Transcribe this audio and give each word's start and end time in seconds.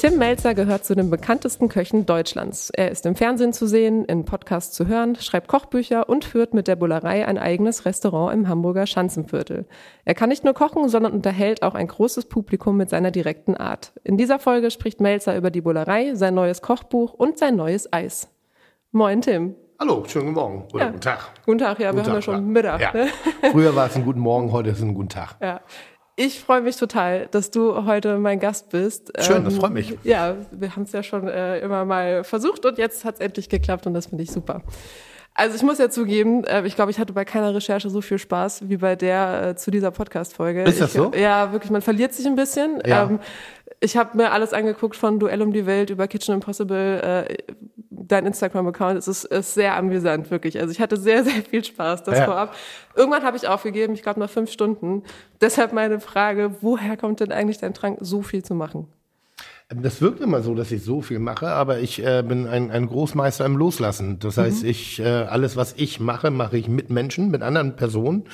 Tim 0.00 0.16
Melzer 0.16 0.54
gehört 0.54 0.86
zu 0.86 0.94
den 0.94 1.10
bekanntesten 1.10 1.68
Köchen 1.68 2.06
Deutschlands. 2.06 2.70
Er 2.70 2.90
ist 2.90 3.04
im 3.04 3.16
Fernsehen 3.16 3.52
zu 3.52 3.66
sehen, 3.66 4.06
in 4.06 4.24
Podcasts 4.24 4.74
zu 4.74 4.86
hören, 4.86 5.14
schreibt 5.16 5.46
Kochbücher 5.46 6.08
und 6.08 6.24
führt 6.24 6.54
mit 6.54 6.68
der 6.68 6.76
Bullerei 6.76 7.26
ein 7.26 7.36
eigenes 7.36 7.84
Restaurant 7.84 8.32
im 8.32 8.48
Hamburger 8.48 8.86
Schanzenviertel. 8.86 9.66
Er 10.06 10.14
kann 10.14 10.30
nicht 10.30 10.42
nur 10.42 10.54
kochen, 10.54 10.88
sondern 10.88 11.12
unterhält 11.12 11.62
auch 11.62 11.74
ein 11.74 11.86
großes 11.86 12.30
Publikum 12.30 12.78
mit 12.78 12.88
seiner 12.88 13.10
direkten 13.10 13.58
Art. 13.58 13.92
In 14.02 14.16
dieser 14.16 14.38
Folge 14.38 14.70
spricht 14.70 15.02
Melzer 15.02 15.36
über 15.36 15.50
die 15.50 15.60
Bullerei, 15.60 16.14
sein 16.14 16.32
neues 16.32 16.62
Kochbuch 16.62 17.12
und 17.12 17.36
sein 17.36 17.56
neues 17.56 17.92
Eis. 17.92 18.30
Moin 18.92 19.20
Tim. 19.20 19.54
Hallo, 19.78 20.04
schönen 20.06 20.28
guten 20.28 20.34
Morgen 20.34 20.64
oder 20.72 20.84
ja. 20.84 20.90
guten 20.92 21.02
Tag. 21.02 21.30
Guten 21.44 21.58
Tag, 21.58 21.78
ja, 21.78 21.90
guten 21.90 21.98
wir 21.98 22.04
Tag, 22.04 22.10
haben 22.10 22.16
ja 22.16 22.22
schon. 22.22 22.48
Mittag. 22.48 22.80
Ja. 22.80 22.92
Ne? 22.94 23.08
Früher 23.50 23.76
war 23.76 23.88
es 23.88 23.96
ein 23.96 24.04
guten 24.06 24.20
Morgen, 24.20 24.50
heute 24.50 24.70
ist 24.70 24.78
es 24.78 24.82
ein 24.82 24.94
guten 24.94 25.10
Tag. 25.10 25.36
Ja. 25.42 25.60
Ich 26.22 26.38
freue 26.38 26.60
mich 26.60 26.76
total, 26.76 27.28
dass 27.30 27.50
du 27.50 27.86
heute 27.86 28.18
mein 28.18 28.40
Gast 28.40 28.68
bist. 28.68 29.10
Schön, 29.20 29.38
ähm, 29.38 29.44
das 29.44 29.54
freut 29.54 29.72
mich. 29.72 29.96
Ja, 30.02 30.36
wir 30.50 30.76
haben 30.76 30.82
es 30.82 30.92
ja 30.92 31.02
schon 31.02 31.26
äh, 31.26 31.60
immer 31.60 31.86
mal 31.86 32.24
versucht 32.24 32.66
und 32.66 32.76
jetzt 32.76 33.06
hat 33.06 33.14
es 33.14 33.20
endlich 33.20 33.48
geklappt 33.48 33.86
und 33.86 33.94
das 33.94 34.08
finde 34.08 34.24
ich 34.24 34.30
super. 34.30 34.60
Also 35.32 35.56
ich 35.56 35.62
muss 35.62 35.78
ja 35.78 35.88
zugeben, 35.88 36.44
äh, 36.44 36.66
ich 36.66 36.76
glaube, 36.76 36.90
ich 36.90 36.98
hatte 36.98 37.14
bei 37.14 37.24
keiner 37.24 37.54
Recherche 37.54 37.88
so 37.88 38.02
viel 38.02 38.18
Spaß 38.18 38.68
wie 38.68 38.76
bei 38.76 38.96
der 38.96 39.46
äh, 39.46 39.56
zu 39.56 39.70
dieser 39.70 39.92
Podcast-Folge. 39.92 40.64
Ist 40.64 40.82
das 40.82 40.90
ich, 40.90 41.00
so? 41.00 41.10
Ja, 41.16 41.52
wirklich, 41.52 41.70
man 41.70 41.80
verliert 41.80 42.12
sich 42.12 42.26
ein 42.26 42.36
bisschen. 42.36 42.82
Ja. 42.84 43.04
Ähm, 43.04 43.20
ich 43.80 43.96
habe 43.96 44.16
mir 44.16 44.30
alles 44.32 44.52
angeguckt 44.52 44.94
von 44.94 45.18
Duell 45.18 45.40
um 45.42 45.52
die 45.52 45.66
Welt 45.66 45.90
über 45.90 46.06
Kitchen 46.06 46.34
Impossible. 46.34 47.00
Äh, 47.28 47.36
dein 47.88 48.26
Instagram-Account 48.26 48.98
es 48.98 49.08
ist, 49.08 49.24
ist 49.24 49.54
sehr 49.54 49.76
amüsant, 49.76 50.30
wirklich. 50.30 50.60
Also 50.60 50.70
ich 50.70 50.80
hatte 50.80 50.96
sehr, 50.96 51.24
sehr 51.24 51.42
viel 51.42 51.64
Spaß, 51.64 52.04
das 52.04 52.18
ja. 52.18 52.24
vorab. 52.26 52.54
Irgendwann 52.94 53.22
habe 53.22 53.36
ich 53.36 53.48
aufgegeben, 53.48 53.94
ich 53.94 54.02
glaube 54.02 54.20
nach 54.20 54.30
fünf 54.30 54.50
Stunden. 54.50 55.02
Deshalb 55.40 55.72
meine 55.72 56.00
Frage, 56.00 56.56
woher 56.60 56.96
kommt 56.96 57.20
denn 57.20 57.32
eigentlich 57.32 57.58
dein 57.58 57.72
Drang, 57.72 57.96
so 58.00 58.22
viel 58.22 58.44
zu 58.44 58.54
machen? 58.54 58.86
Das 59.72 60.02
wirkt 60.02 60.20
immer 60.20 60.42
so, 60.42 60.56
dass 60.56 60.72
ich 60.72 60.82
so 60.82 61.00
viel 61.00 61.20
mache, 61.20 61.46
aber 61.46 61.78
ich 61.78 62.04
äh, 62.04 62.24
bin 62.26 62.48
ein, 62.48 62.72
ein 62.72 62.88
Großmeister 62.88 63.46
im 63.46 63.56
Loslassen. 63.56 64.18
Das 64.18 64.36
heißt, 64.36 64.64
mhm. 64.64 64.68
ich 64.68 64.98
äh, 64.98 65.04
alles, 65.04 65.56
was 65.56 65.74
ich 65.76 66.00
mache, 66.00 66.32
mache 66.32 66.58
ich 66.58 66.66
mit 66.66 66.90
Menschen, 66.90 67.30
mit 67.30 67.42
anderen 67.42 67.76
Personen. 67.76 68.24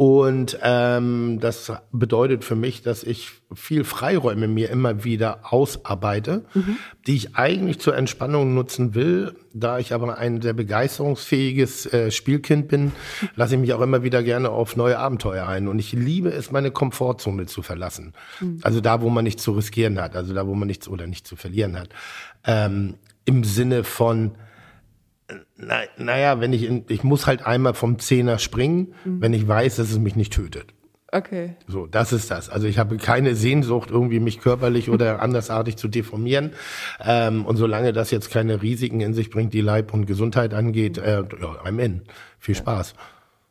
Und 0.00 0.58
ähm, 0.62 1.40
das 1.42 1.70
bedeutet 1.92 2.42
für 2.42 2.56
mich, 2.56 2.80
dass 2.80 3.04
ich 3.04 3.32
viel 3.52 3.84
Freiräume 3.84 4.48
mir 4.48 4.70
immer 4.70 5.04
wieder 5.04 5.52
ausarbeite, 5.52 6.46
mhm. 6.54 6.78
die 7.06 7.16
ich 7.16 7.36
eigentlich 7.36 7.80
zur 7.80 7.94
Entspannung 7.94 8.54
nutzen 8.54 8.94
will. 8.94 9.36
Da 9.52 9.78
ich 9.78 9.92
aber 9.92 10.16
ein 10.16 10.40
sehr 10.40 10.54
begeisterungsfähiges 10.54 11.92
äh, 11.92 12.10
Spielkind 12.10 12.68
bin, 12.68 12.92
lasse 13.36 13.56
ich 13.56 13.60
mich 13.60 13.74
auch 13.74 13.82
immer 13.82 14.02
wieder 14.02 14.22
gerne 14.22 14.48
auf 14.48 14.74
neue 14.74 14.98
Abenteuer 14.98 15.46
ein. 15.46 15.68
Und 15.68 15.78
ich 15.78 15.92
liebe 15.92 16.30
es, 16.30 16.50
meine 16.50 16.70
Komfortzone 16.70 17.44
zu 17.44 17.60
verlassen. 17.60 18.14
Mhm. 18.40 18.60
Also 18.62 18.80
da, 18.80 19.02
wo 19.02 19.10
man 19.10 19.24
nichts 19.24 19.42
zu 19.42 19.52
riskieren 19.52 20.00
hat, 20.00 20.16
also 20.16 20.32
da, 20.32 20.46
wo 20.46 20.54
man 20.54 20.66
nichts 20.66 20.88
oder 20.88 21.06
nichts 21.06 21.28
zu 21.28 21.36
verlieren 21.36 21.78
hat. 21.78 21.90
Ähm, 22.46 22.94
Im 23.26 23.44
Sinne 23.44 23.84
von 23.84 24.30
na, 25.60 25.80
naja, 25.96 26.40
wenn 26.40 26.52
ich 26.52 26.64
in, 26.64 26.84
ich 26.88 27.04
muss 27.04 27.26
halt 27.26 27.44
einmal 27.44 27.74
vom 27.74 27.98
Zehner 27.98 28.38
springen, 28.38 28.94
mhm. 29.04 29.20
wenn 29.20 29.32
ich 29.32 29.46
weiß, 29.46 29.76
dass 29.76 29.90
es 29.90 29.98
mich 29.98 30.16
nicht 30.16 30.32
tötet. 30.32 30.74
Okay. 31.12 31.56
So, 31.66 31.86
das 31.86 32.12
ist 32.12 32.30
das. 32.30 32.48
Also 32.48 32.68
ich 32.68 32.78
habe 32.78 32.96
keine 32.96 33.34
Sehnsucht, 33.34 33.90
irgendwie 33.90 34.20
mich 34.20 34.40
körperlich 34.40 34.90
oder 34.90 35.20
andersartig 35.22 35.76
zu 35.76 35.88
deformieren. 35.88 36.52
Ähm, 37.00 37.44
und 37.44 37.56
solange 37.56 37.92
das 37.92 38.10
jetzt 38.10 38.30
keine 38.30 38.62
Risiken 38.62 39.00
in 39.00 39.14
sich 39.14 39.30
bringt, 39.30 39.52
die 39.52 39.60
Leib 39.60 39.92
und 39.92 40.06
Gesundheit 40.06 40.54
angeht, 40.54 40.98
äh, 40.98 41.22
ja, 41.40 41.48
I'm 41.64 41.80
in. 41.80 42.02
Viel 42.38 42.54
Spaß. 42.54 42.94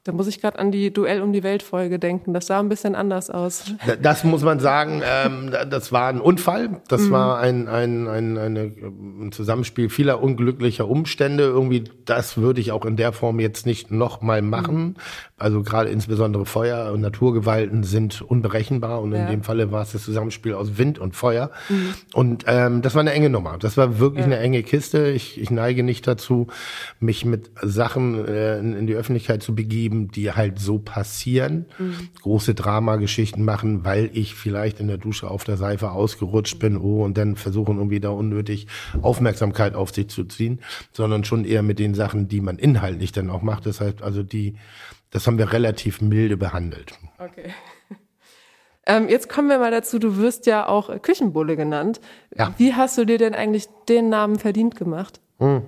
Da 0.05 0.13
muss 0.13 0.27
ich 0.27 0.39
gerade 0.39 0.57
an 0.59 0.71
die 0.71 0.93
Duell 0.93 1.21
um 1.21 1.33
die 1.33 1.43
Welt 1.43 1.61
Folge 1.61 1.99
denken. 1.99 2.33
Das 2.33 2.47
sah 2.47 2.61
ein 2.61 2.69
bisschen 2.69 2.95
anders 2.95 3.29
aus. 3.29 3.65
Das 4.01 4.23
muss 4.23 4.43
man 4.43 4.61
sagen. 4.61 5.01
Ähm, 5.03 5.51
das 5.69 5.91
war 5.91 6.07
ein 6.07 6.21
Unfall. 6.21 6.81
Das 6.87 7.01
mhm. 7.01 7.11
war 7.11 7.39
ein, 7.39 7.67
ein, 7.67 8.07
ein, 8.07 8.37
eine, 8.37 8.61
ein 8.61 9.31
Zusammenspiel 9.33 9.89
vieler 9.89 10.23
unglücklicher 10.23 10.87
Umstände. 10.87 11.43
Irgendwie, 11.43 11.83
das 12.05 12.37
würde 12.37 12.61
ich 12.61 12.71
auch 12.71 12.85
in 12.85 12.95
der 12.95 13.11
Form 13.11 13.41
jetzt 13.41 13.65
nicht 13.65 13.91
nochmal 13.91 14.41
machen. 14.41 14.75
Mhm. 14.75 14.95
Also 15.37 15.63
gerade 15.63 15.89
insbesondere 15.89 16.45
Feuer 16.45 16.93
und 16.93 17.01
Naturgewalten 17.01 17.83
sind 17.83 18.21
unberechenbar. 18.21 19.01
Und 19.01 19.11
in 19.11 19.27
dem 19.27 19.43
Falle 19.43 19.73
war 19.73 19.81
es 19.81 19.91
das 19.91 20.03
Zusammenspiel 20.03 20.53
aus 20.53 20.77
Wind 20.77 20.97
und 20.97 21.13
Feuer. 21.13 21.51
Mhm. 21.67 21.93
Und 22.13 22.45
ähm, 22.47 22.81
das 22.81 22.95
war 22.95 23.01
eine 23.01 23.11
enge 23.11 23.29
Nummer. 23.29 23.57
Das 23.59 23.75
war 23.75 23.99
wirklich 23.99 24.25
ja. 24.25 24.31
eine 24.31 24.39
enge 24.39 24.63
Kiste. 24.63 25.09
Ich, 25.09 25.41
ich 25.41 25.51
neige 25.51 25.83
nicht 25.83 26.07
dazu, 26.07 26.47
mich 27.01 27.25
mit 27.25 27.51
Sachen 27.61 28.25
äh, 28.25 28.59
in, 28.59 28.73
in 28.73 28.87
die 28.87 28.95
Öffentlichkeit 28.95 29.43
zu 29.43 29.53
begeben 29.53 29.88
geben, 29.89 30.11
die 30.11 30.31
halt 30.31 30.59
so 30.59 30.79
passieren, 30.79 31.65
mhm. 31.77 32.09
große 32.21 32.53
Dramageschichten 32.53 33.43
machen, 33.43 33.83
weil 33.83 34.09
ich 34.13 34.35
vielleicht 34.35 34.79
in 34.79 34.87
der 34.87 34.97
Dusche 34.97 35.29
auf 35.29 35.43
der 35.43 35.57
Seife 35.57 35.91
ausgerutscht 35.91 36.59
bin, 36.59 36.77
oh, 36.77 37.03
und 37.03 37.17
dann 37.17 37.35
versuchen 37.35 37.77
irgendwie 37.77 37.99
da 37.99 38.09
unnötig 38.09 38.67
Aufmerksamkeit 39.01 39.75
auf 39.75 39.91
sich 39.91 40.09
zu 40.09 40.25
ziehen, 40.25 40.61
sondern 40.91 41.23
schon 41.23 41.45
eher 41.45 41.63
mit 41.63 41.79
den 41.79 41.93
Sachen, 41.93 42.27
die 42.27 42.41
man 42.41 42.57
inhaltlich 42.57 43.11
dann 43.11 43.29
auch 43.29 43.41
macht. 43.41 43.65
Das 43.65 43.81
heißt 43.81 44.01
also, 44.01 44.23
die, 44.23 44.55
das 45.11 45.27
haben 45.27 45.37
wir 45.37 45.51
relativ 45.51 46.01
milde 46.01 46.37
behandelt. 46.37 46.93
Okay. 47.17 47.53
Ähm, 48.85 49.07
jetzt 49.07 49.29
kommen 49.29 49.49
wir 49.49 49.59
mal 49.59 49.69
dazu, 49.69 49.99
du 49.99 50.17
wirst 50.17 50.47
ja 50.47 50.67
auch 50.67 51.01
Küchenbulle 51.03 51.55
genannt. 51.55 52.01
Ja. 52.35 52.55
Wie 52.57 52.73
hast 52.73 52.97
du 52.97 53.05
dir 53.05 53.19
denn 53.19 53.35
eigentlich 53.35 53.67
den 53.87 54.09
Namen 54.09 54.39
verdient 54.39 54.75
gemacht? 54.77 55.21
Hm. 55.37 55.61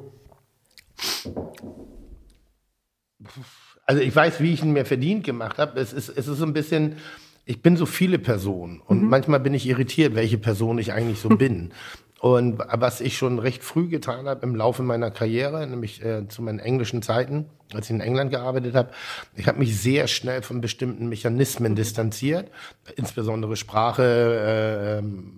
Also 3.92 4.04
ich 4.04 4.16
weiß, 4.16 4.40
wie 4.40 4.54
ich 4.54 4.64
ihn 4.64 4.72
mir 4.72 4.86
verdient 4.86 5.26
gemacht 5.26 5.58
habe. 5.58 5.78
Es 5.78 5.92
ist, 5.92 6.08
es 6.08 6.26
ist 6.26 6.38
so 6.38 6.46
ein 6.46 6.54
bisschen, 6.54 6.96
ich 7.44 7.62
bin 7.62 7.76
so 7.76 7.86
viele 7.86 8.20
Personen 8.20 8.80
und 8.80 9.04
mhm. 9.04 9.10
manchmal 9.10 9.42
bin 9.42 9.54
ich 9.54 9.68
irritiert, 9.68 10.16
welche 10.16 10.38
Person 10.38 10.78
ich 10.78 10.94
eigentlich 10.94 11.20
so 11.20 11.28
bin. 11.38 11.74
Und 12.22 12.60
was 12.72 13.02
ich 13.02 13.18
schon 13.18 13.38
recht 13.38 13.66
früh 13.66 13.90
getan 13.90 14.30
habe 14.30 14.46
im 14.46 14.56
Laufe 14.56 14.82
meiner 14.82 15.12
Karriere, 15.12 15.68
nämlich 15.68 16.02
äh, 16.06 16.26
zu 16.30 16.42
meinen 16.42 16.60
englischen 16.60 17.02
Zeiten, 17.02 17.48
als 17.74 17.88
ich 17.88 17.92
in 17.94 18.00
England 18.00 18.32
gearbeitet 18.32 18.76
habe, 18.76 18.92
ich 19.36 19.50
habe 19.50 19.60
mich 19.60 19.78
sehr 19.78 20.08
schnell 20.08 20.42
von 20.42 20.62
bestimmten 20.62 21.10
Mechanismen 21.10 21.76
distanziert, 21.76 22.50
insbesondere 22.96 23.58
Sprache, 23.58 24.04
äh, 24.04 25.00
ähm, 25.00 25.34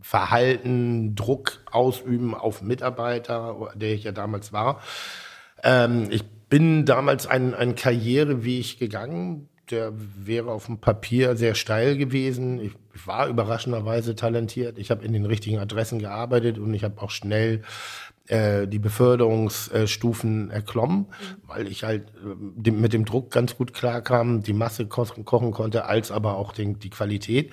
Verhalten, 0.00 1.14
Druck 1.14 1.60
ausüben 1.70 2.34
auf 2.34 2.62
Mitarbeiter, 2.62 3.68
der 3.74 3.92
ich 3.92 4.04
ja 4.04 4.12
damals 4.12 4.50
war. 4.54 4.80
Ähm, 5.62 6.06
ich 6.08 6.24
bin 6.48 6.84
damals 6.84 7.26
ein, 7.26 7.54
ein 7.54 7.74
Karriereweg 7.74 8.78
gegangen, 8.78 9.48
der 9.70 9.92
wäre 9.94 10.50
auf 10.50 10.66
dem 10.66 10.78
Papier 10.78 11.36
sehr 11.36 11.54
steil 11.54 11.96
gewesen. 11.96 12.60
Ich, 12.60 12.72
war 13.06 13.28
überraschenderweise 13.28 14.16
talentiert. 14.16 14.76
Ich 14.76 14.90
habe 14.90 15.04
in 15.04 15.12
den 15.12 15.24
richtigen 15.24 15.58
Adressen 15.58 16.00
gearbeitet 16.00 16.58
und 16.58 16.74
ich 16.74 16.82
habe 16.82 17.00
auch 17.00 17.10
schnell 17.10 17.62
äh, 18.26 18.66
die 18.66 18.78
Beförderungsstufen 18.78 20.50
erklommen, 20.50 20.98
mhm. 20.98 21.06
weil 21.46 21.68
ich 21.68 21.84
halt 21.84 22.08
äh, 22.64 22.70
mit 22.70 22.92
dem 22.92 23.04
Druck 23.04 23.30
ganz 23.30 23.56
gut 23.56 23.72
klarkam, 23.72 24.42
die 24.42 24.52
Masse 24.52 24.86
kochen 24.86 25.24
konnte, 25.52 25.84
als 25.84 26.10
aber 26.10 26.36
auch 26.36 26.52
den, 26.52 26.78
die 26.78 26.90
Qualität. 26.90 27.52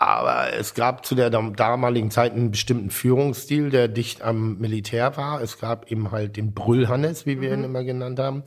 Aber 0.00 0.52
es 0.52 0.74
gab 0.74 1.04
zu 1.04 1.16
der 1.16 1.28
damaligen 1.28 2.12
Zeit 2.12 2.32
einen 2.32 2.52
bestimmten 2.52 2.90
Führungsstil, 2.90 3.70
der 3.70 3.88
dicht 3.88 4.22
am 4.22 4.56
Militär 4.58 5.16
war. 5.16 5.42
Es 5.42 5.58
gab 5.58 5.90
eben 5.90 6.12
halt 6.12 6.36
den 6.36 6.54
Brüllhannes, 6.54 7.26
wie 7.26 7.40
wir 7.40 7.48
mhm. 7.50 7.62
ihn 7.62 7.64
immer 7.64 7.82
genannt 7.82 8.20
haben. 8.20 8.44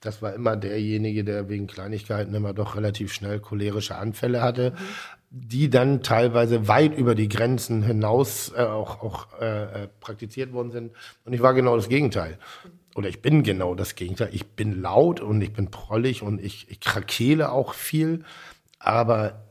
Das 0.00 0.22
war 0.22 0.32
immer 0.32 0.56
derjenige, 0.56 1.22
der 1.22 1.50
wegen 1.50 1.66
Kleinigkeiten 1.66 2.34
immer 2.34 2.54
doch 2.54 2.74
relativ 2.74 3.12
schnell 3.12 3.38
cholerische 3.38 3.96
Anfälle 3.96 4.40
hatte, 4.40 4.70
mhm. 4.70 4.76
die 5.28 5.68
dann 5.68 6.02
teilweise 6.02 6.68
weit 6.68 6.96
über 6.96 7.14
die 7.14 7.28
Grenzen 7.28 7.82
hinaus 7.82 8.54
äh, 8.56 8.62
auch, 8.62 9.02
auch 9.02 9.26
äh, 9.42 9.82
äh 9.82 9.88
praktiziert 10.00 10.54
worden 10.54 10.70
sind. 10.70 10.92
Und 11.26 11.34
ich 11.34 11.42
war 11.42 11.52
genau 11.52 11.76
das 11.76 11.90
Gegenteil. 11.90 12.38
oder 12.94 13.10
ich 13.10 13.20
bin 13.20 13.42
genau 13.42 13.74
das 13.74 13.94
Gegenteil. 13.94 14.30
Ich 14.32 14.52
bin 14.52 14.80
laut 14.80 15.20
und 15.20 15.42
ich 15.42 15.52
bin 15.52 15.70
prollig 15.70 16.22
und 16.22 16.40
ich, 16.40 16.70
ich 16.70 16.80
krakele 16.80 17.52
auch 17.52 17.74
viel, 17.74 18.24
aber 18.78 19.44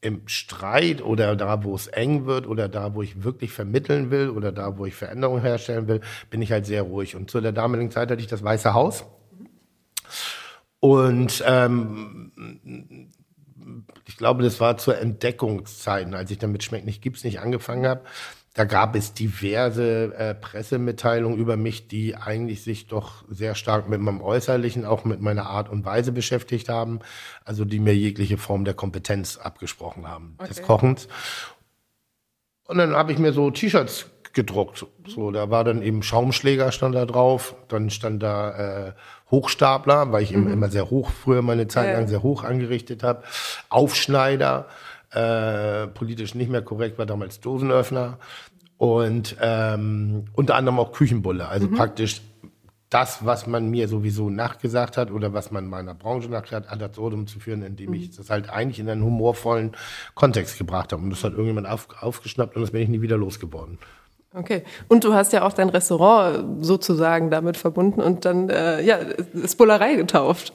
im 0.00 0.26
Streit 0.26 1.02
oder 1.02 1.34
da, 1.34 1.64
wo 1.64 1.74
es 1.74 1.88
eng 1.88 2.26
wird 2.26 2.46
oder 2.46 2.68
da, 2.68 2.94
wo 2.94 3.02
ich 3.02 3.24
wirklich 3.24 3.52
vermitteln 3.52 4.10
will 4.10 4.30
oder 4.30 4.52
da, 4.52 4.78
wo 4.78 4.86
ich 4.86 4.94
Veränderungen 4.94 5.42
herstellen 5.42 5.88
will, 5.88 6.00
bin 6.30 6.40
ich 6.40 6.52
halt 6.52 6.66
sehr 6.66 6.82
ruhig. 6.82 7.16
Und 7.16 7.30
zu 7.30 7.40
der 7.40 7.52
damaligen 7.52 7.90
Zeit 7.90 8.10
hatte 8.10 8.20
ich 8.20 8.28
das 8.28 8.44
Weiße 8.44 8.74
Haus. 8.74 9.04
Und 10.80 11.42
ähm, 11.46 13.10
ich 14.06 14.16
glaube, 14.16 14.42
das 14.42 14.60
war 14.60 14.78
zur 14.78 14.98
Entdeckungszeiten, 14.98 16.14
als 16.14 16.30
ich 16.30 16.38
dann 16.38 16.52
mit 16.52 16.62
Schmeckt 16.62 16.86
nicht, 16.86 17.02
gibt's 17.02 17.24
nicht 17.24 17.40
angefangen 17.40 17.86
habe. 17.86 18.02
Da 18.58 18.64
gab 18.64 18.96
es 18.96 19.14
diverse 19.14 20.12
äh, 20.16 20.34
Pressemitteilungen 20.34 21.38
über 21.38 21.56
mich, 21.56 21.86
die 21.86 22.16
eigentlich 22.16 22.64
sich 22.64 22.88
doch 22.88 23.22
sehr 23.28 23.54
stark 23.54 23.88
mit 23.88 24.00
meinem 24.00 24.20
Äußerlichen, 24.20 24.84
auch 24.84 25.04
mit 25.04 25.20
meiner 25.20 25.46
Art 25.46 25.68
und 25.68 25.84
Weise 25.84 26.10
beschäftigt 26.10 26.68
haben. 26.68 26.98
Also 27.44 27.64
die 27.64 27.78
mir 27.78 27.94
jegliche 27.94 28.36
Form 28.36 28.64
der 28.64 28.74
Kompetenz 28.74 29.36
abgesprochen 29.36 30.08
haben, 30.08 30.34
okay. 30.38 30.48
des 30.48 30.62
Kochens. 30.62 31.06
Und 32.64 32.78
dann 32.78 32.96
habe 32.96 33.12
ich 33.12 33.20
mir 33.20 33.32
so 33.32 33.48
T-Shirts 33.52 34.10
gedruckt. 34.32 34.84
So, 35.06 35.30
da 35.30 35.50
war 35.50 35.62
dann 35.62 35.80
eben 35.80 36.02
Schaumschläger 36.02 36.72
stand 36.72 36.96
da 36.96 37.06
drauf, 37.06 37.54
dann 37.68 37.90
stand 37.90 38.24
da 38.24 38.88
äh, 38.88 38.92
Hochstapler, 39.30 40.10
weil 40.10 40.24
ich 40.24 40.32
mhm. 40.32 40.52
immer 40.52 40.68
sehr 40.68 40.90
hoch 40.90 41.10
früher 41.10 41.42
meine 41.42 41.68
Zeit 41.68 41.94
lang 41.94 42.08
sehr 42.08 42.24
hoch 42.24 42.42
angerichtet 42.42 43.04
habe, 43.04 43.22
Aufschneider, 43.68 44.66
äh, 45.10 45.86
politisch 45.88 46.34
nicht 46.34 46.50
mehr 46.50 46.62
korrekt 46.62 46.98
war 46.98 47.06
damals 47.06 47.40
Dosenöffner 47.40 48.18
und 48.76 49.36
ähm, 49.40 50.26
unter 50.34 50.54
anderem 50.54 50.78
auch 50.78 50.92
Küchenbulle. 50.92 51.48
Also 51.48 51.68
mhm. 51.68 51.74
praktisch 51.74 52.22
das, 52.90 53.24
was 53.24 53.46
man 53.46 53.70
mir 53.70 53.86
sowieso 53.86 54.30
nachgesagt 54.30 54.96
hat 54.96 55.10
oder 55.10 55.34
was 55.34 55.50
man 55.50 55.66
meiner 55.66 55.94
Branche 55.94 56.28
nachgesagt 56.28 56.66
hat, 56.66 56.72
ad 56.72 56.84
absurdum 56.84 57.26
zu 57.26 57.38
führen, 57.38 57.62
indem 57.62 57.92
ich 57.92 58.10
mhm. 58.10 58.16
das 58.16 58.30
halt 58.30 58.48
eigentlich 58.48 58.78
in 58.78 58.88
einen 58.88 59.02
humorvollen 59.02 59.72
Kontext 60.14 60.56
gebracht 60.56 60.92
habe. 60.92 61.02
Und 61.02 61.10
das 61.10 61.22
hat 61.22 61.32
irgendjemand 61.32 61.68
auf, 61.68 61.88
aufgeschnappt 62.00 62.56
und 62.56 62.62
das 62.62 62.70
bin 62.70 62.82
ich 62.82 62.88
nie 62.88 63.02
wieder 63.02 63.18
losgeworden. 63.18 63.78
Okay. 64.38 64.62
Und 64.86 65.02
du 65.02 65.14
hast 65.14 65.32
ja 65.32 65.42
auch 65.42 65.52
dein 65.52 65.68
Restaurant 65.68 66.64
sozusagen 66.64 67.30
damit 67.30 67.56
verbunden 67.56 68.00
und 68.00 68.24
dann 68.24 68.48
äh, 68.48 68.80
ja 68.82 68.98
Spullerei 69.46 69.94
getauft. 69.94 70.52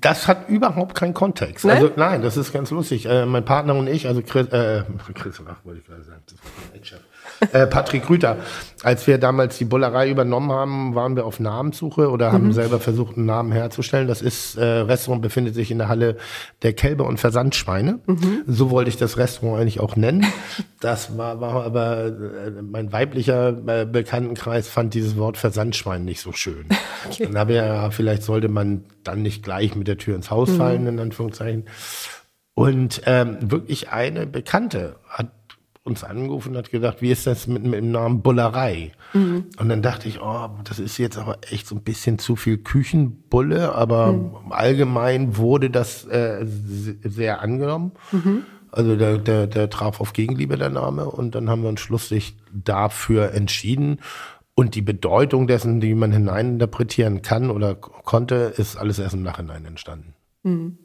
Das 0.00 0.28
hat 0.28 0.48
überhaupt 0.48 0.94
keinen 0.94 1.14
Kontext. 1.14 1.64
Nein? 1.64 1.76
Also 1.76 1.92
nein, 1.96 2.22
das 2.22 2.36
ist 2.36 2.52
ganz 2.52 2.70
lustig. 2.70 3.06
Äh, 3.06 3.26
mein 3.26 3.44
Partner 3.44 3.74
und 3.74 3.88
ich, 3.88 4.06
also 4.06 4.22
Chris, 4.22 4.46
äh, 4.48 4.84
Chris 5.14 5.42
ach, 5.46 5.64
wollte 5.64 5.80
ich 5.80 5.86
gerade 5.86 6.04
sagen, 6.04 6.22
das 6.26 6.34
war 6.38 6.50
mein 6.72 6.84
Chef 6.84 7.00
äh, 7.52 7.66
Patrick 7.66 8.08
Rüter. 8.08 8.38
Als 8.82 9.06
wir 9.06 9.18
damals 9.18 9.58
die 9.58 9.66
Bullerei 9.66 10.08
übernommen 10.08 10.52
haben, 10.52 10.94
waren 10.94 11.14
wir 11.14 11.26
auf 11.26 11.38
Namenssuche 11.38 12.10
oder 12.10 12.32
haben 12.32 12.46
mhm. 12.46 12.52
selber 12.52 12.80
versucht, 12.80 13.16
einen 13.16 13.26
Namen 13.26 13.52
herzustellen. 13.52 14.08
Das 14.08 14.22
ist, 14.22 14.56
äh, 14.56 14.64
Restaurant 14.64 15.20
befindet 15.22 15.54
sich 15.54 15.70
in 15.70 15.78
der 15.78 15.88
Halle 15.88 16.16
der 16.62 16.72
Kälber 16.72 17.06
und 17.06 17.20
Versandschweine. 17.20 18.00
Mhm. 18.06 18.42
So 18.46 18.70
wollte 18.70 18.88
ich 18.88 18.96
das 18.96 19.18
Restaurant 19.18 19.60
eigentlich 19.60 19.80
auch 19.80 19.96
nennen. 19.96 20.26
Das 20.80 21.18
war, 21.18 21.40
war 21.40 21.64
aber, 21.64 22.06
äh, 22.06 22.62
mein 22.62 22.92
weiblicher 22.92 23.48
äh, 23.66 23.84
Bekanntenkreis 23.84 24.68
fand 24.68 24.94
dieses 24.94 25.16
Wort 25.18 25.36
Versandschwein 25.36 26.04
nicht 26.04 26.20
so 26.20 26.32
schön. 26.32 26.66
Okay. 27.10 27.24
Dann 27.24 27.38
habe 27.38 27.52
ich 27.52 27.56
ja, 27.56 27.90
vielleicht 27.90 28.22
sollte 28.22 28.48
man 28.48 28.84
dann 29.04 29.22
nicht 29.22 29.42
gleich 29.42 29.74
mit 29.74 29.88
der 29.88 29.96
Tür 29.96 30.16
ins 30.16 30.30
Haus 30.30 30.50
mhm. 30.50 30.56
fallen, 30.58 30.86
in 30.86 30.98
Anführungszeichen. 30.98 31.64
Und 32.52 33.00
ähm, 33.06 33.38
wirklich 33.40 33.88
eine 33.88 34.26
Bekannte 34.26 34.96
hat 35.08 35.28
uns 35.82 36.04
angerufen 36.04 36.50
und 36.50 36.58
hat 36.58 36.70
gedacht, 36.70 37.00
wie 37.00 37.10
ist 37.10 37.26
das 37.26 37.46
mit, 37.46 37.64
mit 37.64 37.74
dem 37.74 37.90
Namen 37.90 38.22
Bullerei? 38.22 38.92
Mhm. 39.14 39.46
Und 39.58 39.68
dann 39.68 39.82
dachte 39.82 40.08
ich, 40.08 40.20
oh, 40.20 40.50
das 40.64 40.78
ist 40.78 40.98
jetzt 40.98 41.16
aber 41.16 41.38
echt 41.50 41.66
so 41.66 41.74
ein 41.74 41.82
bisschen 41.82 42.18
zu 42.18 42.36
viel 42.36 42.58
Küchenbulle, 42.58 43.74
aber 43.74 44.12
mhm. 44.12 44.52
allgemein 44.52 45.36
wurde 45.36 45.70
das 45.70 46.04
äh, 46.06 46.44
sehr 46.44 47.40
angenommen. 47.40 47.92
Mhm. 48.12 48.42
Also 48.72 48.94
der, 48.94 49.18
der, 49.18 49.46
der 49.46 49.70
traf 49.70 50.00
auf 50.00 50.12
Gegenliebe 50.12 50.56
der 50.56 50.70
Name 50.70 51.06
und 51.06 51.34
dann 51.34 51.50
haben 51.50 51.62
wir 51.62 51.68
uns 51.68 51.80
schlusslich 51.80 52.36
dafür 52.52 53.32
entschieden. 53.32 54.00
Und 54.54 54.74
die 54.74 54.82
Bedeutung 54.82 55.46
dessen, 55.46 55.80
die 55.80 55.94
man 55.94 56.12
hineininterpretieren 56.12 57.22
kann 57.22 57.50
oder 57.50 57.74
konnte, 57.74 58.52
ist 58.56 58.76
alles 58.76 58.98
erst 58.98 59.14
im 59.14 59.22
Nachhinein 59.22 59.64
entstanden. 59.64 60.14
Mhm. 60.42 60.78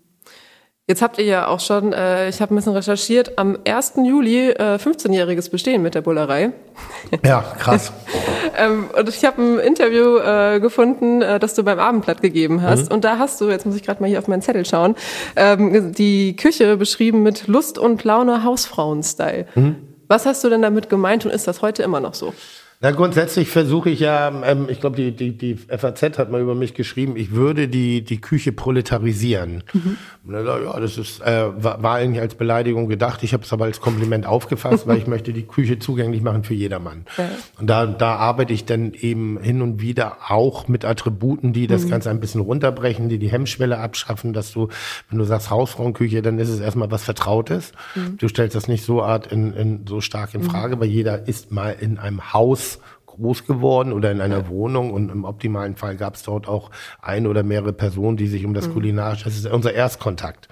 Jetzt 0.88 1.02
habt 1.02 1.18
ihr 1.18 1.26
ja 1.26 1.48
auch 1.48 1.62
schon, 1.62 1.94
äh, 1.94 2.30
ich 2.30 2.42
habe 2.42 2.54
ein 2.54 2.58
bisschen 2.58 2.74
recherchiert, 2.74 3.40
am 3.40 3.58
1. 3.68 3.94
Juli 4.04 4.52
äh, 4.52 4.76
15-jähriges 4.76 5.50
Bestehen 5.50 5.82
mit 5.82 5.96
der 5.96 6.02
Bullerei. 6.02 6.52
Ja, 7.24 7.44
krass. 7.60 7.92
ähm, 8.58 8.90
und 8.96 9.10
ich 9.10 9.24
habe 9.26 9.42
ein 9.42 9.60
Interview 9.60 10.18
äh, 10.18 10.60
gefunden, 10.60 11.22
äh, 11.22 11.40
das 11.40 11.54
du 11.54 11.64
beim 11.64 11.80
Abendblatt 11.80 12.22
gegeben 12.22 12.62
hast. 12.62 12.90
Mhm. 12.90 12.96
Und 12.96 13.04
da 13.04 13.18
hast 13.18 13.42
du, 13.42 13.50
jetzt 13.50 13.66
muss 13.66 13.76
ich 13.76 13.84
gerade 13.84 14.02
mal 14.02 14.08
hier 14.08 14.20
auf 14.20 14.28
meinen 14.28 14.42
Zettel 14.42 14.66
schauen, 14.66 14.96
ähm, 15.36 15.94
die 15.94 16.36
Küche 16.36 16.78
beschrieben 16.78 17.24
mit 17.24 17.48
Lust 17.48 17.78
und 17.80 18.04
Laune 18.04 18.44
Hausfrauen-Style. 18.44 19.48
Mhm. 19.56 19.76
Was 20.08 20.26
hast 20.26 20.44
du 20.44 20.50
denn 20.50 20.62
damit 20.62 20.90
gemeint 20.90 21.26
und 21.26 21.32
ist 21.32 21.48
das 21.48 21.62
heute 21.62 21.82
immer 21.84 22.00
noch 22.00 22.14
so? 22.14 22.34
Na, 22.82 22.92
grundsätzlich 22.92 23.50
versuche 23.50 23.90
ich 23.90 24.02
ja, 24.02 24.32
ähm, 24.44 24.68
ich 24.70 24.82
glaube, 24.82 24.98
die, 24.98 25.12
die, 25.12 25.38
die 25.38 25.56
FAZ 25.56 26.20
hat 26.20 26.30
mal 26.30 26.42
über 26.42 26.56
mich 26.56 26.74
geschrieben, 26.74 27.16
ich 27.16 27.32
würde 27.32 27.70
die, 27.70 28.04
die 28.04 28.20
Küche 28.20 28.52
proletarisieren. 28.52 29.64
Mhm. 29.74 29.98
Ja, 30.28 30.80
das 30.80 30.98
ist, 30.98 31.22
äh, 31.22 31.64
war, 31.64 31.82
war 31.82 31.96
eigentlich 31.96 32.22
als 32.22 32.36
Beleidigung 32.36 32.88
gedacht. 32.90 33.24
Ich 33.24 33.34
habe 33.34 33.44
es 33.44 33.54
aber 33.54 33.66
als 33.66 33.80
Kompliment 33.80 34.26
aufgefasst, 34.26 34.88
weil 34.88 34.98
ich 34.98 35.08
möchte 35.08 35.32
die 35.32 35.44
Küche 35.44 35.80
zugänglich 35.80 36.22
machen 36.22 36.44
für 36.44 36.54
jedermann. 36.54 37.06
Ja. 37.18 37.30
Und 37.60 37.70
da, 37.70 37.86
da 37.86 38.16
arbeite 38.18 38.52
ich 38.52 38.66
dann 38.66 38.94
eben 38.94 39.40
hin 39.40 39.62
und 39.62 39.82
wieder 39.82 40.18
auch 40.28 40.68
mit 40.68 40.84
Attributen, 40.84 41.54
die 41.54 41.68
das 41.68 41.86
mhm. 41.86 41.92
Ganze 41.92 42.10
ein 42.10 42.20
bisschen 42.20 42.42
runterbrechen, 42.42 43.08
die 43.08 43.20
die 43.20 43.32
Hemmschwelle 43.32 43.78
abschaffen, 43.78 44.34
dass 44.34 44.52
du, 44.52 44.68
wenn 45.10 45.18
du 45.18 45.24
sagst 45.24 45.50
Hausfrauenküche, 45.50 46.22
dann 46.22 46.40
ist 46.40 46.50
es 46.50 46.60
erstmal 46.60 46.92
was 46.92 47.04
Vertrautes. 47.04 47.72
Mhm. 47.96 48.18
Du 48.18 48.28
stellst 48.28 48.56
das 48.56 48.68
nicht 48.68 48.84
so 48.84 49.02
art 49.02 49.28
in, 49.32 49.54
in 49.54 49.88
so 49.88 50.02
stark 50.02 50.34
in 50.34 50.42
mhm. 50.42 50.46
Frage, 50.46 50.80
weil 50.80 50.90
jeder 50.90 51.28
ist 51.28 51.52
mal 51.52 51.76
in 51.80 51.98
einem 52.00 52.34
Haus 52.34 52.75
groß 53.16 53.46
geworden 53.46 53.92
oder 53.92 54.12
in 54.12 54.22
einer 54.22 54.40
ja. 54.40 54.48
Wohnung 54.50 54.92
und 54.92 55.12
im 55.12 55.24
optimalen 55.26 55.76
Fall 55.76 55.96
gab 55.96 56.16
es 56.16 56.24
dort 56.24 56.48
auch 56.48 56.72
ein 57.02 57.28
oder 57.28 57.44
mehrere 57.44 57.74
Personen, 57.74 58.18
die 58.18 58.28
sich 58.28 58.46
um 58.46 58.54
das 58.54 58.68
mhm. 58.68 58.74
Kulinarische, 58.74 59.26
das 59.26 59.36
ist 59.36 59.48
unser 59.48 59.74
Erstkontakt. 59.74 60.48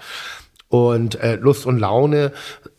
Und 0.70 1.16
äh, 1.22 1.36
Lust 1.36 1.66
und 1.66 1.78
Laune 1.78 2.32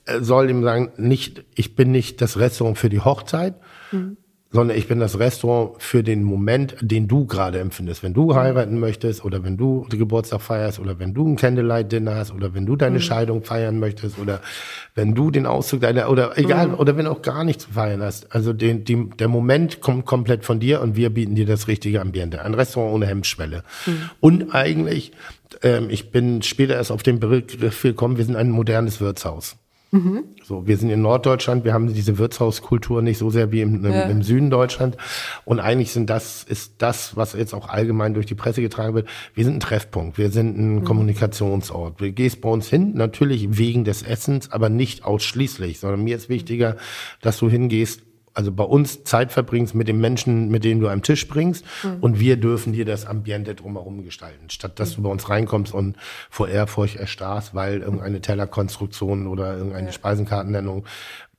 äh, 0.06 0.20
soll 0.20 0.50
ihm 0.50 0.64
sagen, 0.64 0.92
nicht, 0.96 1.44
ich 1.54 1.76
bin 1.76 1.92
nicht 1.92 2.20
das 2.20 2.38
Restaurant 2.38 2.76
für 2.76 2.88
die 2.88 3.00
Hochzeit, 3.00 3.54
mhm 3.92 4.16
sondern 4.54 4.78
ich 4.78 4.86
bin 4.86 5.00
das 5.00 5.18
Restaurant 5.18 5.82
für 5.82 6.04
den 6.04 6.22
Moment, 6.22 6.76
den 6.80 7.08
du 7.08 7.26
gerade 7.26 7.58
empfindest. 7.58 8.04
Wenn 8.04 8.14
du 8.14 8.36
heiraten 8.36 8.78
möchtest 8.78 9.24
oder 9.24 9.42
wenn 9.42 9.56
du 9.56 9.84
Geburtstag 9.90 10.40
feierst 10.42 10.78
oder 10.78 11.00
wenn 11.00 11.12
du 11.12 11.26
ein 11.26 11.34
Candlelight-Dinner 11.34 12.14
hast 12.14 12.32
oder 12.32 12.54
wenn 12.54 12.64
du 12.64 12.76
deine 12.76 12.98
mhm. 12.98 13.02
Scheidung 13.02 13.42
feiern 13.42 13.80
möchtest 13.80 14.16
oder 14.16 14.40
wenn 14.94 15.16
du 15.16 15.32
den 15.32 15.46
Auszug 15.46 15.80
deiner, 15.80 16.08
oder 16.08 16.38
egal, 16.38 16.68
mhm. 16.68 16.74
oder 16.74 16.96
wenn 16.96 17.08
auch 17.08 17.20
gar 17.20 17.42
nichts 17.42 17.64
zu 17.64 17.72
feiern 17.72 18.00
hast. 18.00 18.32
Also 18.32 18.52
den, 18.52 18.84
die, 18.84 19.10
der 19.18 19.26
Moment 19.26 19.80
kommt 19.80 20.06
komplett 20.06 20.44
von 20.44 20.60
dir 20.60 20.80
und 20.80 20.94
wir 20.94 21.10
bieten 21.10 21.34
dir 21.34 21.46
das 21.46 21.66
richtige 21.66 22.00
Ambiente. 22.00 22.40
Ein 22.42 22.54
Restaurant 22.54 22.94
ohne 22.94 23.06
Hemmschwelle. 23.06 23.64
Mhm. 23.86 24.10
Und 24.20 24.54
eigentlich, 24.54 25.10
ähm, 25.62 25.88
ich 25.90 26.12
bin 26.12 26.42
später 26.42 26.74
erst 26.74 26.92
auf 26.92 27.02
den 27.02 27.18
Begriff 27.18 27.82
gekommen, 27.82 28.18
wir 28.18 28.24
sind 28.24 28.36
ein 28.36 28.50
modernes 28.50 29.00
Wirtshaus. 29.00 29.56
Mhm. 29.94 30.24
So, 30.42 30.66
wir 30.66 30.76
sind 30.76 30.90
in 30.90 31.02
Norddeutschland, 31.02 31.64
wir 31.64 31.72
haben 31.72 31.94
diese 31.94 32.18
Wirtshauskultur 32.18 33.00
nicht 33.00 33.16
so 33.16 33.30
sehr 33.30 33.52
wie 33.52 33.60
im, 33.60 33.84
im, 33.84 33.92
ja. 33.92 34.02
im, 34.02 34.24
Süden 34.24 34.50
Deutschland. 34.50 34.96
Und 35.44 35.60
eigentlich 35.60 35.92
sind 35.92 36.10
das, 36.10 36.42
ist 36.42 36.74
das, 36.78 37.16
was 37.16 37.34
jetzt 37.34 37.54
auch 37.54 37.68
allgemein 37.68 38.12
durch 38.12 38.26
die 38.26 38.34
Presse 38.34 38.60
getragen 38.60 38.96
wird. 38.96 39.08
Wir 39.34 39.44
sind 39.44 39.54
ein 39.54 39.60
Treffpunkt, 39.60 40.18
wir 40.18 40.30
sind 40.30 40.58
ein 40.58 40.74
mhm. 40.80 40.84
Kommunikationsort. 40.84 42.00
Du 42.00 42.10
gehst 42.10 42.40
bei 42.40 42.48
uns 42.48 42.68
hin, 42.68 42.94
natürlich 42.94 43.56
wegen 43.56 43.84
des 43.84 44.02
Essens, 44.02 44.50
aber 44.50 44.68
nicht 44.68 45.04
ausschließlich, 45.04 45.78
sondern 45.78 46.02
mir 46.02 46.16
ist 46.16 46.28
wichtiger, 46.28 46.76
dass 47.22 47.38
du 47.38 47.48
hingehst, 47.48 48.02
also 48.34 48.52
bei 48.52 48.64
uns 48.64 49.04
Zeit 49.04 49.32
verbringst 49.32 49.74
mit 49.74 49.88
den 49.88 50.00
Menschen, 50.00 50.48
mit 50.48 50.64
denen 50.64 50.80
du 50.80 50.88
am 50.88 51.02
Tisch 51.02 51.26
bringst 51.28 51.64
mhm. 51.82 51.98
und 52.00 52.20
wir 52.20 52.36
dürfen 52.36 52.72
dir 52.72 52.84
das 52.84 53.06
Ambiente 53.06 53.54
drumherum 53.54 54.04
gestalten, 54.04 54.50
statt 54.50 54.78
dass 54.78 54.90
mhm. 54.90 54.96
du 54.96 55.02
bei 55.02 55.10
uns 55.10 55.28
reinkommst 55.28 55.72
und 55.72 55.96
vor 56.30 56.48
Ehrfurcht 56.48 56.96
erstarrst, 56.96 57.54
weil 57.54 57.80
irgendeine 57.80 58.20
Tellerkonstruktion 58.20 59.28
oder 59.28 59.56
irgendeine 59.56 59.86
ja. 59.86 59.92
Speisenkartennennung 59.92 60.84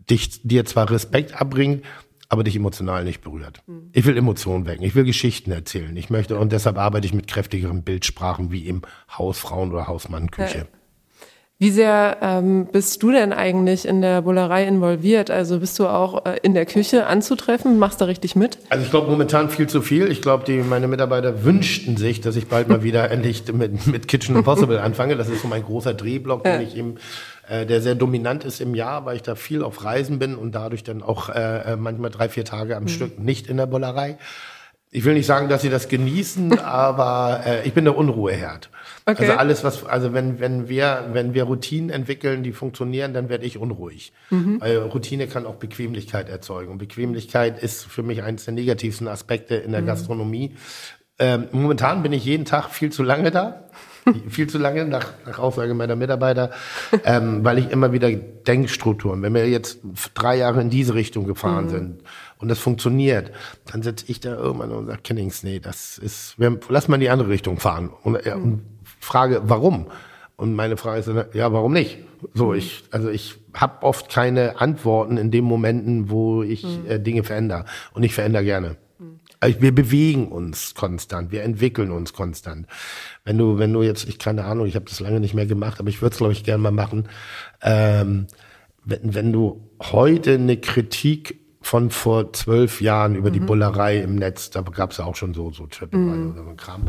dich 0.10 0.42
dir 0.44 0.66
zwar 0.66 0.90
Respekt 0.90 1.40
abbringt, 1.40 1.84
aber 2.30 2.44
dich 2.44 2.56
emotional 2.56 3.04
nicht 3.04 3.22
berührt. 3.22 3.62
Mhm. 3.68 3.90
Ich 3.92 4.06
will 4.06 4.18
Emotionen 4.18 4.66
wecken, 4.66 4.84
ich 4.84 4.96
will 4.96 5.04
Geschichten 5.04 5.52
erzählen. 5.52 5.96
Ich 5.98 6.10
möchte 6.10 6.38
und 6.38 6.52
deshalb 6.52 6.78
arbeite 6.78 7.06
ich 7.06 7.14
mit 7.14 7.28
kräftigeren 7.28 7.84
Bildsprachen 7.84 8.52
wie 8.52 8.68
im 8.68 8.82
Hausfrauen- 9.10 9.72
oder 9.72 9.88
Hausmannküche. 9.88 10.68
Wie 11.66 11.72
sehr 11.72 12.18
ähm, 12.22 12.68
bist 12.72 13.02
du 13.02 13.10
denn 13.10 13.34
eigentlich 13.34 13.88
in 13.88 14.00
der 14.00 14.22
Bullerei 14.22 14.68
involviert? 14.68 15.32
Also 15.32 15.60
bist 15.60 15.80
du 15.80 15.88
auch 15.88 16.24
äh, 16.24 16.38
in 16.44 16.54
der 16.54 16.68
Küche 16.68 17.08
anzutreffen? 17.08 17.80
Machst 17.80 18.02
du 18.02 18.06
richtig 18.06 18.36
mit? 18.36 18.60
Also 18.70 18.86
ich 18.86 18.92
glaube 18.92 19.10
momentan 19.10 19.50
viel 19.50 19.66
zu 19.66 19.82
viel. 19.82 20.12
Ich 20.12 20.22
glaube, 20.22 20.64
meine 20.64 20.88
Mitarbeiter 20.88 21.44
wünschten 21.44 21.98
sich, 21.98 22.22
dass 22.22 22.36
ich 22.36 22.50
bald 22.50 22.68
mal 22.68 22.84
wieder 22.84 23.10
endlich 23.12 23.52
mit, 23.52 23.88
mit 23.88 24.08
Kitchen 24.08 24.36
Impossible 24.36 24.78
anfange. 24.80 25.16
Das 25.16 25.28
ist 25.28 25.42
so 25.42 25.48
mein 25.48 25.64
großer 25.64 25.96
Drehblock, 25.96 26.46
ja. 26.46 26.58
den 26.58 26.68
ich 26.68 26.78
eben 26.78 26.98
äh, 27.50 27.66
der 27.66 27.82
sehr 27.82 27.96
dominant 27.96 28.44
ist 28.44 28.62
im 28.62 28.76
Jahr, 28.76 29.08
weil 29.08 29.16
ich 29.16 29.24
da 29.24 29.34
viel 29.34 29.64
auf 29.64 29.84
Reisen 29.84 30.20
bin 30.20 30.36
und 30.36 30.54
dadurch 30.54 30.84
dann 30.84 31.02
auch 31.02 31.30
äh, 31.30 31.74
äh 31.74 31.76
manchmal 31.78 32.12
drei, 32.12 32.30
vier 32.30 32.46
Tage 32.46 32.78
am 32.78 32.84
mhm. 32.84 32.90
Stück 32.90 33.18
nicht 33.18 33.48
in 33.48 33.58
der 33.58 33.66
Bullerei 33.66 34.20
ich 34.96 35.04
will 35.04 35.14
nicht 35.14 35.26
sagen, 35.26 35.50
dass 35.50 35.62
sie 35.62 35.70
das 35.70 35.90
genießen, 35.90 36.60
aber 36.64 37.42
äh, 37.46 37.68
ich 37.68 37.74
bin 37.74 37.84
der 37.84 37.98
Unruheherd. 37.98 38.70
Okay. 39.06 39.24
Also 39.24 39.34
alles, 39.34 39.64
was, 39.64 39.86
also 39.86 40.14
wenn, 40.14 40.40
wenn 40.40 40.70
wir, 40.70 41.10
wenn 41.12 41.34
wir 41.34 41.44
Routinen 41.44 41.90
entwickeln, 41.90 42.44
die 42.44 42.54
funktionieren, 42.54 43.14
dann 43.14 43.28
werde 43.28 43.46
ich 43.46 43.58
unruhig. 43.58 44.14
Mhm. 44.30 44.62
Weil 44.62 44.78
Routine 44.78 45.28
kann 45.28 45.46
auch 45.46 45.56
Bequemlichkeit 45.56 46.30
erzeugen. 46.30 46.72
Und 46.72 46.78
Bequemlichkeit 46.78 47.62
ist 47.62 47.86
für 47.86 48.04
mich 48.04 48.24
eines 48.24 48.46
der 48.46 48.54
negativsten 48.54 49.08
Aspekte 49.08 49.56
in 49.56 49.74
der 49.74 49.82
mhm. 49.82 49.88
Gastronomie. 49.88 50.56
Ähm, 51.20 51.50
momentan 51.52 52.02
bin 52.02 52.14
ich 52.14 52.26
jeden 52.26 52.46
Tag 52.46 52.70
viel 52.70 52.92
zu 52.92 53.04
lange 53.04 53.32
da. 53.32 53.66
viel 54.30 54.48
zu 54.48 54.58
lange, 54.58 54.86
nach, 54.86 55.14
nach 55.26 55.40
Aussage 55.40 55.74
meiner 55.74 55.96
Mitarbeiter, 55.96 56.52
ähm, 57.04 57.44
weil 57.44 57.58
ich 57.58 57.72
immer 57.72 57.92
wieder 57.92 58.12
Denkstrukturen, 58.12 59.22
wenn 59.24 59.34
wir 59.34 59.50
jetzt 59.50 59.80
drei 60.14 60.38
Jahre 60.38 60.62
in 60.62 60.70
diese 60.70 60.94
Richtung 60.94 61.26
gefahren 61.26 61.66
mhm. 61.66 61.70
sind, 61.70 62.04
und 62.38 62.50
das 62.50 62.60
funktioniert, 62.60 63.32
dann 63.66 63.82
sitze 63.82 64.06
ich 64.08 64.20
da 64.20 64.36
irgendwann 64.36 64.72
und 64.72 64.88
sage, 64.88 65.02
Kennings, 65.04 65.44
nee, 65.44 65.60
das 65.60 65.98
ist, 65.98 66.38
wir, 66.38 66.60
lass 66.70 66.88
mal 66.88 66.96
in 66.96 67.02
die 67.02 67.10
andere 67.10 67.30
Richtung 67.30 67.60
fahren. 67.60 67.90
Und, 68.04 68.24
ja, 68.26 68.36
und 68.36 68.62
frage, 69.00 69.42
warum? 69.46 69.88
Und 70.36 70.54
meine 70.54 70.76
Frage 70.76 71.00
ist, 71.00 71.34
ja, 71.34 71.54
warum 71.54 71.72
nicht? 71.72 72.00
So, 72.34 72.48
mhm. 72.48 72.56
ich, 72.56 72.84
also 72.92 73.10
ich 73.10 73.36
habe 73.54 73.84
oft 73.84 74.10
keine 74.10 74.60
Antworten 74.60 75.18
in 75.18 75.32
den 75.32 75.46
Momenten, 75.46 76.10
wo 76.10 76.44
ich 76.44 76.64
mhm. 76.64 76.90
äh, 76.90 77.00
Dinge 77.00 77.24
verändere. 77.24 77.66
Und 77.94 78.04
ich 78.04 78.14
verändere 78.14 78.44
gerne. 78.44 78.76
Mhm. 79.00 79.20
Also 79.40 79.62
wir 79.62 79.74
bewegen 79.74 80.28
uns 80.28 80.76
konstant, 80.76 81.32
wir 81.32 81.44
entwickeln 81.44 81.92
uns 81.92 82.12
konstant. 82.12 82.68
Wenn 83.24 83.38
du, 83.38 83.58
wenn 83.60 83.72
du 83.72 83.82
jetzt, 83.82 84.10
ich 84.10 84.20
keine 84.20 84.44
Ahnung, 84.44 84.66
ich 84.66 84.76
habe 84.76 84.86
das 84.86 85.00
lange 85.00 85.22
nicht 85.22 85.34
mehr 85.34 85.46
gemacht, 85.46 85.80
aber 85.80 85.90
ich 85.90 86.02
würde 86.02 86.14
es, 86.14 86.18
glaube 86.18 86.34
ich, 86.34 86.44
gerne 86.44 86.62
mal 86.62 86.72
machen. 86.72 87.08
Ähm, 87.62 88.28
wenn, 88.84 89.16
wenn 89.16 89.32
du 89.32 89.70
heute 89.82 90.34
eine 90.34 90.58
Kritik 90.58 91.45
von 91.66 91.90
vor 91.90 92.32
zwölf 92.32 92.80
Jahren 92.80 93.16
über 93.16 93.30
mhm. 93.30 93.34
die 93.34 93.40
Bullerei 93.40 93.98
im 93.98 94.14
Netz, 94.18 94.52
da 94.52 94.62
gab 94.62 94.92
es 94.92 94.98
ja 94.98 95.06
auch 95.06 95.16
schon 95.16 95.34
so, 95.34 95.50
so 95.50 95.66
TripAdvisor 95.66 96.16
mhm. 96.16 96.32
oder 96.34 96.44
so 96.44 96.54
Kram. 96.56 96.84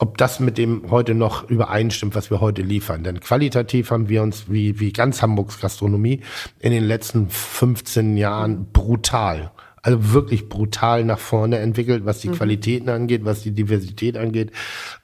Ob 0.00 0.18
das 0.18 0.40
mit 0.40 0.58
dem 0.58 0.90
heute 0.90 1.14
noch 1.14 1.48
übereinstimmt, 1.48 2.16
was 2.16 2.28
wir 2.28 2.40
heute 2.40 2.62
liefern. 2.62 3.04
Denn 3.04 3.20
qualitativ 3.20 3.92
haben 3.92 4.08
wir 4.08 4.22
uns, 4.22 4.50
wie, 4.50 4.80
wie 4.80 4.92
ganz 4.92 5.22
Hamburgs 5.22 5.60
Gastronomie, 5.60 6.22
in 6.58 6.72
den 6.72 6.82
letzten 6.82 7.30
15 7.30 8.16
Jahren 8.16 8.66
brutal 8.72 9.52
also 9.88 10.12
wirklich 10.12 10.50
brutal 10.50 11.02
nach 11.02 11.18
vorne 11.18 11.58
entwickelt, 11.58 12.04
was 12.04 12.20
die 12.20 12.28
mhm. 12.28 12.34
Qualitäten 12.34 12.90
angeht, 12.90 13.24
was 13.24 13.40
die 13.40 13.52
Diversität 13.52 14.18
angeht, 14.18 14.52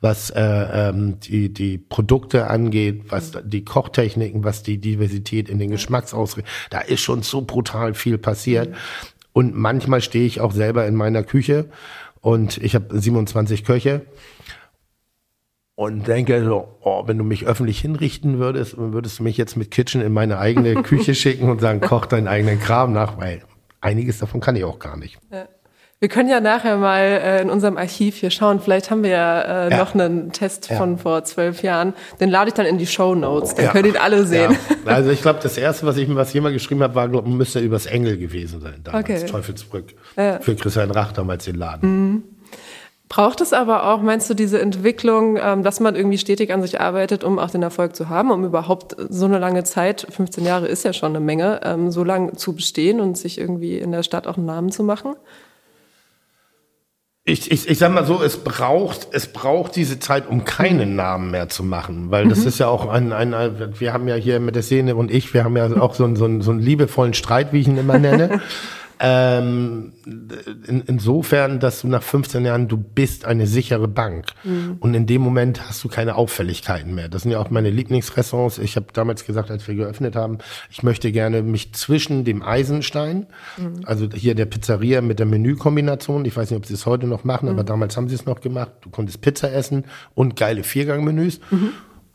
was 0.03 0.29
äh, 0.29 0.43
ähm, 0.43 1.21
die, 1.21 1.53
die 1.53 1.79
Produkte 1.79 2.49
angeht, 2.49 3.05
was 3.09 3.33
mhm. 3.33 3.49
die 3.49 3.65
Kochtechniken, 3.65 4.45
was 4.45 4.63
die 4.63 4.79
Diversität 4.79 5.49
in 5.49 5.59
den 5.59 5.71
Geschmacksausrichtungen. 5.71 6.55
Da 6.69 6.81
ist 6.81 7.01
schon 7.01 7.23
so 7.23 7.43
brutal 7.43 7.95
viel 7.95 8.19
passiert. 8.19 8.71
Mhm. 8.71 8.75
Und 9.33 9.57
manchmal 9.57 10.03
stehe 10.03 10.27
ich 10.27 10.43
auch 10.43 10.53
selber 10.53 10.87
in 10.87 10.95
meiner 10.95 11.23
Küche 11.23 11.71
und 12.21 12.59
ich 12.59 12.75
habe 12.75 13.01
27 13.01 13.65
Köche 13.65 14.03
und 15.77 16.07
denke 16.07 16.45
so, 16.45 16.77
oh, 16.83 17.05
wenn 17.07 17.17
du 17.17 17.25
mich 17.25 17.47
öffentlich 17.47 17.81
hinrichten 17.81 18.39
würdest, 18.39 18.77
würdest 18.77 19.19
du 19.19 19.23
mich 19.23 19.39
jetzt 19.39 19.57
mit 19.57 19.71
Kitchen 19.71 20.03
in 20.03 20.13
meine 20.13 20.39
eigene 20.39 20.75
Küche 20.83 21.15
schicken 21.17 21.49
und 21.49 21.63
sagen, 21.63 21.81
koch 21.81 22.05
deinen 22.05 22.29
eigenen 22.29 22.61
Kram 22.61 22.93
nach, 22.93 23.19
weil 23.19 23.43
einiges 23.85 24.19
davon 24.19 24.41
kann 24.41 24.57
ich 24.57 24.65
auch 24.65 24.79
gar 24.79 24.97
nicht. 24.97 25.19
Ja. 25.31 25.47
Wir 26.01 26.09
können 26.11 26.29
ja 26.29 26.41
nachher 26.41 26.77
mal 26.77 27.01
äh, 27.01 27.41
in 27.41 27.49
unserem 27.49 27.79
Archiv 27.79 28.17
hier 28.17 28.31
schauen. 28.31 28.61
Vielleicht 28.61 28.91
haben 28.91 29.03
wir 29.03 29.11
ja, 29.11 29.41
äh, 29.41 29.71
ja. 29.71 29.79
noch 29.79 29.95
einen 29.95 30.33
Test 30.33 30.69
ja. 30.69 30.77
von 30.77 30.99
vor 30.99 31.25
zwölf 31.25 31.63
Jahren. 31.63 31.95
Den 32.21 32.29
lade 32.29 32.49
ich 32.49 32.55
dann 32.55 32.67
in 32.67 32.77
die 32.77 32.87
Show 32.87 33.15
Notes. 33.15 33.55
Dann 33.55 33.67
ja. 33.67 33.73
könnt 33.73 33.87
ihr 33.87 33.93
ihn 33.93 33.99
alle 33.99 34.25
sehen. 34.27 34.55
Also 34.85 35.11
ich 35.11 35.23
glaube, 35.23 35.39
das 35.43 35.57
erste, 35.57 35.87
was 35.87 35.97
ich 35.97 36.15
was 36.15 36.35
jemand 36.35 36.53
geschrieben 36.53 36.83
habe, 36.83 36.95
war, 36.95 37.09
glaub, 37.09 37.27
müsste 37.27 37.61
übers 37.61 37.87
Engel 37.87 38.19
gewesen 38.19 38.61
sein. 38.61 38.81
Damals 38.85 39.09
okay. 39.09 39.25
Teufelsbrück. 39.25 39.95
Für 40.15 40.55
Christian 40.57 40.91
Rach 40.91 41.13
damals 41.13 41.47
den 41.47 41.55
Laden. 41.55 41.89
Mhm. 41.89 42.23
Braucht 43.15 43.41
es 43.41 43.53
aber 43.53 43.93
auch, 43.93 44.03
meinst 44.03 44.29
du, 44.29 44.35
diese 44.35 44.61
Entwicklung, 44.61 45.39
ähm, 45.41 45.63
dass 45.63 45.79
man 45.79 45.95
irgendwie 45.95 46.19
stetig 46.19 46.53
an 46.53 46.63
sich 46.63 46.81
arbeitet, 46.81 47.23
um 47.23 47.39
auch 47.39 47.49
den 47.49 47.63
Erfolg 47.63 47.95
zu 47.95 48.09
haben, 48.09 48.33
um 48.33 48.45
überhaupt 48.45 48.97
so 49.09 49.27
eine 49.27 49.39
lange 49.39 49.63
Zeit, 49.63 50.05
15 50.11 50.45
Jahre 50.45 50.67
ist 50.67 50.85
ja 50.85 50.93
schon 50.93 51.11
eine 51.11 51.21
Menge, 51.21 51.61
ähm, 51.63 51.93
so 51.93 52.03
lange 52.03 52.33
zu 52.33 52.57
bestehen 52.57 52.99
und 52.99 53.17
sich 53.17 53.39
irgendwie 53.39 53.79
in 53.79 53.93
der 53.93 54.03
Stadt 54.03 54.27
auch 54.27 54.37
einen 54.37 54.47
Namen 54.47 54.73
zu 54.73 54.83
machen? 54.83 55.15
Ich, 57.23 57.53
ich, 57.53 57.69
ich 57.69 57.79
sag 57.79 57.93
mal 57.93 58.05
so, 58.05 58.21
es 58.21 58.39
braucht, 58.39 59.07
es 59.13 59.29
braucht 59.29 59.77
diese 59.77 60.01
Zeit, 60.01 60.29
um 60.29 60.45
keinen. 60.45 60.97
Namen 60.97 61.31
mehr 61.31 61.49
zu 61.49 61.63
machen, 61.63 62.11
weil 62.11 62.27
das 62.27 62.41
mhm. 62.41 62.49
ist 62.49 62.59
ja 62.59 62.67
auch 62.67 62.89
ein, 62.89 63.13
ein, 63.13 63.33
wir 63.79 63.93
haben 63.93 64.09
ja 64.09 64.17
hier 64.17 64.41
mit 64.41 64.57
der 64.57 64.65
Szene 64.65 64.97
und 64.97 65.13
ich, 65.13 65.33
wir 65.35 65.45
haben 65.45 65.57
ja 65.57 65.71
auch 65.81 65.95
so 65.95 66.03
einen, 66.03 66.17
so 66.17 66.25
einen, 66.25 66.43
so 66.43 66.51
einen 66.51 66.59
liebevollen 66.59 67.15
Streit, 67.15 67.53
wie 67.53 67.61
ich 67.61 67.69
ihn 67.69 67.79
immer 67.79 68.01
nenne. 68.01 68.41
Ähm, 69.01 69.93
in, 70.05 70.83
insofern, 70.87 71.61
dass 71.61 71.81
du 71.81 71.89
nach 71.89 72.03
15 72.03 72.45
Jahren, 72.45 72.69
du 72.69 72.77
bist 72.77 73.25
eine 73.25 73.47
sichere 73.47 73.89
Bank. 73.89 74.27
Mhm. 74.45 74.77
Und 74.81 74.95
in 74.95 75.07
dem 75.07 75.23
Moment 75.23 75.69
hast 75.69 75.83
du 75.85 75.89
keine 75.89 76.15
Auffälligkeiten 76.15 76.95
mehr. 76.95 77.09
Das 77.09 77.23
sind 77.23 77.33
ja 77.33 77.39
auch 77.39 77.51
meine 77.51 77.71
Lieblingsrestaurants. 77.71 78.59
Ich 78.59 78.77
habe 78.77 78.87
damals 78.93 79.25
gesagt, 79.25 79.51
als 79.51 79.67
wir 79.67 79.75
geöffnet 79.75 80.17
haben, 80.17 80.39
ich 80.71 80.83
möchte 80.83 81.11
gerne 81.13 81.43
mich 81.43 81.73
zwischen 81.75 82.25
dem 82.25 82.43
Eisenstein, 82.43 83.27
mhm. 83.57 83.81
also 83.85 84.09
hier 84.15 84.35
der 84.35 84.47
Pizzeria 84.47 85.01
mit 85.01 85.19
der 85.19 85.27
Menükombination, 85.27 86.25
ich 86.25 86.37
weiß 86.37 86.51
nicht, 86.51 86.59
ob 86.59 86.67
sie 86.67 86.75
es 86.75 86.87
heute 86.87 87.07
noch 87.07 87.25
machen, 87.25 87.47
mhm. 87.47 87.55
aber 87.55 87.65
damals 87.65 87.97
haben 87.97 88.09
sie 88.09 88.15
es 88.15 88.27
noch 88.27 88.41
gemacht. 88.41 88.71
Du 88.83 88.91
konntest 88.91 89.21
Pizza 89.21 89.53
essen 89.53 89.85
und 90.15 90.37
geile 90.37 90.63
Viergangmenüs. 90.63 91.41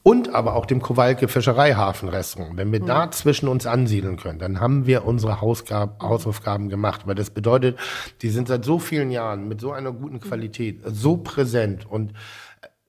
Und 0.01 0.33
aber 0.33 0.55
auch 0.55 0.65
dem 0.65 0.81
Kowalke 0.81 1.27
Fischereihafenrestaurant. 1.27 2.57
Wenn 2.57 2.71
wir 2.71 2.81
mhm. 2.81 2.85
da 2.85 3.11
zwischen 3.11 3.49
uns 3.49 3.65
ansiedeln 3.65 4.17
können, 4.17 4.39
dann 4.39 4.59
haben 4.59 4.85
wir 4.85 5.05
unsere 5.05 5.41
Hausgab 5.41 6.01
Hausaufgaben 6.01 6.69
gemacht, 6.69 7.01
weil 7.05 7.15
das 7.15 7.29
bedeutet, 7.29 7.77
die 8.21 8.29
sind 8.29 8.47
seit 8.47 8.63
so 8.63 8.79
vielen 8.79 9.11
Jahren 9.11 9.47
mit 9.47 9.59
so 9.59 9.71
einer 9.71 9.91
guten 9.91 10.19
Qualität 10.19 10.81
so 10.85 11.17
präsent 11.17 11.85
und 11.89 12.13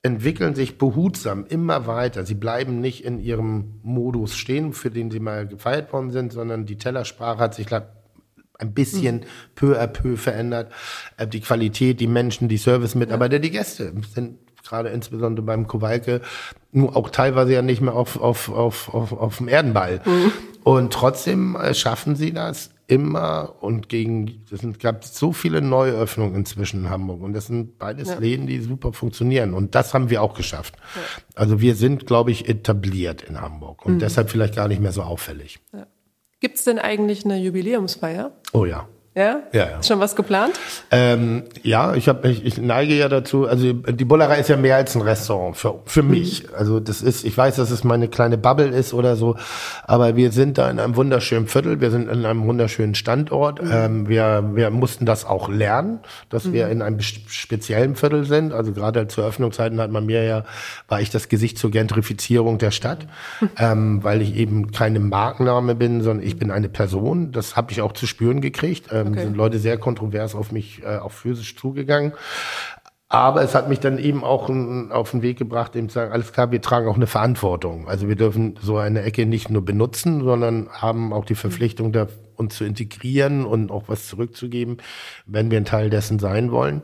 entwickeln 0.03 0.55
sich 0.55 0.79
behutsam 0.79 1.45
immer 1.47 1.87
weiter. 1.87 2.25
Sie 2.25 2.35
bleiben 2.35 2.81
nicht 2.81 3.05
in 3.05 3.19
ihrem 3.19 3.81
Modus 3.83 4.37
stehen, 4.37 4.73
für 4.73 4.91
den 4.91 5.11
sie 5.11 5.21
mal 5.21 5.47
gefeiert 5.47 5.93
worden 5.93 6.11
sind, 6.11 6.33
sondern 6.33 6.65
die 6.65 6.79
Tellersprache 6.79 7.39
hat 7.39 7.55
sich 7.55 7.67
ein 7.73 8.75
bisschen 8.75 9.17
mhm. 9.17 9.25
peu 9.55 9.79
à 9.79 9.87
peu 9.87 10.17
verändert. 10.17 10.73
Äh, 11.17 11.27
die 11.27 11.41
Qualität, 11.41 12.01
die 12.01 12.07
Menschen, 12.07 12.49
die 12.49 12.59
Service-Mitarbeiter, 12.59 13.39
die 13.39 13.51
Gäste 13.51 13.93
sind 14.15 14.39
gerade 14.71 14.89
insbesondere 14.89 15.45
beim 15.45 15.67
Kowalke, 15.67 16.23
nur 16.73 16.97
auch 16.97 17.11
teilweise 17.11 17.53
ja 17.53 17.63
nicht 17.63 17.81
mehr 17.81 17.95
auf, 17.95 18.21
auf, 18.21 18.49
auf, 18.49 18.95
auf, 18.95 19.13
auf 19.13 19.37
dem 19.39 19.49
Erdenball. 19.49 20.01
Mhm. 20.05 20.33
Und 20.63 20.93
trotzdem 20.93 21.57
äh, 21.57 21.75
schaffen 21.75 22.17
sie 22.17 22.33
das 22.33 22.71
immer 22.87 23.55
und 23.61 23.89
gegen, 23.89 24.45
es 24.51 24.79
gab 24.81 25.05
so 25.05 25.33
viele 25.33 25.63
Neuöffnungen 25.63 26.35
inzwischen 26.35 26.85
in 26.85 26.91
Hamburg 26.91 27.23
und 27.23 27.35
das 27.35 27.47
sind 27.47 27.79
beides 27.79 28.09
ja. 28.09 28.19
Läden, 28.19 28.49
die 28.49 28.61
super 28.61 28.93
funktionieren 28.93 29.55
und 29.55 29.77
das 29.77 29.95
haben 29.95 30.11
wir 30.11 30.23
auch 30.23 30.35
geschafft. 30.35 30.75
Ja. 30.77 31.03
Also 31.37 31.61
wir 31.61 31.77
sind, 31.77 32.07
glaube 32.07 32.33
ich, 32.33 32.49
etabliert 32.49 33.23
in 33.23 33.41
Hamburg 33.41 33.87
und 33.87 33.95
mhm. 33.95 33.99
deshalb 34.01 34.29
vielleicht 34.29 34.57
gar 34.57 34.67
nicht 34.67 34.81
mehr 34.81 34.93
so 34.93 35.03
auffällig. 35.03 35.61
Ja. 35.73 35.87
Gibt 36.41 36.57
es 36.57 36.65
denn 36.65 36.79
eigentlich 36.79 37.25
eine 37.25 37.39
Jubiläumsfeier? 37.39 38.33
Oh 38.53 38.65
ja. 38.65 38.89
Ja? 39.13 39.41
Ja, 39.53 39.71
ja. 39.71 39.79
Ist 39.81 39.89
schon 39.89 39.99
was 39.99 40.15
geplant? 40.15 40.53
Ähm, 40.93 41.43
ja, 41.65 41.95
ich, 41.95 42.09
hab, 42.09 42.25
ich, 42.25 42.45
ich 42.45 42.59
neige 42.59 42.95
ja 42.95 43.09
dazu, 43.09 43.49
also 43.49 43.73
die 43.73 44.05
Bullerei 44.05 44.39
ist 44.39 44.49
ja 44.49 44.57
mehr 44.57 44.77
als 44.77 44.95
ein 44.95 45.03
Restaurant 45.03 45.57
für, 45.57 45.81
für 45.85 46.05
mhm. 46.05 46.11
mich. 46.11 46.55
Also 46.55 46.79
das 46.79 47.03
ist, 47.03 47.25
ich 47.25 47.37
weiß, 47.37 47.57
dass 47.57 47.73
es 47.73 47.83
meine 47.83 48.07
kleine 48.07 48.39
Bubble 48.39 48.69
ist 48.69 48.95
oder 48.95 49.17
so, 49.17 49.35
aber 49.83 50.15
wir 50.15 50.31
sind 50.31 50.59
da 50.59 50.71
in 50.71 50.79
einem 50.79 50.95
wunderschönen 50.95 51.49
Viertel, 51.49 51.81
wir 51.81 51.91
sind 51.91 52.09
in 52.09 52.25
einem 52.25 52.47
wunderschönen 52.47 52.95
Standort. 52.95 53.61
Mhm. 53.61 53.71
Ähm, 53.73 54.09
wir, 54.09 54.49
wir 54.55 54.71
mussten 54.71 55.07
das 55.07 55.25
auch 55.25 55.49
lernen, 55.49 55.99
dass 56.29 56.45
mhm. 56.45 56.53
wir 56.53 56.69
in 56.69 56.81
einem 56.81 57.01
speziellen 57.01 57.97
Viertel 57.97 58.25
sind. 58.27 58.53
Also 58.53 58.73
gerade 58.73 59.09
zu 59.09 59.23
Eröffnungszeiten 59.23 59.81
hat 59.81 59.91
man 59.91 60.07
mir 60.07 60.23
ja, 60.23 60.45
war 60.87 61.01
ich 61.01 61.11
das 61.11 61.29
Gesicht 61.29 61.59
zur 61.59 61.73
Gentrifizierung 61.73 62.59
der 62.59 62.71
Stadt, 62.71 63.09
ähm, 63.59 64.05
weil 64.05 64.23
ich 64.23 64.37
eben 64.37 64.71
keine 64.71 65.01
Markenname 65.01 65.75
bin, 65.75 66.01
sondern 66.01 66.25
ich 66.25 66.39
bin 66.39 66.53
eine 66.53 66.69
Person. 66.69 67.33
Das 67.33 67.57
habe 67.57 67.73
ich 67.73 67.83
auch 67.83 67.93
zu 67.93 68.07
spüren 68.07 68.41
gekriegt 68.41 68.93
ähm, 69.01 69.13
okay. 69.13 69.23
sind 69.23 69.37
Leute 69.37 69.59
sehr 69.59 69.79
kontrovers 69.79 70.35
auf 70.35 70.53
mich 70.53 70.83
äh, 70.83 70.99
auch 70.99 71.13
physisch 71.13 71.57
zugegangen. 71.57 72.13
Aber 73.13 73.43
es 73.43 73.57
hat 73.57 73.69
mich 73.69 73.81
dann 73.81 73.99
eben 73.99 74.23
auch 74.23 74.49
auf 74.91 75.11
den 75.11 75.23
Weg 75.23 75.37
gebracht, 75.37 75.75
eben 75.75 75.89
zu 75.89 75.95
sagen, 75.95 76.13
alles 76.13 76.33
klar, 76.33 76.53
wir 76.53 76.63
tragen 76.63 76.87
auch 76.87 76.95
eine 76.95 77.09
Verantwortung. 77.09 77.89
Also 77.89 78.07
wir 78.07 78.15
dürfen 78.15 78.55
so 78.63 78.77
eine 78.77 79.03
Ecke 79.03 79.27
nicht 79.27 79.51
nur 79.51 79.65
benutzen, 79.65 80.23
sondern 80.23 80.69
haben 80.71 81.13
auch 81.13 81.25
die 81.25 81.35
Verpflichtung, 81.35 81.91
da 81.91 82.07
uns 82.41 82.57
zu 82.57 82.65
integrieren 82.65 83.45
und 83.45 83.71
auch 83.71 83.85
was 83.87 84.09
zurückzugeben, 84.09 84.79
wenn 85.27 85.51
wir 85.51 85.59
ein 85.59 85.65
Teil 85.65 85.91
dessen 85.91 86.19
sein 86.19 86.51
wollen. 86.51 86.83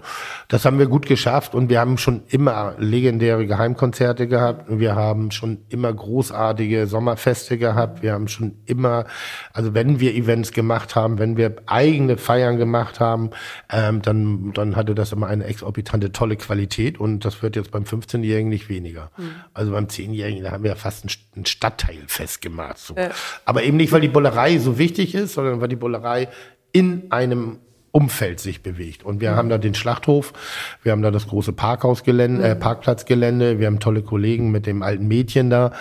Das 0.48 0.64
haben 0.64 0.78
wir 0.78 0.86
gut 0.86 1.06
geschafft 1.06 1.54
und 1.54 1.68
wir 1.70 1.80
haben 1.80 1.98
schon 1.98 2.22
immer 2.28 2.74
legendäre 2.78 3.46
Geheimkonzerte 3.46 4.28
gehabt. 4.28 4.66
Wir 4.68 4.94
haben 4.94 5.30
schon 5.32 5.58
immer 5.68 5.92
großartige 5.92 6.86
Sommerfeste 6.86 7.58
gehabt. 7.58 8.02
Wir 8.02 8.12
haben 8.12 8.28
schon 8.28 8.56
immer, 8.66 9.06
also 9.52 9.74
wenn 9.74 9.98
wir 9.98 10.14
Events 10.14 10.52
gemacht 10.52 10.94
haben, 10.94 11.18
wenn 11.18 11.36
wir 11.36 11.56
eigene 11.66 12.16
Feiern 12.18 12.56
gemacht 12.56 13.00
haben, 13.00 13.30
ähm, 13.72 14.02
dann, 14.02 14.52
dann 14.52 14.76
hatte 14.76 14.94
das 14.94 15.12
immer 15.12 15.26
eine 15.26 15.44
exorbitante 15.44 16.12
tolle 16.12 16.36
Qualität 16.36 17.00
und 17.00 17.24
das 17.24 17.42
wird 17.42 17.56
jetzt 17.56 17.70
beim 17.70 17.84
15-Jährigen 17.84 18.48
nicht 18.48 18.68
weniger. 18.68 19.10
Mhm. 19.16 19.30
Also 19.54 19.72
beim 19.72 19.86
10-Jährigen, 19.86 20.44
da 20.44 20.52
haben 20.52 20.64
wir 20.64 20.76
fast 20.76 21.04
ein, 21.04 21.44
Stadtteilfest 21.44 22.40
gemacht. 22.40 22.78
So. 22.78 22.94
Ja. 22.96 23.10
Aber 23.44 23.62
eben 23.62 23.76
nicht, 23.76 23.92
weil 23.92 24.00
die 24.00 24.08
Bullerei 24.08 24.58
so 24.58 24.78
wichtig 24.78 25.14
ist, 25.14 25.34
sondern 25.34 25.45
weil 25.60 25.68
die 25.68 25.76
Bullerei 25.76 26.28
in 26.72 27.10
einem 27.10 27.58
Umfeld 27.96 28.40
sich 28.40 28.62
bewegt. 28.62 29.04
Und 29.04 29.22
wir 29.22 29.32
mhm. 29.32 29.36
haben 29.36 29.48
da 29.48 29.56
den 29.56 29.74
Schlachthof, 29.74 30.34
wir 30.82 30.92
haben 30.92 31.00
da 31.00 31.10
das 31.10 31.28
große 31.28 31.54
Parkhausgelände, 31.54 32.46
äh, 32.46 32.54
mhm. 32.54 32.58
Parkplatzgelände, 32.58 33.58
wir 33.58 33.66
haben 33.66 33.80
tolle 33.80 34.02
Kollegen 34.02 34.50
mit 34.50 34.66
dem 34.66 34.82
alten 34.82 35.08
Mädchen 35.08 35.48
da. 35.48 35.72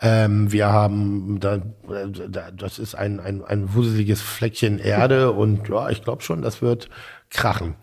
Ähm, 0.00 0.52
wir 0.52 0.68
haben 0.68 1.40
da, 1.40 1.60
da 2.28 2.52
das 2.52 2.78
ist 2.78 2.94
ein, 2.94 3.18
ein, 3.18 3.44
ein 3.44 3.74
wuseliges 3.74 4.22
Fleckchen 4.22 4.78
Erde 4.78 5.32
und 5.32 5.68
ja, 5.68 5.90
ich 5.90 6.04
glaube 6.04 6.22
schon, 6.22 6.42
das 6.42 6.62
wird 6.62 6.90
krachen. 7.28 7.74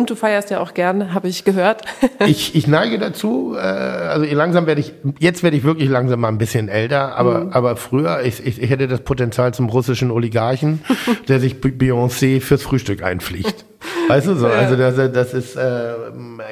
Und 0.00 0.08
du 0.08 0.14
feierst 0.14 0.48
ja 0.48 0.60
auch 0.60 0.72
gern, 0.72 1.12
habe 1.12 1.28
ich 1.28 1.44
gehört. 1.44 1.82
ich, 2.26 2.54
ich 2.54 2.66
neige 2.66 2.98
dazu, 2.98 3.54
äh, 3.54 3.58
also 3.58 4.24
langsam 4.34 4.64
werde 4.64 4.80
ich, 4.80 4.94
jetzt 5.18 5.42
werde 5.42 5.58
ich 5.58 5.62
wirklich 5.62 5.90
langsam 5.90 6.20
mal 6.20 6.28
ein 6.28 6.38
bisschen 6.38 6.70
älter, 6.70 7.18
aber, 7.18 7.40
mhm. 7.40 7.52
aber 7.52 7.76
früher, 7.76 8.22
ich, 8.24 8.42
ich, 8.46 8.62
ich 8.62 8.70
hätte 8.70 8.88
das 8.88 9.02
Potenzial 9.02 9.52
zum 9.52 9.68
russischen 9.68 10.10
Oligarchen, 10.10 10.80
der 11.28 11.38
sich 11.38 11.56
Beyoncé 11.56 12.40
fürs 12.40 12.62
Frühstück 12.62 13.02
einfliegt. 13.02 13.66
Weißt 14.08 14.26
du 14.26 14.36
so? 14.36 14.46
Also 14.46 14.74
das, 14.76 14.96
das 15.12 15.34
ist, 15.34 15.56
äh, 15.56 15.92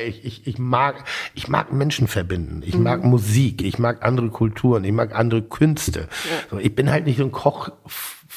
ich, 0.07 0.25
ich, 0.27 0.47
ich 0.47 0.59
mag, 0.59 1.05
ich 1.35 1.49
mag 1.49 1.73
Menschen 1.73 2.07
verbinden. 2.07 2.63
Ich 2.67 2.77
mhm. 2.77 2.83
mag 2.83 3.03
Musik. 3.03 3.63
Ich 3.63 3.79
mag 3.79 4.05
andere 4.05 4.29
Kulturen. 4.29 4.85
Ich 4.85 4.93
mag 4.93 5.15
andere 5.15 5.41
Künste. 5.41 6.01
Ja. 6.01 6.07
So, 6.51 6.59
ich 6.59 6.75
bin 6.75 6.91
halt 6.91 7.07
nicht 7.07 7.17
so 7.17 7.25
ein 7.25 7.33
Koch 7.33 7.71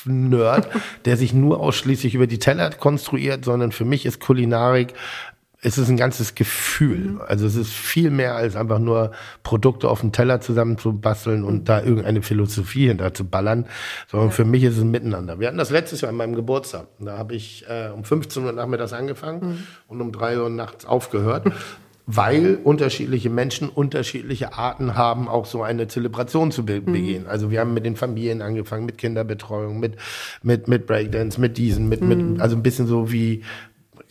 Nerd, 0.05 0.67
der 1.05 1.17
sich 1.17 1.33
nur 1.33 1.59
ausschließlich 1.59 2.15
über 2.15 2.27
die 2.27 2.39
Teller 2.39 2.69
konstruiert, 2.71 3.45
sondern 3.45 3.71
für 3.71 3.85
mich 3.85 4.05
ist 4.05 4.19
Kulinarik 4.19 4.93
es 5.63 5.77
ist 5.77 5.89
ein 5.89 5.97
ganzes 5.97 6.35
Gefühl. 6.35 6.97
Mhm. 6.97 7.21
Also 7.27 7.45
es 7.45 7.55
ist 7.55 7.71
viel 7.71 8.09
mehr 8.09 8.35
als 8.35 8.55
einfach 8.55 8.79
nur 8.79 9.11
Produkte 9.43 9.89
auf 9.89 10.01
dem 10.01 10.11
Teller 10.11 10.41
zusammenzubasteln 10.41 11.43
und 11.43 11.69
da 11.69 11.81
irgendeine 11.81 12.21
Philosophie 12.21 12.87
hinter 12.87 13.13
zu 13.13 13.25
ballern, 13.25 13.65
sondern 14.07 14.29
ja. 14.29 14.35
für 14.35 14.45
mich 14.45 14.63
ist 14.63 14.77
es 14.77 14.81
ein 14.81 14.91
Miteinander. 14.91 15.39
Wir 15.39 15.47
hatten 15.47 15.57
das 15.57 15.69
letztes 15.69 16.01
Jahr 16.01 16.09
an 16.09 16.15
meinem 16.15 16.35
Geburtstag. 16.35 16.87
Da 16.99 17.17
habe 17.17 17.35
ich 17.35 17.65
äh, 17.69 17.89
um 17.89 18.03
15 18.03 18.43
Uhr 18.43 18.51
nachmittags 18.51 18.93
angefangen 18.93 19.41
mhm. 19.41 19.63
und 19.87 20.01
um 20.01 20.11
3 20.11 20.39
Uhr 20.39 20.49
nachts 20.49 20.85
aufgehört. 20.85 21.45
Weil 22.05 22.59
unterschiedliche 22.63 23.29
Menschen 23.29 23.69
unterschiedliche 23.69 24.53
Arten 24.53 24.95
haben, 24.95 25.27
auch 25.27 25.45
so 25.45 25.63
eine 25.63 25.87
Zelebration 25.87 26.51
zu 26.51 26.65
be 26.65 26.81
mhm. 26.81 26.85
begehen. 26.85 27.27
Also 27.27 27.51
wir 27.51 27.59
haben 27.59 27.73
mit 27.73 27.85
den 27.85 27.95
Familien 27.95 28.41
angefangen, 28.41 28.85
mit 28.85 28.97
Kinderbetreuung, 28.97 29.79
mit, 29.79 29.95
mit, 30.43 30.67
mit 30.67 30.87
Breakdance, 30.87 31.39
mit 31.39 31.57
diesen, 31.57 31.89
mit, 31.89 32.01
mhm. 32.01 32.33
mit, 32.33 32.41
also 32.41 32.55
ein 32.55 32.63
bisschen 32.63 32.87
so 32.87 33.11
wie, 33.11 33.43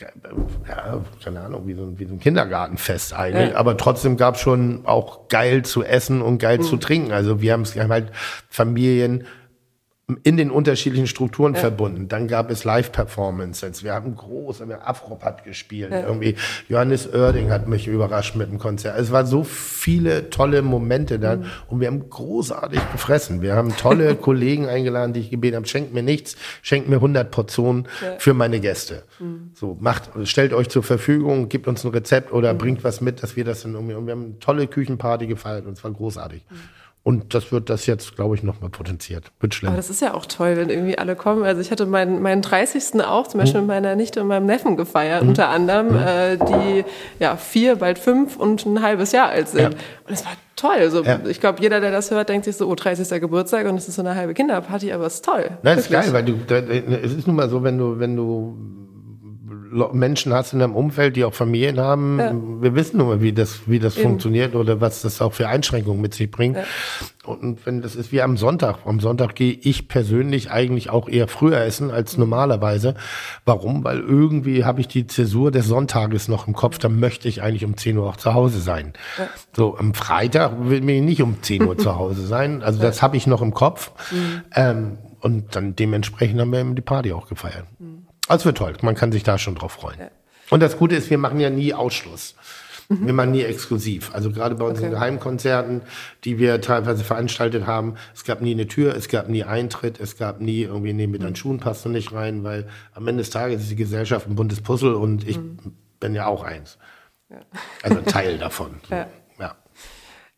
ja, 0.00 1.00
keine 1.22 1.40
Ahnung, 1.40 1.66
wie 1.66 1.74
so, 1.74 1.82
ein, 1.82 1.98
wie 1.98 2.06
so 2.06 2.14
ein 2.14 2.20
Kindergartenfest 2.20 3.12
eigentlich. 3.12 3.50
Ja. 3.50 3.56
Aber 3.56 3.76
trotzdem 3.76 4.16
gab 4.16 4.36
es 4.36 4.40
schon 4.40 4.80
auch 4.84 5.28
geil 5.28 5.62
zu 5.62 5.82
essen 5.84 6.22
und 6.22 6.38
geil 6.38 6.58
mhm. 6.58 6.62
zu 6.62 6.76
trinken. 6.76 7.12
Also 7.12 7.40
wir 7.40 7.52
haben 7.52 7.62
es 7.62 7.76
halt 7.76 8.10
Familien 8.48 9.24
in 10.22 10.36
den 10.36 10.50
unterschiedlichen 10.50 11.06
Strukturen 11.06 11.54
ja. 11.54 11.60
verbunden. 11.60 12.08
Dann 12.08 12.28
gab 12.28 12.50
es 12.50 12.64
Live-Performances. 12.64 13.84
Wir 13.84 13.94
haben 13.94 14.14
groß, 14.14 14.66
wir 14.68 14.86
Afrop 14.86 15.20
gespielt. 15.44 15.90
Ja. 15.92 16.00
Irgendwie 16.00 16.36
Johannes 16.68 17.12
Oerding 17.12 17.50
hat 17.50 17.68
mich 17.68 17.86
überrascht 17.86 18.36
mit 18.36 18.50
dem 18.50 18.58
Konzert. 18.58 18.98
Es 18.98 19.12
waren 19.12 19.26
so 19.26 19.44
viele 19.44 20.30
tolle 20.30 20.62
Momente 20.62 21.18
dann 21.18 21.40
mhm. 21.40 21.46
und 21.68 21.80
wir 21.80 21.88
haben 21.88 22.08
großartig 22.08 22.80
gefressen. 22.92 23.42
Wir 23.42 23.54
haben 23.54 23.76
tolle 23.76 24.14
Kollegen 24.16 24.66
eingeladen, 24.66 25.12
die 25.12 25.20
ich 25.20 25.30
gebeten 25.30 25.56
habe, 25.56 25.66
schenkt 25.66 25.92
mir 25.92 26.02
nichts, 26.02 26.36
schenkt 26.62 26.88
mir 26.88 26.96
100 26.96 27.30
Portionen 27.30 27.86
ja. 28.02 28.18
für 28.18 28.34
meine 28.34 28.60
Gäste. 28.60 29.02
Mhm. 29.18 29.50
So, 29.54 29.76
macht, 29.80 30.10
stellt 30.24 30.52
euch 30.52 30.68
zur 30.68 30.82
Verfügung, 30.82 31.48
gebt 31.48 31.68
uns 31.68 31.84
ein 31.84 31.90
Rezept 31.90 32.32
oder 32.32 32.54
mhm. 32.54 32.58
bringt 32.58 32.84
was 32.84 33.00
mit, 33.00 33.22
dass 33.22 33.36
wir 33.36 33.44
das 33.44 33.62
dann 33.62 33.74
irgendwie, 33.74 33.94
und 33.94 34.06
wir 34.06 34.12
haben 34.12 34.24
eine 34.24 34.38
tolle 34.38 34.66
Küchenparty 34.66 35.26
gefeiert 35.26 35.66
und 35.66 35.76
es 35.76 35.84
war 35.84 35.90
großartig. 35.90 36.44
Und 37.02 37.32
das 37.32 37.50
wird 37.50 37.70
das 37.70 37.86
jetzt, 37.86 38.14
glaube 38.14 38.34
ich, 38.34 38.42
nochmal 38.42 38.68
potenziert. 38.68 39.32
Wird 39.40 39.54
schlimm. 39.54 39.68
Aber 39.68 39.78
das 39.78 39.88
ist 39.88 40.02
ja 40.02 40.12
auch 40.12 40.26
toll, 40.26 40.58
wenn 40.58 40.68
irgendwie 40.68 40.98
alle 40.98 41.16
kommen. 41.16 41.44
Also 41.44 41.62
ich 41.62 41.70
hatte 41.70 41.86
meinen, 41.86 42.20
meinen 42.20 42.42
30. 42.42 43.02
auch 43.02 43.26
zum 43.26 43.40
Beispiel 43.40 43.62
mhm. 43.62 43.68
mit 43.68 43.76
meiner 43.76 43.96
Nichte 43.96 44.20
und 44.20 44.28
meinem 44.28 44.44
Neffen 44.44 44.76
gefeiert, 44.76 45.22
mhm. 45.22 45.30
unter 45.30 45.48
anderem, 45.48 45.88
mhm. 45.88 45.96
äh, 45.96 46.36
die 46.36 46.84
ja 47.18 47.36
vier, 47.36 47.76
bald 47.76 47.98
fünf 47.98 48.36
und 48.36 48.66
ein 48.66 48.82
halbes 48.82 49.12
Jahr 49.12 49.30
alt 49.30 49.48
sind. 49.48 49.60
Ja. 49.62 49.68
Und 49.68 50.12
es 50.12 50.26
war 50.26 50.32
toll. 50.56 50.76
Also 50.78 51.02
ja. 51.02 51.20
ich 51.26 51.40
glaube, 51.40 51.62
jeder, 51.62 51.80
der 51.80 51.90
das 51.90 52.10
hört, 52.10 52.28
denkt 52.28 52.44
sich 52.44 52.56
so, 52.56 52.68
oh, 52.68 52.74
30. 52.74 53.18
Geburtstag 53.18 53.66
und 53.66 53.76
es 53.76 53.88
ist 53.88 53.96
so 53.96 54.02
eine 54.02 54.14
halbe 54.14 54.34
Kinderparty, 54.34 54.92
aber 54.92 55.06
es 55.06 55.14
ist 55.14 55.24
toll. 55.24 55.50
Nein, 55.62 55.78
ist 55.78 55.90
geil, 55.90 56.12
weil 56.12 56.24
du, 56.24 56.34
es 57.02 57.14
ist 57.14 57.26
nun 57.26 57.36
mal 57.36 57.48
so, 57.48 57.62
wenn 57.62 57.78
du, 57.78 57.98
wenn 57.98 58.14
du 58.14 58.79
Menschen 59.92 60.32
hast 60.32 60.52
in 60.52 60.58
deinem 60.58 60.74
Umfeld, 60.74 61.16
die 61.16 61.24
auch 61.24 61.34
Familien 61.34 61.78
haben. 61.78 62.18
Ja. 62.18 62.34
Wir 62.60 62.74
wissen 62.74 62.98
mal, 62.98 63.20
wie 63.20 63.32
das, 63.32 63.60
wie 63.66 63.78
das 63.78 63.96
funktioniert 63.96 64.54
oder 64.54 64.80
was 64.80 65.02
das 65.02 65.20
auch 65.20 65.32
für 65.32 65.48
Einschränkungen 65.48 66.00
mit 66.00 66.14
sich 66.14 66.30
bringt. 66.30 66.56
Ja. 66.56 66.64
Und 67.24 67.64
wenn 67.66 67.82
das 67.82 67.94
ist 67.94 68.12
wie 68.12 68.22
am 68.22 68.36
Sonntag. 68.36 68.78
Am 68.86 68.98
Sonntag 68.98 69.34
gehe 69.34 69.52
ich 69.52 69.88
persönlich 69.88 70.50
eigentlich 70.50 70.90
auch 70.90 71.08
eher 71.08 71.28
früher 71.28 71.60
essen 71.60 71.90
als 71.90 72.16
normalerweise. 72.16 72.94
Warum? 73.44 73.84
Weil 73.84 74.00
irgendwie 74.00 74.64
habe 74.64 74.80
ich 74.80 74.88
die 74.88 75.06
Zäsur 75.06 75.50
des 75.50 75.66
Sonntages 75.66 76.28
noch 76.28 76.48
im 76.48 76.54
Kopf. 76.54 76.78
Da 76.78 76.88
möchte 76.88 77.28
ich 77.28 77.42
eigentlich 77.42 77.64
um 77.64 77.76
10 77.76 77.98
Uhr 77.98 78.08
auch 78.08 78.16
zu 78.16 78.34
Hause 78.34 78.60
sein. 78.60 78.94
Ja. 79.18 79.28
So, 79.54 79.76
am 79.76 79.94
Freitag 79.94 80.52
will 80.60 80.88
ich 80.88 81.02
nicht 81.02 81.22
um 81.22 81.42
10 81.42 81.62
Uhr 81.66 81.78
zu 81.78 81.96
Hause 81.96 82.26
sein. 82.26 82.62
Also 82.62 82.80
das 82.80 83.02
habe 83.02 83.16
ich 83.16 83.26
noch 83.26 83.42
im 83.42 83.54
Kopf. 83.54 83.92
Mhm. 84.10 84.42
Ähm, 84.54 84.98
und 85.20 85.54
dann 85.54 85.76
dementsprechend 85.76 86.40
haben 86.40 86.52
wir 86.52 86.64
die 86.64 86.82
Party 86.82 87.12
auch 87.12 87.28
gefeiert. 87.28 87.66
Mhm. 87.78 88.06
Also 88.30 88.44
wird 88.44 88.58
toll. 88.58 88.74
Man 88.82 88.94
kann 88.94 89.10
sich 89.10 89.24
da 89.24 89.38
schon 89.38 89.56
drauf 89.56 89.72
freuen. 89.72 89.98
Ja. 89.98 90.10
Und 90.50 90.60
das 90.60 90.76
Gute 90.76 90.94
ist, 90.94 91.10
wir 91.10 91.18
machen 91.18 91.40
ja 91.40 91.50
nie 91.50 91.74
Ausschluss. 91.74 92.36
Mhm. 92.88 93.06
Wir 93.06 93.12
machen 93.12 93.30
nie 93.32 93.42
exklusiv. 93.42 94.14
Also 94.14 94.30
gerade 94.30 94.54
bei 94.54 94.64
unseren 94.64 94.86
okay. 94.86 94.94
Geheimkonzerten, 94.94 95.82
die 96.24 96.38
wir 96.38 96.60
teilweise 96.60 97.02
veranstaltet 97.02 97.66
haben, 97.66 97.94
es 98.14 98.24
gab 98.24 98.40
nie 98.40 98.52
eine 98.52 98.68
Tür, 98.68 98.94
es 98.94 99.08
gab 99.08 99.28
nie 99.28 99.44
Eintritt, 99.44 99.98
es 99.98 100.16
gab 100.16 100.40
nie 100.40 100.62
irgendwie, 100.62 100.92
nee, 100.92 101.08
mit 101.08 101.22
deinen 101.22 101.30
mhm. 101.30 101.36
Schuhen 101.36 101.58
passt 101.58 101.84
du 101.84 101.88
nicht 101.88 102.12
rein, 102.12 102.44
weil 102.44 102.68
am 102.94 103.06
Ende 103.08 103.22
des 103.22 103.30
Tages 103.30 103.62
ist 103.62 103.70
die 103.70 103.76
Gesellschaft 103.76 104.28
ein 104.28 104.36
buntes 104.36 104.60
Puzzle 104.60 104.94
und 104.94 105.26
ich 105.26 105.38
mhm. 105.38 105.58
bin 105.98 106.14
ja 106.14 106.26
auch 106.26 106.44
eins. 106.44 106.78
Ja. 107.30 107.38
Also 107.82 107.98
ein 107.98 108.06
Teil 108.06 108.38
davon. 108.38 108.80
So. 108.88 108.94
Ja. 108.94 109.06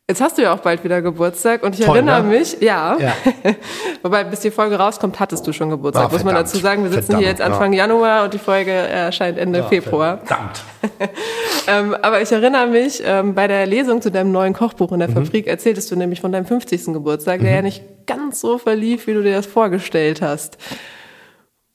Jetzt 0.09 0.19
hast 0.19 0.37
du 0.37 0.41
ja 0.41 0.53
auch 0.53 0.59
bald 0.59 0.83
wieder 0.83 1.01
Geburtstag 1.01 1.63
und 1.63 1.79
ich 1.79 1.85
Toll, 1.85 1.95
erinnere 1.95 2.23
ne? 2.23 2.37
mich, 2.37 2.57
ja. 2.59 2.97
ja. 2.99 3.13
Wobei, 4.03 4.25
bis 4.25 4.41
die 4.41 4.51
Folge 4.51 4.75
rauskommt, 4.75 5.17
hattest 5.17 5.47
du 5.47 5.53
schon 5.53 5.69
Geburtstag, 5.69 6.09
oh, 6.09 6.13
muss 6.13 6.25
man 6.25 6.35
dazu 6.35 6.57
sagen. 6.57 6.83
Wir 6.83 6.91
sitzen 6.91 7.05
verdammt, 7.05 7.23
hier 7.23 7.29
jetzt 7.29 7.41
Anfang 7.41 7.71
ja. 7.71 7.85
Januar 7.85 8.25
und 8.25 8.33
die 8.33 8.37
Folge 8.37 8.71
erscheint 8.71 9.37
Ende 9.37 9.59
ja, 9.59 9.65
Februar. 9.65 10.17
Verdammt. 10.25 10.61
ähm, 11.67 11.95
aber 12.01 12.21
ich 12.21 12.29
erinnere 12.33 12.67
mich, 12.67 13.01
ähm, 13.05 13.33
bei 13.33 13.47
der 13.47 13.65
Lesung 13.65 14.01
zu 14.01 14.11
deinem 14.11 14.33
neuen 14.33 14.51
Kochbuch 14.51 14.91
in 14.91 14.99
der 14.99 15.07
mhm. 15.07 15.25
Fabrik 15.25 15.47
erzähltest 15.47 15.89
du 15.89 15.95
nämlich 15.95 16.19
von 16.19 16.33
deinem 16.33 16.45
50. 16.45 16.87
Geburtstag, 16.87 17.39
der 17.39 17.51
mhm. 17.51 17.55
ja 17.55 17.61
nicht 17.61 17.83
ganz 18.05 18.41
so 18.41 18.57
verlief, 18.57 19.07
wie 19.07 19.13
du 19.13 19.23
dir 19.23 19.35
das 19.35 19.45
vorgestellt 19.45 20.21
hast. 20.21 20.57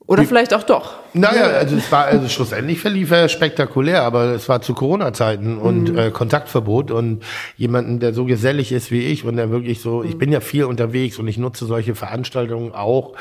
Oder 0.08 0.24
vielleicht 0.24 0.54
auch 0.54 0.62
doch. 0.62 0.94
Naja, 1.12 1.48
also 1.48 1.76
es 1.76 1.92
war 1.92 2.06
also 2.06 2.28
schlussendlich 2.30 2.80
verlief 2.80 3.10
er 3.10 3.28
spektakulär, 3.28 4.04
aber 4.04 4.32
es 4.32 4.48
war 4.48 4.62
zu 4.62 4.72
Corona-Zeiten 4.72 5.58
und 5.58 5.92
mhm. 5.92 5.98
äh, 5.98 6.10
Kontaktverbot 6.10 6.90
und 6.90 7.22
jemanden, 7.58 8.00
der 8.00 8.14
so 8.14 8.24
gesellig 8.24 8.72
ist 8.72 8.90
wie 8.90 9.02
ich 9.02 9.26
und 9.26 9.36
der 9.36 9.50
wirklich 9.50 9.82
so, 9.82 9.98
mhm. 9.98 10.08
ich 10.08 10.16
bin 10.16 10.32
ja 10.32 10.40
viel 10.40 10.64
unterwegs 10.64 11.18
und 11.18 11.28
ich 11.28 11.36
nutze 11.36 11.66
solche 11.66 11.94
Veranstaltungen 11.94 12.72
auch, 12.72 13.16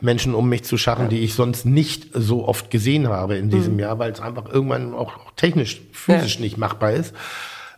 Menschen 0.00 0.34
um 0.34 0.48
mich 0.48 0.64
zu 0.64 0.78
schaffen, 0.78 1.04
ja. 1.04 1.08
die 1.08 1.20
ich 1.20 1.34
sonst 1.34 1.66
nicht 1.66 2.06
so 2.14 2.48
oft 2.48 2.70
gesehen 2.70 3.08
habe 3.08 3.36
in 3.36 3.50
diesem 3.50 3.74
mhm. 3.74 3.80
Jahr, 3.80 3.98
weil 3.98 4.10
es 4.10 4.20
einfach 4.20 4.50
irgendwann 4.50 4.94
auch 4.94 5.12
technisch, 5.36 5.82
physisch 5.92 6.36
ja. 6.36 6.40
nicht 6.40 6.56
machbar 6.56 6.92
ist. 6.92 7.14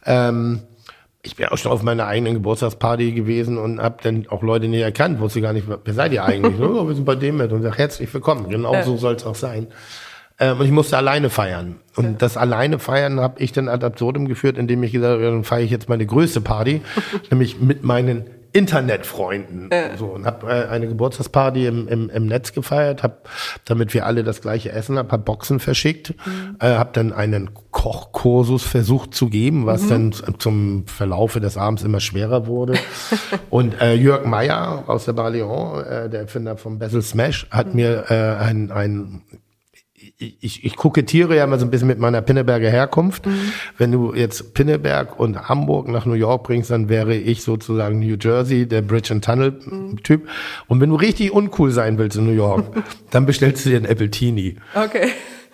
Ähm, 0.06 0.60
ich 1.22 1.36
bin 1.36 1.46
auch 1.46 1.56
schon 1.56 1.70
auf 1.70 1.82
meiner 1.82 2.06
eigenen 2.06 2.34
Geburtstagsparty 2.34 3.12
gewesen 3.12 3.56
und 3.56 3.80
habe 3.80 3.98
dann 4.02 4.26
auch 4.28 4.42
Leute 4.42 4.66
nicht 4.66 4.80
erkannt, 4.80 5.20
wusste 5.20 5.40
gar 5.40 5.52
nicht, 5.52 5.68
wer 5.68 5.94
seid 5.94 6.12
ihr 6.12 6.24
eigentlich? 6.24 6.60
oh, 6.60 6.86
wir 6.86 6.94
sind 6.94 7.04
bei 7.04 7.14
dem 7.14 7.36
mit 7.36 7.52
und 7.52 7.62
sag 7.62 7.78
herzlich 7.78 8.12
willkommen. 8.12 8.48
Genau 8.48 8.72
ja. 8.74 8.82
so 8.82 8.96
soll 8.96 9.14
es 9.14 9.24
auch 9.24 9.36
sein. 9.36 9.68
Ähm, 10.40 10.58
und 10.58 10.66
ich 10.66 10.72
musste 10.72 10.96
alleine 10.96 11.30
feiern. 11.30 11.76
Und 11.94 12.04
ja. 12.04 12.12
das 12.18 12.36
alleine 12.36 12.80
feiern 12.80 13.20
habe 13.20 13.40
ich 13.40 13.52
dann 13.52 13.68
ad 13.68 13.86
absurdum 13.86 14.26
geführt, 14.26 14.58
indem 14.58 14.82
ich 14.82 14.90
gesagt 14.90 15.14
habe, 15.14 15.22
dann 15.22 15.44
feiere 15.44 15.62
ich 15.62 15.70
jetzt 15.70 15.88
meine 15.88 16.04
größte 16.04 16.40
Party, 16.40 16.82
nämlich 17.30 17.60
mit 17.60 17.84
meinen 17.84 18.24
Internetfreunden. 18.52 19.70
Ja. 19.72 19.96
So, 19.96 20.06
und 20.06 20.26
habe 20.26 20.46
äh, 20.46 20.68
eine 20.68 20.86
Geburtstagsparty 20.86 21.66
im, 21.66 21.88
im, 21.88 22.10
im 22.10 22.26
Netz 22.26 22.52
gefeiert, 22.52 23.02
hab, 23.02 23.28
damit 23.64 23.94
wir 23.94 24.06
alle 24.06 24.24
das 24.24 24.40
gleiche 24.40 24.72
essen, 24.72 24.98
habe 24.98 25.10
hab 25.10 25.24
Boxen 25.24 25.58
verschickt, 25.58 26.14
mhm. 26.26 26.56
äh, 26.60 26.74
habe 26.74 26.90
dann 26.92 27.12
einen 27.12 27.50
Kochkursus 27.70 28.62
versucht 28.62 29.14
zu 29.14 29.28
geben, 29.28 29.66
was 29.66 29.82
mhm. 29.84 29.88
dann 29.88 30.12
zum 30.38 30.86
Verlaufe 30.86 31.40
des 31.40 31.56
Abends 31.56 31.82
immer 31.82 32.00
schwerer 32.00 32.46
wurde. 32.46 32.74
und 33.50 33.80
äh, 33.80 33.94
Jörg 33.94 34.26
Meyer 34.26 34.84
aus 34.86 35.06
der 35.06 35.14
Bar 35.14 35.30
Leon, 35.30 35.84
äh, 35.84 36.10
der 36.10 36.20
Erfinder 36.20 36.56
vom 36.56 36.78
Bessel 36.78 37.02
Smash, 37.02 37.46
hat 37.50 37.68
mhm. 37.68 37.74
mir 37.74 38.04
äh, 38.10 38.44
ein, 38.44 38.70
ein 38.70 39.22
ich, 40.40 40.64
ich 40.64 40.76
kokettiere 40.76 41.36
ja 41.36 41.46
mal 41.46 41.58
so 41.58 41.66
ein 41.66 41.70
bisschen 41.70 41.88
mit 41.88 41.98
meiner 41.98 42.22
Pinneberger 42.22 42.70
Herkunft. 42.70 43.26
Mhm. 43.26 43.52
Wenn 43.78 43.92
du 43.92 44.14
jetzt 44.14 44.54
Pinneberg 44.54 45.18
und 45.18 45.48
Hamburg 45.48 45.88
nach 45.88 46.06
New 46.06 46.14
York 46.14 46.44
bringst, 46.44 46.70
dann 46.70 46.88
wäre 46.88 47.14
ich 47.14 47.42
sozusagen 47.42 47.98
New 47.98 48.16
Jersey, 48.20 48.66
der 48.66 48.82
Bridge 48.82 49.12
and 49.12 49.24
Tunnel 49.24 49.60
mhm. 49.64 50.02
Typ. 50.02 50.28
Und 50.68 50.80
wenn 50.80 50.90
du 50.90 50.96
richtig 50.96 51.32
uncool 51.32 51.70
sein 51.70 51.98
willst 51.98 52.16
in 52.16 52.26
New 52.26 52.32
York, 52.32 52.64
dann 53.10 53.26
bestellst 53.26 53.64
du 53.64 53.70
dir 53.70 53.76
ein 53.76 53.86
Appletini. 53.86 54.56
Okay. 54.74 55.08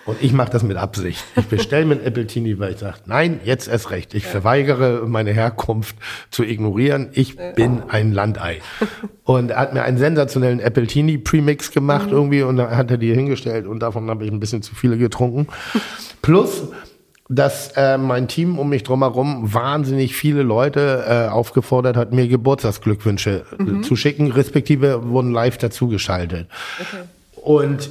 Und 0.08 0.22
ich 0.22 0.32
mache 0.32 0.50
das 0.50 0.62
mit 0.62 0.78
Absicht. 0.78 1.22
Ich 1.36 1.44
bestelle 1.48 1.84
mir 1.84 1.96
ein 1.96 2.06
Appletini, 2.06 2.58
weil 2.58 2.72
ich 2.72 2.78
sage, 2.78 2.96
nein, 3.04 3.40
jetzt 3.44 3.68
erst 3.68 3.90
recht. 3.90 4.14
Ich 4.14 4.24
verweigere 4.24 5.06
meine 5.06 5.32
Herkunft 5.32 5.96
zu 6.30 6.44
ignorieren. 6.44 7.10
Ich 7.12 7.36
bin 7.36 7.82
ein 7.88 8.12
Landei. 8.12 8.62
Und 9.24 9.50
er 9.50 9.58
hat 9.58 9.74
mir 9.74 9.82
einen 9.82 9.98
sensationellen 9.98 10.62
Appletini 10.62 11.18
Premix 11.18 11.72
gemacht 11.72 12.06
mhm. 12.06 12.12
irgendwie 12.12 12.42
und 12.42 12.56
dann 12.56 12.74
hat 12.74 12.90
er 12.90 12.96
die 12.96 13.12
hingestellt 13.12 13.66
und 13.66 13.80
davon 13.80 14.08
habe 14.08 14.24
ich 14.24 14.32
ein 14.32 14.40
bisschen 14.40 14.62
zu 14.62 14.74
viele 14.74 14.96
getrunken. 14.96 15.46
Plus 16.22 16.62
dass 17.30 17.72
äh, 17.76 17.98
mein 17.98 18.26
Team 18.26 18.58
um 18.58 18.70
mich 18.70 18.84
drumherum 18.84 19.52
wahnsinnig 19.52 20.16
viele 20.16 20.42
Leute 20.42 21.04
äh, 21.06 21.28
aufgefordert 21.28 21.94
hat, 21.94 22.10
mir 22.10 22.26
Geburtstagsglückwünsche 22.26 23.44
äh, 23.58 23.62
mhm. 23.62 23.82
zu 23.82 23.96
schicken, 23.96 24.32
respektive 24.32 25.10
wurden 25.10 25.32
live 25.32 25.58
dazugeschaltet. 25.58 26.48
Okay. 26.80 27.02
Und 27.42 27.90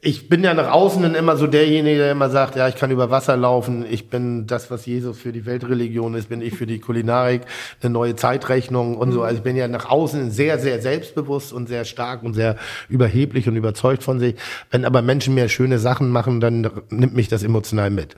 ich 0.00 0.28
bin 0.28 0.42
ja 0.42 0.52
nach 0.52 0.72
außen 0.72 1.00
dann 1.00 1.14
immer 1.14 1.36
so 1.36 1.46
derjenige, 1.46 1.98
der 1.98 2.12
immer 2.12 2.28
sagt, 2.28 2.56
ja, 2.56 2.66
ich 2.66 2.74
kann 2.74 2.90
über 2.90 3.10
Wasser 3.10 3.36
laufen, 3.36 3.84
ich 3.88 4.10
bin 4.10 4.48
das, 4.48 4.68
was 4.68 4.84
Jesus 4.84 5.16
für 5.16 5.30
die 5.30 5.46
Weltreligion 5.46 6.14
ist, 6.14 6.28
bin 6.28 6.40
ich 6.40 6.54
für 6.54 6.66
die 6.66 6.80
Kulinarik, 6.80 7.42
eine 7.80 7.90
neue 7.90 8.16
Zeitrechnung 8.16 8.96
und 8.96 9.12
so. 9.12 9.22
Also 9.22 9.36
ich 9.36 9.42
bin 9.44 9.54
ja 9.54 9.68
nach 9.68 9.88
außen 9.88 10.32
sehr, 10.32 10.58
sehr 10.58 10.82
selbstbewusst 10.82 11.52
und 11.52 11.68
sehr 11.68 11.84
stark 11.84 12.24
und 12.24 12.34
sehr 12.34 12.56
überheblich 12.88 13.48
und 13.48 13.54
überzeugt 13.54 14.02
von 14.02 14.18
sich. 14.18 14.34
Wenn 14.72 14.84
aber 14.84 15.02
Menschen 15.02 15.34
mir 15.34 15.48
schöne 15.48 15.78
Sachen 15.78 16.10
machen, 16.10 16.40
dann 16.40 16.68
nimmt 16.90 17.14
mich 17.14 17.28
das 17.28 17.44
emotional 17.44 17.90
mit. 17.90 18.16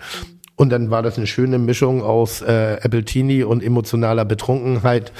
Und 0.56 0.70
dann 0.70 0.90
war 0.90 1.02
das 1.02 1.18
eine 1.18 1.26
schöne 1.26 1.58
Mischung 1.58 2.02
aus 2.02 2.40
äh, 2.40 2.78
Appletini 2.82 3.44
und 3.44 3.62
emotionaler 3.62 4.24
Betrunkenheit, 4.24 5.12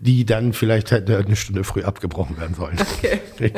die 0.00 0.26
dann 0.26 0.52
vielleicht 0.52 0.90
hätte 0.90 1.16
eine 1.16 1.36
Stunde 1.36 1.62
früh 1.62 1.84
abgebrochen 1.84 2.38
werden 2.38 2.56
sollen. 2.56 2.76
Okay. 2.98 3.20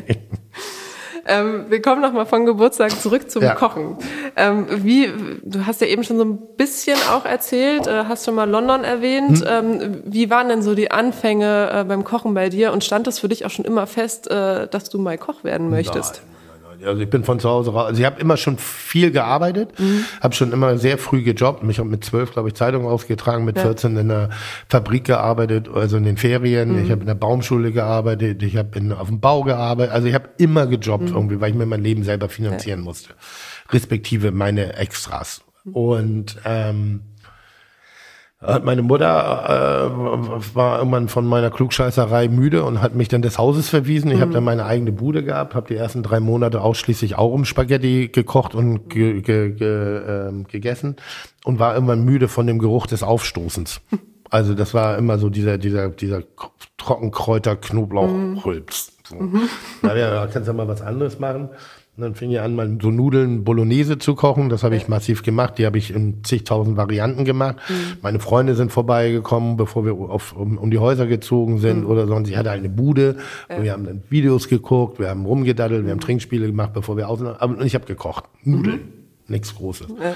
Ähm, 1.29 1.67
wir 1.69 1.83
kommen 1.83 2.01
nochmal 2.01 2.27
von 2.27 2.47
Geburtstag 2.47 2.91
zurück 2.91 3.31
zum 3.31 3.43
ja. 3.43 3.55
Kochen. 3.55 3.97
Ähm, 4.35 4.67
wie, 4.71 5.12
du 5.43 5.67
hast 5.67 5.81
ja 5.81 5.87
eben 5.87 6.03
schon 6.03 6.17
so 6.17 6.25
ein 6.25 6.38
bisschen 6.57 6.97
auch 7.12 7.25
erzählt, 7.27 7.87
äh, 7.87 8.05
hast 8.09 8.25
schon 8.25 8.35
mal 8.35 8.49
London 8.49 8.83
erwähnt. 8.83 9.45
Hm. 9.47 9.47
Ähm, 9.47 10.03
wie 10.07 10.31
waren 10.31 10.49
denn 10.49 10.62
so 10.62 10.75
die 10.75 10.91
Anfänge 10.91 11.71
äh, 11.73 11.85
beim 11.85 12.03
Kochen 12.05 12.35
bei 12.35 12.49
dir 12.49 12.73
und 12.73 12.83
stand 12.83 13.07
es 13.07 13.19
für 13.19 13.29
dich 13.29 13.45
auch 13.45 13.51
schon 13.51 13.67
immer 13.67 13.87
fest, 13.87 14.31
äh, 14.31 14.67
dass 14.69 14.88
du 14.88 14.99
mal 14.99 15.19
Koch 15.19 15.45
werden 15.45 15.69
möchtest? 15.69 16.23
Also 16.85 17.03
ich 17.03 17.11
bin 17.11 17.25
von 17.25 17.41
zu 17.41 17.49
Hause 17.49 17.73
raus. 17.73 17.87
Also 17.87 18.01
ich 18.01 18.07
habe 18.07 18.21
immer 18.21 18.37
schon 18.37 18.59
viel 18.59 19.11
gearbeitet, 19.11 19.79
mhm. 19.79 20.05
habe 20.21 20.35
schon 20.35 20.53
immer 20.53 20.79
sehr 20.79 20.99
früh 20.99 21.23
gejobbt. 21.23 21.62
Mich 21.62 21.79
habe 21.79 21.88
mit 21.88 22.05
zwölf, 22.05 22.33
glaube 22.33 22.49
ich, 22.49 22.55
Zeitungen 22.55 22.87
ausgetragen, 22.87 23.45
mit 23.45 23.57
ja. 23.57 23.62
14 23.62 23.97
in 23.97 24.09
der 24.09 24.31
Fabrik 24.69 25.05
gearbeitet, 25.05 25.69
also 25.73 25.97
in 25.97 26.05
den 26.05 26.17
Ferien. 26.17 26.73
Mhm. 26.73 26.85
Ich 26.85 26.91
habe 26.91 27.01
in 27.01 27.07
der 27.07 27.14
Baumschule 27.14 27.73
gearbeitet, 27.73 28.43
ich 28.43 28.57
habe 28.57 28.97
auf 28.99 29.09
dem 29.09 29.21
Bau 29.21 29.43
gearbeitet. 29.43 29.93
Also 29.93 30.09
ich 30.09 30.14
habe 30.14 30.29
immer 30.38 30.67
gejobbt 30.67 31.11
mhm. 31.11 31.17
irgendwie, 31.17 31.41
weil 31.41 31.51
ich 31.51 31.57
mir 31.57 31.67
mein 31.67 31.83
Leben 31.83 32.05
selber 32.05 32.29
finanzieren 32.29 32.81
ja. 32.81 32.85
musste, 32.85 33.11
respektive 33.71 34.31
meine 34.31 34.75
Extras. 34.77 35.43
Und 35.73 36.37
ähm, 36.45 37.01
hat 38.40 38.64
meine 38.64 38.83
Mutter 38.83 39.07
äh, 39.09 40.55
war 40.55 40.79
irgendwann 40.79 41.09
von 41.09 41.27
meiner 41.27 41.51
Klugscheißerei 41.51 42.29
müde 42.29 42.62
und 42.62 42.81
hat 42.81 42.94
mich 42.94 43.09
dann 43.09 43.20
des 43.20 43.37
Hauses 43.37 43.68
verwiesen. 43.68 44.11
Ich 44.11 44.18
mhm. 44.18 44.20
habe 44.20 44.33
dann 44.33 44.44
meine 44.44 44.64
eigene 44.64 44.92
Bude 44.92 45.24
gehabt, 45.24 45.57
habe 45.57 45.66
die 45.66 45.74
ersten 45.74 46.05
drei 46.05 46.20
Monate 46.20 46.61
ausschließlich 46.61 47.18
auch 47.18 47.33
um 47.33 47.44
Spaghetti 47.44 48.09
gekocht 48.09 48.55
und 48.55 48.88
ge, 48.90 49.22
ge, 49.22 49.51
ge, 49.51 49.96
äh, 49.96 50.44
gegessen 50.44 50.96
und 51.44 51.59
war 51.59 51.74
irgendwann 51.74 52.05
müde 52.05 52.29
von 52.29 52.46
dem 52.46 52.61
Geruch 52.61 52.87
des 52.87 53.03
Aufstoßens. 53.03 53.81
Also 54.31 54.53
das 54.53 54.74
war 54.74 54.98
immer 54.98 55.16
so 55.18 55.31
dieser 55.31 55.57
dieser 55.57 55.88
dieser 55.88 56.22
Trockenkräuter 56.77 57.57
Knoblauch 57.57 58.12
mhm. 58.12 58.37
Rülps. 58.37 58.92
So. 59.09 59.16
Mhm. 59.16 59.48
Na 59.81 59.96
ja, 59.96 60.27
kannst 60.27 60.51
du 60.51 60.53
mal 60.53 60.68
was 60.68 60.83
anderes 60.83 61.18
machen. 61.18 61.48
Und 61.98 62.04
dann 62.04 62.14
fing 62.14 62.30
ich 62.30 62.38
an, 62.38 62.54
mal 62.54 62.78
so 62.80 62.92
Nudeln 62.92 63.42
Bolognese 63.42 63.98
zu 63.98 64.14
kochen. 64.14 64.50
Das 64.50 64.62
habe 64.62 64.76
ich 64.76 64.87
massiv 64.87 65.24
gemacht. 65.24 65.58
Die 65.58 65.66
habe 65.66 65.78
ich 65.78 65.92
in 65.92 66.22
zigtausend 66.22 66.76
Varianten 66.76 67.24
gemacht. 67.24 67.56
Mhm. 67.68 67.74
Meine 68.02 68.20
Freunde 68.20 68.54
sind 68.54 68.70
vorbeigekommen, 68.70 69.56
bevor 69.56 69.84
wir 69.84 69.94
auf, 69.94 70.32
um, 70.32 70.58
um 70.58 70.70
die 70.70 70.78
Häuser 70.78 71.08
gezogen 71.08 71.58
sind 71.58 71.80
mhm. 71.80 71.87
oder 71.90 72.06
sonst. 72.06 72.28
Ich 72.28 72.37
hatte 72.37 72.52
eine 72.52 72.68
Bude. 72.68 73.16
Ja. 73.50 73.64
Wir 73.64 73.72
haben 73.72 73.82
dann 73.82 74.02
Videos 74.11 74.46
geguckt, 74.46 75.00
wir 75.00 75.08
haben 75.08 75.26
rumgedaddelt, 75.26 75.87
wir 75.87 75.90
haben 75.90 75.96
mhm. 75.96 76.02
Trinkspiele 76.02 76.46
gemacht, 76.46 76.72
bevor 76.72 76.96
wir 76.96 77.08
aus. 77.08 77.20
Und 77.20 77.64
ich 77.64 77.74
habe 77.74 77.87
gekocht. 77.87 78.26
Nudeln. 78.44 78.76
Mhm. 78.76 78.92
Nichts 79.26 79.56
Großes. 79.56 79.88
Ja. 80.00 80.14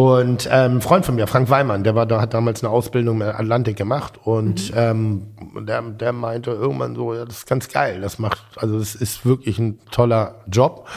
Und 0.00 0.48
ähm, 0.50 0.76
ein 0.76 0.80
Freund 0.80 1.04
von 1.04 1.14
mir, 1.14 1.26
Frank 1.26 1.50
Weimann, 1.50 1.84
der 1.84 1.94
war 1.94 2.06
da, 2.06 2.22
hat 2.22 2.32
damals 2.32 2.64
eine 2.64 2.72
Ausbildung 2.72 3.20
im 3.20 3.28
Atlantik 3.28 3.76
gemacht 3.76 4.18
und 4.24 4.70
mhm. 4.70 4.78
ähm, 4.78 5.66
der, 5.66 5.82
der 5.82 6.14
meinte 6.14 6.52
irgendwann 6.52 6.94
so, 6.94 7.12
ja, 7.12 7.26
das 7.26 7.40
ist 7.40 7.46
ganz 7.46 7.68
geil, 7.68 8.00
das 8.00 8.18
macht, 8.18 8.40
also 8.56 8.78
das 8.78 8.94
ist 8.94 9.26
wirklich 9.26 9.58
ein 9.58 9.78
toller 9.90 10.36
Job. 10.50 10.88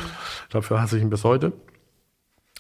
Dafür 0.51 0.81
hasse 0.81 0.95
ich 0.95 1.03
ihn 1.03 1.09
bis 1.09 1.25
heute. 1.25 1.51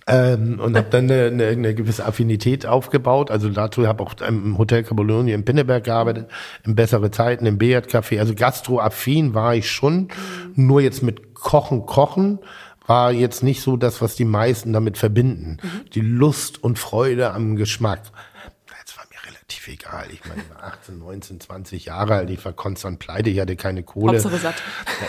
Ähm, 0.05 0.59
und 0.59 0.75
habe 0.75 0.89
dann 0.89 1.09
eine, 1.09 1.27
eine, 1.27 1.47
eine 1.47 1.73
gewisse 1.75 2.05
Affinität 2.05 2.65
aufgebaut. 2.65 3.31
Also 3.31 3.47
dazu 3.47 3.87
habe 3.87 4.03
auch 4.03 4.15
im 4.27 4.57
Hotel 4.57 4.83
Cabolonie 4.83 5.31
in 5.31 5.45
Pinneberg 5.45 5.85
gearbeitet, 5.85 6.29
in 6.65 6.75
bessere 6.75 7.09
Zeiten, 7.09 7.45
im 7.45 7.57
Beat 7.57 7.87
Café. 7.87 8.19
Also 8.19 8.35
gastroaffin 8.35 9.33
war 9.33 9.55
ich 9.55 9.71
schon, 9.71 10.09
mhm. 10.55 10.67
nur 10.67 10.81
jetzt 10.81 11.03
mit 11.03 11.33
Kochen, 11.35 11.85
Kochen 11.85 12.39
war 12.85 13.11
jetzt 13.11 13.43
nicht 13.43 13.61
so 13.61 13.77
das, 13.77 14.01
was 14.01 14.15
die 14.15 14.25
meisten 14.25 14.73
damit 14.73 14.97
verbinden. 14.97 15.57
Mhm. 15.61 15.89
Die 15.93 16.01
Lust 16.01 16.63
und 16.63 16.79
Freude 16.79 17.31
am 17.31 17.55
Geschmack 17.55 18.01
relativ 19.43 19.67
egal. 19.67 20.05
Ich 20.11 20.25
meine, 20.25 20.41
ich 20.41 20.49
war 20.49 20.63
18, 20.63 20.99
19, 20.99 21.39
20 21.39 21.85
Jahre 21.85 22.15
alt, 22.15 22.29
ich 22.29 22.43
war 22.45 22.53
konstant 22.53 22.99
pleite, 22.99 23.29
ich 23.29 23.39
hatte 23.39 23.55
keine 23.55 23.83
Kohle. 23.83 24.13
Hauptsache 24.13 24.37
satt. 24.37 24.55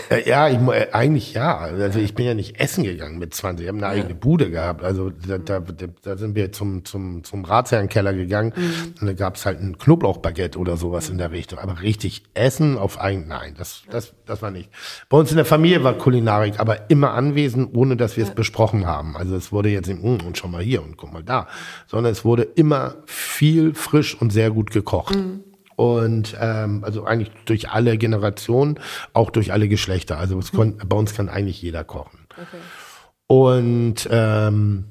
Äh, 0.09 0.27
ja, 0.27 0.49
ich, 0.49 0.57
äh, 0.57 0.89
eigentlich 0.91 1.33
ja. 1.33 1.57
Also 1.57 1.99
ich 1.99 2.15
bin 2.15 2.25
ja 2.25 2.33
nicht 2.33 2.59
essen 2.59 2.83
gegangen 2.83 3.17
mit 3.17 3.33
20, 3.33 3.63
ich 3.63 3.69
habe 3.69 3.77
eine 3.77 3.87
eigene 3.87 4.15
Bude 4.15 4.51
gehabt. 4.51 4.83
Also 4.83 5.09
da, 5.09 5.37
da, 5.37 5.59
da 5.59 6.17
sind 6.17 6.35
wir 6.35 6.51
zum, 6.51 6.83
zum, 6.85 7.23
zum 7.23 7.45
Ratsherrenkeller 7.45 8.13
gegangen 8.13 8.53
mhm. 8.55 8.93
und 8.99 9.07
da 9.07 9.13
gab 9.13 9.35
es 9.35 9.45
halt 9.45 9.61
ein 9.61 9.77
Knoblauchbaguette 9.77 10.59
oder 10.59 10.75
sowas 10.75 11.09
in 11.09 11.17
der 11.17 11.31
Richtung. 11.31 11.59
Aber 11.59 11.81
richtig 11.81 12.23
essen 12.33 12.77
auf 12.77 12.99
ein, 12.99 13.27
nein, 13.27 13.55
das, 13.57 13.83
das, 13.89 14.13
das 14.25 14.41
war 14.41 14.51
nicht. 14.51 14.69
Bei 15.09 15.17
uns 15.17 15.31
in 15.31 15.37
der 15.37 15.45
Familie 15.45 15.83
war 15.83 15.93
Kulinarik 15.93 16.59
aber 16.59 16.89
immer 16.89 17.13
anwesend, 17.13 17.75
ohne 17.75 17.95
dass 17.95 18.17
wir 18.17 18.23
es 18.23 18.29
ja. 18.29 18.35
besprochen 18.35 18.85
haben. 18.85 19.15
Also 19.15 19.35
es 19.35 19.51
wurde 19.51 19.69
jetzt, 19.69 19.87
hm, 19.87 20.21
und 20.25 20.37
schon 20.37 20.51
mal 20.51 20.61
hier 20.61 20.83
und 20.83 20.97
guck 20.97 21.13
mal 21.13 21.23
da, 21.23 21.47
sondern 21.87 22.11
es 22.11 22.25
wurde 22.25 22.43
immer 22.43 22.95
viel 23.05 23.73
frisch 23.73 24.19
und 24.19 24.24
sehr 24.29 24.51
gut 24.51 24.71
gekocht. 24.71 25.15
Mhm. 25.15 25.43
Und 25.75 26.37
ähm, 26.39 26.83
also 26.85 27.03
eigentlich 27.03 27.31
durch 27.45 27.69
alle 27.69 27.97
Generationen, 27.97 28.79
auch 29.13 29.29
durch 29.29 29.51
alle 29.51 29.67
Geschlechter. 29.67 30.17
Also 30.17 30.39
es 30.39 30.53
mhm. 30.53 30.77
bei 30.87 30.95
uns 30.95 31.13
kann 31.13 31.27
eigentlich 31.27 31.61
jeder 31.61 31.83
kochen. 31.83 32.19
Okay. 32.31 32.57
Und 33.27 34.07
ähm, 34.09 34.85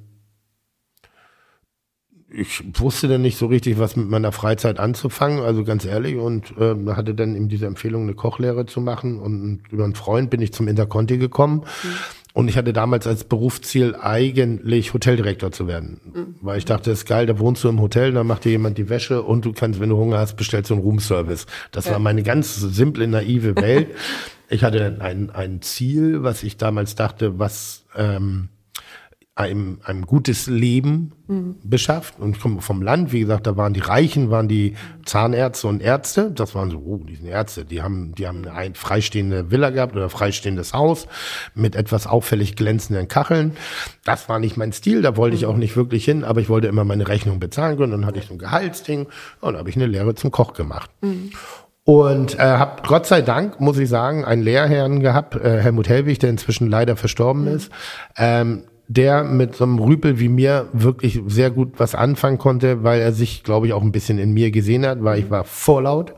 ich 2.28 2.64
wusste 2.80 3.08
dann 3.08 3.22
nicht 3.22 3.38
so 3.38 3.46
richtig, 3.46 3.78
was 3.78 3.96
mit 3.96 4.08
meiner 4.08 4.32
Freizeit 4.32 4.80
anzufangen, 4.80 5.40
also 5.40 5.64
ganz 5.64 5.84
ehrlich, 5.84 6.16
und 6.16 6.52
äh, 6.58 6.74
hatte 6.92 7.14
dann 7.14 7.36
eben 7.36 7.48
diese 7.48 7.66
Empfehlung, 7.66 8.02
eine 8.02 8.14
Kochlehre 8.14 8.66
zu 8.66 8.80
machen. 8.80 9.20
Und 9.20 9.62
über 9.70 9.84
einen 9.84 9.94
Freund 9.94 10.30
bin 10.30 10.42
ich 10.42 10.52
zum 10.52 10.68
Interconti 10.68 11.18
gekommen. 11.18 11.64
Mhm. 11.82 11.88
Und 12.34 12.48
ich 12.48 12.56
hatte 12.56 12.72
damals 12.72 13.06
als 13.06 13.22
Berufsziel 13.22 13.94
eigentlich 13.94 14.92
Hoteldirektor 14.92 15.52
zu 15.52 15.68
werden. 15.68 16.00
Mhm. 16.12 16.34
Weil 16.40 16.58
ich 16.58 16.64
dachte, 16.64 16.90
das 16.90 16.98
ist 17.00 17.06
geil, 17.06 17.26
da 17.26 17.38
wohnst 17.38 17.62
du 17.62 17.68
im 17.68 17.80
Hotel, 17.80 18.10
da 18.10 18.24
macht 18.24 18.44
dir 18.44 18.50
jemand 18.50 18.76
die 18.76 18.88
Wäsche 18.88 19.22
und 19.22 19.44
du 19.44 19.52
kannst, 19.52 19.78
wenn 19.78 19.88
du 19.88 19.96
Hunger 19.96 20.18
hast, 20.18 20.34
bestellst 20.34 20.70
du 20.70 20.74
einen 20.74 20.82
Roomservice. 20.82 21.46
Das 21.70 21.84
ja. 21.86 21.92
war 21.92 22.00
meine 22.00 22.24
ganz 22.24 22.56
simple, 22.56 23.06
naive 23.06 23.54
Welt. 23.54 23.94
ich 24.48 24.64
hatte 24.64 24.96
ein, 24.98 25.30
ein 25.30 25.62
Ziel, 25.62 26.24
was 26.24 26.42
ich 26.42 26.56
damals 26.56 26.96
dachte, 26.96 27.38
was 27.38 27.84
ähm, 27.96 28.48
einem, 29.36 29.80
einem 29.82 30.06
gutes 30.06 30.46
Leben 30.46 31.12
mhm. 31.26 31.56
beschafft. 31.64 32.20
Und 32.20 32.36
ich 32.36 32.42
komme 32.42 32.60
vom 32.60 32.82
Land, 32.82 33.12
wie 33.12 33.20
gesagt, 33.20 33.48
da 33.48 33.56
waren 33.56 33.74
die 33.74 33.80
Reichen, 33.80 34.30
waren 34.30 34.46
die 34.46 34.76
Zahnärzte 35.04 35.66
und 35.66 35.82
Ärzte. 35.82 36.30
Das 36.30 36.54
waren 36.54 36.70
so, 36.70 36.78
oh, 36.78 36.98
die 36.98 37.16
sind 37.16 37.26
Ärzte. 37.26 37.64
Die 37.64 37.82
haben, 37.82 38.14
die 38.14 38.28
haben 38.28 38.46
eine 38.46 38.76
freistehende 38.76 39.50
Villa 39.50 39.70
gehabt 39.70 39.96
oder 39.96 40.08
freistehendes 40.08 40.72
Haus 40.72 41.08
mit 41.54 41.74
etwas 41.74 42.06
auffällig 42.06 42.54
glänzenden 42.54 43.08
Kacheln. 43.08 43.56
Das 44.04 44.28
war 44.28 44.38
nicht 44.38 44.56
mein 44.56 44.72
Stil, 44.72 45.02
da 45.02 45.16
wollte 45.16 45.36
ich 45.36 45.46
auch 45.46 45.56
nicht 45.56 45.76
wirklich 45.76 46.04
hin, 46.04 46.22
aber 46.22 46.40
ich 46.40 46.48
wollte 46.48 46.68
immer 46.68 46.84
meine 46.84 47.08
Rechnung 47.08 47.40
bezahlen 47.40 47.76
können. 47.76 47.90
Dann 47.90 48.06
hatte 48.06 48.20
ich 48.20 48.26
so 48.26 48.34
ein 48.34 48.38
Gehaltsding 48.38 49.08
und 49.40 49.56
habe 49.56 49.68
ich 49.68 49.74
eine 49.74 49.86
Lehre 49.86 50.14
zum 50.14 50.30
Koch 50.30 50.52
gemacht. 50.52 50.90
Mhm. 51.00 51.32
Und 51.82 52.38
äh, 52.38 52.42
habe 52.42 52.82
Gott 52.86 53.06
sei 53.06 53.20
Dank, 53.20 53.60
muss 53.60 53.78
ich 53.78 53.88
sagen, 53.88 54.24
einen 54.24 54.42
Lehrherrn 54.42 55.00
gehabt, 55.00 55.34
äh, 55.34 55.60
Helmut 55.60 55.88
Hellwig, 55.88 56.18
der 56.20 56.30
inzwischen 56.30 56.70
leider 56.70 56.96
verstorben 56.96 57.42
mhm. 57.42 57.56
ist, 57.56 57.70
ähm, 58.16 58.62
der 58.88 59.24
mit 59.24 59.56
so 59.56 59.64
einem 59.64 59.78
Rüpel 59.78 60.18
wie 60.18 60.28
mir 60.28 60.68
wirklich 60.72 61.20
sehr 61.26 61.50
gut 61.50 61.74
was 61.78 61.94
anfangen 61.94 62.38
konnte, 62.38 62.82
weil 62.82 63.00
er 63.00 63.12
sich, 63.12 63.42
glaube 63.42 63.66
ich, 63.66 63.72
auch 63.72 63.82
ein 63.82 63.92
bisschen 63.92 64.18
in 64.18 64.32
mir 64.32 64.50
gesehen 64.50 64.86
hat, 64.86 65.02
weil 65.02 65.18
ich 65.18 65.30
war 65.30 65.44
vorlaut. 65.44 66.14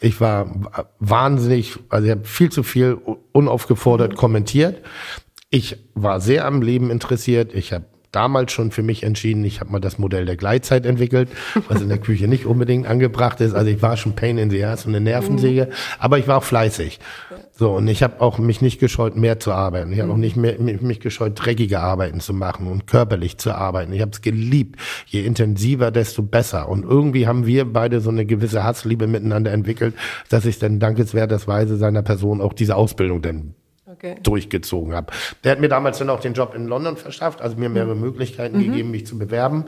Ich 0.00 0.20
war 0.20 0.46
wahnsinnig, 1.00 1.78
also 1.88 2.04
ich 2.04 2.10
habe 2.10 2.24
viel 2.24 2.50
zu 2.50 2.62
viel 2.62 2.98
unaufgefordert 3.32 4.12
mhm. 4.12 4.16
kommentiert. 4.16 4.82
Ich 5.48 5.78
war 5.94 6.20
sehr 6.20 6.44
am 6.44 6.60
Leben 6.60 6.90
interessiert. 6.90 7.54
Ich 7.54 7.72
habe 7.72 7.86
damals 8.14 8.52
schon 8.52 8.70
für 8.70 8.82
mich 8.82 9.02
entschieden, 9.02 9.44
ich 9.44 9.60
habe 9.60 9.72
mal 9.72 9.80
das 9.80 9.98
Modell 9.98 10.26
der 10.26 10.36
Gleitzeit 10.36 10.86
entwickelt, 10.86 11.28
was 11.68 11.80
in 11.80 11.88
der 11.88 11.98
Küche 12.00 12.28
nicht 12.28 12.46
unbedingt 12.46 12.86
angebracht 12.86 13.40
ist. 13.40 13.54
Also 13.54 13.70
ich 13.70 13.82
war 13.82 13.96
schon 13.96 14.14
Pain 14.14 14.38
in 14.38 14.50
the 14.50 14.64
Ass 14.64 14.86
und 14.86 14.94
eine 14.94 15.04
Nervensäge, 15.04 15.70
aber 15.98 16.18
ich 16.18 16.28
war 16.28 16.38
auch 16.38 16.44
fleißig. 16.44 17.00
So, 17.56 17.70
und 17.70 17.86
ich 17.86 18.02
habe 18.02 18.20
auch 18.20 18.38
mich 18.38 18.60
nicht 18.62 18.80
gescheut, 18.80 19.14
mehr 19.14 19.38
zu 19.38 19.52
arbeiten. 19.52 19.92
Ich 19.92 20.00
habe 20.00 20.12
auch 20.12 20.16
nicht 20.16 20.34
mehr, 20.34 20.58
mich 20.58 20.98
gescheut, 20.98 21.34
dreckige 21.36 21.78
Arbeiten 21.78 22.18
zu 22.18 22.34
machen 22.34 22.66
und 22.66 22.88
körperlich 22.88 23.38
zu 23.38 23.54
arbeiten. 23.54 23.92
Ich 23.92 24.00
habe 24.00 24.10
es 24.10 24.22
geliebt. 24.22 24.80
Je 25.06 25.24
intensiver, 25.24 25.92
desto 25.92 26.24
besser. 26.24 26.68
Und 26.68 26.82
irgendwie 26.82 27.28
haben 27.28 27.46
wir 27.46 27.64
beide 27.72 28.00
so 28.00 28.10
eine 28.10 28.26
gewisse 28.26 28.64
Hassliebe 28.64 29.06
miteinander 29.06 29.52
entwickelt, 29.52 29.94
dass 30.30 30.46
ich 30.46 30.58
dann 30.58 30.80
dankenswerterweise 30.80 31.76
seiner 31.76 32.02
Person 32.02 32.40
auch 32.40 32.54
diese 32.54 32.74
Ausbildung 32.74 33.22
dann 33.22 33.54
okay. 33.94 34.16
durchgezogen 34.22 34.94
habe. 34.94 35.12
Der 35.42 35.52
hat 35.52 35.60
mir 35.60 35.68
damals 35.68 35.98
dann 35.98 36.10
auch 36.10 36.20
den 36.20 36.34
Job 36.34 36.54
in 36.54 36.66
London 36.66 36.96
verschafft, 36.96 37.40
also 37.40 37.56
mir 37.56 37.68
mehrere 37.68 37.94
mhm. 37.94 38.02
Möglichkeiten 38.02 38.58
mhm. 38.58 38.64
gegeben, 38.64 38.90
mich 38.90 39.06
zu 39.06 39.18
bewerben. 39.18 39.64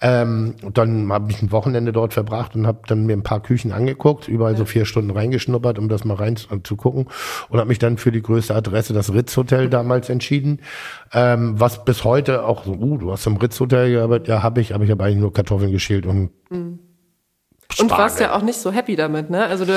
Ähm, 0.00 0.54
und 0.62 0.76
dann 0.76 1.10
habe 1.12 1.30
ich 1.30 1.40
ein 1.40 1.50
Wochenende 1.50 1.92
dort 1.92 2.12
verbracht 2.12 2.54
und 2.54 2.66
habe 2.66 2.80
dann 2.86 3.06
mir 3.06 3.14
ein 3.14 3.22
paar 3.22 3.40
Küchen 3.40 3.72
angeguckt, 3.72 4.28
überall 4.28 4.52
ja. 4.52 4.58
so 4.58 4.64
vier 4.64 4.84
Stunden 4.84 5.10
reingeschnuppert, 5.10 5.78
um 5.78 5.88
das 5.88 6.04
mal 6.04 6.14
rein 6.14 6.36
zu 6.36 6.76
gucken 6.76 7.06
und 7.48 7.58
habe 7.58 7.68
mich 7.68 7.78
dann 7.78 7.96
für 7.96 8.12
die 8.12 8.22
größte 8.22 8.54
Adresse, 8.54 8.92
das 8.92 9.12
Ritz 9.12 9.36
Hotel 9.36 9.68
damals 9.70 10.10
entschieden, 10.10 10.60
ähm, 11.12 11.58
was 11.58 11.84
bis 11.84 12.04
heute 12.04 12.44
auch 12.44 12.64
so, 12.64 12.72
uh, 12.72 12.98
du 12.98 13.12
hast 13.12 13.26
im 13.26 13.36
Ritz 13.36 13.58
Hotel 13.60 13.92
gearbeitet, 13.92 14.28
ja, 14.28 14.42
habe 14.42 14.60
ich, 14.60 14.74
aber 14.74 14.84
ich 14.84 14.90
habe 14.90 15.04
eigentlich 15.04 15.20
nur 15.20 15.32
Kartoffeln 15.32 15.72
geschält 15.72 16.06
und 16.06 16.30
mhm. 16.50 16.80
Und 17.80 17.90
warst 17.90 18.20
ja 18.20 18.34
auch 18.34 18.42
nicht 18.42 18.58
so 18.58 18.72
happy 18.72 18.96
damit, 18.96 19.30
ne? 19.30 19.46
Also 19.46 19.64
du, 19.64 19.72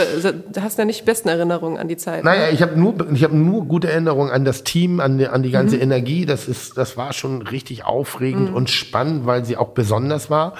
du 0.51 0.61
hast 0.61 0.77
ja 0.77 0.85
nicht 0.85 1.01
die 1.01 1.05
besten 1.05 1.29
Erinnerungen 1.29 1.77
an 1.77 1.87
die 1.87 1.97
Zeit. 1.97 2.23
Naja, 2.23 2.47
ne? 2.47 2.51
ich 2.51 2.61
habe 2.61 2.79
nur, 2.79 2.95
ich 3.11 3.23
habe 3.23 3.35
nur 3.35 3.65
gute 3.65 3.89
Erinnerungen 3.89 4.31
an 4.31 4.45
das 4.45 4.63
Team, 4.63 4.99
an 4.99 5.17
die, 5.17 5.27
an 5.27 5.43
die 5.43 5.51
ganze 5.51 5.77
mhm. 5.77 5.83
Energie. 5.83 6.25
Das 6.25 6.47
ist, 6.47 6.77
das 6.77 6.97
war 6.97 7.13
schon 7.13 7.41
richtig 7.41 7.85
aufregend 7.85 8.49
mhm. 8.49 8.55
und 8.55 8.69
spannend, 8.69 9.25
weil 9.25 9.45
sie 9.45 9.57
auch 9.57 9.69
besonders 9.69 10.29
war. 10.29 10.53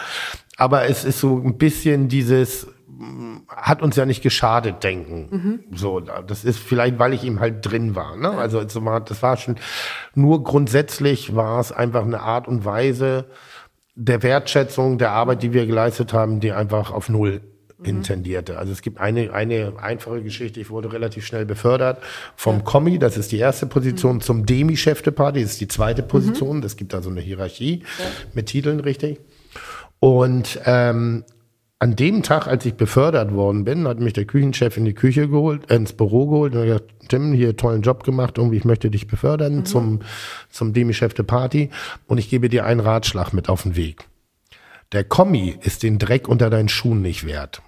Aber 0.57 0.85
es 0.89 1.05
ist 1.05 1.19
so 1.19 1.37
ein 1.37 1.57
bisschen 1.57 2.07
dieses, 2.07 2.67
hat 3.47 3.81
uns 3.81 3.95
ja 3.95 4.05
nicht 4.05 4.23
geschadet 4.23 4.83
denken. 4.83 5.27
Mhm. 5.29 5.77
So, 5.77 5.99
das 5.99 6.43
ist 6.43 6.57
vielleicht, 6.57 6.97
weil 6.99 7.13
ich 7.13 7.23
ihm 7.23 7.39
halt 7.39 7.65
drin 7.65 7.95
war. 7.95 8.15
Ne? 8.15 8.31
Also 8.31 8.63
das 8.63 9.21
war 9.21 9.37
schon 9.37 9.55
nur 10.15 10.43
grundsätzlich 10.43 11.35
war 11.35 11.59
es 11.59 11.71
einfach 11.71 12.03
eine 12.03 12.21
Art 12.21 12.47
und 12.47 12.65
Weise, 12.65 13.25
der 13.99 14.21
Wertschätzung 14.21 14.99
der 14.99 15.11
Arbeit, 15.11 15.41
die 15.41 15.53
wir 15.53 15.65
geleistet 15.65 16.13
haben, 16.13 16.39
die 16.39 16.51
einfach 16.51 16.91
auf 16.91 17.09
Null 17.09 17.41
mhm. 17.79 17.85
intendierte. 17.85 18.57
Also 18.59 18.71
es 18.71 18.83
gibt 18.83 18.99
eine, 18.99 19.33
eine 19.33 19.73
einfache 19.81 20.21
Geschichte, 20.21 20.59
ich 20.59 20.69
wurde 20.69 20.93
relativ 20.93 21.25
schnell 21.25 21.45
befördert 21.45 21.97
vom 22.35 22.57
ja. 22.57 22.61
Kommi, 22.61 22.99
das 22.99 23.17
ist 23.17 23.31
die 23.31 23.39
erste 23.39 23.65
Position, 23.65 24.17
mhm. 24.17 24.21
zum 24.21 24.45
Demi-Chef 24.45 25.01
de 25.01 25.11
Party, 25.11 25.41
das 25.41 25.53
ist 25.53 25.61
die 25.61 25.67
zweite 25.67 26.03
mhm. 26.03 26.07
Position, 26.07 26.57
mhm. 26.57 26.61
das 26.61 26.77
gibt 26.77 26.93
also 26.93 27.09
eine 27.09 27.21
Hierarchie 27.21 27.83
ja. 27.97 28.05
mit 28.33 28.45
Titeln, 28.45 28.79
richtig. 28.79 29.19
Und 29.99 30.59
ähm, 30.65 31.23
an 31.79 31.95
dem 31.95 32.23
Tag, 32.23 32.47
als 32.47 32.65
ich 32.65 32.73
befördert 32.73 33.33
worden 33.33 33.63
bin, 33.63 33.87
hat 33.87 33.99
mich 33.99 34.13
der 34.13 34.25
Küchenchef 34.25 34.77
in 34.77 34.85
die 34.85 34.95
Küche 34.95 35.29
geholt, 35.29 35.69
äh, 35.69 35.75
ins 35.75 35.93
Büro 35.93 36.25
geholt 36.25 36.55
und 36.55 36.63
gesagt, 36.63 36.91
Tim, 37.07 37.33
hier 37.33 37.55
tollen 37.55 37.83
Job 37.83 38.03
gemacht, 38.03 38.37
irgendwie, 38.37 38.57
ich 38.57 38.65
möchte 38.65 38.89
dich 38.89 39.07
befördern 39.07 39.57
mhm. 39.57 39.65
zum, 39.65 39.99
zum 40.49 40.73
Demi-Chef 40.73 41.13
de 41.13 41.25
Party 41.25 41.69
und 42.07 42.17
ich 42.17 42.29
gebe 42.29 42.49
dir 42.49 42.65
einen 42.65 42.79
Ratschlag 42.79 43.31
mit 43.31 43.47
auf 43.47 43.63
den 43.63 43.75
Weg. 43.75 44.07
Der 44.91 45.03
Kommi 45.03 45.55
ist 45.61 45.83
den 45.83 45.99
Dreck 45.99 46.27
unter 46.27 46.49
deinen 46.49 46.69
Schuhen 46.69 47.01
nicht 47.01 47.25
wert. 47.25 47.61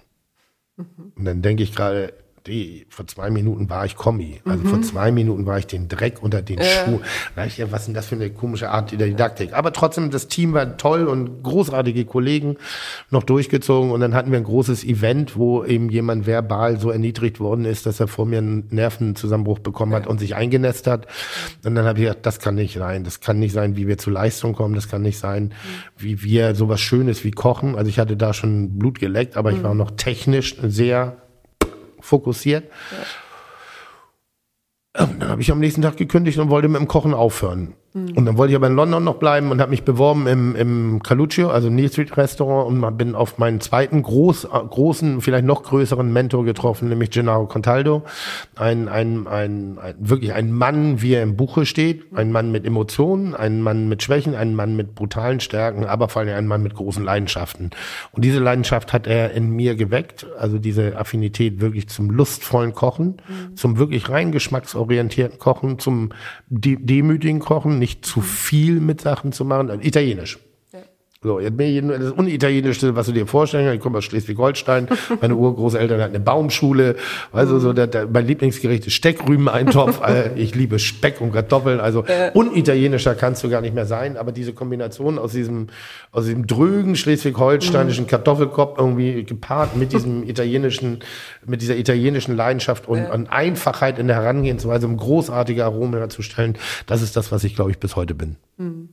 Mhm. 0.76 0.86
Und 1.14 1.24
dann 1.24 1.42
denke 1.42 1.62
ich 1.62 1.74
gerade, 1.74 2.12
die, 2.46 2.86
vor 2.88 3.06
zwei 3.06 3.30
Minuten 3.30 3.68
war 3.68 3.84
ich 3.84 3.96
Kommi. 3.96 4.40
Also 4.44 4.64
mhm. 4.64 4.68
vor 4.68 4.82
zwei 4.82 5.12
Minuten 5.12 5.44
war 5.46 5.58
ich 5.58 5.66
den 5.66 5.88
Dreck 5.88 6.22
unter 6.22 6.40
den 6.40 6.58
äh. 6.58 6.64
Schuhen. 6.64 7.00
Ja, 7.36 7.70
was 7.70 7.82
ist 7.82 7.86
denn 7.86 7.94
das 7.94 8.06
für 8.06 8.14
eine 8.14 8.30
komische 8.30 8.70
Art 8.70 8.92
der 8.92 9.06
Didaktik? 9.06 9.52
Aber 9.52 9.72
trotzdem, 9.72 10.10
das 10.10 10.28
Team 10.28 10.54
war 10.54 10.76
toll 10.76 11.06
und 11.06 11.42
großartige 11.42 12.04
Kollegen 12.06 12.56
noch 13.10 13.24
durchgezogen. 13.24 13.90
Und 13.90 14.00
dann 14.00 14.14
hatten 14.14 14.30
wir 14.30 14.38
ein 14.38 14.44
großes 14.44 14.84
Event, 14.84 15.36
wo 15.36 15.64
eben 15.64 15.90
jemand 15.90 16.26
verbal 16.26 16.80
so 16.80 16.90
erniedrigt 16.90 17.40
worden 17.40 17.64
ist, 17.66 17.84
dass 17.84 18.00
er 18.00 18.08
vor 18.08 18.24
mir 18.24 18.38
einen 18.38 18.66
Nervenzusammenbruch 18.70 19.58
bekommen 19.58 19.92
hat 19.92 20.06
und 20.06 20.18
sich 20.18 20.34
eingenässt 20.34 20.86
hat. 20.86 21.06
Und 21.64 21.74
dann 21.74 21.84
habe 21.84 21.98
ich 21.98 22.06
gedacht, 22.06 22.24
das 22.24 22.38
kann 22.38 22.54
nicht 22.54 22.74
sein. 22.74 23.04
Das 23.04 23.20
kann 23.20 23.38
nicht 23.38 23.52
sein, 23.52 23.76
wie 23.76 23.86
wir 23.86 23.98
zu 23.98 24.10
Leistung 24.10 24.54
kommen. 24.54 24.74
Das 24.74 24.88
kann 24.88 25.02
nicht 25.02 25.18
sein, 25.18 25.44
mhm. 25.44 25.52
wie 25.98 26.22
wir 26.22 26.54
sowas 26.54 26.80
Schönes 26.80 27.22
wie 27.22 27.32
kochen. 27.32 27.76
Also 27.76 27.90
ich 27.90 27.98
hatte 27.98 28.16
da 28.16 28.32
schon 28.32 28.78
Blut 28.78 28.98
geleckt, 28.98 29.36
aber 29.36 29.50
mhm. 29.50 29.56
ich 29.58 29.62
war 29.62 29.74
noch 29.74 29.90
technisch 29.90 30.56
sehr 30.62 31.16
fokussiert. 32.04 32.70
Ja. 32.90 32.98
Und 35.04 35.22
dann 35.22 35.28
habe 35.28 35.40
ich 35.40 35.52
am 35.52 35.60
nächsten 35.60 35.82
Tag 35.82 35.96
gekündigt 35.96 36.38
und 36.38 36.50
wollte 36.50 36.68
mit 36.68 36.80
dem 36.80 36.88
Kochen 36.88 37.14
aufhören. 37.14 37.74
Mhm. 37.92 38.16
Und 38.16 38.24
dann 38.24 38.36
wollte 38.36 38.52
ich 38.52 38.56
aber 38.56 38.68
in 38.68 38.74
London 38.74 39.02
noch 39.02 39.16
bleiben 39.16 39.50
und 39.50 39.60
habe 39.60 39.70
mich 39.70 39.82
beworben 39.82 40.26
im, 40.28 40.54
im 40.54 41.02
Caluccio, 41.02 41.50
also 41.50 41.70
Neil 41.70 41.88
Street 41.88 42.16
Restaurant 42.16 42.68
und 42.68 42.98
bin 42.98 43.14
auf 43.14 43.38
meinen 43.38 43.60
zweiten 43.60 44.02
groß, 44.02 44.48
großen, 44.50 45.20
vielleicht 45.20 45.44
noch 45.44 45.64
größeren 45.64 46.12
Mentor 46.12 46.44
getroffen, 46.44 46.88
nämlich 46.88 47.10
Gennaro 47.10 47.46
Contaldo. 47.46 48.04
Ein, 48.54 48.88
ein, 48.88 49.26
ein, 49.26 49.78
ein, 49.78 49.94
wirklich 49.98 50.32
ein 50.32 50.52
Mann, 50.52 51.02
wie 51.02 51.14
er 51.14 51.22
im 51.22 51.36
Buche 51.36 51.66
steht. 51.66 52.04
Ein 52.14 52.30
Mann 52.30 52.52
mit 52.52 52.64
Emotionen, 52.64 53.34
ein 53.34 53.60
Mann 53.60 53.88
mit 53.88 54.02
Schwächen, 54.02 54.34
ein 54.34 54.54
Mann 54.54 54.76
mit 54.76 54.94
brutalen 54.94 55.40
Stärken, 55.40 55.84
aber 55.84 56.08
vor 56.08 56.22
allem 56.22 56.36
ein 56.36 56.46
Mann 56.46 56.62
mit 56.62 56.74
großen 56.74 57.04
Leidenschaften. 57.04 57.70
Und 58.12 58.24
diese 58.24 58.38
Leidenschaft 58.38 58.92
hat 58.92 59.08
er 59.08 59.32
in 59.32 59.50
mir 59.50 59.74
geweckt, 59.74 60.26
also 60.38 60.58
diese 60.58 60.96
Affinität 60.96 61.60
wirklich 61.60 61.88
zum 61.88 62.10
lustvollen 62.10 62.72
Kochen, 62.72 63.16
mhm. 63.26 63.56
zum 63.56 63.78
wirklich 63.78 64.08
rein 64.08 64.30
geschmacksorientierten 64.30 65.38
Kochen, 65.38 65.78
zum 65.78 66.10
de 66.48 66.76
demütigen 66.80 67.40
Kochen, 67.40 67.79
nicht 67.80 68.06
zu 68.06 68.20
viel 68.20 68.80
mit 68.80 69.00
Sachen 69.00 69.32
zu 69.32 69.44
machen. 69.44 69.80
Italienisch. 69.82 70.38
So, 71.22 71.38
jetzt 71.38 71.54
bin 71.54 71.66
ich 71.66 71.98
das 72.00 72.12
Unitalienischste, 72.12 72.96
was 72.96 73.04
du 73.04 73.12
dir 73.12 73.26
vorstellen 73.26 73.66
kannst. 73.66 73.76
Ich 73.76 73.82
komme 73.82 73.98
aus 73.98 74.04
Schleswig-Holstein. 74.04 74.88
Meine 75.20 75.36
Urgroßeltern 75.36 76.00
hatten 76.00 76.14
eine 76.14 76.24
Baumschule. 76.24 76.96
Also 77.30 77.58
so 77.58 77.74
der, 77.74 77.88
der, 77.88 78.06
mein 78.06 78.26
Lieblingsgericht 78.26 78.86
ist 78.86 78.94
Steckrübeneintopf. 78.94 80.00
Äh, 80.10 80.32
ich 80.36 80.54
liebe 80.54 80.78
Speck 80.78 81.20
und 81.20 81.32
Kartoffeln. 81.32 81.78
Also 81.78 82.04
unitalienischer 82.32 83.14
kannst 83.14 83.44
du 83.44 83.50
gar 83.50 83.60
nicht 83.60 83.74
mehr 83.74 83.84
sein. 83.84 84.16
Aber 84.16 84.32
diese 84.32 84.54
Kombination 84.54 85.18
aus 85.18 85.32
diesem, 85.32 85.66
aus 86.10 86.24
diesem 86.24 86.46
drögen 86.46 86.96
schleswig-holsteinischen 86.96 88.04
mhm. 88.04 88.08
Kartoffelkopf 88.08 88.78
irgendwie 88.78 89.24
gepaart 89.24 89.76
mit 89.76 89.92
diesem 89.92 90.26
italienischen, 90.26 91.00
mit 91.44 91.60
dieser 91.60 91.76
italienischen 91.76 92.34
Leidenschaft 92.34 92.88
und, 92.88 92.98
ja. 92.98 93.12
und 93.12 93.26
Einfachheit 93.30 93.98
in 93.98 94.06
der 94.06 94.16
Herangehensweise, 94.16 94.86
um 94.86 94.96
großartige 94.96 95.66
Aromen 95.66 95.98
herzustellen. 95.98 96.56
Das 96.86 97.02
ist 97.02 97.14
das, 97.14 97.30
was 97.30 97.44
ich, 97.44 97.54
glaube 97.54 97.70
ich, 97.70 97.78
bis 97.78 97.94
heute 97.94 98.14
bin. 98.14 98.36
Mhm. 98.56 98.88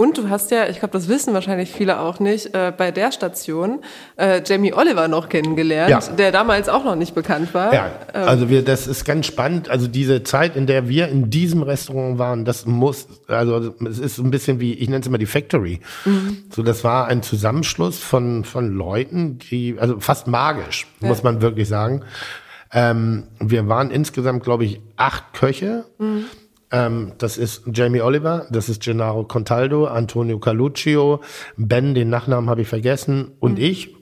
Und 0.00 0.16
du 0.16 0.28
hast 0.28 0.52
ja, 0.52 0.68
ich 0.68 0.78
glaube, 0.78 0.92
das 0.92 1.08
wissen 1.08 1.34
wahrscheinlich 1.34 1.72
viele 1.72 1.98
auch 1.98 2.20
nicht, 2.20 2.54
äh, 2.54 2.72
bei 2.74 2.92
der 2.92 3.10
Station 3.10 3.80
äh, 4.16 4.40
Jamie 4.46 4.72
Oliver 4.72 5.08
noch 5.08 5.28
kennengelernt, 5.28 5.90
ja. 5.90 6.14
der 6.14 6.30
damals 6.30 6.68
auch 6.68 6.84
noch 6.84 6.94
nicht 6.94 7.16
bekannt 7.16 7.52
war. 7.52 7.74
Ja, 7.74 7.90
ähm. 8.14 8.28
also 8.28 8.48
wir, 8.48 8.64
das 8.64 8.86
ist 8.86 9.04
ganz 9.04 9.26
spannend. 9.26 9.68
Also 9.68 9.88
diese 9.88 10.22
Zeit, 10.22 10.54
in 10.54 10.68
der 10.68 10.88
wir 10.88 11.08
in 11.08 11.30
diesem 11.30 11.64
Restaurant 11.64 12.16
waren, 12.16 12.44
das 12.44 12.64
muss, 12.64 13.08
also 13.26 13.74
es 13.90 13.98
ist 13.98 14.18
ein 14.18 14.30
bisschen 14.30 14.60
wie, 14.60 14.74
ich 14.74 14.88
nenne 14.88 15.00
es 15.00 15.08
immer 15.08 15.18
die 15.18 15.26
Factory. 15.26 15.80
Mhm. 16.04 16.44
So, 16.54 16.62
das 16.62 16.84
war 16.84 17.08
ein 17.08 17.24
Zusammenschluss 17.24 17.98
von 17.98 18.44
von 18.44 18.68
Leuten, 18.68 19.40
die, 19.50 19.78
also 19.80 19.98
fast 19.98 20.28
magisch, 20.28 20.86
ja. 21.00 21.08
muss 21.08 21.24
man 21.24 21.42
wirklich 21.42 21.66
sagen. 21.66 22.04
Ähm, 22.72 23.24
wir 23.40 23.66
waren 23.66 23.90
insgesamt, 23.90 24.44
glaube 24.44 24.64
ich, 24.64 24.80
acht 24.96 25.32
Köche. 25.32 25.86
Mhm 25.98 26.26
ähm, 26.70 27.12
das 27.18 27.38
ist 27.38 27.62
Jamie 27.72 28.00
Oliver, 28.00 28.46
das 28.50 28.68
ist 28.68 28.82
Gennaro 28.82 29.24
Contaldo, 29.24 29.86
Antonio 29.86 30.38
Caluccio, 30.38 31.20
Ben, 31.56 31.94
den 31.94 32.10
Nachnamen 32.10 32.50
habe 32.50 32.62
ich 32.62 32.68
vergessen, 32.68 33.32
und 33.40 33.58
mhm. 33.58 33.64
ich. 33.64 33.94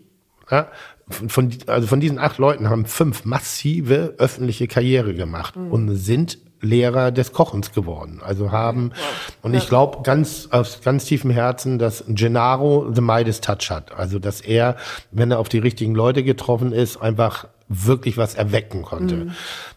Ja, 0.50 0.68
von, 1.08 1.52
also 1.66 1.86
von 1.86 2.00
diesen 2.00 2.18
acht 2.18 2.38
Leuten 2.38 2.68
haben 2.68 2.84
fünf 2.84 3.24
massive 3.24 4.14
öffentliche 4.18 4.66
Karriere 4.66 5.14
gemacht 5.14 5.56
mhm. 5.56 5.70
und 5.70 5.96
sind 5.96 6.38
Lehrer 6.60 7.12
des 7.12 7.32
Kochens 7.32 7.72
geworden. 7.72 8.20
Also 8.24 8.50
haben, 8.50 8.92
und 9.42 9.54
ich 9.54 9.68
glaube 9.68 9.98
ganz 10.02 10.48
aus 10.50 10.80
ganz 10.82 11.04
tiefem 11.04 11.30
Herzen, 11.30 11.78
dass 11.78 12.04
Gennaro 12.08 12.90
the 12.92 13.02
Midas 13.02 13.40
Touch 13.40 13.70
hat. 13.70 13.92
Also 13.92 14.18
dass 14.18 14.40
er, 14.40 14.76
wenn 15.10 15.30
er 15.30 15.38
auf 15.38 15.48
die 15.48 15.58
richtigen 15.58 15.94
Leute 15.94 16.24
getroffen 16.24 16.72
ist, 16.72 16.96
einfach 16.96 17.46
wirklich 17.68 18.16
was 18.16 18.34
erwecken 18.34 18.82
konnte. 18.82 19.16
Mhm. 19.16 19.30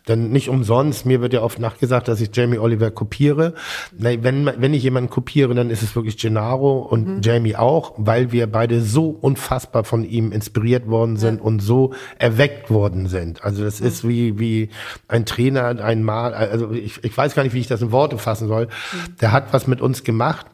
Denn 0.07 0.29
nicht 0.29 0.49
umsonst, 0.49 1.05
mir 1.05 1.21
wird 1.21 1.33
ja 1.33 1.41
oft 1.41 1.59
nachgesagt, 1.59 2.07
dass 2.07 2.21
ich 2.21 2.29
Jamie 2.33 2.59
Oliver 2.59 2.91
kopiere. 2.91 3.53
Wenn, 3.91 4.45
wenn 4.45 4.73
ich 4.73 4.83
jemanden 4.83 5.09
kopiere, 5.09 5.53
dann 5.55 5.69
ist 5.69 5.81
es 5.81 5.95
wirklich 5.95 6.17
Gennaro 6.17 6.79
und 6.79 7.07
mhm. 7.07 7.21
Jamie 7.21 7.55
auch, 7.55 7.93
weil 7.97 8.31
wir 8.31 8.47
beide 8.47 8.81
so 8.81 9.09
unfassbar 9.09 9.83
von 9.83 10.03
ihm 10.03 10.31
inspiriert 10.31 10.87
worden 10.87 11.17
sind 11.17 11.39
ja. 11.39 11.43
und 11.43 11.61
so 11.61 11.93
erweckt 12.19 12.69
worden 12.69 13.07
sind. 13.07 13.43
Also 13.43 13.63
das 13.63 13.81
mhm. 13.81 13.87
ist 13.87 14.07
wie, 14.07 14.39
wie 14.39 14.69
ein 15.07 15.25
Trainer, 15.25 15.83
ein 15.83 16.03
Mal, 16.03 16.33
also 16.33 16.71
ich, 16.71 17.03
ich 17.03 17.17
weiß 17.17 17.33
gar 17.33 17.43
nicht, 17.43 17.53
wie 17.53 17.59
ich 17.59 17.67
das 17.67 17.81
in 17.81 17.91
Worte 17.91 18.17
fassen 18.17 18.47
soll. 18.47 18.65
Mhm. 18.65 19.15
Der 19.21 19.31
hat 19.31 19.51
was 19.51 19.67
mit 19.67 19.81
uns 19.81 20.03
gemacht. 20.03 20.45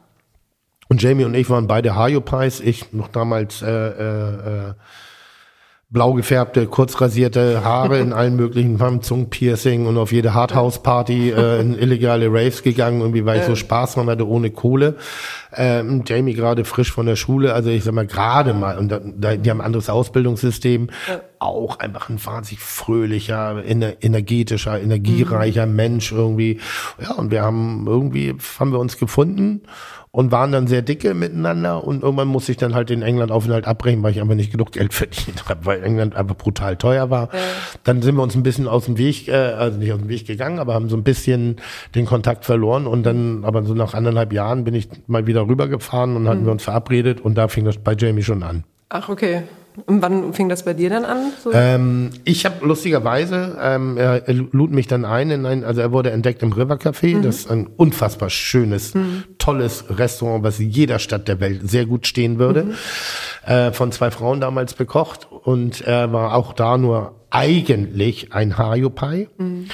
Und 0.88 1.02
Jamie 1.02 1.24
und 1.24 1.34
ich 1.34 1.50
waren 1.50 1.66
beide 1.66 1.96
Hayo 1.96 2.20
Pies, 2.20 2.60
ich 2.60 2.92
noch 2.92 3.08
damals 3.08 3.60
äh, 3.60 3.68
äh, 3.68 4.68
äh 4.68 4.74
blau 5.88 6.14
gefärbte, 6.14 6.66
kurz 6.66 7.00
rasierte 7.00 7.62
Haare 7.64 8.00
in 8.00 8.12
allen 8.12 8.34
möglichen 8.34 8.78
Farben, 8.78 9.02
Zungenpiercing 9.02 9.86
und 9.86 9.96
auf 9.98 10.10
jede 10.10 10.34
Hardhouse-Party 10.34 11.30
äh, 11.30 11.60
in 11.60 11.78
illegale 11.78 12.26
Raves 12.26 12.64
gegangen, 12.64 13.00
irgendwie, 13.00 13.24
weil 13.24 13.38
ich 13.38 13.46
so 13.46 13.54
Spaß 13.54 13.94
dran 13.94 14.08
hatte, 14.08 14.26
ohne 14.26 14.50
Kohle. 14.50 14.96
Ähm, 15.54 16.02
Jamie 16.04 16.34
gerade 16.34 16.64
frisch 16.64 16.90
von 16.90 17.06
der 17.06 17.14
Schule, 17.14 17.54
also 17.54 17.70
ich 17.70 17.84
sag 17.84 17.94
mal 17.94 18.06
gerade 18.06 18.52
mal, 18.52 18.78
und 18.78 18.88
da, 18.88 19.36
die 19.36 19.48
haben 19.48 19.60
ein 19.60 19.66
anderes 19.66 19.88
Ausbildungssystem, 19.88 20.90
ja. 21.08 21.20
auch 21.38 21.78
einfach 21.78 22.08
ein 22.08 22.22
wahnsinnig 22.24 22.60
fröhlicher, 22.60 23.64
ener 23.64 24.02
energetischer, 24.02 24.80
energiereicher 24.80 25.66
mhm. 25.66 25.76
Mensch 25.76 26.10
irgendwie. 26.10 26.58
Ja, 27.00 27.12
und 27.12 27.30
wir 27.30 27.42
haben 27.42 27.84
irgendwie, 27.86 28.34
haben 28.58 28.72
wir 28.72 28.80
uns 28.80 28.98
gefunden 28.98 29.62
und 30.16 30.32
waren 30.32 30.50
dann 30.50 30.66
sehr 30.66 30.80
dicke 30.80 31.12
miteinander 31.12 31.84
und 31.84 32.02
irgendwann 32.02 32.28
musste 32.28 32.50
ich 32.50 32.56
dann 32.56 32.74
halt 32.74 32.88
den 32.88 33.02
England-Aufenthalt 33.02 33.66
abbrechen, 33.66 34.02
weil 34.02 34.12
ich 34.12 34.20
einfach 34.22 34.34
nicht 34.34 34.50
genug 34.50 34.72
Geld 34.72 34.94
verdient 34.94 35.46
habe, 35.46 35.66
weil 35.66 35.82
England 35.84 36.16
einfach 36.16 36.34
brutal 36.34 36.76
teuer 36.76 37.10
war. 37.10 37.28
Ja. 37.34 37.40
Dann 37.84 38.00
sind 38.00 38.14
wir 38.16 38.22
uns 38.22 38.34
ein 38.34 38.42
bisschen 38.42 38.66
aus 38.66 38.86
dem 38.86 38.96
Weg, 38.96 39.28
äh, 39.28 39.34
also 39.34 39.76
nicht 39.78 39.92
aus 39.92 39.98
dem 39.98 40.08
Weg 40.08 40.26
gegangen, 40.26 40.58
aber 40.58 40.72
haben 40.72 40.88
so 40.88 40.96
ein 40.96 41.02
bisschen 41.02 41.56
den 41.94 42.06
Kontakt 42.06 42.46
verloren 42.46 42.86
und 42.86 43.02
dann, 43.02 43.44
aber 43.44 43.62
so 43.64 43.74
nach 43.74 43.92
anderthalb 43.92 44.32
Jahren 44.32 44.64
bin 44.64 44.72
ich 44.72 44.88
mal 45.06 45.26
wieder 45.26 45.46
rübergefahren 45.46 46.16
und 46.16 46.26
hatten 46.28 46.40
mhm. 46.40 46.46
wir 46.46 46.52
uns 46.52 46.64
verabredet 46.64 47.20
und 47.20 47.36
da 47.36 47.48
fing 47.48 47.66
das 47.66 47.76
bei 47.76 47.94
Jamie 47.94 48.22
schon 48.22 48.42
an. 48.42 48.64
Ach, 48.88 49.10
okay. 49.10 49.42
Und 49.84 50.00
wann 50.00 50.32
fing 50.32 50.48
das 50.48 50.64
bei 50.64 50.72
dir 50.72 50.88
dann 50.88 51.04
an? 51.04 51.32
So? 51.42 51.52
Ähm, 51.52 52.10
ich 52.24 52.46
habe 52.46 52.64
lustigerweise, 52.64 53.58
ähm, 53.60 53.98
er, 53.98 54.26
er, 54.26 54.34
lud 54.34 54.70
mich 54.70 54.86
dann 54.86 55.04
ein, 55.04 55.30
in 55.30 55.44
ein, 55.44 55.64
also 55.64 55.80
er 55.82 55.92
wurde 55.92 56.10
entdeckt 56.10 56.42
im 56.42 56.52
River 56.52 56.76
Café. 56.76 57.16
Mhm. 57.16 57.22
Das 57.22 57.36
ist 57.36 57.50
ein 57.50 57.66
unfassbar 57.66 58.30
schönes, 58.30 58.94
mhm. 58.94 59.24
tolles 59.38 59.84
Restaurant, 59.90 60.42
was 60.44 60.58
in 60.60 60.70
jeder 60.70 60.98
Stadt 60.98 61.28
der 61.28 61.40
Welt 61.40 61.68
sehr 61.68 61.86
gut 61.86 62.06
stehen 62.06 62.38
würde. 62.38 62.64
Mhm. 62.64 62.74
Äh, 63.44 63.72
von 63.72 63.92
zwei 63.92 64.10
Frauen 64.10 64.40
damals 64.40 64.74
bekocht 64.74 65.28
und 65.30 65.82
er 65.82 66.12
war 66.12 66.34
auch 66.34 66.52
da 66.52 66.78
nur 66.78 67.14
eigentlich 67.30 68.32
ein 68.32 68.56
Hayopai. 68.56 69.28
Mhm. 69.36 69.68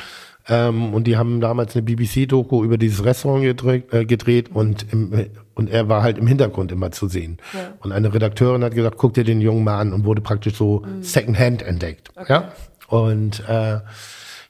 Ähm, 0.48 0.92
und 0.92 1.06
die 1.06 1.16
haben 1.16 1.40
damals 1.40 1.76
eine 1.76 1.82
BBC-Doku 1.82 2.64
über 2.64 2.78
dieses 2.78 3.04
Restaurant 3.04 3.42
gedreht, 3.44 3.92
äh, 3.92 4.04
gedreht 4.04 4.50
und, 4.52 4.92
im, 4.92 5.30
und 5.54 5.70
er 5.70 5.88
war 5.88 6.02
halt 6.02 6.18
im 6.18 6.26
Hintergrund 6.26 6.72
immer 6.72 6.90
zu 6.90 7.08
sehen. 7.08 7.38
Ja. 7.52 7.74
Und 7.80 7.92
eine 7.92 8.12
Redakteurin 8.12 8.64
hat 8.64 8.74
gesagt, 8.74 8.96
guck 8.98 9.14
dir 9.14 9.24
den 9.24 9.40
Jungen 9.40 9.64
mal 9.64 9.78
an 9.78 9.92
und 9.92 10.04
wurde 10.04 10.20
praktisch 10.20 10.54
so 10.54 10.80
mhm. 10.80 11.02
Secondhand 11.02 11.62
entdeckt. 11.62 12.10
Okay. 12.16 12.32
Ja? 12.32 12.52
Und 12.88 13.42
äh, 13.48 13.76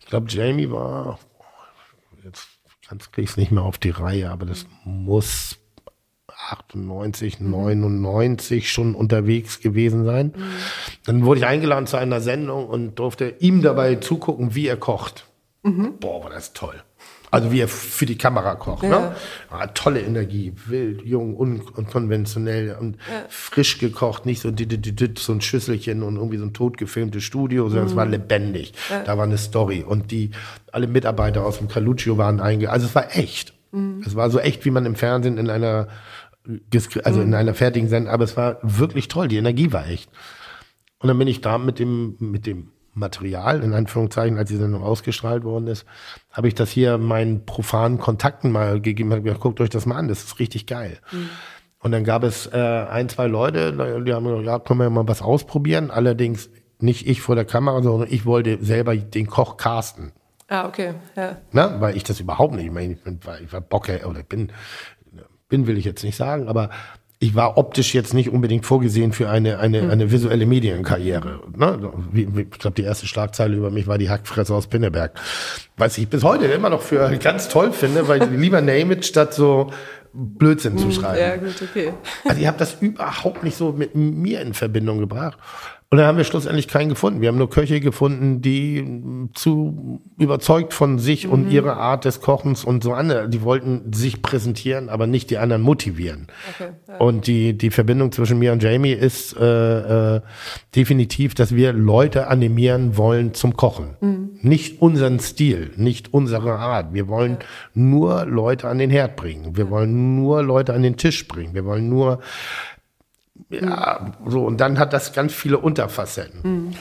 ich 0.01 0.07
glaube, 0.07 0.27
Jamie 0.29 0.71
war, 0.71 1.19
jetzt 2.25 2.49
ganz 2.89 3.11
krieg 3.13 3.25
ich 3.25 3.31
es 3.31 3.37
nicht 3.37 3.53
mehr 3.53 3.63
auf 3.63 3.79
die 3.79 3.91
Reihe, 3.91 4.31
aber 4.31 4.47
das 4.47 4.67
muss 4.85 5.59
98, 6.51 7.41
mhm. 7.41 7.51
99 7.51 8.71
schon 8.71 8.95
unterwegs 8.95 9.61
gewesen 9.61 10.05
sein. 10.05 10.33
Mhm. 10.35 10.43
Dann 11.05 11.25
wurde 11.25 11.41
ich 11.41 11.47
eingeladen 11.47 11.87
zu 11.87 11.99
einer 11.99 12.21
Sendung 12.21 12.67
und 12.67 12.99
durfte 12.99 13.35
ihm 13.41 13.63
dabei 13.63 13.97
zugucken, 13.97 14.55
wie 14.55 14.67
er 14.67 14.77
kocht. 14.77 15.27
Mhm. 15.63 15.99
Boah, 16.01 16.25
war 16.25 16.31
das 16.31 16.53
toll. 16.53 16.83
Also 17.31 17.51
wie 17.51 17.61
er 17.61 17.69
für 17.69 18.05
die 18.05 18.19
Kamera 18.19 18.57
kocht. 18.57 18.83
Ne? 18.83 18.91
Ja. 18.91 19.01
Ne? 19.01 19.17
Ja, 19.51 19.67
tolle 19.69 20.01
Energie, 20.01 20.53
wild, 20.67 21.03
jung, 21.03 21.35
un 21.35 21.63
unkonventionell 21.63 22.77
und 22.79 22.97
ja. 22.97 23.25
frisch 23.29 23.79
gekocht, 23.79 24.27
nicht 24.27 24.43
so, 24.43 24.51
so 24.51 25.33
ein 25.33 25.41
Schüsselchen 25.41 26.03
und 26.03 26.17
irgendwie 26.17 26.37
so 26.37 26.45
ein 26.45 26.53
totgefilmtes 26.53 27.23
Studio, 27.23 27.69
sondern 27.69 27.87
mhm. 27.87 27.91
es 27.91 27.97
war 27.97 28.07
lebendig. 28.07 28.75
Da 29.07 29.17
war 29.17 29.25
eine 29.25 29.39
Story 29.39 29.83
und 29.83 30.11
die 30.11 30.33
alle 30.73 30.87
Mitarbeiter 30.87 31.45
aus 31.45 31.59
dem 31.59 31.69
Caluccio 31.69 32.19
waren 32.19 32.41
einge... 32.41 32.71
Also 32.71 32.87
es 32.87 32.95
war 32.95 33.17
echt. 33.17 33.55
Mhm. 33.71 34.03
Es 34.05 34.15
war 34.15 34.31
so 34.31 34.39
echt, 34.39 34.65
wie 34.67 34.71
man 34.71 34.85
im 34.85 34.95
Fernsehen 34.95 35.39
in 35.39 35.49
einer 35.49 35.89
also 37.05 37.21
in 37.21 37.29
mhm. 37.29 37.35
einer 37.35 37.55
fertigen 37.55 37.89
Sendung, 37.89 38.13
aber 38.13 38.25
es 38.25 38.37
war 38.37 38.59
wirklich 38.63 39.07
toll, 39.07 39.29
die 39.29 39.37
Energie 39.37 39.73
war 39.73 39.89
echt. 39.89 40.11
Und 40.99 41.09
dann 41.09 41.17
bin 41.17 41.29
ich 41.29 41.41
da 41.41 41.57
mit 41.57 41.79
dem, 41.79 42.17
mit 42.19 42.47
dem 42.47 42.73
Material, 42.95 43.63
in 43.63 43.73
Anführungszeichen, 43.73 44.37
als 44.37 44.51
die 44.51 44.57
Sendung 44.57 44.83
ausgestrahlt 44.83 45.45
worden 45.45 45.67
ist, 45.67 45.87
habe 46.31 46.49
ich 46.49 46.55
das 46.55 46.71
hier 46.71 46.99
meinen 46.99 47.47
profanen 47.47 47.99
Kontakten 47.99 48.53
mal 48.53 48.81
gegeben, 48.81 49.13
habe 49.13 49.23
gesagt, 49.23 49.41
guckt 49.41 49.61
euch 49.61 49.71
das 49.71 49.87
mal 49.87 49.97
an, 49.97 50.09
das 50.09 50.25
ist 50.25 50.39
richtig 50.39 50.67
geil. 50.67 50.99
Mhm. 51.11 51.31
Und 51.79 51.93
dann 51.93 52.05
gab 52.05 52.23
es 52.23 52.47
äh, 52.47 52.57
ein, 52.57 53.09
zwei 53.09 53.27
Leute, 53.27 53.73
die 54.05 54.13
haben 54.13 54.25
gesagt, 54.25 54.45
ja, 54.47 54.59
können 54.61 54.81
wir 54.81 54.91
mal 54.91 55.09
was 55.09 55.21
ausprobieren. 55.21 55.91
Allerdings 55.91 56.49
nicht 56.79 57.09
ich 57.09 57.21
vor 57.21 57.35
der 57.35 57.45
Kamera, 57.45 57.83
sondern 57.83 58.09
ich 58.11 58.25
wollte 58.25 58.59
selber 58.65 58.95
den 58.97 59.27
Koch 59.27 59.57
casten. 59.57 60.13
Ah, 60.49 60.67
okay, 60.67 60.95
ja. 61.17 61.39
Na, 61.51 61.81
weil 61.81 61.97
ich 61.97 62.05
das 62.05 62.21
überhaupt 62.21 62.55
nicht, 62.55 62.67
ich 62.67 62.73
meine, 62.73 62.93
ich, 62.93 63.03
bin, 63.03 63.19
ich 63.43 63.53
war 63.53 63.61
Bocke, 63.61 64.07
oder 64.07 64.23
bin, 64.23 64.53
bin 65.49 65.67
will 65.67 65.79
ich 65.79 65.85
jetzt 65.85 66.05
nicht 66.05 66.17
sagen, 66.17 66.47
aber 66.47 66.71
ich 67.23 67.37
war 67.37 67.57
optisch 67.57 67.95
jetzt 67.95 68.15
nicht 68.15 68.31
unbedingt 68.31 68.67
vorgesehen 68.67 69.13
für 69.13 69.31
eine, 69.31 69.61
eine, 69.61 69.83
hm. 69.83 69.91
eine 69.91 70.11
visuelle 70.11 70.45
Medienkarriere. 70.45 71.41
Ne? 71.57 71.93
Ich 72.13 72.59
glaube, 72.59 72.75
die 72.75 72.83
erste 72.83 73.07
Schlagzeile 73.07 73.57
über 73.57 73.71
mich 73.71 73.87
war 73.87 73.97
die 73.97 74.11
Hackfresse 74.11 74.53
aus 74.53 74.67
Pinneberg. 74.67 75.13
Was 75.77 75.99
ich 75.99 76.09
bis 76.09 76.25
heute 76.25 76.47
immer 76.47 76.69
noch 76.69 76.83
für 76.83 77.17
ganz 77.19 77.49
toll 77.49 77.73
finde, 77.73 78.09
weil 78.09 78.25
ich 78.25 78.31
lieber 78.31 78.61
Name 78.61 78.95
it 78.95 79.07
statt 79.07 79.35
so 79.35 79.71
Blödsinn 80.13 80.77
zu 80.79 80.87
hm, 80.87 80.93
schreiben. 80.93 81.21
Ja, 81.21 81.37
gut, 81.37 81.63
okay. 81.63 81.93
Also 82.25 82.41
ich 82.41 82.47
habe 82.49 82.59
das 82.59 82.79
überhaupt 82.81 83.45
nicht 83.45 83.57
so 83.57 83.71
mit 83.71 83.95
mir 83.95 84.41
in 84.41 84.53
Verbindung 84.53 84.99
gebracht. 84.99 85.39
Und 85.93 85.99
dann 85.99 86.07
haben 86.07 86.17
wir 86.17 86.25
schlussendlich 86.25 86.69
keinen 86.69 86.89
gefunden. 86.89 87.21
Wir 87.21 87.29
haben 87.29 87.37
nur 87.37 87.51
Köche 87.51 87.79
gefunden, 87.79 88.41
die 88.41 89.29
zu 89.35 90.01
überzeugt 90.17 90.73
von 90.73 90.99
sich 90.99 91.27
mhm. 91.27 91.33
und 91.33 91.51
ihrer 91.51 91.77
Art 91.77 92.07
des 92.07 92.23
Kochens 92.23 92.65
und 92.65 92.83
so 92.83 92.95
andere. 92.95 93.29
Die 93.29 93.43
wollten 93.43 93.93
sich 93.93 94.23
präsentieren, 94.23 94.89
aber 94.89 95.07
nicht 95.07 95.29
die 95.29 95.37
anderen 95.37 95.61
motivieren. 95.61 96.29
Okay, 96.55 96.71
ja. 96.89 96.97
Und 96.97 97.27
die, 97.27 97.59
die 97.59 97.69
Verbindung 97.69 98.11
zwischen 98.11 98.39
mir 98.39 98.53
und 98.53 98.63
Jamie 98.63 98.95
ist 98.95 99.37
äh, 99.37 100.15
äh, 100.17 100.21
definitiv, 100.75 101.35
dass 101.35 101.55
wir 101.55 101.75
Leute 101.75 102.29
animieren 102.29 102.97
wollen 102.97 103.35
zum 103.35 103.55
Kochen. 103.55 103.99
Mhm. 104.01 104.39
Nicht 104.41 104.81
unseren 104.81 105.21
Stil, 105.21 105.73
nicht 105.77 106.15
unsere 106.15 106.55
Art. 106.55 106.95
Wir 106.95 107.07
wollen 107.09 107.33
ja. 107.33 107.47
nur 107.75 108.25
Leute 108.25 108.67
an 108.67 108.79
den 108.79 108.89
Herd 108.89 109.17
bringen. 109.17 109.59
Wir 109.59 109.69
wollen 109.69 110.17
nur 110.17 110.43
Leute 110.43 110.73
an 110.73 110.83
den 110.83 110.97
Tisch 110.97 111.29
bringen. 111.29 111.53
Wir 111.53 111.67
wollen 111.67 111.91
nur 111.91 112.21
ja, 113.51 114.13
so, 114.27 114.45
und 114.45 114.61
dann 114.61 114.79
hat 114.79 114.93
das 114.93 115.13
ganz 115.13 115.33
viele 115.33 115.59
Unterfacetten. 115.59 116.41
Mhm. 116.43 116.75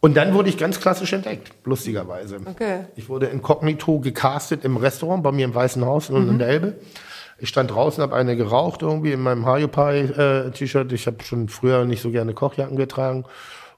Und 0.00 0.16
dann 0.16 0.34
wurde 0.34 0.48
ich 0.48 0.58
ganz 0.58 0.80
klassisch 0.80 1.12
entdeckt, 1.12 1.52
lustigerweise. 1.64 2.40
Okay. 2.44 2.86
Ich 2.96 3.08
wurde 3.08 3.26
inkognito 3.26 4.00
gecastet 4.00 4.64
im 4.64 4.76
Restaurant 4.76 5.22
bei 5.22 5.30
mir 5.30 5.44
im 5.44 5.54
Weißen 5.54 5.84
Haus 5.84 6.10
mhm. 6.10 6.28
in 6.28 6.38
der 6.38 6.48
Elbe. 6.48 6.76
Ich 7.38 7.48
stand 7.48 7.70
draußen, 7.70 8.02
habe 8.02 8.16
eine 8.16 8.36
geraucht 8.36 8.82
irgendwie 8.82 9.12
in 9.12 9.20
meinem 9.20 9.46
Hayopai-T-Shirt. 9.46 10.92
ich 10.92 11.06
habe 11.06 11.22
schon 11.22 11.48
früher 11.48 11.84
nicht 11.84 12.02
so 12.02 12.10
gerne 12.10 12.34
Kochjacken 12.34 12.76
getragen. 12.76 13.24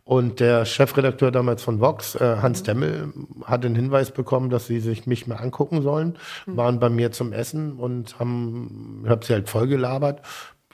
Und 0.05 0.41
der 0.41 0.67
Chefredakteur 0.67 1.31
damals 1.31 1.63
von 1.63 1.81
Vox, 1.81 2.15
äh, 2.15 2.37
Hans 2.43 2.61
mhm. 2.61 2.65
Demmel, 2.65 3.13
hat 3.45 3.65
den 3.65 3.75
Hinweis 3.75 4.11
bekommen, 4.11 4.51
dass 4.51 4.67
sie 4.67 4.81
sich 4.81 5.07
mich 5.07 5.27
mal 5.27 5.37
angucken 5.37 5.81
sollen, 5.81 6.19
mhm. 6.45 6.57
waren 6.59 6.79
bei 6.79 6.91
mir 6.91 7.11
zum 7.11 7.33
Essen 7.33 7.79
und 7.79 8.19
haben, 8.19 9.03
ich 9.05 9.11
habe 9.11 9.25
sie 9.25 9.33
halt 9.33 9.49
voll 9.49 9.67
gelabert, 9.67 10.21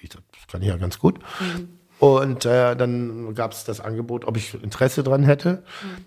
ich 0.00 0.08
das 0.08 0.22
kann 0.50 0.62
ich 0.62 0.68
ja 0.68 0.76
ganz 0.76 0.98
gut. 0.98 1.18
Mhm. 1.40 1.68
Und 1.98 2.46
äh, 2.46 2.76
dann 2.76 3.34
gab 3.34 3.52
es 3.52 3.64
das 3.64 3.80
Angebot, 3.80 4.24
ob 4.24 4.36
ich 4.36 4.54
Interesse 4.54 5.02
dran 5.02 5.22
hätte. 5.22 5.62
Mhm. 5.82 6.04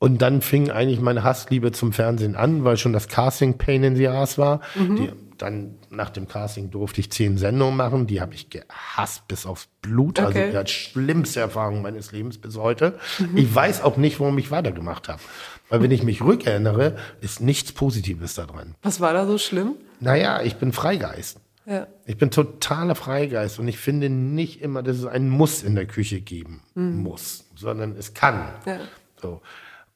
Und 0.00 0.22
dann 0.22 0.42
fing 0.42 0.70
eigentlich 0.70 1.00
meine 1.00 1.24
Hassliebe 1.24 1.72
zum 1.72 1.92
Fernsehen 1.92 2.36
an, 2.36 2.62
weil 2.62 2.76
schon 2.76 2.92
das 2.92 3.08
Casting 3.08 3.58
Pain 3.58 3.82
in 3.82 3.96
the 3.96 4.06
Ass 4.06 4.38
war. 4.38 4.60
Mhm. 4.76 4.96
Die, 4.96 5.10
dann 5.38 5.74
nach 5.90 6.10
dem 6.10 6.28
Casting 6.28 6.70
durfte 6.70 7.00
ich 7.00 7.10
zehn 7.10 7.36
Sendungen 7.36 7.76
machen, 7.76 8.06
die 8.06 8.20
habe 8.20 8.34
ich 8.34 8.48
gehasst 8.50 9.26
bis 9.26 9.44
aufs 9.44 9.68
Blut. 9.82 10.20
Also 10.20 10.30
okay. 10.30 10.56
Also 10.56 10.62
die 10.62 10.70
schlimmste 10.72 11.40
Erfahrung 11.40 11.82
meines 11.82 12.12
Lebens 12.12 12.38
bis 12.38 12.56
heute. 12.56 12.98
Mhm. 13.18 13.36
Ich 13.36 13.52
weiß 13.52 13.82
auch 13.82 13.96
nicht, 13.96 14.20
warum 14.20 14.38
ich 14.38 14.52
weitergemacht 14.52 15.08
habe. 15.08 15.20
Weil 15.68 15.82
wenn 15.82 15.90
ich 15.90 16.04
mich 16.04 16.22
rückerinnere, 16.22 16.96
ist 17.20 17.40
nichts 17.40 17.72
Positives 17.72 18.34
da 18.34 18.46
drin. 18.46 18.74
Was 18.82 19.00
war 19.00 19.12
da 19.12 19.26
so 19.26 19.36
schlimm? 19.36 19.74
Naja, 20.00 20.42
ich 20.42 20.56
bin 20.56 20.72
Freigeist. 20.72 21.40
Ja. 21.68 21.86
Ich 22.06 22.16
bin 22.16 22.30
totaler 22.30 22.94
Freigeist 22.94 23.58
und 23.58 23.68
ich 23.68 23.76
finde 23.76 24.08
nicht 24.08 24.62
immer, 24.62 24.82
dass 24.82 24.96
es 24.96 25.04
einen 25.04 25.28
Muss 25.28 25.62
in 25.62 25.74
der 25.74 25.86
Küche 25.86 26.22
geben 26.22 26.62
mhm. 26.74 27.02
muss, 27.02 27.44
sondern 27.54 27.94
es 27.96 28.14
kann. 28.14 28.48
Ja. 28.64 28.78
So. 29.20 29.42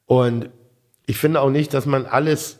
Und 0.05 0.49
ich 1.07 1.17
finde 1.17 1.41
auch 1.41 1.49
nicht, 1.49 1.73
dass 1.73 1.87
man 1.87 2.05
alles, 2.05 2.59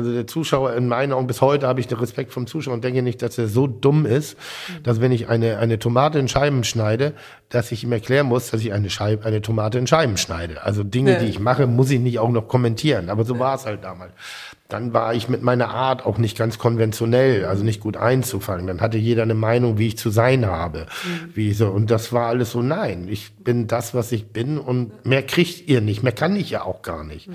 also 0.00 0.12
der 0.12 0.26
Zuschauer 0.26 0.74
in 0.74 0.88
meinen 0.88 1.12
Augen, 1.12 1.26
bis 1.26 1.40
heute 1.40 1.66
habe 1.66 1.80
ich 1.80 1.86
den 1.86 1.98
Respekt 1.98 2.32
vom 2.32 2.46
Zuschauer 2.46 2.74
und 2.74 2.84
denke 2.84 3.02
nicht, 3.02 3.22
dass 3.22 3.38
er 3.38 3.48
so 3.48 3.66
dumm 3.66 4.06
ist, 4.06 4.36
dass 4.82 5.00
wenn 5.00 5.12
ich 5.12 5.28
eine, 5.28 5.58
eine 5.58 5.78
Tomate 5.78 6.18
in 6.18 6.28
Scheiben 6.28 6.64
schneide, 6.64 7.12
dass 7.48 7.70
ich 7.72 7.84
ihm 7.84 7.92
erklären 7.92 8.26
muss, 8.26 8.50
dass 8.50 8.60
ich 8.62 8.72
eine, 8.72 8.90
Scheibe, 8.90 9.24
eine 9.24 9.42
Tomate 9.42 9.78
in 9.78 9.86
Scheiben 9.86 10.16
schneide. 10.16 10.62
Also 10.62 10.82
Dinge, 10.82 11.12
ja. 11.12 11.18
die 11.18 11.26
ich 11.26 11.38
mache, 11.38 11.66
muss 11.66 11.90
ich 11.90 12.00
nicht 12.00 12.18
auch 12.18 12.30
noch 12.30 12.48
kommentieren. 12.48 13.10
Aber 13.10 13.24
so 13.24 13.34
ja. 13.34 13.40
war 13.40 13.54
es 13.54 13.66
halt 13.66 13.84
damals 13.84 14.12
dann 14.72 14.92
war 14.92 15.14
ich 15.14 15.28
mit 15.28 15.42
meiner 15.42 15.70
Art 15.70 16.06
auch 16.06 16.18
nicht 16.18 16.38
ganz 16.38 16.58
konventionell, 16.58 17.44
also 17.44 17.64
nicht 17.64 17.80
gut 17.80 17.96
einzufangen. 17.96 18.66
Dann 18.66 18.80
hatte 18.80 18.98
jeder 18.98 19.22
eine 19.22 19.34
Meinung, 19.34 19.78
wie 19.78 19.88
ich 19.88 19.98
zu 19.98 20.10
sein 20.10 20.46
habe, 20.46 20.86
mhm. 21.04 21.30
wie 21.34 21.52
so. 21.52 21.68
Und 21.68 21.90
das 21.90 22.12
war 22.12 22.28
alles 22.28 22.52
so, 22.52 22.62
nein, 22.62 23.08
ich 23.10 23.32
bin 23.34 23.66
das, 23.66 23.94
was 23.94 24.12
ich 24.12 24.28
bin 24.28 24.58
und 24.58 25.04
mehr 25.04 25.24
kriegt 25.24 25.68
ihr 25.68 25.80
nicht, 25.80 26.02
mehr 26.02 26.12
kann 26.12 26.36
ich 26.36 26.50
ja 26.50 26.62
auch 26.62 26.82
gar 26.82 27.04
nicht. 27.04 27.28
Mhm. 27.28 27.34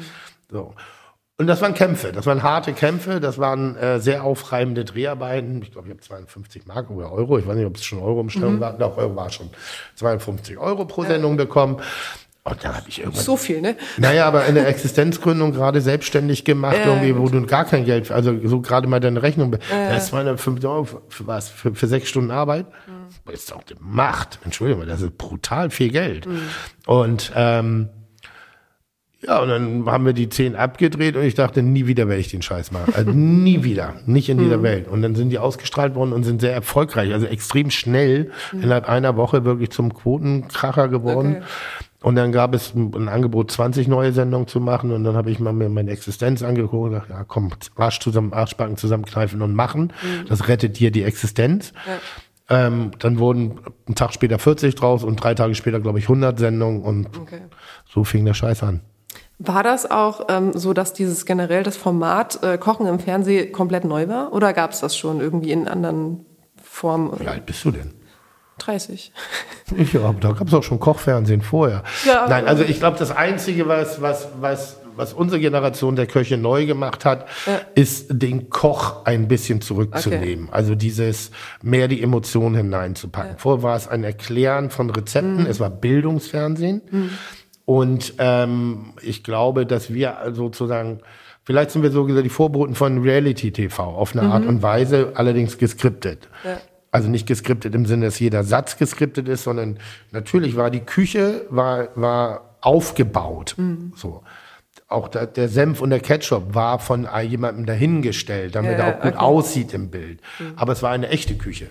So. 0.50 0.74
Und 1.38 1.48
das 1.48 1.62
waren 1.62 1.74
Kämpfe, 1.74 2.14
das 2.14 2.26
waren 2.26 2.44
harte 2.44 2.72
Kämpfe, 2.72 3.20
das 3.20 3.38
waren 3.38 3.76
äh, 3.76 4.00
sehr 4.00 4.24
aufreibende 4.24 4.86
Dreharbeiten. 4.86 5.62
Ich 5.62 5.72
glaube, 5.74 5.90
ich 5.90 5.92
habe 5.92 6.02
52 6.02 6.66
Mark 6.66 6.90
oder 6.90 7.12
Euro, 7.12 7.38
ich 7.38 7.46
weiß 7.46 7.58
nicht, 7.58 7.66
ob 7.66 7.76
es 7.76 7.84
schon 7.84 8.00
Euro-Umstellung 8.00 8.56
mhm. 8.56 8.60
war. 8.62 8.74
Doch, 8.74 8.96
Euro 8.98 9.18
war 9.18 9.30
schon 9.30 9.50
52 9.96 10.58
Euro 10.58 10.86
pro 10.86 11.04
Sendung 11.04 11.32
ja. 11.32 11.44
bekommen. 11.44 11.82
Und 12.46 12.64
dann 12.64 12.76
habe 12.76 12.88
ich 12.88 13.00
irgendwann. 13.00 13.24
So 13.24 13.36
viel, 13.36 13.60
ne? 13.60 13.76
Naja, 13.98 14.28
aber 14.28 14.46
in 14.46 14.56
der 14.56 14.68
Existenzgründung 14.68 15.52
gerade 15.52 15.82
selbstständig 15.82 16.46
gemacht, 16.46 16.78
äh, 16.78 16.86
irgendwie, 16.86 17.18
wo 17.18 17.28
du 17.28 17.46
gar 17.46 17.66
kein 17.66 17.86
Geld, 17.86 18.12
also 18.12 18.38
so 18.48 18.62
gerade 18.62 18.88
mal 18.88 19.00
deine 19.00 19.22
Rechnung, 19.24 19.56
äh, 19.56 19.58
das 19.90 20.14
war 20.14 20.22
eine 20.22 20.38
5 20.38 20.64
Euro 20.64 20.88
für 21.10 21.28
was? 21.28 21.50
Für, 21.50 21.74
für 21.74 21.88
sechs 21.88 22.08
Stunden 22.08 22.32
Arbeit? 22.32 22.68
Mhm. 22.88 23.08
Das 23.26 23.36
ist 23.36 23.52
doch 23.52 23.64
die 23.64 23.76
Macht. 23.80 24.40
Entschuldigung, 24.46 24.88
das 24.88 25.02
ist 25.02 25.18
brutal 25.18 25.72
viel 25.72 25.90
Geld. 25.90 26.28
Mhm. 26.28 26.42
Und 26.86 27.32
ähm, 27.36 27.90
ja, 29.28 29.40
und 29.40 29.50
dann 29.50 29.86
haben 29.88 30.06
wir 30.06 30.14
die 30.14 30.30
zehn 30.30 30.56
abgedreht 30.56 31.16
und 31.16 31.24
ich 31.24 31.34
dachte, 31.34 31.64
nie 31.64 31.88
wieder 31.88 32.08
werde 32.08 32.22
ich 32.22 32.30
den 32.30 32.42
Scheiß 32.42 32.72
machen. 32.72 32.94
Also 32.94 33.12
nie 33.12 33.64
wieder. 33.64 33.96
Nicht 34.06 34.30
in 34.30 34.38
dieser 34.38 34.58
mhm. 34.58 34.64
Welt. 34.64 34.88
Und 34.88 35.02
dann 35.02 35.16
sind 35.16 35.30
die 35.30 35.40
ausgestrahlt 35.40 35.96
worden 35.96 36.14
und 36.14 36.24
sind 36.24 36.42
sehr 36.42 36.54
erfolgreich. 36.54 37.12
Also 37.12 37.26
extrem 37.26 37.72
schnell, 37.72 38.32
mhm. 38.52 38.64
innerhalb 38.64 38.88
einer 38.88 39.16
Woche 39.18 39.44
wirklich 39.46 39.72
zum 39.72 39.94
Quotenkracher 39.94 40.90
geworden. 40.90 41.38
Okay. 41.38 41.46
Und 42.04 42.16
dann 42.16 42.32
gab 42.32 42.54
es 42.54 42.76
ein 42.76 43.10
Angebot, 43.10 43.50
20 43.50 43.88
neue 43.88 44.12
Sendungen 44.14 44.48
zu 44.48 44.60
machen. 44.60 44.92
Und 44.92 45.04
dann 45.04 45.16
habe 45.16 45.32
ich 45.32 45.40
mal 45.40 45.54
mir 45.54 45.70
meine 45.70 45.90
Existenz 45.90 46.44
angeguckt 46.44 46.84
und 46.86 46.92
gesagt, 46.92 47.10
ja 47.10 47.24
komm, 47.24 47.52
Arsch 47.78 48.00
zusammen, 48.00 48.32
Arschbacken 48.32 48.78
zusammenkneifen 48.78 49.42
und 49.42 49.56
machen. 49.56 49.92
Mhm. 50.04 50.28
Das 50.28 50.48
rettet 50.48 50.78
dir 50.78 50.92
die 50.92 51.02
Existenz. 51.02 51.74
Ja. 51.88 52.68
Ähm, 52.68 52.92
dann 53.00 53.18
wurden 53.18 53.60
einen 53.88 53.96
Tag 53.96 54.14
später 54.14 54.38
40 54.38 54.76
draus 54.76 55.04
und 55.04 55.16
drei 55.16 55.34
Tage 55.34 55.56
später, 55.56 55.80
glaube 55.80 55.98
ich, 55.98 56.06
100 56.06 56.38
Sendungen. 56.38 56.84
Und 56.84 57.18
okay. 57.18 57.42
so 57.90 58.04
fing 58.04 58.24
der 58.24 58.36
Scheiß 58.36 58.62
an. 58.62 58.82
War 59.38 59.64
das 59.64 59.90
auch 59.90 60.28
ähm, 60.30 60.54
so, 60.54 60.74
dass 60.74 60.94
dieses 60.94 61.26
generell 61.26 61.64
das 61.64 61.76
Format 61.76 62.42
äh, 62.42 62.58
Kochen 62.58 62.86
im 62.86 63.00
Fernsehen 63.00 63.52
komplett 63.52 63.84
neu 63.84 64.08
war? 64.08 64.32
Oder 64.32 64.54
gab 64.54 64.72
es 64.72 64.80
das 64.80 64.96
schon 64.96 65.20
irgendwie 65.20 65.52
in 65.52 65.68
anderen 65.68 66.26
Formen? 66.62 67.20
Wie 67.20 67.28
alt 67.28 67.46
bist 67.46 67.66
du 67.66 67.72
denn? 67.72 67.94
30. 68.60 69.12
Ich, 69.78 69.94
ja, 69.94 70.14
da 70.14 70.32
gab 70.32 70.48
es 70.48 70.54
auch 70.54 70.64
schon 70.64 70.80
Kochfernsehen 70.80 71.42
vorher. 71.42 71.84
Ja, 72.06 72.28
Nein, 72.30 72.48
also 72.48 72.64
ich 72.64 72.80
glaube, 72.80 72.98
das 72.98 73.12
Einzige, 73.12 73.68
was, 73.68 74.02
was, 74.02 74.30
was, 74.40 74.80
was 74.96 75.12
unsere 75.12 75.42
Generation 75.42 75.98
der 75.98 76.08
Köche 76.08 76.38
neu 76.38 76.66
gemacht 76.66 77.04
hat, 77.04 77.28
ja. 77.46 77.60
ist 77.76 78.08
den 78.10 78.50
Koch 78.50 79.06
ein 79.06 79.28
bisschen 79.28 79.60
zurückzunehmen. 79.60 80.46
Okay. 80.46 80.56
Also 80.56 80.76
dieses 80.76 81.32
mehr 81.62 81.90
die 81.90 82.02
Emotionen 82.02 82.56
hineinzupacken. 82.56 83.32
Ja. 83.32 83.38
Vorher 83.38 83.64
war 83.64 83.76
es 83.76 83.90
ein 83.90 84.06
Erklären 84.06 84.70
von 84.70 84.90
Rezepten, 84.90 85.42
mhm. 85.42 85.48
es 85.48 85.60
war 85.60 85.70
Bildungsfernsehen. 85.70 86.82
Mhm. 86.90 87.10
Und 87.66 88.14
ähm, 88.20 88.94
ich 89.02 89.24
glaube, 89.24 89.66
dass 89.66 89.94
wir 89.94 90.18
sozusagen, 90.32 91.00
vielleicht 91.44 91.72
sind 91.72 91.82
wir 91.82 91.92
so 91.92 92.06
gesagt 92.06 92.26
die 92.26 92.30
Vorboten 92.30 92.76
von 92.76 93.02
Reality 93.02 93.52
TV 93.52 93.84
auf 93.84 94.16
eine 94.16 94.28
mhm. 94.28 94.32
Art 94.32 94.46
und 94.46 94.62
Weise, 94.62 95.14
allerdings 95.16 95.58
geskriptet. 95.58 96.30
Ja. 96.44 96.60
Also 96.92 97.10
nicht 97.10 97.28
geskriptet 97.28 97.76
im 97.76 97.86
Sinne, 97.86 98.06
dass 98.06 98.20
jeder 98.20 98.44
Satz 98.44 98.78
geskriptet 98.78 99.28
ist, 99.28 99.44
sondern 99.44 99.80
natürlich 100.12 100.56
war 100.56 100.70
die 100.70 100.80
Küche 100.80 101.46
war, 101.50 101.90
war 101.96 102.58
aufgebaut. 102.62 103.56
Mhm. 103.58 103.94
So. 103.96 104.24
Auch 104.88 105.08
der, 105.08 105.26
der, 105.26 105.50
Senf 105.50 105.82
und 105.82 105.90
der 105.90 106.00
Ketchup 106.00 106.54
war 106.54 106.78
von 106.80 107.08
jemandem 107.28 107.66
dahingestellt, 107.66 108.56
damit 108.56 108.74
ja, 108.74 108.78
er 108.78 108.88
auch 108.88 109.02
gut 109.02 109.14
okay. 109.16 109.26
aussieht 109.26 109.74
im 109.74 109.90
Bild. 109.90 110.22
Mhm. 110.40 110.54
Aber 110.56 110.74
es 110.74 110.84
war 110.84 110.92
eine 110.92 111.10
echte 111.10 111.36
Küche. 111.36 111.68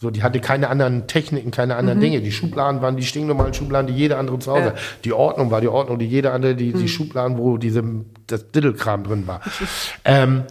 So, 0.00 0.10
die 0.10 0.22
hatte 0.22 0.40
keine 0.40 0.70
anderen 0.70 1.06
Techniken, 1.06 1.50
keine 1.50 1.76
anderen 1.76 1.98
mhm. 1.98 2.02
Dinge. 2.02 2.20
Die 2.22 2.32
Schubladen 2.32 2.80
waren 2.80 2.96
die 2.96 3.02
stinknormalen 3.02 3.52
Schubladen, 3.52 3.86
die 3.86 3.92
jeder 3.92 4.18
andere 4.18 4.38
zu 4.38 4.50
Hause 4.50 4.68
ja. 4.68 4.74
Die 5.04 5.12
Ordnung 5.12 5.50
war 5.50 5.60
die 5.60 5.68
Ordnung, 5.68 5.98
die 5.98 6.06
jeder 6.06 6.32
andere, 6.32 6.54
die, 6.54 6.72
mhm. 6.72 6.78
die 6.78 6.88
Schubladen, 6.88 7.36
wo 7.36 7.58
diese, 7.58 7.84
das 8.26 8.50
Diddelkram 8.50 9.04
drin 9.04 9.26
war. 9.26 9.42
ähm, 10.06 10.44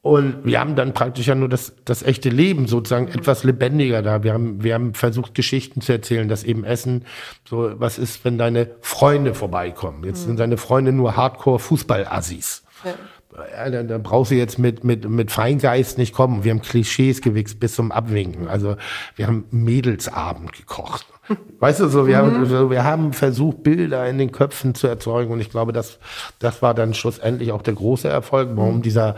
und 0.00 0.44
wir 0.44 0.58
haben 0.58 0.74
dann 0.74 0.92
praktisch 0.92 1.26
ja 1.28 1.36
nur 1.36 1.48
das, 1.48 1.72
das 1.84 2.02
echte 2.02 2.30
Leben 2.30 2.66
sozusagen 2.66 3.08
etwas 3.08 3.44
lebendiger 3.44 4.02
da. 4.02 4.24
Wir 4.24 4.32
haben, 4.32 4.64
wir 4.64 4.74
haben 4.74 4.94
versucht, 4.94 5.34
Geschichten 5.34 5.80
zu 5.80 5.92
erzählen, 5.92 6.28
dass 6.28 6.42
eben 6.42 6.64
Essen 6.64 7.04
so, 7.44 7.72
was 7.78 7.98
ist, 7.98 8.24
wenn 8.24 8.38
deine 8.38 8.70
Freunde 8.80 9.34
vorbeikommen. 9.34 10.02
Jetzt 10.04 10.22
mhm. 10.22 10.26
sind 10.26 10.40
deine 10.40 10.56
Freunde 10.56 10.92
nur 10.92 11.16
Hardcore-Fußball-Assis. 11.16 12.64
Ja, 12.84 12.94
da, 13.30 13.82
da 13.82 13.98
brauchst 13.98 14.30
du 14.30 14.34
jetzt 14.34 14.58
mit, 14.58 14.84
mit, 14.84 15.08
mit 15.08 15.30
Feingeist 15.30 15.98
nicht 15.98 16.14
kommen. 16.14 16.44
Wir 16.44 16.52
haben 16.52 16.62
Klischees 16.62 17.20
gewichst 17.20 17.60
bis 17.60 17.74
zum 17.74 17.92
Abwinken. 17.92 18.48
Also 18.48 18.76
wir 19.16 19.26
haben 19.26 19.44
Mädelsabend 19.50 20.52
gekocht. 20.52 21.06
Weißt 21.60 21.80
du, 21.80 21.88
so 21.88 22.06
wir, 22.06 22.22
mhm. 22.22 22.48
haben, 22.50 22.70
wir 22.70 22.84
haben 22.84 23.12
versucht, 23.12 23.62
Bilder 23.62 24.08
in 24.08 24.16
den 24.16 24.32
Köpfen 24.32 24.74
zu 24.74 24.86
erzeugen 24.86 25.30
und 25.30 25.40
ich 25.40 25.50
glaube, 25.50 25.72
das, 25.72 25.98
das 26.38 26.62
war 26.62 26.72
dann 26.72 26.94
schlussendlich 26.94 27.52
auch 27.52 27.60
der 27.60 27.74
große 27.74 28.08
Erfolg, 28.08 28.50
warum 28.54 28.76
mhm. 28.76 28.82
dieser, 28.82 29.14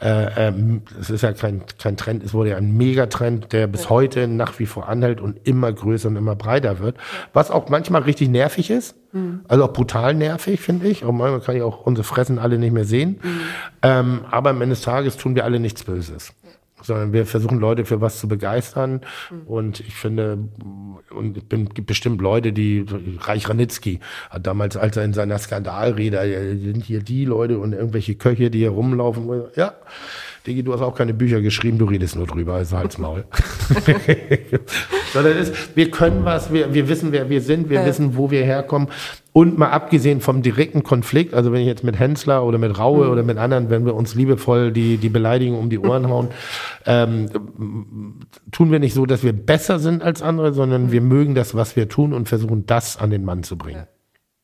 äh, 0.00 0.48
ähm, 0.48 0.82
es 1.00 1.10
ist 1.10 1.22
ja 1.22 1.32
kein, 1.32 1.62
kein 1.78 1.96
Trend, 1.96 2.24
es 2.24 2.34
wurde 2.34 2.50
ja 2.50 2.56
ein 2.56 2.76
Megatrend, 2.76 3.52
der 3.52 3.68
bis 3.68 3.84
ja. 3.84 3.90
heute 3.90 4.26
nach 4.26 4.58
wie 4.58 4.66
vor 4.66 4.88
anhält 4.88 5.20
und 5.20 5.46
immer 5.46 5.72
größer 5.72 6.08
und 6.08 6.16
immer 6.16 6.34
breiter 6.34 6.80
wird, 6.80 6.96
was 7.32 7.50
auch 7.50 7.68
manchmal 7.68 8.02
richtig 8.02 8.28
nervig 8.28 8.70
ist, 8.70 8.96
mhm. 9.12 9.40
also 9.48 9.64
auch 9.64 9.72
brutal 9.72 10.14
nervig, 10.14 10.60
finde 10.60 10.88
ich, 10.88 11.04
und 11.04 11.16
manchmal 11.16 11.40
kann 11.40 11.56
ich 11.56 11.62
auch 11.62 11.86
unsere 11.86 12.04
Fressen 12.04 12.38
alle 12.38 12.58
nicht 12.58 12.72
mehr 12.72 12.84
sehen, 12.84 13.20
mhm. 13.22 13.40
ähm, 13.82 14.20
aber 14.30 14.50
am 14.50 14.60
Ende 14.60 14.74
des 14.74 14.82
Tages 14.82 15.16
tun 15.16 15.34
wir 15.34 15.44
alle 15.44 15.60
nichts 15.60 15.84
Böses 15.84 16.32
sondern 16.82 17.12
wir 17.12 17.26
versuchen 17.26 17.58
Leute 17.58 17.84
für 17.84 18.00
was 18.00 18.18
zu 18.18 18.28
begeistern. 18.28 19.00
Mhm. 19.30 19.42
Und 19.46 19.80
ich 19.80 19.94
finde, 19.94 20.38
und 21.10 21.36
es 21.36 21.74
gibt 21.74 21.86
bestimmt 21.86 22.20
Leute, 22.20 22.52
die, 22.52 22.84
Reich 23.20 23.48
Ranitzky 23.48 24.00
hat 24.30 24.46
damals, 24.46 24.76
als 24.76 24.96
er 24.96 25.04
in 25.04 25.14
seiner 25.14 25.38
Skandalrede, 25.38 26.58
sind 26.58 26.84
hier 26.84 27.02
die 27.02 27.24
Leute 27.24 27.58
und 27.58 27.72
irgendwelche 27.72 28.14
Köche, 28.14 28.50
die 28.50 28.58
hier 28.58 28.70
rumlaufen, 28.70 29.44
ja, 29.56 29.74
Digi, 30.46 30.64
du 30.64 30.72
hast 30.72 30.82
auch 30.82 30.94
keine 30.94 31.14
Bücher 31.14 31.40
geschrieben, 31.40 31.78
du 31.78 31.84
redest 31.84 32.16
nur 32.16 32.26
drüber, 32.26 32.54
also 32.54 32.76
halt's 32.76 32.98
Maul. 32.98 33.24
Sondern 35.12 35.36
ist, 35.38 35.76
wir 35.76 35.90
können 35.90 36.24
was, 36.24 36.52
wir, 36.52 36.74
wir 36.74 36.88
wissen, 36.88 37.12
wer 37.12 37.30
wir 37.30 37.40
sind, 37.40 37.70
wir 37.70 37.80
ja. 37.80 37.86
wissen, 37.86 38.16
wo 38.16 38.30
wir 38.30 38.44
herkommen. 38.44 38.88
Und 39.32 39.56
mal 39.56 39.70
abgesehen 39.70 40.20
vom 40.20 40.42
direkten 40.42 40.82
Konflikt, 40.82 41.32
also 41.32 41.52
wenn 41.52 41.60
ich 41.60 41.66
jetzt 41.66 41.84
mit 41.84 41.98
Hensler 41.98 42.44
oder 42.44 42.58
mit 42.58 42.76
Raue 42.76 43.06
mhm. 43.06 43.12
oder 43.12 43.22
mit 43.22 43.38
anderen, 43.38 43.70
wenn 43.70 43.86
wir 43.86 43.94
uns 43.94 44.14
liebevoll 44.14 44.72
die, 44.72 44.96
die 44.96 45.08
Beleidigung 45.08 45.58
um 45.58 45.70
die 45.70 45.78
Ohren 45.78 46.08
hauen, 46.08 46.28
ähm, 46.86 47.30
tun 48.50 48.72
wir 48.72 48.80
nicht 48.80 48.94
so, 48.94 49.06
dass 49.06 49.22
wir 49.22 49.32
besser 49.32 49.78
sind 49.78 50.02
als 50.02 50.22
andere, 50.22 50.52
sondern 50.52 50.90
wir 50.90 51.00
mögen 51.00 51.34
das, 51.34 51.54
was 51.54 51.76
wir 51.76 51.88
tun 51.88 52.12
und 52.12 52.28
versuchen, 52.28 52.66
das 52.66 52.96
an 52.96 53.10
den 53.10 53.24
Mann 53.24 53.44
zu 53.44 53.56
bringen. 53.56 53.86
Ja. 53.86 54.01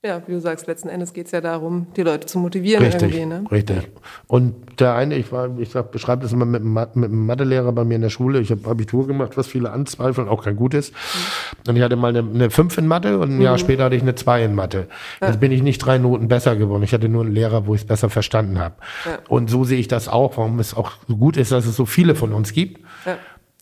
Ja, 0.08 0.22
wie 0.26 0.32
du 0.32 0.40
sagst, 0.40 0.66
letzten 0.66 0.88
Endes 0.88 1.12
geht 1.12 1.26
es 1.26 1.32
ja 1.32 1.42
darum, 1.42 1.88
die 1.94 2.00
Leute 2.00 2.26
zu 2.26 2.38
motivieren 2.38 2.82
richtig, 2.82 3.14
irgendwie. 3.14 3.26
Ne? 3.26 3.44
Richtig. 3.50 3.90
Und 4.26 4.80
der 4.80 4.94
eine, 4.94 5.16
ich 5.16 5.30
war, 5.32 5.50
ich 5.58 5.68
sag, 5.68 5.90
beschreibe 5.90 6.22
das 6.22 6.32
immer 6.32 6.46
mit, 6.46 6.64
mit 6.64 6.94
einem 6.94 7.26
Mathelehrer 7.26 7.72
bei 7.72 7.84
mir 7.84 7.96
in 7.96 8.00
der 8.00 8.08
Schule. 8.08 8.40
Ich 8.40 8.50
habe 8.50 8.66
Abitur 8.70 9.06
gemacht, 9.06 9.36
was 9.36 9.48
viele 9.48 9.70
anzweifeln, 9.70 10.26
auch 10.26 10.44
kein 10.44 10.56
gutes. 10.56 10.92
Mhm. 10.92 11.68
Und 11.68 11.76
ich 11.76 11.82
hatte 11.82 11.96
mal 11.96 12.16
eine, 12.16 12.20
eine 12.20 12.48
5 12.48 12.78
in 12.78 12.86
Mathe 12.86 13.18
und 13.18 13.32
ein 13.32 13.36
mhm. 13.36 13.42
Jahr 13.42 13.58
später 13.58 13.84
hatte 13.84 13.96
ich 13.96 14.00
eine 14.00 14.14
2 14.14 14.44
in 14.44 14.54
Mathe. 14.54 14.88
Ja. 15.20 15.26
Jetzt 15.26 15.40
bin 15.40 15.52
ich 15.52 15.62
nicht 15.62 15.76
drei 15.76 15.98
Noten 15.98 16.26
besser 16.26 16.56
geworden. 16.56 16.82
Ich 16.84 16.94
hatte 16.94 17.10
nur 17.10 17.24
einen 17.24 17.34
Lehrer, 17.34 17.66
wo 17.66 17.74
ich 17.74 17.82
es 17.82 17.86
besser 17.86 18.08
verstanden 18.08 18.58
habe. 18.58 18.76
Ja. 19.04 19.18
Und 19.28 19.50
so 19.50 19.64
sehe 19.64 19.78
ich 19.78 19.88
das 19.88 20.08
auch, 20.08 20.38
warum 20.38 20.58
es 20.58 20.74
auch 20.74 20.92
so 21.06 21.18
gut 21.18 21.36
ist, 21.36 21.52
dass 21.52 21.66
es 21.66 21.76
so 21.76 21.84
viele 21.84 22.14
von 22.14 22.32
uns 22.32 22.54
gibt. 22.54 22.80
Ja. 23.04 23.18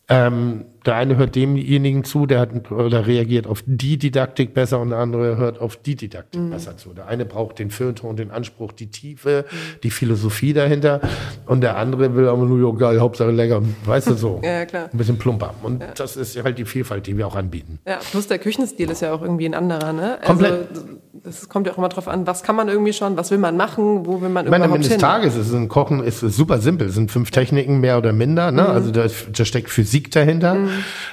Ähm, 0.07 0.63
der 0.87 0.95
eine 0.95 1.17
hört 1.17 1.35
demjenigen 1.35 2.03
zu, 2.03 2.25
der 2.25 2.39
hat 2.39 2.71
oder 2.71 3.05
reagiert 3.05 3.45
auf 3.45 3.63
die 3.65 3.97
Didaktik 3.97 4.53
besser 4.53 4.79
und 4.79 4.89
der 4.89 4.99
andere 4.99 5.37
hört 5.37 5.59
auf 5.59 5.75
die 5.75 5.95
Didaktik 5.95 6.41
mhm. 6.41 6.49
besser 6.49 6.77
zu. 6.77 6.93
Der 6.93 7.07
eine 7.07 7.25
braucht 7.25 7.59
den 7.59 7.69
Feuilleton, 7.69 8.15
den 8.15 8.31
Anspruch, 8.31 8.71
die 8.71 8.87
Tiefe, 8.87 9.45
die 9.83 9.91
Philosophie 9.91 10.53
dahinter 10.53 11.01
und 11.45 11.61
der 11.61 11.77
andere 11.77 12.15
will 12.15 12.27
aber 12.27 12.45
nur, 12.45 12.71
ja, 12.71 12.77
geil, 12.77 12.99
Hauptsache 12.99 13.31
lecker, 13.31 13.61
weißt 13.85 14.09
du 14.09 14.13
so. 14.13 14.41
ja, 14.43 14.65
klar. 14.65 14.89
Ein 14.91 14.97
bisschen 14.97 15.17
plumper. 15.17 15.53
Und 15.61 15.81
ja. 15.81 15.87
das 15.95 16.15
ist 16.15 16.41
halt 16.41 16.57
die 16.57 16.65
Vielfalt, 16.65 17.05
die 17.07 17.17
wir 17.17 17.27
auch 17.27 17.35
anbieten. 17.35 17.79
Ja, 17.87 17.99
plus 18.11 18.27
der 18.27 18.39
Küchenstil 18.39 18.89
ist 18.89 19.01
ja 19.01 19.13
auch 19.13 19.21
irgendwie 19.21 19.45
ein 19.45 19.53
anderer, 19.53 19.93
ne? 19.93 20.19
Komplett. 20.25 20.69
Also, 20.69 20.97
es 21.23 21.49
kommt 21.49 21.67
ja 21.67 21.73
auch 21.73 21.77
immer 21.77 21.89
drauf 21.89 22.07
an, 22.07 22.27
was 22.27 22.43
kann 22.43 22.55
man 22.55 22.67
irgendwie 22.67 22.93
schon, 22.93 23.17
was 23.17 23.31
will 23.31 23.37
man 23.37 23.57
machen, 23.57 24.05
wo 24.05 24.21
will 24.21 24.29
man 24.29 24.45
ich 24.45 24.51
meine, 24.51 24.65
am 24.65 24.73
Ende 24.73 24.87
des 24.87 24.97
Tages 24.97 25.35
ist 25.35 25.53
ein 25.53 25.67
Kochen 25.67 26.03
ist 26.03 26.19
super 26.19 26.59
simpel. 26.59 26.87
Es 26.87 26.95
sind 26.95 27.11
fünf 27.11 27.31
Techniken, 27.31 27.79
mehr 27.79 27.97
oder 27.97 28.13
minder, 28.13 28.51
ne? 28.51 28.63
Mhm. 28.63 28.67
Also 28.67 28.91
da, 28.91 29.07
da, 29.33 29.45
steckt 29.45 29.69
Physik 29.69 30.11
dahinter. 30.11 30.55
Mhm. 30.55 30.69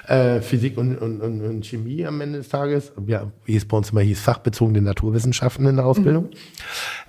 Äh, 0.07 0.41
Physik 0.41 0.77
und, 0.79 0.97
und, 0.97 1.21
und, 1.21 1.41
und, 1.43 1.67
Chemie 1.67 2.05
am 2.07 2.21
Ende 2.21 2.39
des 2.39 2.49
Tages. 2.49 2.93
Ja, 3.07 3.31
wie 3.45 3.57
es 3.57 3.65
bei 3.65 3.77
uns 3.77 3.91
immer 3.91 4.01
hieß, 4.01 4.21
fachbezogene 4.21 4.83
Naturwissenschaften 4.83 5.67
in 5.67 5.77
der 5.77 5.87
Ausbildung. 5.87 6.25
Mhm. 6.25 6.31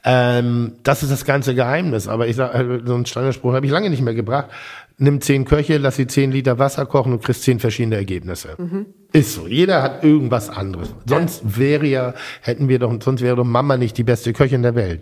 Ähm, 0.04 0.72
das 0.84 1.04
ist 1.04 1.12
das 1.12 1.26
ganze 1.26 1.56
Geheimnis. 1.56 2.08
Aber 2.08 2.28
ich 2.28 2.36
sage, 2.36 2.82
so 2.86 2.94
einen 2.94 3.06
Standardspruch 3.06 3.54
habe 3.54 3.66
ich 3.66 3.72
lange 3.72 3.90
nicht 3.90 4.02
mehr 4.02 4.14
gebracht. 4.14 4.50
Nimm 4.98 5.20
zehn 5.20 5.44
Köche, 5.44 5.78
lass 5.78 5.98
sie 5.98 6.08
zehn 6.08 6.32
Liter 6.32 6.58
Wasser 6.58 6.86
kochen 6.86 7.12
und 7.12 7.24
kriegst 7.24 7.44
zehn 7.44 7.60
verschiedene 7.60 7.96
Ergebnisse. 7.96 8.56
Mhm. 8.58 8.86
Ist 9.12 9.34
so. 9.34 9.48
Jeder 9.48 9.82
hat 9.82 10.04
irgendwas 10.04 10.50
anderes. 10.50 10.94
Sonst 11.06 11.58
wäre 11.58 11.86
ja, 11.86 12.14
hätten 12.42 12.70
wir 12.70 12.80
doch, 12.80 12.94
sonst 13.02 13.22
wäre 13.22 13.36
doch 13.36 13.44
Mama 13.44 13.76
nicht 13.76 13.98
die 13.98 14.04
beste 14.04 14.32
Köchin 14.32 14.62
der 14.62 14.76
Welt. 14.76 15.02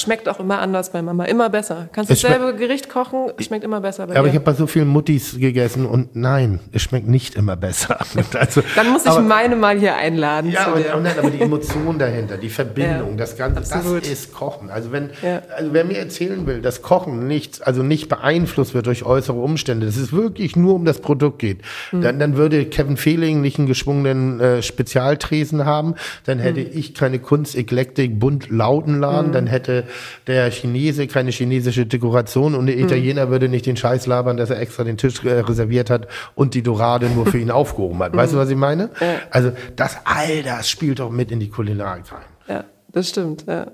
Schmeckt 0.00 0.28
auch 0.28 0.40
immer 0.40 0.58
anders 0.60 0.90
bei 0.92 1.02
Mama, 1.02 1.24
immer 1.24 1.50
besser. 1.50 1.88
Kannst 1.92 2.10
Es 2.10 2.20
dasselbe 2.22 2.54
Gericht 2.56 2.88
kochen, 2.88 3.30
schmeckt 3.38 3.64
immer 3.64 3.80
besser 3.80 4.06
bei 4.06 4.16
Aber 4.16 4.26
ich 4.28 4.34
habe 4.34 4.44
bei 4.44 4.54
so 4.54 4.66
vielen 4.66 4.88
Muttis 4.88 5.38
gegessen 5.38 5.86
und 5.86 6.16
nein, 6.16 6.60
es 6.72 6.82
schmeckt 6.82 7.06
nicht 7.08 7.34
immer 7.34 7.56
besser. 7.56 7.98
Also, 8.38 8.62
Dann 8.76 8.90
muss 8.90 9.04
ich 9.04 9.10
aber- 9.10 9.20
meine 9.20 9.56
mal 9.56 9.78
hier 9.78 9.94
einladen. 9.96 10.50
Ja, 10.50 10.66
aber, 10.68 10.80
nein, 11.00 11.12
aber 11.18 11.30
die 11.30 11.40
Emotion 11.40 11.98
dahinter, 11.98 12.36
die 12.36 12.48
Verbindung, 12.48 13.10
Ja, 13.10 13.16
das 13.16 13.36
Ganze, 13.36 13.58
absolut. 13.58 14.02
das 14.02 14.08
ist 14.10 14.32
Kochen. 14.34 14.70
Also 14.70 14.92
wenn, 14.92 15.10
Ja. 15.22 15.42
also 15.56 15.72
wer 15.72 15.84
mir 15.84 15.98
erzählen 15.98 16.46
will, 16.46 16.60
dass 16.62 16.82
Kochen 16.82 17.26
nicht, 17.26 17.66
also 17.66 17.82
nicht 17.82 18.08
beeinflusst 18.08 18.74
wird 18.74 18.86
durch 18.86 19.04
äußere 19.04 19.38
Umstände, 19.38 19.86
dass 19.86 19.96
es 19.96 20.12
wirklich 20.12 20.56
nur 20.56 20.74
um 20.74 20.84
das 20.84 21.00
Produkt 21.00 21.38
geht, 21.40 21.60
Hm. 21.90 22.00
dann, 22.02 22.18
dann 22.18 22.36
würde 22.36 22.64
Kevin 22.66 22.96
Fehling 22.96 23.40
nicht 23.40 23.58
einen 23.58 23.66
geschwungenen 23.66 24.40
äh, 24.40 24.62
Spezialtresen 24.62 25.64
haben, 25.66 25.94
dann 26.24 26.38
hätte 26.38 26.60
Hm. 26.60 26.70
ich 26.72 26.94
keine 26.94 27.18
Kunst, 27.18 27.56
Eklektik, 27.56 28.18
bunt, 28.18 28.50
Lautenladen, 28.50 29.32
dann 29.32 29.46
hätte 29.46 29.84
der 30.26 30.50
Chinese 30.50 31.06
keine 31.06 31.30
chinesische 31.30 31.86
Dekoration 31.86 32.54
und 32.54 32.66
der 32.66 32.76
Hm. 32.76 32.84
Italiener 32.84 33.30
würde 33.30 33.48
nicht 33.48 33.66
den 33.66 33.76
Scheiß 33.76 34.06
labern, 34.06 34.36
dass 34.36 34.50
er 34.50 34.60
extra 34.60 34.84
den 34.84 34.96
Tisch 34.96 35.24
äh, 35.24 35.40
reserviert 35.40 35.90
hat 35.90 36.08
und 36.34 36.54
die 36.54 36.62
Dorade 36.62 37.08
nur 37.08 37.26
für 37.26 37.38
ihn 37.38 37.50
aufgehoben 37.50 37.98
hat. 38.00 38.14
Weißt 38.16 38.32
du, 38.32 38.38
was 38.38 38.50
ich 38.50 38.56
meine? 38.56 38.90
Also 39.30 39.52
das 39.76 39.98
all 40.04 40.42
das 40.42 40.68
spielt 40.68 41.00
doch 41.00 41.10
mit 41.10 41.30
in 41.30 41.40
die 41.40 41.48
Kulinarik 41.48 42.04
rein. 42.12 42.24
Ja, 42.48 42.64
das 42.92 43.08
stimmt. 43.08 43.44
Ja. 43.46 43.66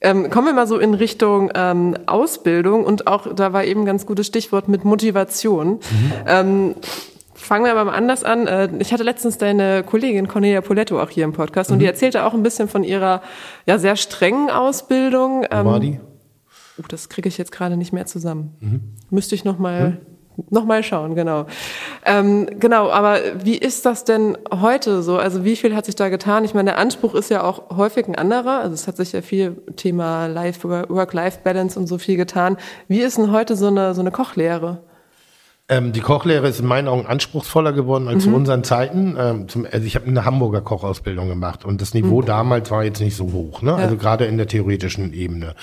Ähm, 0.00 0.30
kommen 0.30 0.46
wir 0.46 0.54
mal 0.54 0.68
so 0.68 0.78
in 0.78 0.94
Richtung 0.94 1.50
ähm, 1.54 1.96
Ausbildung 2.06 2.84
und 2.84 3.08
auch, 3.08 3.34
da 3.34 3.52
war 3.52 3.64
eben 3.64 3.80
ein 3.80 3.86
ganz 3.86 4.06
gutes 4.06 4.28
Stichwort 4.28 4.68
mit 4.68 4.84
Motivation. 4.84 5.80
Ähm, 6.26 6.76
fangen 7.48 7.64
wir 7.64 7.72
aber 7.72 7.86
mal 7.86 7.96
anders 7.96 8.24
an. 8.24 8.46
Äh, 8.46 8.68
ich 8.78 8.92
hatte 8.92 9.02
letztens 9.02 9.38
deine 9.38 9.82
Kollegin 9.82 10.28
Cornelia 10.28 10.60
Poletto 10.60 11.02
auch 11.02 11.10
hier 11.10 11.24
im 11.24 11.32
Podcast 11.32 11.72
und 11.72 11.78
die 11.78 11.86
erzählte 11.86 12.24
auch 12.24 12.34
ein 12.34 12.42
bisschen 12.42 12.68
von 12.68 12.84
ihrer 12.84 13.22
ja 13.66 13.78
sehr 13.78 13.96
strengen 13.96 14.50
Ausbildung. 14.50 15.46
Ähm, 15.50 15.64
Wo 15.64 15.70
war 15.70 15.80
die? 15.80 15.98
Uh, 16.78 16.82
das 16.88 17.08
kriege 17.08 17.28
ich 17.28 17.38
jetzt 17.38 17.50
gerade 17.50 17.76
nicht 17.76 17.92
mehr 17.92 18.06
zusammen. 18.06 18.96
Müsste 19.10 19.34
ich 19.34 19.44
noch 19.44 19.58
mal 19.58 19.98
noch 20.50 20.64
mal 20.64 20.82
schauen, 20.82 21.14
genau. 21.16 21.46
Ähm, 22.04 22.46
genau, 22.60 22.90
aber 22.90 23.18
wie 23.42 23.56
ist 23.56 23.84
das 23.86 24.04
denn 24.04 24.38
heute 24.52 25.02
so? 25.02 25.18
Also 25.18 25.44
wie 25.44 25.56
viel 25.56 25.74
hat 25.74 25.86
sich 25.86 25.96
da 25.96 26.10
getan? 26.10 26.44
Ich 26.44 26.54
meine, 26.54 26.70
der 26.70 26.78
Anspruch 26.78 27.14
ist 27.14 27.28
ja 27.28 27.42
auch 27.42 27.76
häufig 27.76 28.06
ein 28.06 28.14
anderer. 28.14 28.60
Also 28.60 28.74
es 28.74 28.86
hat 28.86 28.96
sich 28.96 29.10
ja 29.12 29.22
viel 29.22 29.56
Thema 29.74 30.26
Life, 30.26 30.68
Work-Life-Balance 30.68 31.78
und 31.78 31.88
so 31.88 31.98
viel 31.98 32.16
getan. 32.16 32.56
Wie 32.86 33.00
ist 33.00 33.18
denn 33.18 33.32
heute 33.32 33.56
so 33.56 33.66
eine, 33.66 33.94
so 33.94 34.00
eine 34.00 34.12
Kochlehre? 34.12 34.82
Ähm, 35.70 35.92
die 35.92 36.00
Kochlehre 36.00 36.48
ist 36.48 36.60
in 36.60 36.66
meinen 36.66 36.88
Augen 36.88 37.06
anspruchsvoller 37.06 37.72
geworden 37.72 38.08
als 38.08 38.24
zu 38.24 38.34
unseren 38.34 38.64
Zeiten. 38.64 39.16
Ähm, 39.18 39.48
zum, 39.48 39.66
also 39.70 39.86
ich 39.86 39.96
habe 39.96 40.06
eine 40.06 40.24
Hamburger 40.24 40.62
Kochausbildung 40.62 41.28
gemacht 41.28 41.64
und 41.66 41.82
das 41.82 41.92
Niveau 41.92 42.22
damals 42.22 42.70
war 42.70 42.84
jetzt 42.84 43.00
nicht 43.00 43.16
so 43.16 43.32
hoch, 43.32 43.60
ne? 43.60 43.74
also 43.74 43.96
gerade 43.96 44.24
in 44.24 44.38
der 44.38 44.46
theoretischen 44.46 45.12
Ebene. 45.12 45.54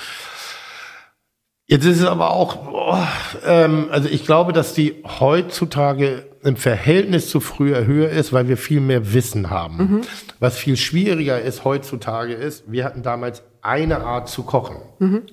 Jetzt 1.67 1.85
ist 1.85 1.99
es 1.99 2.05
aber 2.05 2.29
auch, 2.29 2.57
boah, 2.57 3.07
ähm, 3.43 3.87
also 3.89 4.07
ich 4.07 4.23
glaube, 4.23 4.53
dass 4.53 4.75
die 4.75 5.03
heutzutage 5.19 6.25
im 6.43 6.57
Verhältnis 6.57 7.27
zu 7.27 7.39
früher 7.39 7.87
höher 7.87 8.09
ist, 8.11 8.31
weil 8.31 8.47
wir 8.47 8.57
viel 8.57 8.81
mehr 8.81 9.13
Wissen 9.13 9.49
haben. 9.49 10.01
Was 10.39 10.59
viel 10.59 10.77
schwieriger 10.77 11.41
ist 11.41 11.65
heutzutage 11.65 12.33
ist, 12.33 12.71
wir 12.71 12.85
hatten 12.85 13.01
damals 13.01 13.41
eine 13.63 14.01
Art 14.01 14.29
zu 14.29 14.43
kochen. 14.43 14.75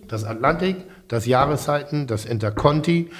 Das 0.08 0.24
Atlantik, 0.24 0.76
das 1.12 1.26
Jahreszeiten, 1.26 2.06
das 2.06 2.24
Interconti, 2.24 3.10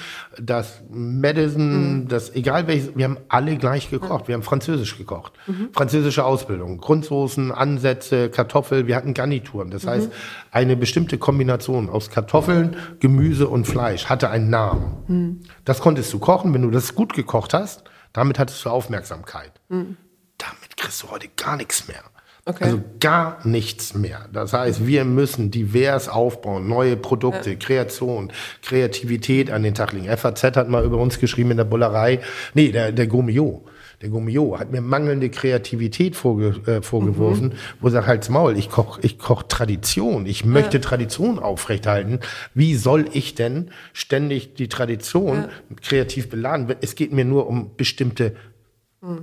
das 0.41 0.81
Madison, 0.89 2.07
das 2.07 2.33
egal 2.33 2.65
welches, 2.65 2.95
wir 2.95 3.05
haben 3.05 3.17
alle 3.29 3.55
gleich 3.57 3.91
gekocht. 3.91 4.27
Wir 4.27 4.33
haben 4.33 4.41
französisch 4.41 4.97
gekocht. 4.97 5.33
Französische 5.73 6.25
Ausbildung, 6.25 6.79
Grundsoßen, 6.79 7.51
Ansätze, 7.51 8.31
Kartoffel, 8.31 8.87
wir 8.87 8.95
hatten 8.95 9.13
Garnituren. 9.13 9.69
Das 9.69 9.85
heißt, 9.85 10.09
eine 10.49 10.75
bestimmte 10.75 11.19
Kombination 11.19 11.87
aus 11.87 12.09
Kartoffeln, 12.09 12.77
Gemüse 12.99 13.47
und 13.47 13.67
Fleisch 13.67 14.05
hatte 14.05 14.31
einen 14.31 14.49
Namen. 14.49 15.43
Das 15.63 15.79
konntest 15.79 16.11
du 16.13 16.17
kochen, 16.17 16.51
wenn 16.55 16.63
du 16.63 16.71
das 16.71 16.95
gut 16.95 17.13
gekocht 17.13 17.53
hast, 17.53 17.83
damit 18.11 18.39
hattest 18.39 18.65
du 18.65 18.71
Aufmerksamkeit. 18.71 19.51
Damit 19.69 20.77
kriegst 20.77 21.03
du 21.03 21.11
heute 21.11 21.27
gar 21.37 21.57
nichts 21.57 21.87
mehr. 21.87 22.01
Okay. 22.45 22.65
Also 22.65 22.81
gar 22.99 23.39
nichts 23.47 23.93
mehr. 23.93 24.27
Das 24.33 24.51
heißt, 24.51 24.85
wir 24.85 25.05
müssen 25.05 25.49
divers 25.49 26.09
aufbauen, 26.09 26.67
neue 26.67 26.97
Produkte, 26.97 27.55
Kreation, 27.55 28.33
Kreativität 28.61 29.49
an 29.49 29.63
den 29.63 29.73
Tag 29.73 29.93
legen. 29.93 30.15
FAZ 30.17 30.43
hat 30.43 30.67
mal 30.67 30.83
über 30.83 30.97
uns 30.97 31.19
geschrieben 31.19 31.51
in 31.51 31.57
der 31.57 31.63
Bullerei, 31.63 32.19
nee, 32.53 32.71
der, 32.73 32.91
der 32.91 33.07
Gomio. 33.07 33.63
Der 34.01 34.09
Gomio 34.09 34.59
hat 34.59 34.73
mir 34.73 34.81
mangelnde 34.81 35.29
Kreativität 35.29 36.17
vorge, 36.17 36.59
äh, 36.69 36.81
vorgeworfen, 36.81 37.53
wo 37.79 37.87
er 37.87 37.91
sagt, 37.91 38.07
halt's 38.07 38.27
Maul, 38.27 38.57
ich 38.57 38.69
koch, 38.69 38.99
ich 39.01 39.17
koch 39.17 39.43
Tradition, 39.43 40.25
ich 40.25 40.43
möchte 40.43 40.81
Tradition 40.81 41.39
aufrechthalten. 41.39 42.19
Wie 42.53 42.75
soll 42.75 43.05
ich 43.13 43.35
denn 43.35 43.71
ständig 43.93 44.55
die 44.55 44.67
Tradition 44.67 45.45
kreativ 45.81 46.29
beladen? 46.29 46.75
Es 46.81 46.95
geht 46.95 47.13
mir 47.13 47.23
nur 47.23 47.47
um 47.47 47.77
bestimmte 47.77 48.35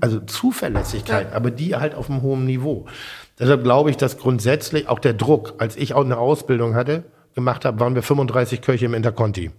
also 0.00 0.20
Zuverlässigkeit, 0.20 1.32
aber 1.32 1.50
die 1.50 1.74
halt 1.76 1.94
auf 1.94 2.10
einem 2.10 2.22
hohen 2.22 2.44
Niveau. 2.44 2.86
Deshalb 3.38 3.64
glaube 3.64 3.90
ich, 3.90 3.96
dass 3.96 4.18
grundsätzlich 4.18 4.88
auch 4.88 4.98
der 4.98 5.14
Druck, 5.14 5.54
als 5.58 5.76
ich 5.76 5.94
auch 5.94 6.04
eine 6.04 6.18
Ausbildung 6.18 6.74
hatte, 6.74 7.04
gemacht 7.34 7.64
habe, 7.64 7.80
waren 7.80 7.94
wir 7.94 8.02
35 8.02 8.60
Köche 8.60 8.86
im 8.86 8.94
Interconti. 8.94 9.50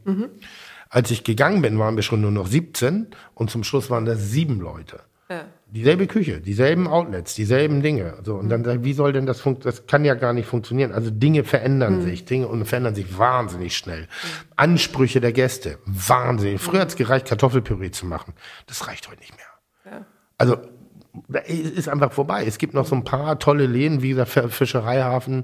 Als 0.90 1.10
ich 1.10 1.24
gegangen 1.24 1.62
bin, 1.62 1.80
waren 1.80 1.96
wir 1.96 2.04
schon 2.04 2.22
nur 2.22 2.32
noch 2.32 2.48
17 2.48 3.08
und 3.34 3.50
zum 3.50 3.64
Schluss 3.64 3.90
waren 3.90 4.06
das 4.06 4.32
sieben 4.32 4.60
Leute. 4.60 5.00
Ja. 5.30 5.46
Dieselbe 5.68 6.06
Küche, 6.06 6.42
dieselben 6.42 6.88
Outlets, 6.90 7.34
dieselben 7.34 7.82
Dinge. 7.82 8.16
So, 8.26 8.36
und 8.36 8.50
dann 8.50 8.66
sag 8.66 8.80
ich, 8.80 8.84
wie 8.84 8.92
soll 8.92 9.14
denn 9.14 9.26
das 9.26 9.40
funktionieren? 9.40 9.78
Das 9.78 9.88
kann 9.88 10.04
ja 10.04 10.16
gar 10.16 10.34
nicht 10.34 10.46
funktionieren. 10.46 10.92
Also 10.92 11.10
Dinge 11.10 11.46
verändern 11.46 12.02
sich, 12.02 12.26
Dinge 12.26 12.50
und 12.50 12.66
verändern 12.66 12.94
sich 12.94 13.18
wahnsinnig 13.18 13.78
schnell. 13.78 14.10
Ansprüche 14.58 15.22
der 15.22 15.32
Gäste, 15.32 15.78
wahnsinnig. 15.86 16.60
Früher 16.60 16.82
hat 16.82 16.90
es 16.90 16.98
gereicht, 16.98 17.28
Kartoffelpüree 17.28 17.92
zu 17.92 18.06
machen. 18.06 18.34
Das 18.68 18.90
reicht 18.90 19.08
heute 19.08 19.22
nicht 19.22 19.38
mehr. 19.38 19.46
Also 20.42 20.58
da 21.28 21.40
ist 21.40 21.88
einfach 21.88 22.12
vorbei. 22.12 22.46
Es 22.48 22.58
gibt 22.58 22.74
noch 22.74 22.86
so 22.86 22.96
ein 22.96 23.04
paar 23.04 23.38
tolle 23.38 23.68
Läden, 23.68 24.02
wie 24.02 24.10
gesagt, 24.10 24.32
Fischereihafen. 24.52 25.44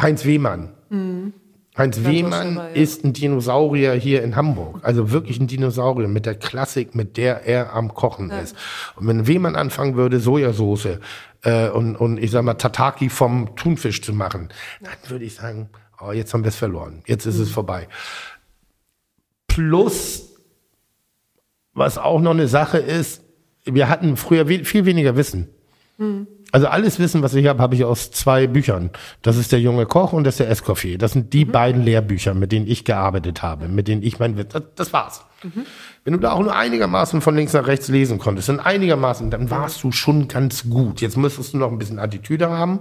Heinz 0.00 0.24
Wehmann. 0.24 0.72
Heinz 1.76 2.02
Wehmann 2.02 2.56
dabei, 2.56 2.68
ja. 2.70 2.74
ist 2.74 3.04
ein 3.04 3.12
Dinosaurier 3.12 3.92
hier 3.92 4.24
in 4.24 4.34
Hamburg. 4.34 4.80
Also 4.82 5.12
wirklich 5.12 5.38
ein 5.38 5.46
Dinosaurier 5.46 6.08
mit 6.08 6.26
der 6.26 6.34
Klassik, 6.34 6.96
mit 6.96 7.16
der 7.16 7.46
er 7.46 7.72
am 7.72 7.94
Kochen 7.94 8.30
ist. 8.30 8.56
Und 8.96 9.06
wenn 9.06 9.26
Wehmann 9.28 9.54
anfangen 9.54 9.94
würde, 9.94 10.18
Sojasauce 10.18 10.98
äh, 11.42 11.68
und, 11.68 11.94
und 11.94 12.18
ich 12.18 12.32
sag 12.32 12.42
mal 12.42 12.54
Tataki 12.54 13.08
vom 13.08 13.54
Thunfisch 13.54 14.02
zu 14.02 14.12
machen, 14.12 14.48
dann 14.80 15.10
würde 15.10 15.24
ich 15.24 15.36
sagen, 15.36 15.70
oh, 16.00 16.10
jetzt 16.10 16.34
haben 16.34 16.42
wir 16.42 16.48
es 16.48 16.56
verloren. 16.56 17.02
Jetzt 17.06 17.26
ist 17.26 17.38
es 17.38 17.50
vorbei. 17.50 17.86
Plus, 19.46 20.34
was 21.74 21.96
auch 21.96 22.20
noch 22.20 22.32
eine 22.32 22.48
Sache 22.48 22.78
ist, 22.78 23.22
wir 23.64 23.88
hatten 23.88 24.16
früher 24.16 24.48
we 24.48 24.64
viel 24.64 24.84
weniger 24.84 25.16
Wissen. 25.16 25.48
Also 26.52 26.66
alles 26.66 26.98
Wissen, 26.98 27.22
was 27.22 27.34
ich 27.34 27.46
habe, 27.46 27.62
habe 27.62 27.74
ich 27.74 27.84
aus 27.84 28.10
zwei 28.10 28.46
Büchern. 28.46 28.90
Das 29.22 29.36
ist 29.36 29.52
der 29.52 29.60
junge 29.60 29.86
Koch 29.86 30.12
und 30.12 30.24
das 30.24 30.34
ist 30.34 30.40
der 30.40 30.50
Escoffier. 30.50 30.98
Das 30.98 31.12
sind 31.12 31.32
die 31.32 31.44
beiden 31.44 31.82
Lehrbücher, 31.82 32.34
mit 32.34 32.52
denen 32.52 32.66
ich 32.66 32.84
gearbeitet 32.84 33.42
habe, 33.42 33.68
mit 33.68 33.88
denen 33.88 34.02
ich 34.02 34.18
mein 34.18 34.36
das, 34.36 34.62
das 34.74 34.92
war's. 34.92 35.24
Wenn 36.04 36.12
du 36.12 36.18
da 36.20 36.32
auch 36.32 36.40
nur 36.40 36.54
einigermaßen 36.54 37.20
von 37.20 37.34
links 37.34 37.52
nach 37.52 37.66
rechts 37.66 37.88
lesen 37.88 38.18
konntest, 38.18 38.48
und 38.48 38.60
einigermaßen, 38.60 39.30
dann 39.30 39.50
warst 39.50 39.82
du 39.82 39.92
schon 39.92 40.28
ganz 40.28 40.68
gut. 40.68 41.00
Jetzt 41.00 41.16
müsstest 41.16 41.54
du 41.54 41.58
noch 41.58 41.72
ein 41.72 41.78
bisschen 41.78 41.98
Attitüde 41.98 42.50
haben 42.50 42.80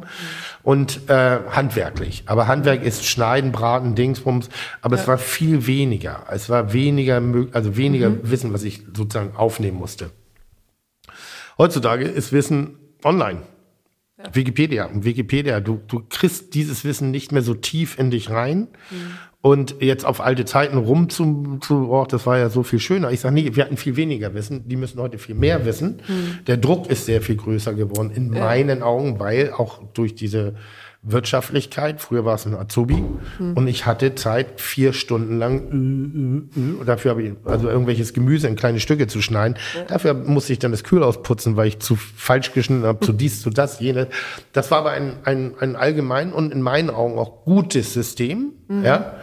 und 0.64 1.10
äh, 1.10 1.40
handwerklich. 1.50 2.24
Aber 2.28 2.48
Handwerk 2.48 2.84
ist 2.84 3.06
Schneiden, 3.06 3.52
Braten, 3.52 3.96
Dingsbums. 3.96 4.50
Aber 4.82 4.96
es 4.96 5.08
war 5.08 5.18
viel 5.18 5.66
weniger. 5.66 6.24
Es 6.30 6.50
war 6.50 6.74
weniger, 6.74 7.22
also 7.54 7.78
weniger 7.78 8.12
Wissen, 8.30 8.54
was 8.54 8.64
ich 8.64 8.84
sozusagen 8.96 9.36
aufnehmen 9.36 9.78
musste. 9.78 10.12
Heutzutage 11.62 12.06
ist 12.06 12.34
Wissen 12.34 12.80
online. 13.04 13.44
Wikipedia. 14.34 14.86
Und 14.86 15.06
Wikipedia, 15.06 15.60
du, 15.60 15.80
du 15.88 16.02
kriegst 16.10 16.56
dieses 16.56 16.84
Wissen 16.86 17.12
nicht 17.12 17.32
mehr 17.32 17.44
so 17.44 17.54
tief 17.54 18.00
in 18.00 18.10
dich 18.10 18.32
rein. 18.32 18.68
Und 19.42 19.76
jetzt 19.80 20.04
auf 20.04 20.22
alte 20.22 20.46
Zeiten 20.46 20.80
rum 20.80 21.10
zu, 21.10 21.60
zu 21.62 21.92
oh, 21.92 22.08
das 22.10 22.26
war 22.26 22.40
ja 22.40 22.50
so 22.50 22.64
viel 22.64 22.80
schöner. 22.80 23.12
Ich 23.12 23.20
sage, 23.20 23.36
nee, 23.36 23.52
wir 23.54 23.64
hatten 23.64 23.78
viel 23.78 23.96
weniger 23.96 24.34
Wissen, 24.34 24.68
die 24.70 24.76
müssen 24.76 25.00
heute 25.00 25.20
viel 25.20 25.36
mehr 25.36 25.64
wissen. 25.64 26.02
Der 26.48 26.58
Druck 26.58 26.90
ist 26.90 27.06
sehr 27.06 27.22
viel 27.22 27.36
größer 27.36 27.76
geworden, 27.76 28.10
in 28.10 28.32
meinen 28.32 28.82
Augen, 28.82 29.20
weil 29.20 29.52
auch 29.52 29.84
durch 29.94 30.16
diese 30.16 30.56
Wirtschaftlichkeit, 31.04 32.00
früher 32.00 32.26
war 32.26 32.36
es 32.36 32.46
ein 32.46 32.54
Azubi, 32.54 33.04
und 33.40 33.68
ich 33.68 33.88
hatte 33.88 34.14
Zeit, 34.14 34.62
vier 34.62 34.94
Stunden 34.94 35.40
lang, 35.40 36.46
äh, 36.56 36.60
äh, 36.60 36.82
äh, 36.82 36.86
dafür 36.86 37.12
habe 37.12 37.24
ich, 37.24 37.34
also 37.44 37.70
irgendwelches 37.70 38.14
Gemüse 38.14 38.48
in 38.48 38.56
kleine 38.56 38.80
Stücke 38.80 39.08
zu 39.08 39.20
schneiden. 39.20 39.58
Dafür 39.88 40.14
musste 40.14 40.54
ich 40.54 40.60
dann 40.60 40.70
das 40.70 40.84
Kühlhaus 40.84 41.24
putzen, 41.24 41.58
weil 41.58 41.68
ich 41.68 41.80
zu 41.80 41.96
falsch 41.96 42.54
geschnitten 42.54 42.84
habe, 42.84 43.04
zu 43.04 43.14
dies, 43.22 43.42
zu 43.42 43.50
das, 43.50 43.80
jenes. 43.80 44.08
Das 44.54 44.70
war 44.70 44.80
aber 44.80 44.92
ein, 44.92 45.14
ein, 45.24 45.56
ein 45.60 45.76
allgemein 45.76 46.32
und 46.32 46.54
in 46.54 46.62
meinen 46.62 46.92
Augen 46.92 47.18
auch 47.18 47.46
gutes 47.46 47.94
System, 47.94 48.54
ja. 48.84 49.16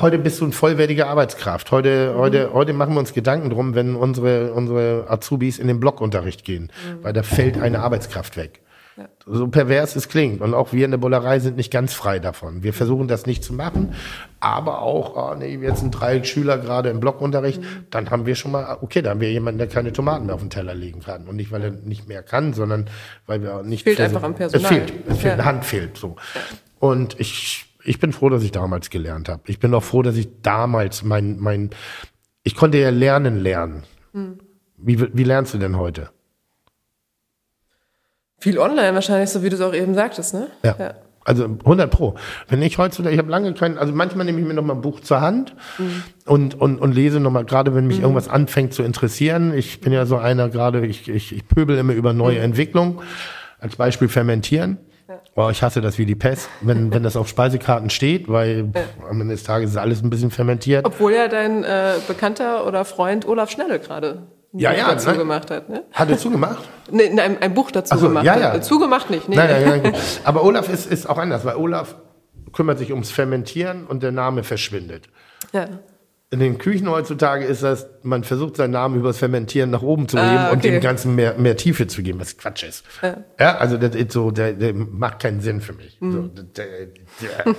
Heute 0.00 0.18
bist 0.18 0.40
du 0.40 0.46
ein 0.46 0.52
vollwertiger 0.52 1.08
Arbeitskraft. 1.08 1.70
Heute, 1.70 2.14
heute, 2.16 2.54
heute 2.54 2.72
machen 2.72 2.94
wir 2.94 3.00
uns 3.00 3.12
Gedanken 3.12 3.50
drum, 3.50 3.74
wenn 3.74 3.94
unsere, 3.94 4.54
unsere 4.54 5.04
Azubis 5.08 5.58
in 5.58 5.68
den 5.68 5.80
Blockunterricht 5.80 6.44
gehen, 6.44 6.72
weil 7.02 7.12
da 7.12 7.22
fällt 7.22 7.60
eine 7.60 7.80
Arbeitskraft 7.80 8.38
weg. 8.38 8.62
Ja. 8.96 9.08
So 9.26 9.48
pervers 9.48 9.96
es 9.96 10.08
klingt. 10.08 10.40
Und 10.40 10.52
auch 10.52 10.72
wir 10.72 10.84
in 10.84 10.90
der 10.90 10.98
Bullerei 10.98 11.38
sind 11.38 11.56
nicht 11.56 11.70
ganz 11.70 11.94
frei 11.94 12.18
davon. 12.18 12.62
Wir 12.62 12.74
versuchen 12.74 13.08
das 13.08 13.24
nicht 13.24 13.42
zu 13.42 13.54
machen, 13.54 13.94
aber 14.40 14.82
auch, 14.82 15.16
oh 15.16 15.34
nee, 15.34 15.56
jetzt 15.56 15.80
sind 15.80 15.92
drei 15.92 16.22
Schüler 16.24 16.58
gerade 16.58 16.90
im 16.90 17.00
Blockunterricht, 17.00 17.60
mhm. 17.60 17.86
dann 17.90 18.10
haben 18.10 18.26
wir 18.26 18.34
schon 18.34 18.52
mal, 18.52 18.78
okay, 18.82 19.00
da 19.00 19.10
haben 19.10 19.20
wir 19.20 19.32
jemanden, 19.32 19.58
der 19.58 19.68
keine 19.68 19.92
Tomaten 19.92 20.26
mehr 20.26 20.34
auf 20.34 20.42
den 20.42 20.50
Teller 20.50 20.74
legen 20.74 21.00
kann. 21.00 21.26
Und 21.26 21.36
nicht, 21.36 21.50
weil 21.52 21.62
er 21.62 21.70
nicht 21.70 22.08
mehr 22.08 22.22
kann, 22.22 22.52
sondern 22.52 22.90
weil 23.26 23.42
wir 23.42 23.62
nicht... 23.62 23.80
Es 23.86 23.94
fehlt 23.94 24.00
einfach 24.00 24.22
am 24.22 24.34
Personal. 24.34 24.70
Es 24.70 24.76
fehlt, 24.76 24.92
es 25.06 25.18
fehlt, 25.18 25.24
ja. 25.24 25.32
eine 25.34 25.44
Hand 25.44 25.64
fehlt, 25.64 25.96
so. 25.96 26.16
Und 26.78 27.18
ich, 27.18 27.64
ich 27.84 27.98
bin 27.98 28.12
froh, 28.12 28.28
dass 28.28 28.42
ich 28.42 28.52
damals 28.52 28.90
gelernt 28.90 29.28
habe. 29.28 29.42
Ich 29.46 29.58
bin 29.58 29.72
auch 29.72 29.84
froh, 29.84 30.02
dass 30.02 30.16
ich 30.16 30.28
damals 30.42 31.02
mein, 31.02 31.38
mein, 31.38 31.70
ich 32.42 32.56
konnte 32.56 32.78
ja 32.78 32.90
lernen 32.90 33.40
lernen. 33.40 33.84
Mhm. 34.12 34.38
Wie, 34.76 35.16
wie 35.16 35.24
lernst 35.24 35.54
du 35.54 35.58
denn 35.58 35.76
heute? 35.76 36.10
Viel 38.42 38.58
online 38.58 38.92
wahrscheinlich, 38.92 39.30
so 39.30 39.44
wie 39.44 39.50
du 39.50 39.54
es 39.54 39.62
auch 39.62 39.72
eben 39.72 39.94
sagtest, 39.94 40.34
ne? 40.34 40.48
Ja. 40.64 40.74
ja. 40.76 40.94
Also 41.24 41.44
100 41.44 41.88
Pro. 41.92 42.16
Wenn 42.48 42.60
ich 42.60 42.76
heutzutage, 42.76 43.14
ich 43.14 43.18
habe 43.20 43.30
lange 43.30 43.54
kein, 43.54 43.78
also 43.78 43.92
manchmal 43.92 44.26
nehme 44.26 44.40
ich 44.40 44.44
mir 44.44 44.54
noch 44.54 44.64
mal 44.64 44.74
ein 44.74 44.80
Buch 44.80 44.98
zur 44.98 45.20
Hand 45.20 45.54
mhm. 45.78 46.02
und, 46.26 46.60
und, 46.60 46.80
und 46.80 46.92
lese 46.92 47.20
noch 47.20 47.30
mal, 47.30 47.44
gerade 47.44 47.72
wenn 47.76 47.86
mich 47.86 47.98
mhm. 47.98 48.02
irgendwas 48.02 48.28
anfängt 48.28 48.74
zu 48.74 48.82
interessieren. 48.82 49.54
Ich 49.54 49.80
bin 49.80 49.92
ja 49.92 50.06
so 50.06 50.16
einer 50.16 50.48
gerade, 50.48 50.84
ich, 50.84 51.08
ich, 51.08 51.32
ich 51.32 51.46
pöbel 51.46 51.78
immer 51.78 51.92
über 51.92 52.12
neue 52.12 52.38
mhm. 52.38 52.46
Entwicklungen. 52.46 52.98
Als 53.60 53.76
Beispiel 53.76 54.08
fermentieren. 54.08 54.78
Oh, 55.36 55.48
ich 55.48 55.62
hasse 55.62 55.80
das 55.80 55.96
wie 55.98 56.06
die 56.06 56.16
Pest, 56.16 56.48
wenn, 56.62 56.92
wenn 56.92 57.04
das 57.04 57.14
auf 57.14 57.28
Speisekarten 57.28 57.90
steht, 57.90 58.28
weil 58.28 58.72
pff, 58.72 59.08
am 59.08 59.20
Ende 59.20 59.34
des 59.34 59.44
Tages 59.44 59.70
ist 59.70 59.76
alles 59.76 60.02
ein 60.02 60.10
bisschen 60.10 60.32
fermentiert. 60.32 60.84
Obwohl 60.84 61.12
ja 61.12 61.28
dein 61.28 61.62
äh, 61.62 61.92
Bekannter 62.08 62.66
oder 62.66 62.84
Freund 62.84 63.28
Olaf 63.28 63.50
Schnelle 63.50 63.78
gerade 63.78 64.22
ja, 64.52 64.72
ja, 64.72 64.88
dazu 64.88 65.10
ne? 65.10 65.18
gemacht 65.18 65.50
hat. 65.50 65.68
Ne? 65.68 65.84
Hat 65.92 66.10
er 66.10 66.18
zugemacht? 66.18 66.68
Nee, 66.90 67.08
ein, 67.18 67.40
ein 67.40 67.54
Buch 67.54 67.70
dazu 67.70 67.96
so, 67.96 68.08
gemacht. 68.08 68.26
Ja, 68.26 68.38
ja. 68.38 68.60
Zugemacht 68.60 69.08
nicht. 69.08 69.26
Nee. 69.26 69.36
Nein, 69.36 69.64
nein, 69.64 69.80
nein. 69.82 69.94
Aber 70.24 70.44
Olaf 70.44 70.68
ist, 70.68 70.84
ist 70.90 71.08
auch 71.08 71.16
anders, 71.16 71.42
weil 71.44 71.54
Olaf 71.54 71.94
kümmert 72.52 72.78
sich 72.78 72.90
ums 72.90 73.10
Fermentieren 73.10 73.86
und 73.86 74.02
der 74.02 74.12
Name 74.12 74.42
verschwindet. 74.42 75.08
Ja. 75.52 75.68
In 76.30 76.40
den 76.40 76.58
Küchen 76.58 76.90
heutzutage 76.90 77.44
ist 77.44 77.62
das, 77.62 77.86
man 78.02 78.24
versucht 78.24 78.56
seinen 78.56 78.72
Namen 78.72 78.98
übers 78.98 79.18
Fermentieren 79.18 79.70
nach 79.70 79.82
oben 79.82 80.08
zu 80.08 80.18
heben 80.18 80.28
ah, 80.28 80.46
okay. 80.46 80.54
und 80.54 80.64
dem 80.64 80.80
Ganzen 80.80 81.14
mehr, 81.14 81.34
mehr 81.38 81.56
Tiefe 81.56 81.86
zu 81.86 82.02
geben, 82.02 82.20
was 82.20 82.36
Quatsch 82.36 82.64
ist. 82.64 82.84
Ja, 83.02 83.18
ja 83.38 83.56
also 83.58 83.76
das 83.76 83.94
ist 83.94 84.12
so, 84.12 84.30
der, 84.30 84.54
der 84.54 84.74
macht 84.74 85.20
keinen 85.20 85.40
Sinn 85.40 85.60
für 85.60 85.74
mich. 85.74 85.98
Mhm. 86.00 86.12
So, 86.12 86.28
der, 86.28 86.66
der. 87.20 87.54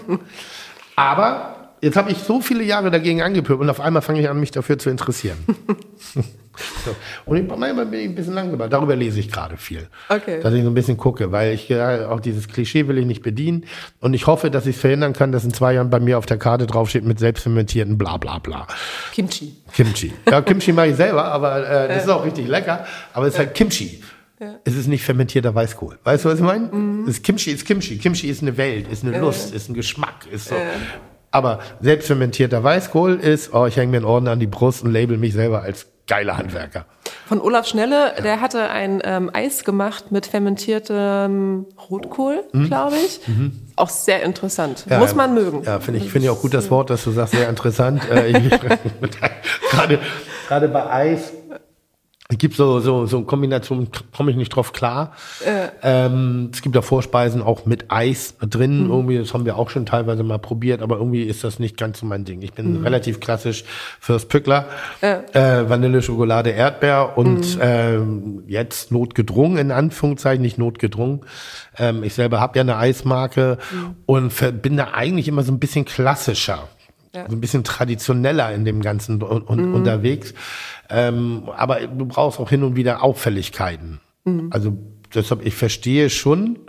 Aber 0.96 1.63
Jetzt 1.84 1.98
habe 1.98 2.12
ich 2.12 2.20
so 2.20 2.40
viele 2.40 2.64
Jahre 2.64 2.92
dagegen 2.92 3.22
angepöbelt 3.22 3.60
und 3.60 3.70
auf 3.70 3.82
einmal 3.82 4.02
fange 4.02 4.22
ich 4.22 4.30
an, 4.30 4.40
mich 4.40 4.52
dafür 4.52 4.80
zu 4.80 4.90
interessieren. 4.90 5.38
so. 6.16 6.96
Und 7.26 7.36
ich, 7.36 7.46
manchmal 7.46 7.86
bin 7.88 8.00
ich 8.00 8.06
ein 8.06 8.16
bisschen 8.16 8.36
langsamer. 8.36 8.70
Darüber 8.70 8.96
lese 8.96 9.20
ich 9.20 9.30
gerade 9.30 9.58
viel. 9.58 9.90
Okay. 10.08 10.40
Dass 10.42 10.54
ich 10.54 10.64
so 10.64 10.70
ein 10.70 10.74
bisschen 10.76 10.96
gucke, 10.96 11.34
weil 11.34 11.54
ich 11.54 11.68
ja, 11.68 12.08
auch 12.08 12.22
dieses 12.22 12.48
Klischee 12.48 12.88
will 12.88 12.98
ich 13.00 13.06
nicht 13.06 13.22
bedienen. 13.22 13.66
Und 14.00 14.14
ich 14.14 14.28
hoffe, 14.28 14.50
dass 14.50 14.66
ich 14.66 14.78
es 14.78 14.82
verhindern 14.82 15.12
kann, 15.12 15.34
dass 15.34 15.44
in 15.44 15.54
zwei 15.54 15.74
Jahren 15.74 15.90
bei 15.90 16.00
mir 16.00 16.18
auf 16.18 16.26
der 16.26 16.38
Karte 16.38 16.68
draufsteht 16.68 17.04
mit 17.04 17.20
selbstfermentierten 17.20 17.98
bla 17.98 18.16
bla 18.16 18.40
bla. 18.40 18.66
Kimchi. 19.12 19.54
Kimchi. 19.74 20.14
Ja, 20.32 20.42
Kimchi 20.42 20.72
mache 20.72 20.88
ich 20.88 20.96
selber, 20.96 21.26
aber 21.26 21.68
äh, 21.68 21.88
das 21.90 22.04
ist 22.04 22.10
auch 22.10 22.24
richtig 22.24 22.48
lecker. 22.48 22.86
Aber 23.12 23.28
es 23.28 23.34
ist 23.34 23.40
halt 23.40 23.56
Kimchi. 23.56 24.02
Ja. 24.40 24.56
Es 24.64 24.78
ist 24.78 24.88
nicht 24.88 25.04
fermentierter 25.04 25.54
Weißkohl. 25.54 26.00
Weißt 26.06 26.24
du, 26.24 26.30
was 26.30 26.40
ich 26.40 26.46
meine? 26.46 26.68
Mhm. 26.68 27.04
Es 27.10 27.18
ist 27.18 27.26
Kimchi 27.26 27.52
ist 27.52 27.66
Kimchi. 27.66 27.98
Kimchi 27.98 28.30
ist 28.30 28.42
eine 28.42 28.56
Welt, 28.56 28.88
ist 28.88 29.04
eine 29.04 29.20
Lust, 29.20 29.54
ist 29.54 29.70
ein 29.70 29.74
Geschmack, 29.74 30.28
ist 30.32 30.48
so. 30.48 30.56
Aber 31.34 31.60
selbstfermentierter 31.82 32.64
Weißkohl 32.64 33.16
ist, 33.16 33.56
oh, 33.56 33.66
ich 33.66 33.76
hänge 33.76 33.90
mir 33.90 33.98
einen 33.98 34.06
Orden 34.06 34.28
an 34.28 34.40
die 34.40 34.46
Brust 34.46 34.84
und 34.84 34.92
label 34.92 35.18
mich 35.18 35.34
selber 35.34 35.64
als 35.64 35.88
geiler 36.06 36.38
Handwerker. 36.38 36.86
Von 37.26 37.42
Olaf 37.42 37.66
Schnelle, 37.66 38.14
ja. 38.16 38.22
der 38.22 38.40
hatte 38.40 38.70
ein 38.70 39.02
ähm, 39.04 39.32
Eis 39.34 39.64
gemacht 39.64 40.12
mit 40.12 40.28
fermentiertem 40.28 41.66
Rotkohl, 41.90 42.44
mhm. 42.52 42.68
glaube 42.68 42.98
ich. 42.98 43.28
Mhm. 43.28 43.62
Auch 43.76 43.90
sehr 43.90 44.22
interessant. 44.22 44.86
Ja, 44.88 45.00
Muss 45.00 45.16
man 45.16 45.34
mögen. 45.34 45.64
Ja, 45.64 45.80
finde 45.80 46.02
ich, 46.02 46.12
finde 46.12 46.28
ich 46.28 46.30
auch 46.30 46.40
gut 46.40 46.54
das 46.54 46.70
Wort, 46.70 46.92
dass 46.92 47.04
du 47.04 47.10
sagst, 47.10 47.34
sehr 47.34 47.50
interessant. 47.50 48.08
Äh, 48.12 48.34
gerade, 49.72 50.00
gerade 50.48 50.68
bei 50.68 50.88
Eis 50.88 51.34
es 52.34 52.40
gibt 52.40 52.56
so, 52.56 52.80
so, 52.80 53.06
so 53.06 53.22
Kombinationen, 53.22 53.90
komme 54.16 54.32
ich 54.32 54.38
nicht 54.38 54.50
drauf 54.50 54.74
klar. 54.74 55.14
Äh. 55.46 55.70
Ähm, 55.84 56.50
es 56.52 56.62
gibt 56.62 56.76
ja 56.76 56.82
Vorspeisen 56.82 57.42
auch 57.42 57.66
mit 57.66 57.92
Eis 57.92 58.36
drin. 58.42 58.86
Mhm. 58.86 58.92
Irgendwie, 58.92 59.18
das 59.20 59.34
haben 59.34 59.46
wir 59.46 59.58
auch 59.58 59.70
schon 59.70 59.86
teilweise 59.86 60.24
mal 60.24 60.40
probiert, 60.40 60.82
aber 60.82 60.98
irgendwie 60.98 61.24
ist 61.24 61.44
das 61.44 61.60
nicht 61.60 61.78
ganz 61.78 62.00
so 62.00 62.06
mein 62.06 62.26
Ding. 62.26 62.42
Ich 62.42 62.54
bin 62.54 62.80
mhm. 62.80 62.84
relativ 62.84 63.20
klassisch 63.20 63.64
fürs 64.00 64.26
Pückler. 64.26 64.66
Äh. 65.02 65.18
Äh, 65.34 65.70
Vanille, 65.70 66.02
Schokolade, 66.02 66.50
Erdbeer 66.50 67.18
und 67.18 67.56
mhm. 67.56 67.62
ähm, 67.62 68.44
jetzt 68.48 68.92
notgedrungen, 68.92 69.58
in 69.58 69.72
Anführungszeichen, 69.72 70.42
nicht 70.42 70.58
notgedrungen. 70.58 71.22
Ähm, 71.78 72.04
ich 72.04 72.16
selber 72.16 72.40
habe 72.40 72.58
ja 72.58 72.62
eine 72.62 72.78
Eismarke 72.78 73.60
mhm. 73.72 73.96
und 74.08 74.62
bin 74.62 74.78
da 74.78 74.90
eigentlich 74.94 75.28
immer 75.28 75.44
so 75.44 75.52
ein 75.52 75.60
bisschen 75.60 75.86
klassischer. 75.86 76.68
Ja. 77.14 77.30
So 77.30 77.36
ein 77.36 77.42
bisschen 77.42 77.64
traditioneller 77.64 78.52
in 78.54 78.66
dem 78.66 78.82
Ganzen 78.82 79.22
und 79.22 79.50
mhm. 79.50 79.76
unterwegs. 79.76 80.34
Ähm, 80.90 81.44
aber 81.56 81.82
du 81.82 82.06
brauchst 82.06 82.40
auch 82.40 82.50
hin 82.50 82.64
und 82.64 82.76
wieder 82.76 83.04
Auffälligkeiten. 83.04 84.00
Mhm. 84.24 84.50
Also 84.52 84.74
deshalb, 85.14 85.46
ich 85.46 85.54
verstehe 85.54 86.10
schon, 86.10 86.60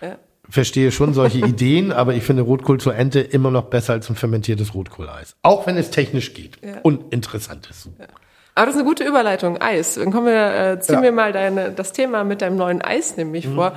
ja. 0.00 0.16
verstehe 0.48 0.92
schon 0.92 1.14
solche 1.14 1.38
Ideen, 1.46 1.90
aber 1.90 2.14
ich 2.14 2.22
finde 2.22 2.42
Rotkohl 2.42 2.78
zur 2.78 2.94
Ente 2.94 3.20
immer 3.20 3.50
noch 3.50 3.64
besser 3.64 3.94
als 3.94 4.08
ein 4.08 4.14
fermentiertes 4.14 4.72
Rotkohleis. 4.72 5.34
Auch 5.42 5.66
wenn 5.66 5.76
es 5.76 5.90
technisch 5.90 6.32
geht 6.32 6.58
ja. 6.62 6.78
und 6.82 7.12
interessant 7.12 7.68
ist. 7.68 7.88
Ja. 7.98 8.06
Aber 8.54 8.66
das 8.66 8.74
ist 8.74 8.80
eine 8.80 8.88
gute 8.88 9.04
Überleitung, 9.04 9.60
Eis. 9.60 9.94
Dann 9.94 10.10
kommen 10.10 10.26
wir, 10.26 10.72
äh, 10.72 10.80
ziehen 10.80 11.00
wir 11.00 11.12
mal 11.12 11.32
deine, 11.32 11.70
das 11.70 11.92
Thema 11.92 12.24
mit 12.24 12.42
deinem 12.42 12.56
neuen 12.56 12.82
Eis 12.82 13.16
nämlich 13.16 13.46
mhm. 13.46 13.54
vor. 13.54 13.72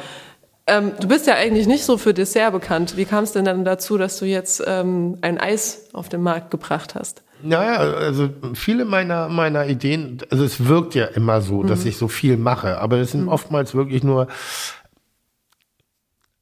Ähm, 0.68 0.94
du 1.00 1.08
bist 1.08 1.28
ja 1.28 1.36
eigentlich 1.36 1.68
nicht 1.68 1.84
so 1.84 1.98
für 1.98 2.14
Dessert 2.14 2.54
bekannt. 2.54 2.96
Wie 2.96 3.06
kam 3.06 3.24
es 3.24 3.32
denn 3.32 3.46
dann 3.46 3.66
dazu, 3.66 3.98
dass 3.98 4.20
du 4.20 4.26
jetzt 4.26 4.64
ähm, 4.66 5.18
ein 5.22 5.40
Eis 5.40 5.90
auf 5.94 6.10
den 6.10 6.22
Markt 6.22 6.52
gebracht 6.52 6.96
hast? 6.96 7.24
Naja, 7.44 7.78
also 7.78 8.30
viele 8.54 8.86
meiner, 8.86 9.28
meiner 9.28 9.66
Ideen, 9.66 10.20
also 10.30 10.44
es 10.44 10.68
wirkt 10.68 10.94
ja 10.96 11.06
immer 11.06 11.42
so, 11.42 11.64
mhm. 11.64 11.68
dass 11.68 11.86
ich 11.86 11.98
so 11.98 12.08
viel 12.08 12.38
mache, 12.38 12.78
aber 12.78 12.98
es 12.98 13.12
sind 13.12 13.24
mhm. 13.24 13.30
oftmals 13.30 13.74
wirklich 13.74 14.04
nur, 14.04 14.28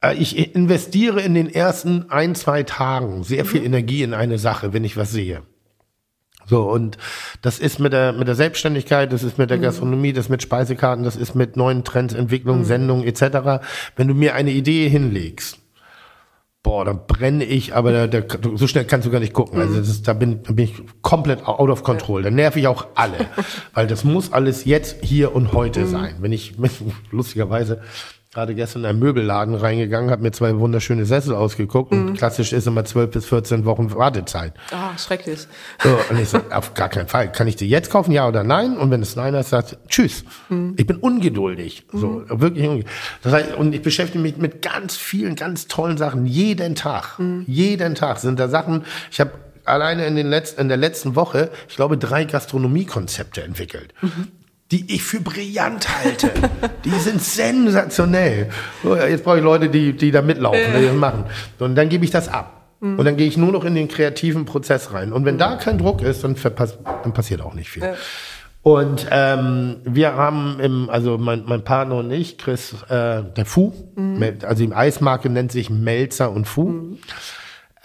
äh, 0.01 0.15
ich 0.15 0.55
investiere 0.55 1.21
in 1.21 1.33
den 1.33 1.49
ersten 1.49 2.09
ein, 2.09 2.35
zwei 2.35 2.63
Tagen 2.63 3.23
sehr 3.23 3.45
viel 3.45 3.61
mhm. 3.61 3.67
Energie 3.67 4.03
in 4.03 4.13
eine 4.13 4.37
Sache, 4.37 4.73
wenn 4.73 4.83
ich 4.83 4.97
was 4.97 5.11
sehe. 5.11 5.43
So, 6.49 6.63
und 6.63 6.97
das 7.43 7.59
ist 7.59 7.79
mit 7.79 7.93
der, 7.93 8.11
mit 8.11 8.27
der 8.27 8.33
Selbstständigkeit, 8.33 9.13
das 9.13 9.21
ist 9.21 9.37
mit 9.37 9.51
der 9.51 9.57
mhm. 9.57 9.61
Gastronomie, 9.61 10.13
das 10.13 10.29
mit 10.29 10.41
Speisekarten, 10.41 11.05
das 11.05 11.15
ist 11.15 11.35
mit 11.35 11.55
neuen 11.55 11.83
Trends, 11.83 12.15
Entwicklungen, 12.15 12.61
mhm. 12.61 12.65
Sendungen 12.65 13.07
etc. 13.07 13.63
Wenn 13.95 14.07
du 14.07 14.15
mir 14.15 14.33
eine 14.33 14.49
Idee 14.51 14.89
hinlegst, 14.89 15.59
boah, 16.63 16.85
da 16.85 16.93
brenne 16.93 17.43
ich, 17.43 17.75
aber 17.75 18.07
da, 18.07 18.21
da, 18.21 18.37
so 18.55 18.67
schnell 18.67 18.85
kannst 18.85 19.05
du 19.05 19.11
gar 19.11 19.19
nicht 19.19 19.33
gucken. 19.33 19.59
Also 19.59 19.75
mhm. 19.75 19.81
ist, 19.81 20.07
da, 20.07 20.13
bin, 20.13 20.41
da 20.41 20.53
bin 20.53 20.65
ich 20.65 20.73
komplett 21.03 21.45
out 21.45 21.69
of 21.69 21.83
control. 21.83 22.23
Da 22.23 22.31
nerv 22.31 22.55
ich 22.55 22.67
auch 22.67 22.87
alle, 22.95 23.27
weil 23.75 23.85
das 23.85 24.03
muss 24.03 24.33
alles 24.33 24.65
jetzt, 24.65 25.03
hier 25.03 25.35
und 25.35 25.53
heute 25.53 25.81
mhm. 25.81 25.87
sein. 25.87 26.15
Wenn 26.19 26.31
ich, 26.31 26.55
lustigerweise, 27.11 27.81
gerade 28.31 28.53
gestern 28.53 28.83
in 28.83 28.89
einen 28.89 28.99
Möbelladen 28.99 29.55
reingegangen, 29.55 30.11
habe 30.11 30.21
mir 30.21 30.31
zwei 30.31 30.55
wunderschöne 30.59 31.05
Sessel 31.05 31.33
ausgeguckt 31.33 31.91
mhm. 31.91 32.09
und 32.09 32.13
klassisch 32.17 32.53
ist 32.53 32.67
immer 32.67 32.85
12 32.85 33.09
bis 33.09 33.25
14 33.25 33.65
Wochen 33.65 33.93
Wartezeit. 33.95 34.53
Ah, 34.71 34.95
schrecklich. 34.99 35.47
So, 35.81 35.97
und 36.11 36.19
ich 36.19 36.29
so, 36.29 36.39
auf 36.51 36.75
gar 36.75 36.89
keinen 36.89 37.07
Fall. 37.07 37.31
Kann 37.31 37.47
ich 37.47 37.55
dir 37.55 37.67
jetzt 37.67 37.89
kaufen, 37.89 38.11
ja 38.11 38.27
oder 38.27 38.43
nein? 38.43 38.77
Und 38.77 38.91
wenn 38.91 39.01
es 39.01 39.15
nein 39.15 39.33
ist, 39.33 39.49
sagt, 39.49 39.79
tschüss. 39.87 40.23
Mhm. 40.49 40.75
Ich 40.77 40.85
bin 40.85 40.97
ungeduldig. 40.97 41.87
So, 41.91 42.07
mhm. 42.07 42.41
wirklich 42.41 42.67
ungeduldig. 42.67 42.91
Das 43.23 43.33
heißt, 43.33 43.55
und 43.55 43.73
ich 43.73 43.81
beschäftige 43.81 44.19
mich 44.19 44.37
mit 44.37 44.61
ganz 44.61 44.95
vielen, 44.95 45.35
ganz 45.35 45.67
tollen 45.67 45.97
Sachen. 45.97 46.27
Jeden 46.27 46.75
Tag. 46.75 47.17
Mhm. 47.17 47.45
Jeden 47.47 47.95
Tag 47.95 48.19
sind 48.19 48.39
da 48.39 48.47
Sachen. 48.47 48.85
Ich 49.09 49.19
habe 49.19 49.31
alleine 49.65 50.05
in, 50.05 50.15
den 50.15 50.29
letzten, 50.29 50.61
in 50.61 50.67
der 50.67 50.77
letzten 50.77 51.15
Woche, 51.15 51.49
ich 51.67 51.75
glaube, 51.75 51.97
drei 51.97 52.25
Gastronomiekonzepte 52.25 53.41
entwickelt. 53.41 53.95
Mhm 54.01 54.27
die 54.71 54.93
ich 54.93 55.03
für 55.03 55.19
brillant 55.19 55.87
halte. 56.03 56.31
die 56.85 56.91
sind 56.91 57.21
sensationell. 57.21 58.49
So, 58.83 58.95
jetzt 58.95 59.23
brauche 59.23 59.37
ich 59.37 59.43
Leute, 59.43 59.69
die, 59.69 59.93
die 59.93 60.11
da 60.11 60.21
mitlaufen, 60.21 60.61
die 60.77 60.85
das 60.85 60.95
machen. 60.95 61.25
Und 61.57 61.75
dann 61.75 61.89
gebe 61.89 62.05
ich 62.05 62.11
das 62.11 62.27
ab. 62.27 62.59
Mhm. 62.79 62.99
Und 62.99 63.05
dann 63.05 63.17
gehe 63.17 63.27
ich 63.27 63.37
nur 63.37 63.51
noch 63.51 63.65
in 63.65 63.75
den 63.75 63.87
kreativen 63.87 64.45
Prozess 64.45 64.93
rein. 64.93 65.11
Und 65.11 65.25
wenn 65.25 65.37
da 65.37 65.55
kein 65.55 65.77
Druck 65.77 66.01
ist, 66.01 66.23
dann, 66.23 66.35
dann 66.35 67.13
passiert 67.13 67.41
auch 67.41 67.53
nicht 67.53 67.69
viel. 67.69 67.83
Ja. 67.83 67.93
Und 68.61 69.07
ähm, 69.09 69.77
wir 69.85 70.15
haben 70.15 70.59
im, 70.59 70.89
also 70.89 71.17
mein, 71.17 71.43
mein 71.45 71.63
Partner 71.63 71.95
und 71.95 72.11
ich, 72.11 72.37
Chris, 72.37 72.75
äh, 72.89 73.23
der 73.23 73.45
Fu, 73.45 73.73
mhm. 73.95 74.21
also 74.43 74.65
die 74.65 74.73
Eismarke 74.73 75.29
nennt 75.29 75.51
sich 75.51 75.69
Melzer 75.69 76.31
und 76.31 76.45
Fu. 76.45 76.63
Mhm. 76.69 76.97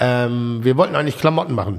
Ähm, 0.00 0.60
wir 0.62 0.76
wollten 0.76 0.96
eigentlich 0.96 1.18
Klamotten 1.18 1.54
machen. 1.54 1.78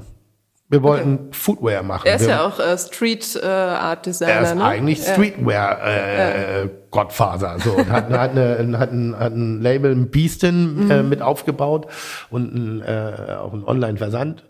Wir 0.68 0.82
wollten 0.82 1.14
okay. 1.14 1.28
Footwear 1.30 1.82
machen. 1.84 2.06
Er 2.06 2.16
ist 2.16 2.22
wir, 2.22 2.28
ja 2.28 2.46
auch 2.46 2.58
äh, 2.58 2.76
Street 2.76 3.38
äh, 3.40 3.46
Art 3.46 4.04
Designer. 4.06 4.32
Er 4.32 4.42
ist 4.42 4.54
ne? 4.56 4.64
eigentlich 4.64 4.98
Streetwear 5.00 5.80
äh, 5.84 6.62
ja. 6.62 6.70
Gottfaser. 6.90 7.58
So 7.60 7.72
und 7.72 7.88
hat, 7.88 8.10
hat, 8.10 8.30
eine, 8.32 8.78
hat, 8.78 8.90
ein, 8.90 9.16
hat 9.16 9.32
ein 9.32 9.60
Label, 9.60 9.92
ein 9.92 10.10
Beastin 10.10 10.86
mhm. 10.86 10.90
äh, 10.90 11.02
mit 11.04 11.22
aufgebaut 11.22 11.86
und 12.30 12.52
ein, 12.52 12.82
äh, 12.82 13.36
auch 13.38 13.52
ein 13.52 13.62
Online-Versand. 13.64 14.44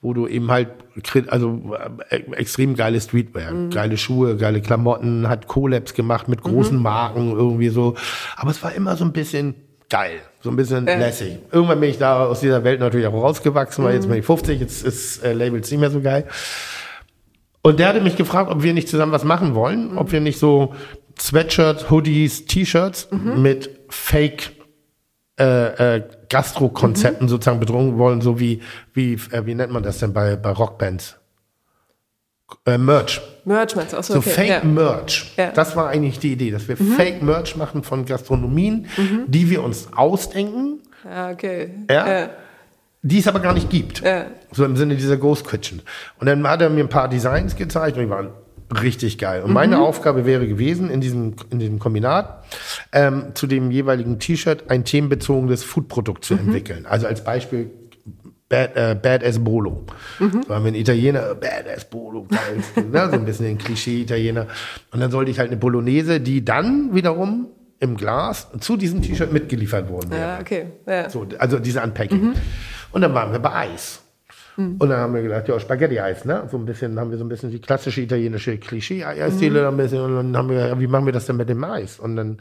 wo 0.00 0.12
du 0.12 0.26
eben 0.26 0.50
halt, 0.50 0.70
also 1.28 1.76
äh, 2.10 2.16
extrem 2.32 2.74
geile 2.74 3.00
Streetwear, 3.00 3.52
mhm. 3.52 3.70
geile 3.70 3.96
Schuhe, 3.96 4.36
geile 4.36 4.60
Klamotten, 4.60 5.28
hat 5.28 5.46
Collabs 5.46 5.94
gemacht 5.94 6.26
mit 6.26 6.42
großen 6.42 6.76
mhm. 6.76 6.82
Marken 6.82 7.30
irgendwie 7.30 7.68
so. 7.68 7.94
Aber 8.36 8.50
es 8.50 8.60
war 8.64 8.72
immer 8.72 8.96
so 8.96 9.04
ein 9.04 9.12
bisschen 9.12 9.54
geil, 9.88 10.20
so 10.42 10.50
ein 10.50 10.56
bisschen 10.56 10.86
äh. 10.86 10.98
lässig. 10.98 11.38
Irgendwann 11.50 11.80
bin 11.80 11.90
ich 11.90 11.98
da 11.98 12.26
aus 12.26 12.40
dieser 12.40 12.64
Welt 12.64 12.80
natürlich 12.80 13.06
auch 13.06 13.14
rausgewachsen, 13.14 13.84
weil 13.84 13.94
jetzt 13.94 14.06
mhm. 14.06 14.10
bin 14.10 14.18
ich 14.20 14.26
50, 14.26 14.60
jetzt 14.60 14.84
ist 14.84 15.24
äh, 15.24 15.32
Labels 15.32 15.70
nicht 15.70 15.80
mehr 15.80 15.90
so 15.90 16.00
geil. 16.00 16.26
Und 17.62 17.78
der 17.78 17.88
hatte 17.88 18.00
mich 18.00 18.16
gefragt, 18.16 18.50
ob 18.50 18.62
wir 18.62 18.74
nicht 18.74 18.88
zusammen 18.88 19.12
was 19.12 19.24
machen 19.24 19.54
wollen, 19.54 19.92
mhm. 19.92 19.98
ob 19.98 20.10
wir 20.10 20.20
nicht 20.20 20.38
so 20.38 20.74
Sweatshirt, 21.18 21.90
Hoodies, 21.90 22.46
T-Shirts 22.46 23.08
mhm. 23.12 23.40
mit 23.40 23.70
Fake 23.88 24.50
äh, 25.38 25.96
äh, 25.96 26.02
Gastro-Konzepten 26.28 27.26
mhm. 27.26 27.28
sozusagen 27.28 27.60
bedrohen 27.60 27.98
wollen, 27.98 28.20
so 28.20 28.40
wie, 28.40 28.60
wie, 28.92 29.14
äh, 29.30 29.46
wie 29.46 29.54
nennt 29.54 29.72
man 29.72 29.82
das 29.82 29.98
denn 29.98 30.12
bei, 30.12 30.36
bei 30.36 30.50
Rockbands? 30.50 31.18
Äh, 32.66 32.78
Merch. 32.78 33.20
Merch 33.44 33.76
meinst 33.76 33.92
du? 33.92 33.96
Achso, 33.98 34.14
so 34.14 34.18
okay. 34.20 34.30
Fake 34.30 34.48
ja. 34.48 34.64
Merch. 34.64 35.32
Ja. 35.36 35.50
Das 35.50 35.76
war 35.76 35.88
eigentlich 35.88 36.18
die 36.18 36.32
Idee, 36.32 36.50
dass 36.50 36.68
wir 36.68 36.76
mhm. 36.78 36.92
Fake 36.92 37.22
Merch 37.22 37.56
machen 37.56 37.82
von 37.82 38.04
Gastronomien, 38.04 38.86
mhm. 38.96 39.24
die 39.26 39.50
wir 39.50 39.62
uns 39.62 39.88
ausdenken. 39.94 40.80
Ja, 41.04 41.30
okay. 41.30 41.70
Ja. 41.90 42.30
Die 43.02 43.18
es 43.18 43.26
aber 43.26 43.40
gar 43.40 43.52
nicht 43.52 43.68
gibt. 43.68 44.02
So 44.52 44.64
im 44.64 44.76
Sinne 44.76 44.94
dieser 44.94 45.16
Ghost 45.16 45.48
Kitchen. 45.48 45.82
Und 46.20 46.26
dann 46.28 46.46
hat 46.46 46.62
er 46.62 46.70
mir 46.70 46.84
ein 46.84 46.88
paar 46.88 47.08
Designs 47.08 47.56
gezeigt 47.56 47.96
und 47.96 48.04
die 48.04 48.10
waren 48.10 48.30
richtig 48.80 49.18
geil. 49.18 49.42
Und 49.42 49.48
mhm. 49.48 49.54
meine 49.54 49.80
Aufgabe 49.80 50.24
wäre 50.24 50.46
gewesen, 50.46 50.90
in 50.90 51.00
diesem, 51.00 51.34
in 51.50 51.58
diesem 51.58 51.78
Kombinat 51.78 52.44
ähm, 52.92 53.32
zu 53.34 53.46
dem 53.46 53.70
jeweiligen 53.70 54.18
T-Shirt 54.18 54.70
ein 54.70 54.84
themenbezogenes 54.84 55.64
Foodprodukt 55.64 56.24
zu 56.24 56.34
mhm. 56.34 56.40
entwickeln. 56.40 56.86
Also 56.86 57.06
als 57.06 57.24
Beispiel 57.24 57.70
Bad, 58.52 58.76
äh, 58.76 58.94
Badass 58.94 59.38
Bolo. 59.38 59.86
Mhm. 60.18 60.42
So 60.46 60.54
haben 60.54 60.64
wir 60.64 60.68
einen 60.68 60.76
Italiener, 60.76 61.34
Badass 61.34 61.86
Bolo, 61.86 62.26
geil, 62.28 62.62
ne, 62.90 63.08
so 63.08 63.16
ein 63.16 63.24
bisschen 63.24 63.46
ein 63.46 63.56
Klischee-Italiener. 63.56 64.46
Und 64.90 65.00
dann 65.00 65.10
sollte 65.10 65.30
ich 65.30 65.38
halt 65.38 65.48
eine 65.48 65.56
Bolognese, 65.56 66.20
die 66.20 66.44
dann 66.44 66.94
wiederum 66.94 67.46
im 67.80 67.96
Glas 67.96 68.48
zu 68.60 68.76
diesem 68.76 69.00
T-Shirt 69.00 69.32
mitgeliefert 69.32 69.88
worden 69.88 70.10
wäre. 70.10 70.20
Ja, 70.20 70.38
okay. 70.38 70.66
Ja. 70.86 71.08
So, 71.08 71.26
also 71.38 71.58
diese 71.58 71.82
Unpacking. 71.82 72.22
Mhm. 72.22 72.34
Und 72.92 73.00
dann 73.00 73.14
waren 73.14 73.32
wir 73.32 73.38
bei 73.38 73.54
Eis. 73.54 74.02
Mhm. 74.58 74.76
Und 74.78 74.90
dann 74.90 74.98
haben 74.98 75.14
wir 75.14 75.22
gedacht, 75.22 75.48
ja, 75.48 75.58
Spaghetti-Eis, 75.58 76.26
ne? 76.26 76.46
So 76.50 76.58
ein 76.58 76.66
bisschen, 76.66 77.00
haben 77.00 77.10
wir 77.10 77.16
so 77.16 77.24
ein 77.24 77.30
bisschen 77.30 77.50
die 77.50 77.58
klassische 77.58 78.02
italienische 78.02 78.58
Klischee-Eisdiele 78.58 79.62
mhm. 79.62 79.68
ein 79.68 79.76
bisschen. 79.78 80.00
Und 80.02 80.14
dann 80.14 80.36
haben 80.36 80.50
wir, 80.50 80.68
ja, 80.68 80.78
wie 80.78 80.86
machen 80.86 81.06
wir 81.06 81.14
das 81.14 81.24
denn 81.24 81.36
mit 81.38 81.48
dem 81.48 81.64
Eis? 81.64 81.98
Und 81.98 82.16
dann 82.16 82.38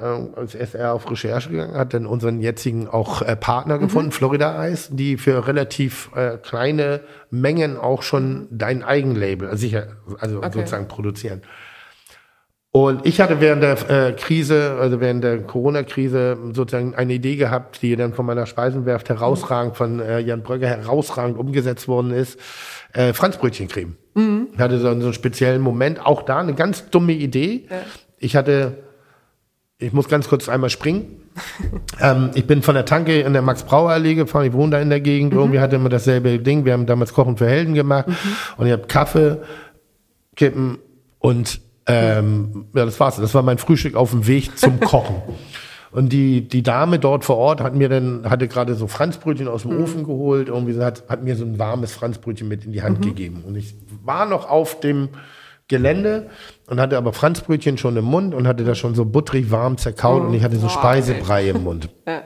äh, 0.00 0.44
ist 0.44 0.74
er 0.74 0.94
auf 0.94 1.10
Recherche 1.10 1.50
gegangen, 1.50 1.74
hat 1.74 1.94
dann 1.94 2.06
unseren 2.06 2.40
jetzigen 2.40 2.88
auch 2.88 3.22
äh, 3.22 3.36
Partner 3.36 3.76
mhm. 3.76 3.80
gefunden, 3.82 4.12
Florida 4.12 4.58
Eis, 4.58 4.88
die 4.92 5.16
für 5.16 5.46
relativ 5.46 6.10
äh, 6.14 6.38
kleine 6.38 7.00
Mengen 7.30 7.76
auch 7.76 8.02
schon 8.02 8.48
dein 8.50 8.82
Eigenlabel, 8.82 9.48
also 9.48 9.60
sicher, 9.60 9.88
also 10.20 10.38
okay. 10.38 10.50
sozusagen 10.52 10.88
produzieren. 10.88 11.42
Und 12.70 13.06
ich 13.06 13.20
hatte 13.20 13.40
während 13.40 13.62
der 13.62 13.90
äh, 13.90 14.12
Krise, 14.12 14.76
also 14.78 15.00
während 15.00 15.24
der 15.24 15.42
Corona-Krise 15.42 16.36
sozusagen 16.52 16.94
eine 16.94 17.14
Idee 17.14 17.36
gehabt, 17.36 17.80
die 17.80 17.96
dann 17.96 18.12
von 18.12 18.26
meiner 18.26 18.44
Speisenwerft 18.44 19.08
herausragend, 19.08 19.76
von 19.76 20.00
äh, 20.00 20.18
Jan 20.20 20.42
Brögger 20.42 20.68
herausragend 20.68 21.38
umgesetzt 21.38 21.88
worden 21.88 22.12
ist. 22.12 22.38
Äh, 22.92 23.14
Franzbrötchencreme. 23.14 23.96
Mhm. 24.14 24.48
Ich 24.52 24.58
hatte 24.58 24.78
so, 24.78 24.84
so 24.84 24.88
einen 24.90 25.12
speziellen 25.14 25.62
Moment, 25.62 26.04
auch 26.04 26.22
da 26.22 26.38
eine 26.38 26.54
ganz 26.54 26.90
dumme 26.90 27.14
Idee. 27.14 27.66
Ja. 27.70 27.76
Ich 28.18 28.36
hatte, 28.36 28.76
ich 29.78 29.92
muss 29.92 30.08
ganz 30.08 30.28
kurz 30.28 30.48
einmal 30.48 30.70
springen. 30.70 31.22
ähm, 32.00 32.30
ich 32.34 32.46
bin 32.46 32.62
von 32.62 32.74
der 32.74 32.84
Tanke 32.84 33.20
in 33.20 33.32
der 33.32 33.42
Max-Brauer-Allee 33.42 34.14
gefahren, 34.14 34.46
ich 34.46 34.52
wohne 34.52 34.72
da 34.72 34.80
in 34.80 34.90
der 34.90 35.00
Gegend, 35.00 35.32
mhm. 35.32 35.38
irgendwie 35.38 35.60
hatte 35.60 35.76
immer 35.76 35.88
dasselbe 35.88 36.38
Ding. 36.40 36.64
Wir 36.64 36.72
haben 36.72 36.86
damals 36.86 37.12
Kochen 37.12 37.36
für 37.36 37.46
Helden 37.46 37.74
gemacht 37.74 38.08
mhm. 38.08 38.14
und 38.56 38.66
ich 38.66 38.72
habe 38.72 38.86
Kaffee, 38.88 39.38
Kippen 40.34 40.78
und 41.18 41.60
ähm, 41.86 42.66
ja, 42.74 42.84
das 42.84 43.00
war's. 43.00 43.16
Das 43.16 43.34
war 43.34 43.42
mein 43.42 43.58
Frühstück 43.58 43.94
auf 43.94 44.10
dem 44.10 44.26
Weg 44.26 44.58
zum 44.58 44.78
Kochen. 44.80 45.16
Und 45.90 46.12
die, 46.12 46.46
die 46.46 46.62
Dame 46.62 46.98
dort 46.98 47.24
vor 47.24 47.38
Ort 47.38 47.62
hat 47.62 47.74
mir 47.74 47.88
dann, 47.88 48.28
hatte 48.28 48.46
gerade 48.46 48.74
so 48.74 48.88
Franzbrötchen 48.88 49.48
aus 49.48 49.62
dem 49.62 49.74
mhm. 49.74 49.84
Ofen 49.84 50.04
geholt, 50.04 50.48
irgendwie 50.48 50.78
hat, 50.78 51.04
hat 51.08 51.22
mir 51.24 51.34
so 51.34 51.44
ein 51.44 51.58
warmes 51.58 51.92
Franzbrötchen 51.92 52.46
mit 52.46 52.66
in 52.66 52.72
die 52.72 52.82
Hand 52.82 53.00
mhm. 53.00 53.04
gegeben. 53.04 53.44
Und 53.46 53.56
ich 53.56 53.74
war 54.04 54.26
noch 54.26 54.50
auf 54.50 54.80
dem 54.80 55.08
Gelände 55.68 56.30
und 56.66 56.80
hatte 56.80 56.96
aber 56.96 57.12
Franzbrötchen 57.12 57.78
schon 57.78 57.96
im 57.96 58.04
Mund 58.04 58.34
und 58.34 58.48
hatte 58.48 58.64
das 58.64 58.78
schon 58.78 58.94
so 58.94 59.04
butterig 59.04 59.50
warm 59.50 59.76
zerkaut 59.76 60.22
mhm. 60.22 60.28
und 60.28 60.34
ich 60.34 60.42
hatte 60.42 60.56
so 60.56 60.66
oh, 60.66 60.70
Speisebrei 60.70 61.50
im 61.50 61.62
Mund. 61.62 61.88
ja. 62.06 62.22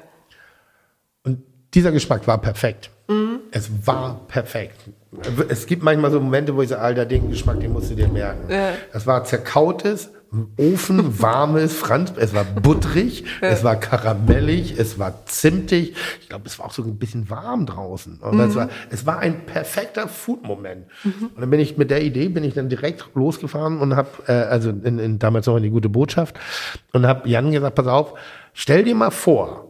Und 1.25 1.43
dieser 1.75 1.93
Geschmack 1.93 2.27
war 2.27 2.39
perfekt. 2.39 2.91
Mhm. 3.09 3.41
Es 3.51 3.69
war 3.87 4.21
perfekt. 4.29 4.79
Es 5.49 5.67
gibt 5.67 5.83
manchmal 5.83 6.11
so 6.11 6.21
Momente, 6.21 6.55
wo 6.57 6.63
ich 6.63 6.69
sage, 6.69 6.81
Alter, 6.81 7.05
den 7.05 7.29
Geschmack, 7.29 7.61
den 7.61 7.73
musst 7.73 7.91
du 7.91 7.95
dir 7.95 8.09
merken. 8.09 8.51
Ja. 8.51 8.73
Das 8.93 9.07
war 9.07 9.25
zerkautes, 9.25 10.11
Ofen, 10.57 11.21
warmes 11.21 11.75
Franz, 11.75 12.13
es 12.17 12.33
war 12.33 12.45
butterig, 12.45 13.25
es 13.43 13.65
war 13.65 13.77
karamellig, 13.77 14.79
es 14.79 14.99
war 14.99 15.27
zimtig. 15.27 15.95
Ich 16.23 16.29
glaube, 16.31 16.47
es 16.47 16.59
war 16.59 16.67
auch 16.67 16.73
so 16.73 16.83
ein 16.83 16.97
bisschen 16.97 17.29
warm 17.29 17.67
draußen. 17.67 18.21
Mhm. 18.31 18.41
Es, 18.41 18.55
war, 18.55 18.69
es 18.91 19.05
war 19.05 19.19
ein 19.19 19.45
perfekter 19.45 20.09
Food-Moment. 20.09 20.87
Mhm. 21.05 21.31
Und 21.35 21.41
dann 21.41 21.51
bin 21.51 21.61
ich 21.61 21.77
mit 21.77 21.91
der 21.91 22.03
Idee, 22.03 22.29
bin 22.29 22.45
ich 22.45 22.55
dann 22.55 22.71
direkt 22.71 23.05
losgefahren 23.15 23.79
und 23.79 23.95
habe, 23.95 24.09
äh, 24.27 24.33
also 24.33 24.71
in, 24.71 24.99
in, 24.99 25.19
damals 25.19 25.47
noch 25.47 25.57
in 25.59 25.65
die 25.65 25.71
gute 25.71 25.91
Botschaft, 25.91 26.39
und 26.93 27.07
habe 27.07 27.29
Jan 27.29 27.53
gesagt, 27.53 27.75
pass 27.75 27.87
auf, 27.87 28.15
stell 28.55 28.85
dir 28.85 28.95
mal 28.95 29.11
vor, 29.11 29.69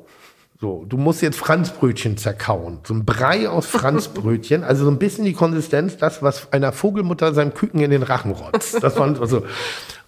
so, 0.61 0.85
du 0.89 0.97
musst 0.97 1.23
jetzt 1.23 1.39
Franzbrötchen 1.39 2.17
zerkauen. 2.17 2.79
So 2.85 2.95
ein 2.95 3.05
Brei 3.05 3.49
aus 3.49 3.67
Franzbrötchen, 3.67 4.63
also 4.65 4.85
so 4.85 4.93
ein 4.93 4.99
bisschen 5.01 5.25
die 5.25 5.33
Konsistenz, 5.33 5.97
das, 5.97 6.23
was 6.23 6.53
einer 6.53 6.71
Vogelmutter 6.71 7.35
seinem 7.35 7.53
Küken 7.53 7.81
in 7.81 7.91
den 7.91 8.05
Rachen 8.05 8.31
rotzt. 8.31 8.81
Das 8.81 8.97
war 8.97 9.09
also, 9.21 9.45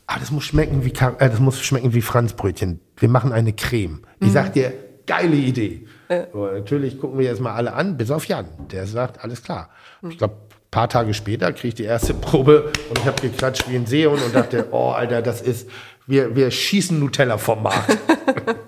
ah, 0.06 0.18
das 0.18 0.30
muss 0.30 0.44
schmecken 0.44 0.84
wie, 0.84 0.90
äh, 0.92 1.12
das 1.18 1.40
muss 1.40 1.60
schmecken 1.60 1.94
wie 1.94 2.02
Franzbrötchen. 2.02 2.80
Wir 2.96 3.08
machen 3.08 3.32
eine 3.32 3.52
Creme. 3.52 4.02
Ich 4.20 4.32
sag 4.32 4.52
dir, 4.52 4.72
geile 5.06 5.36
Idee. 5.36 5.86
Äh. 6.08 6.24
So, 6.32 6.46
natürlich 6.46 7.00
gucken 7.00 7.18
wir 7.18 7.26
jetzt 7.26 7.40
mal 7.40 7.54
alle 7.54 7.72
an, 7.74 7.96
bis 7.96 8.10
auf 8.10 8.26
Jan. 8.26 8.46
Der 8.70 8.86
sagt, 8.86 9.22
alles 9.22 9.42
klar. 9.42 9.70
Ich 10.08 10.18
glaube, 10.18 10.36
paar 10.74 10.88
Tage 10.88 11.14
später 11.14 11.52
kriege 11.52 11.68
ich 11.68 11.74
die 11.74 11.84
erste 11.84 12.14
Probe 12.14 12.72
und 12.88 12.98
ich 12.98 13.06
habe 13.06 13.20
geklatscht 13.22 13.70
wie 13.70 13.76
ein 13.76 13.86
Seehund 13.86 14.20
und 14.20 14.34
dachte, 14.34 14.66
oh, 14.72 14.90
Alter, 14.90 15.22
das 15.22 15.40
ist, 15.40 15.70
wir, 16.06 16.34
wir 16.34 16.50
schießen 16.50 16.98
Nutella 16.98 17.38
vom 17.38 17.62
Markt. 17.62 17.96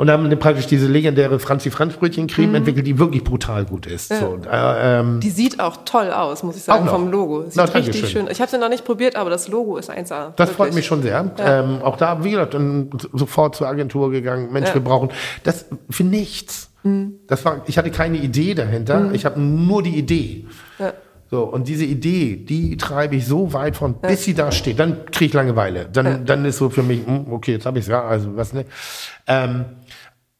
und 0.00 0.10
haben 0.10 0.30
praktisch 0.38 0.66
diese 0.66 0.86
legendäre 0.86 1.38
Franzi 1.38 1.70
Franz 1.70 1.92
Brötchencreme 1.92 2.48
mhm. 2.48 2.54
entwickelt, 2.54 2.86
die 2.86 2.98
wirklich 2.98 3.22
brutal 3.22 3.66
gut 3.66 3.84
ist. 3.84 4.10
Ja. 4.10 4.20
So, 4.20 4.40
äh, 4.50 5.00
ähm, 5.00 5.20
die 5.20 5.28
sieht 5.28 5.60
auch 5.60 5.84
toll 5.84 6.10
aus, 6.10 6.42
muss 6.42 6.56
ich 6.56 6.62
sagen, 6.62 6.88
vom 6.88 7.10
Logo. 7.10 7.42
Sieht 7.42 7.56
Na, 7.56 7.64
richtig 7.64 8.08
schön. 8.08 8.26
Ich 8.30 8.40
habe 8.40 8.50
sie 8.50 8.56
noch 8.56 8.70
nicht 8.70 8.86
probiert, 8.86 9.14
aber 9.14 9.28
das 9.28 9.48
Logo 9.48 9.76
ist 9.76 9.90
1A. 9.90 9.98
Das 9.98 10.48
wirklich. 10.48 10.56
freut 10.56 10.74
mich 10.74 10.86
schon 10.86 11.02
sehr. 11.02 11.30
Ja. 11.36 11.60
Ähm, 11.60 11.82
auch 11.82 11.98
da, 11.98 12.24
wie 12.24 12.30
gesagt, 12.30 12.56
sofort 13.12 13.56
zur 13.56 13.68
Agentur 13.68 14.10
gegangen. 14.10 14.50
Mensch, 14.50 14.68
ja. 14.68 14.74
wir 14.74 14.80
brauchen 14.80 15.10
das 15.44 15.66
für 15.90 16.04
nichts. 16.04 16.70
Mhm. 16.82 17.16
Das 17.26 17.44
war, 17.44 17.60
ich 17.66 17.76
hatte 17.76 17.90
keine 17.90 18.16
Idee 18.16 18.54
dahinter. 18.54 19.00
Mhm. 19.00 19.14
Ich 19.14 19.26
habe 19.26 19.38
nur 19.38 19.82
die 19.82 19.98
Idee. 19.98 20.46
Ja. 20.78 20.94
So, 21.30 21.44
und 21.44 21.68
diese 21.68 21.84
Idee, 21.84 22.34
die 22.34 22.76
treibe 22.76 23.14
ich 23.14 23.24
so 23.24 23.52
weit 23.52 23.76
von, 23.76 24.00
bis 24.00 24.10
ja. 24.10 24.16
sie 24.16 24.34
da 24.34 24.50
steht. 24.50 24.80
Dann 24.80 25.04
kriege 25.12 25.26
ich 25.26 25.32
Langeweile. 25.32 25.88
Dann, 25.92 26.06
ja. 26.06 26.16
dann 26.16 26.44
ist 26.44 26.58
so 26.58 26.70
für 26.70 26.82
mich, 26.82 27.06
hm, 27.06 27.32
okay, 27.32 27.52
jetzt 27.52 27.66
habe 27.66 27.78
ich 27.78 27.84
es 27.84 27.88
ja, 27.88 28.02
also 28.02 28.36
was 28.36 28.52
ne. 28.52 28.64
Ähm, 29.28 29.66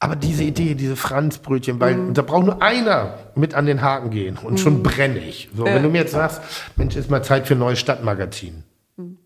aber 0.03 0.17
diese 0.17 0.43
Idee, 0.45 0.75
diese 0.75 0.97
Franzbrötchen, 0.97 1.79
weil 1.79 1.95
mhm. 1.95 2.15
da 2.15 2.23
braucht 2.23 2.47
nur 2.47 2.63
einer 2.63 3.19
mit 3.35 3.55
an 3.55 3.67
den 3.67 3.83
Haken 3.83 4.09
gehen 4.11 4.39
und 4.43 4.55
mhm. 4.55 4.59
schon 4.59 4.83
brenne 4.83 5.19
ich. 5.19 5.51
So, 5.55 5.67
ja. 5.67 5.75
wenn 5.75 5.83
du 5.83 5.91
mir 5.91 5.99
jetzt 5.99 6.13
sagst, 6.13 6.41
Mensch, 6.77 6.97
ist 6.97 7.11
mal 7.11 7.23
Zeit 7.23 7.47
für 7.47 7.55
ein 7.55 7.59
neues 7.59 7.79
Stadtmagazin. 7.81 8.65
Mhm. 8.97 9.19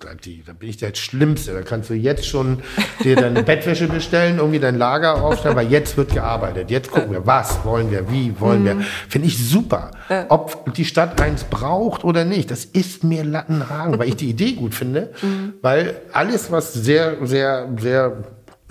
Da, 0.00 0.14
die, 0.14 0.42
da 0.44 0.54
bin 0.54 0.68
ich 0.70 0.76
der 0.76 0.92
Schlimmste. 0.96 1.54
Da 1.54 1.62
kannst 1.62 1.88
du 1.88 1.94
jetzt 1.94 2.26
schon 2.26 2.64
dir 3.04 3.14
deine 3.14 3.42
Bettwäsche 3.44 3.86
bestellen, 3.86 4.38
irgendwie 4.38 4.58
dein 4.58 4.76
Lager 4.76 5.22
aufstellen, 5.22 5.54
weil 5.54 5.70
jetzt 5.70 5.96
wird 5.96 6.12
gearbeitet. 6.12 6.72
Jetzt 6.72 6.90
gucken 6.90 7.12
wir, 7.12 7.24
was 7.24 7.64
wollen 7.64 7.92
wir, 7.92 8.10
wie 8.10 8.40
wollen 8.40 8.64
wir. 8.64 8.74
Mhm. 8.74 8.84
Finde 9.08 9.28
ich 9.28 9.38
super. 9.38 9.92
Ob 10.30 10.74
die 10.74 10.84
Stadt 10.84 11.20
eins 11.20 11.44
braucht 11.44 12.02
oder 12.02 12.24
nicht, 12.24 12.50
das 12.50 12.64
ist 12.64 13.04
mir 13.04 13.22
Lattenhagen, 13.22 14.00
weil 14.00 14.08
ich 14.08 14.16
die 14.16 14.30
Idee 14.30 14.54
gut 14.54 14.74
finde, 14.74 15.12
mhm. 15.22 15.54
weil 15.62 16.00
alles, 16.12 16.50
was 16.50 16.74
sehr, 16.74 17.24
sehr, 17.24 17.68
sehr 17.78 18.16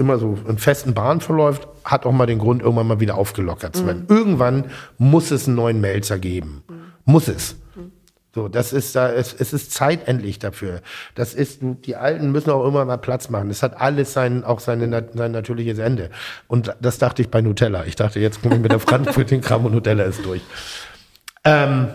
immer 0.02 0.18
so 0.18 0.38
in 0.48 0.58
festen 0.58 0.94
Bahnen 0.94 1.22
verläuft, 1.22 1.68
hat 1.86 2.06
auch 2.06 2.12
mal 2.12 2.26
den 2.26 2.40
Grund, 2.40 2.62
irgendwann 2.62 2.88
mal 2.88 3.00
wieder 3.00 3.16
aufgelockert 3.16 3.76
zu 3.76 3.86
werden. 3.86 4.06
Mhm. 4.10 4.16
Irgendwann 4.16 4.66
muss 4.98 5.32
es 5.32 5.48
einen 5.48 5.56
neuen 5.56 5.80
Melzer 5.80 6.20
geben. 6.20 6.64
Mhm. 6.68 6.74
Muss 7.06 7.28
es. 7.30 7.56
So, 8.34 8.48
das 8.48 8.72
ist 8.72 8.96
da, 8.96 9.12
es, 9.12 9.34
es 9.34 9.52
ist 9.52 9.74
Zeit 9.74 10.08
endlich 10.08 10.40
dafür. 10.40 10.82
Das 11.16 11.34
ist, 11.34 11.60
die 11.62 11.98
Alten 11.98 12.32
müssen 12.32 12.50
auch 12.50 12.66
immer 12.66 12.86
mal 12.86 12.98
Platz 12.98 13.30
machen. 13.30 13.50
Es 13.50 13.62
hat 13.62 13.80
alles 13.80 14.14
sein, 14.14 14.46
auch 14.46 14.62
seine, 14.62 15.10
sein 15.14 15.32
natürliches 15.34 15.80
Ende. 15.80 16.10
Und 16.48 16.74
das 16.80 16.98
dachte 16.98 17.22
ich 17.22 17.30
bei 17.30 17.42
Nutella. 17.42 17.84
Ich 17.86 17.98
dachte, 17.98 18.22
jetzt 18.22 18.42
komme 18.42 18.56
ich 18.56 18.62
mit 18.62 18.72
der 18.72 18.80
Frankfurt 18.80 19.32
den 19.32 19.42
Kram 19.42 19.66
und 19.66 19.74
Nutella 19.74 20.06
ist 20.06 20.26
durch. 20.26 20.42
Ähm, 21.44 21.90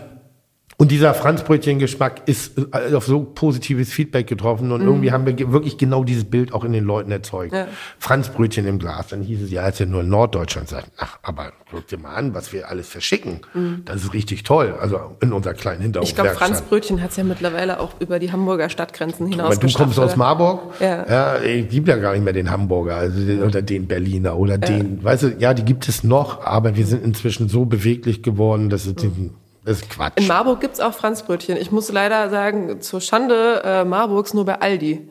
Und 0.79 0.91
dieser 0.91 1.15
Franzbrötchen-Geschmack 1.15 2.27
ist 2.27 2.51
äh, 2.71 2.93
auf 2.93 3.07
so 3.07 3.23
positives 3.23 3.91
Feedback 3.91 4.27
getroffen 4.27 4.71
und 4.71 4.81
mhm. 4.81 4.87
irgendwie 4.87 5.11
haben 5.11 5.25
wir 5.25 5.51
wirklich 5.51 5.79
genau 5.79 6.03
dieses 6.03 6.25
Bild 6.25 6.53
auch 6.53 6.63
in 6.63 6.71
den 6.71 6.83
Leuten 6.83 7.11
erzeugt. 7.11 7.51
Ja. 7.51 7.67
Franzbrötchen 7.97 8.67
im 8.67 8.77
Glas. 8.77 9.07
Dann 9.07 9.23
hieß 9.23 9.41
es, 9.41 9.49
ja, 9.49 9.67
ist 9.67 9.79
ja 9.79 9.87
nur 9.87 10.01
in 10.01 10.09
Norddeutschland. 10.09 10.69
Sagt, 10.69 10.91
ach, 10.97 11.17
aber 11.23 11.51
guck 11.71 11.87
dir 11.87 11.97
mal 11.97 12.13
an, 12.13 12.35
was 12.35 12.53
wir 12.53 12.69
alles 12.69 12.87
verschicken. 12.89 13.39
Mhm. 13.55 13.81
Das 13.85 14.03
ist 14.03 14.13
richtig 14.13 14.43
toll. 14.43 14.75
Also 14.79 14.99
in 15.19 15.33
unserer 15.33 15.55
kleinen 15.55 15.81
Hinterhof. 15.81 16.07
Ich 16.07 16.13
glaube, 16.13 16.29
Franzbrötchen 16.29 17.01
hat 17.01 17.09
es 17.09 17.17
ja 17.17 17.23
mittlerweile 17.23 17.79
auch 17.79 17.99
über 17.99 18.19
die 18.19 18.31
Hamburger 18.31 18.69
Stadtgrenzen 18.69 19.25
hinaus 19.25 19.57
Aber 19.57 19.67
du 19.67 19.73
kommst 19.73 19.97
aus 19.97 20.15
Marburg? 20.15 20.79
Ja. 20.79 21.09
Ja, 21.09 21.35
es 21.37 21.69
gibt 21.69 21.87
ja 21.87 21.95
gar 21.95 22.13
nicht 22.13 22.23
mehr 22.23 22.33
den 22.33 22.51
Hamburger 22.51 22.97
also, 22.97 23.19
oder 23.43 23.63
den 23.63 23.87
Berliner 23.87 24.37
oder 24.37 24.53
ja. 24.53 24.57
den, 24.59 25.03
weißt 25.03 25.23
du, 25.23 25.35
ja, 25.39 25.55
die 25.55 25.65
gibt 25.65 25.89
es 25.89 26.03
noch, 26.03 26.45
aber 26.45 26.75
wir 26.75 26.85
sind 26.85 27.03
inzwischen 27.03 27.49
so 27.49 27.65
beweglich 27.65 28.21
geworden, 28.21 28.69
dass 28.69 28.85
es 28.85 29.03
mhm 29.03 29.31
das 29.67 29.81
ist 29.81 29.89
Quatsch. 29.89 30.13
In 30.15 30.27
Marburg 30.27 30.61
gibt 30.61 30.75
es 30.75 30.79
auch 30.79 30.93
Franzbrötchen. 30.93 31.57
Ich 31.57 31.71
muss 31.71 31.91
leider 31.91 32.29
sagen, 32.29 32.79
zur 32.79 33.01
Schande 33.01 33.61
äh, 33.65 33.83
Marburgs 33.83 34.33
nur 34.33 34.45
bei 34.45 34.61
Aldi. 34.61 35.09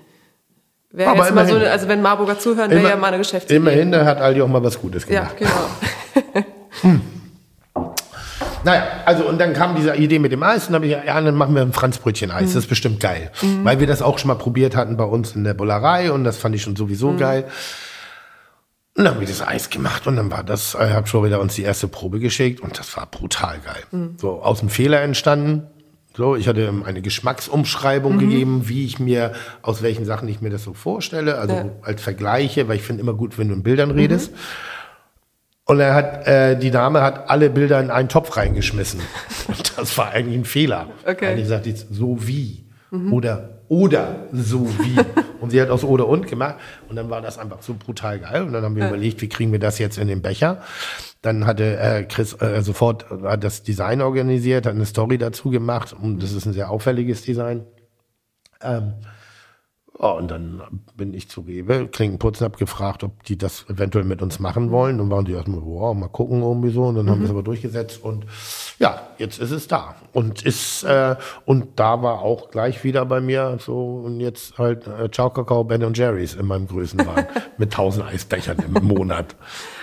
Wäre 0.93 1.15
jetzt 1.15 1.35
mal 1.35 1.47
so, 1.47 1.57
also 1.57 1.89
wenn 1.89 2.01
Marburger 2.01 2.39
zuhören, 2.39 2.71
wäre 2.71 2.89
ja 2.89 2.97
mal 2.97 3.09
eine 3.09 3.19
Geschäftsidee. 3.19 3.57
Immerhin, 3.57 3.93
da 3.93 4.07
hat 4.07 4.19
Aldi 4.19 4.41
auch 4.41 4.49
mal 4.49 4.65
was 4.65 4.81
Gutes 4.81 5.07
gemacht. 5.07 5.37
Ja, 5.39 5.47
genau. 5.47 6.47
hm. 6.81 7.01
Naja, 8.65 8.87
also 9.05 9.29
und 9.29 9.39
dann 9.39 9.53
kam 9.53 9.77
diese 9.77 9.95
Idee 9.95 10.19
mit 10.19 10.33
dem 10.33 10.43
Eis 10.43 10.69
und 10.69 10.73
dann 10.73 10.77
habe 10.77 10.87
ich 10.87 10.93
ja, 10.93 11.21
dann 11.21 11.35
machen 11.35 11.55
wir 11.55 11.61
ein 11.61 11.75
Franzbrötchen-Eis. 11.75 12.41
Mhm. 12.41 12.47
Das 12.47 12.57
ist 12.57 12.69
bestimmt 12.69 12.99
geil. 12.99 13.31
Mhm. 13.43 13.63
Weil 13.63 13.79
wir 13.79 13.87
das 13.87 14.01
auch 14.01 14.19
schon 14.19 14.29
mal 14.29 14.37
probiert 14.37 14.75
hatten 14.75 14.97
bei 14.97 15.05
uns 15.05 15.37
in 15.37 15.45
der 15.45 15.53
Bullerei 15.53 16.11
und 16.11 16.25
das 16.25 16.39
fand 16.39 16.55
ich 16.55 16.63
schon 16.63 16.77
sowieso 16.77 17.11
mhm. 17.11 17.19
geil. 17.19 17.45
Und 18.97 19.05
dann 19.05 19.15
haben 19.15 19.21
wir 19.21 19.29
das 19.29 19.47
Eis 19.47 19.69
gemacht 19.69 20.07
und 20.07 20.17
dann 20.17 20.31
war 20.31 20.43
das, 20.43 20.75
ich 20.75 20.81
habe 20.81 21.07
schon 21.07 21.23
wieder 21.23 21.39
uns 21.41 21.55
die 21.55 21.63
erste 21.63 21.87
Probe 21.87 22.19
geschickt 22.19 22.61
und 22.61 22.79
das 22.79 22.97
war 22.97 23.07
brutal 23.07 23.59
geil. 23.63 23.83
Mhm. 23.91 24.15
So 24.19 24.43
aus 24.43 24.61
dem 24.61 24.71
Fehler 24.71 25.03
entstanden. 25.03 25.67
So, 26.17 26.35
ich 26.35 26.49
hatte 26.49 26.73
eine 26.87 27.03
Geschmacksumschreibung 27.03 28.15
mhm. 28.15 28.19
gegeben, 28.19 28.69
wie 28.69 28.87
ich 28.87 28.99
mir, 28.99 29.35
aus 29.61 29.83
welchen 29.83 30.07
Sachen 30.07 30.29
ich 30.29 30.41
mir 30.41 30.49
das 30.49 30.65
so 30.65 30.73
vorstelle, 30.73 31.37
also 31.37 31.55
ja. 31.55 31.67
als 31.83 32.01
Vergleiche, 32.01 32.69
weil 32.69 32.77
ich 32.77 32.83
finde 32.83 33.03
immer 33.03 33.13
gut, 33.13 33.37
wenn 33.37 33.49
du 33.49 33.55
in 33.55 33.63
Bildern 33.63 33.91
mhm. 33.91 33.99
redest. 33.99 34.33
Und 35.67 35.81
er 35.81 35.95
hat, 35.95 36.27
äh, 36.27 36.57
die 36.57 36.71
Dame 36.71 37.03
hat 37.03 37.29
alle 37.29 37.51
Bilder 37.51 37.81
in 37.81 37.91
einen 37.91 38.09
Topf 38.09 38.35
reingeschmissen. 38.37 39.01
Und 39.49 39.77
das 39.77 39.99
war 39.99 40.13
eigentlich 40.13 40.39
ein 40.39 40.45
Fehler. 40.47 40.89
Okay. 41.05 41.33
Eigentlich 41.33 41.49
sagt 41.49 41.67
jetzt 41.67 41.89
so 41.91 42.27
wie. 42.27 42.66
Mhm. 42.91 43.13
Oder 43.13 43.61
oder 43.69 44.27
so 44.33 44.69
wie. 44.79 44.97
und 45.41 45.51
sie 45.51 45.61
hat 45.61 45.71
aus 45.71 45.85
oder 45.85 46.07
und 46.07 46.27
gemacht. 46.27 46.57
Und 46.89 46.97
dann 46.97 47.11
war 47.11 47.21
das 47.21 47.39
einfach 47.39 47.63
so 47.63 47.75
brutal 47.75 48.21
geil. 48.21 48.43
Und 48.43 48.53
dann 48.53 48.65
haben 48.65 48.77
wir 48.77 48.85
ja. 48.85 48.89
überlegt, 48.89 49.21
wie 49.23 49.29
kriegen 49.29 49.53
wir 49.53 49.59
das 49.59 49.79
jetzt 49.79 49.99
in 49.99 50.09
den 50.09 50.23
Becher. 50.23 50.63
Dann 51.23 51.47
hatte 51.47 51.79
äh, 51.79 52.05
Chris 52.05 52.41
äh, 52.41 52.63
sofort 52.63 53.11
hat 53.11 53.43
das 53.43 53.63
Design 53.63 54.01
organisiert, 54.01 54.67
hat 54.67 54.75
eine 54.75 54.87
Story 54.87 55.19
dazu 55.19 55.51
gemacht. 55.51 55.95
Und 56.01 56.23
das 56.23 56.33
ist 56.33 56.47
ein 56.47 56.53
sehr 56.53 56.71
auffälliges 56.71 57.23
Design. 57.23 57.65
Ähm, 58.63 58.95
Oh, 59.99 60.13
und 60.13 60.31
dann 60.31 60.61
bin 60.95 61.15
ich 61.15 61.31
zu 61.31 61.41
Rewe, 61.41 61.89
Klinkenputzen, 61.89 62.45
hab 62.45 62.59
gefragt, 62.59 63.03
ob 63.03 63.23
die 63.23 63.39
das 63.39 63.65
eventuell 63.71 64.05
mit 64.05 64.21
uns 64.21 64.39
machen 64.39 64.71
wollen. 64.71 65.01
Und 65.01 65.11
waren 65.11 65.25
die 65.25 65.33
erstmal, 65.33 65.63
wow, 65.63 65.97
mal 65.97 66.09
gucken 66.09 66.43
irgendwie 66.43 66.71
so. 66.71 66.85
Und 66.85 66.97
dann 66.97 67.07
mhm. 67.07 67.11
haben 67.11 67.21
wir 67.21 67.25
es 67.25 67.31
aber 67.31 67.43
durchgesetzt. 67.43 68.05
Und 68.05 68.27
ja, 68.79 69.01
jetzt 69.17 69.39
ist 69.39 69.53
es 69.53 69.69
da. 69.69 69.95
Und 70.13 70.43
ist, 70.43 70.85
äh, 70.85 71.17
und 71.47 71.79
da 71.81 72.03
war 72.03 72.21
auch 72.21 72.51
gleich 72.51 72.85
wieder 72.85 73.07
bei 73.07 73.23
mir 73.23 73.57
so, 73.59 74.03
und 74.05 74.21
jetzt 74.21 74.59
halt 74.59 74.87
äh, 74.87 75.11
Ciao 75.11 75.31
Kakao, 75.31 75.65
Ben 75.65 75.83
und 75.83 75.97
Jerry's 75.97 76.35
in 76.35 76.47
meinem 76.47 76.67
Größenwagen 76.67 77.27
mit 77.57 77.73
tausend 77.73 78.05
Eisbechern 78.07 78.59
im 78.59 78.87
Monat. 78.87 79.35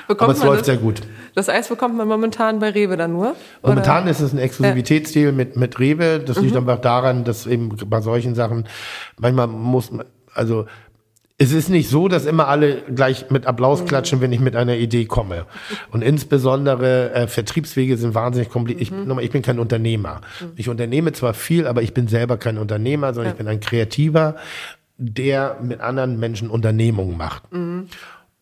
Bekommt 0.08 0.30
Aber 0.30 0.38
es 0.38 0.44
läuft 0.44 0.60
das, 0.62 0.66
sehr 0.68 0.78
gut. 0.78 1.02
Das 1.36 1.50
Eis 1.50 1.68
bekommt 1.68 1.96
man 1.96 2.08
momentan 2.08 2.60
bei 2.60 2.70
Rewe 2.70 2.98
dann 2.98 3.14
nur? 3.14 3.36
Momentan 3.62 4.04
oder? 4.04 4.12
ist 4.12 4.20
es 4.20 4.34
ein 4.34 4.40
Exklusivitätsdeal 4.40 5.32
mit, 5.32 5.56
mit 5.56 5.80
Rewe. 5.80 6.20
Das 6.20 6.40
liegt 6.40 6.54
mhm. 6.54 6.60
einfach 6.60 6.82
daran, 6.82 7.24
dass 7.24 7.48
eben 7.48 7.76
bei 7.88 8.02
solchen 8.02 8.36
Sachen 8.36 8.68
manchmal 9.18 9.48
muss 9.48 9.92
man, 9.92 10.06
also 10.34 10.66
es 11.38 11.52
ist 11.52 11.70
nicht 11.70 11.90
so, 11.90 12.08
dass 12.08 12.26
immer 12.26 12.48
alle 12.48 12.84
gleich 12.84 13.30
mit 13.30 13.48
Applaus 13.48 13.82
mhm. 13.82 13.88
klatschen, 13.88 14.22
wenn 14.22 14.32
ich 14.32 14.40
mit 14.40 14.56
einer 14.56 14.76
Idee 14.76 15.06
komme. 15.06 15.46
Und 15.92 16.02
insbesondere 16.02 17.12
äh, 17.14 17.28
Vertriebswege 17.28 17.98
sind 17.98 18.14
wahnsinnig 18.14 18.50
kompliziert. 18.50 18.92
Mhm. 18.92 19.20
Ich, 19.20 19.26
ich, 19.26 19.32
bin 19.32 19.42
kein 19.42 19.60
Unternehmer. 19.60 20.22
Mhm. 20.40 20.52
Ich 20.56 20.70
unternehme 20.70 21.12
zwar 21.14 21.34
viel, 21.34 21.66
aber 21.68 21.82
ich 21.82 21.94
bin 21.94 22.08
selber 22.08 22.38
kein 22.38 22.58
Unternehmer, 22.58 23.14
sondern 23.14 23.32
ja. 23.32 23.32
ich 23.32 23.38
bin 23.38 23.48
ein 23.48 23.60
Kreativer, 23.60 24.36
der 24.98 25.58
mit 25.62 25.82
anderen 25.82 26.20
Menschen 26.20 26.50
Unternehmungen 26.50 27.18
macht. 27.18 27.52
Mhm. 27.52 27.88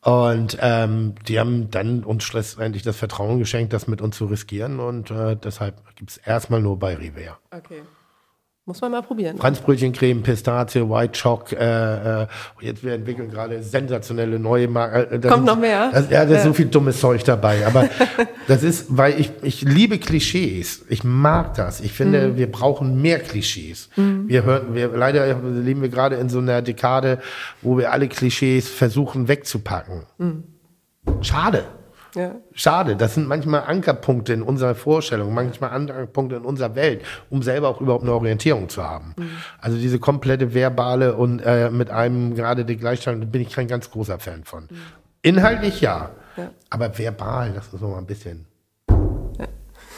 Und 0.03 0.57
ähm, 0.59 1.13
die 1.27 1.39
haben 1.39 1.69
dann 1.69 2.03
uns 2.03 2.23
schlussendlich 2.23 2.81
das 2.81 2.97
Vertrauen 2.97 3.37
geschenkt, 3.37 3.71
das 3.71 3.87
mit 3.87 4.01
uns 4.01 4.17
zu 4.17 4.25
riskieren. 4.25 4.79
Und 4.79 5.11
äh, 5.11 5.35
deshalb 5.35 5.95
gibt's 5.95 6.17
erstmal 6.17 6.61
nur 6.61 6.79
bei 6.79 6.95
Rivea. 6.95 7.37
Okay. 7.51 7.83
Muss 8.72 8.80
man 8.80 8.91
mal 8.91 9.01
probieren. 9.01 9.38
Franzbrötchencreme, 9.38 10.24
Pistazie, 10.24 10.89
White 10.89 11.19
Choc. 11.22 11.51
Äh, 11.51 12.22
äh, 12.22 12.28
jetzt 12.61 12.86
wir 12.86 12.93
entwickeln 12.93 13.30
gerade 13.30 13.61
sensationelle 13.61 14.39
neue 14.39 14.69
Marken. 14.69 15.22
Äh, 15.22 15.28
Kommt 15.28 15.43
noch 15.43 15.59
mehr? 15.59 15.89
Das, 15.91 16.09
ja, 16.09 16.24
da 16.24 16.32
ist 16.32 16.38
ja. 16.38 16.43
so 16.43 16.53
viel 16.53 16.67
dummes 16.67 17.01
Zeug 17.01 17.22
dabei. 17.26 17.67
Aber 17.67 17.89
das 18.47 18.63
ist, 18.63 18.86
weil 18.88 19.19
ich, 19.19 19.30
ich 19.41 19.63
liebe 19.63 19.97
Klischees. 19.97 20.86
Ich 20.88 21.03
mag 21.03 21.53
das. 21.55 21.82
Ich 21.82 21.91
finde, 21.91 22.30
mhm. 22.30 22.38
wir 22.38 22.49
brauchen 22.49 23.01
mehr 23.01 23.19
Klischees. 23.19 23.89
Mhm. 23.97 24.30
Wir 24.30 24.45
hören, 24.45 24.74
wir, 24.74 24.88
leider 24.88 25.36
leben 25.36 25.82
wir 25.82 25.89
gerade 25.89 26.15
in 26.15 26.30
so 26.30 26.39
einer 26.39 26.61
Dekade, 26.61 27.19
wo 27.61 27.78
wir 27.78 27.91
alle 27.91 28.07
Klischees 28.07 28.69
versuchen 28.69 29.28
wegzupacken. 29.28 30.03
Mhm. 30.17 30.43
Schade. 31.19 31.65
Ja. 32.16 32.36
Schade, 32.53 32.95
das 32.95 33.14
sind 33.16 33.28
manchmal 33.28 33.64
Ankerpunkte 33.64 34.34
in 34.34 34.41
unserer 34.41 34.76
Vorstellung, 34.76 35.34
manchmal 35.34 35.72
Ankerpunkte 35.72 36.36
in 36.38 36.43
unserer 36.43 36.76
Welt, 36.76 37.03
um 37.30 37.41
selber 37.41 37.70
auch 37.70 37.80
überhaupt 37.80 38.03
eine 38.03 38.14
Orientierung 38.14 38.70
zu 38.70 38.84
haben. 38.84 39.14
Mhm. 39.18 39.30
Also 39.59 39.78
diese 39.78 39.99
komplette 39.99 40.53
verbale 40.53 41.16
und 41.16 41.39
äh, 41.39 41.70
mit 41.70 41.89
einem 41.89 42.36
gerade 42.36 42.66
die 42.66 42.78
Gleichstellung, 42.78 43.22
da 43.22 43.28
bin 43.28 43.41
ich 43.41 43.49
kein 43.49 43.68
ganz 43.68 43.89
großer 43.91 44.20
Fan 44.20 44.43
von. 44.43 44.64
Mhm. 44.64 44.78
Inhaltlich 45.22 45.82
ja, 45.82 46.12
ja, 46.36 46.49
aber 46.70 46.97
verbal, 46.97 47.53
das 47.53 47.68
ist 47.68 47.82
noch 47.82 47.89
mal 47.89 47.99
ein 47.99 48.07
bisschen. 48.07 48.45
Ja. 48.89 49.47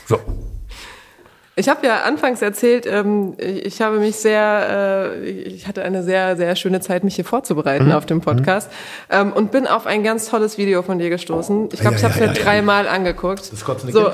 So. 0.05 0.19
Ich 1.55 1.69
habe 1.69 1.85
ja 1.85 2.01
anfangs 2.01 2.41
erzählt, 2.41 2.87
ähm, 2.87 3.35
ich 3.37 3.79
habe 3.79 3.99
mich 3.99 4.15
sehr, 4.15 5.11
äh, 5.21 5.29
ich 5.29 5.67
hatte 5.67 5.83
eine 5.83 6.01
sehr, 6.01 6.35
sehr 6.35 6.55
schöne 6.55 6.81
Zeit, 6.81 7.03
mich 7.03 7.13
hier 7.13 7.25
vorzubereiten 7.25 7.87
mhm. 7.87 7.91
auf 7.91 8.07
dem 8.07 8.21
Podcast 8.21 8.71
mhm. 9.09 9.15
ähm, 9.15 9.33
und 9.33 9.51
bin 9.51 9.67
auf 9.67 9.85
ein 9.85 10.03
ganz 10.03 10.29
tolles 10.29 10.57
Video 10.57 10.81
von 10.81 10.97
dir 10.97 11.11
gestoßen. 11.11 11.69
Ich 11.71 11.79
glaube, 11.79 11.97
ja, 11.97 11.99
ich 11.99 12.03
habe 12.05 12.13
es 12.15 12.19
ja, 12.19 12.27
mir 12.27 12.33
ja, 12.33 12.43
dreimal 12.43 12.87
angeguckt. 12.87 13.51
Das 13.51 13.63
Kotzen 13.63 13.91
so, 13.91 14.11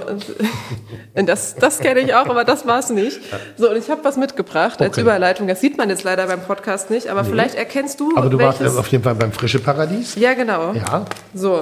das, 1.14 1.56
das 1.56 1.80
kenne 1.80 2.02
ich 2.02 2.14
auch, 2.14 2.28
aber 2.28 2.44
das 2.44 2.68
war 2.68 2.80
es 2.80 2.90
nicht. 2.90 3.22
So, 3.56 3.70
und 3.70 3.78
ich 3.78 3.90
habe 3.90 4.04
was 4.04 4.18
mitgebracht 4.18 4.76
okay. 4.76 4.86
als 4.86 4.98
Überleitung. 4.98 5.48
Das 5.48 5.62
sieht 5.62 5.78
man 5.78 5.90
jetzt 5.90 6.04
leider 6.04 6.28
beim 6.28 6.42
Podcast 6.42 6.90
nicht, 6.90 7.08
aber 7.08 7.24
nee. 7.24 7.30
vielleicht 7.30 7.56
erkennst 7.56 8.02
du. 8.02 8.18
Aber 8.18 8.30
du 8.30 8.38
welches... 8.38 8.66
warst 8.66 8.78
auf 8.78 8.88
jeden 8.88 9.06
Fall 9.06 9.16
beim 9.16 9.32
Frische 9.32 9.60
Paradies. 9.60 10.16
Ja, 10.16 10.34
genau. 10.34 10.74
Ja. 10.74 11.06
So. 11.34 11.62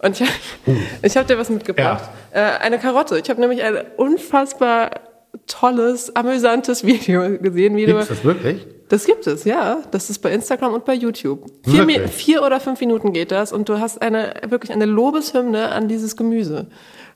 Und 0.00 0.20
ich, 0.20 0.28
uh. 0.66 0.76
ich 1.02 1.16
habe 1.16 1.28
dir 1.28 1.38
was 1.38 1.48
mitgebracht. 1.48 2.10
Äh, 2.32 2.40
eine 2.40 2.80
Karotte. 2.80 3.20
Ich 3.20 3.30
habe 3.30 3.40
nämlich 3.40 3.62
eine 3.62 3.84
unfassbar 3.96 4.90
tolles, 5.46 6.14
amüsantes 6.14 6.84
Video 6.86 7.38
gesehen. 7.38 7.76
Wie 7.76 7.86
Gibt's 7.86 8.08
das 8.08 8.24
wirklich? 8.24 8.66
Das 8.88 9.06
gibt 9.06 9.26
es, 9.26 9.44
ja. 9.44 9.78
Das 9.90 10.10
ist 10.10 10.18
bei 10.18 10.30
Instagram 10.32 10.74
und 10.74 10.84
bei 10.84 10.92
YouTube. 10.92 11.46
Vier, 11.64 12.08
vier, 12.08 12.42
oder 12.42 12.60
fünf 12.60 12.78
Minuten 12.80 13.14
geht 13.14 13.30
das 13.30 13.50
und 13.50 13.68
du 13.70 13.80
hast 13.80 14.02
eine 14.02 14.34
wirklich 14.48 14.70
eine 14.70 14.84
Lobeshymne 14.84 15.70
an 15.70 15.88
dieses 15.88 16.14
Gemüse. 16.14 16.66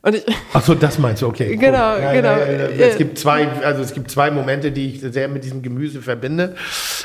Und 0.00 0.14
ich, 0.14 0.24
Ach 0.54 0.62
so, 0.62 0.74
das 0.74 0.98
meinst 0.98 1.20
du, 1.20 1.26
okay. 1.26 1.54
Genau, 1.56 1.98
ja, 1.98 2.12
genau. 2.14 2.30
Ja, 2.30 2.70
ja, 2.70 2.86
es 2.86 2.96
gibt 2.96 3.18
zwei, 3.18 3.46
also 3.62 3.82
es 3.82 3.92
gibt 3.92 4.10
zwei 4.10 4.30
Momente, 4.30 4.72
die 4.72 4.94
ich 4.94 5.00
sehr 5.00 5.28
mit 5.28 5.44
diesem 5.44 5.60
Gemüse 5.60 6.00
verbinde. 6.00 6.54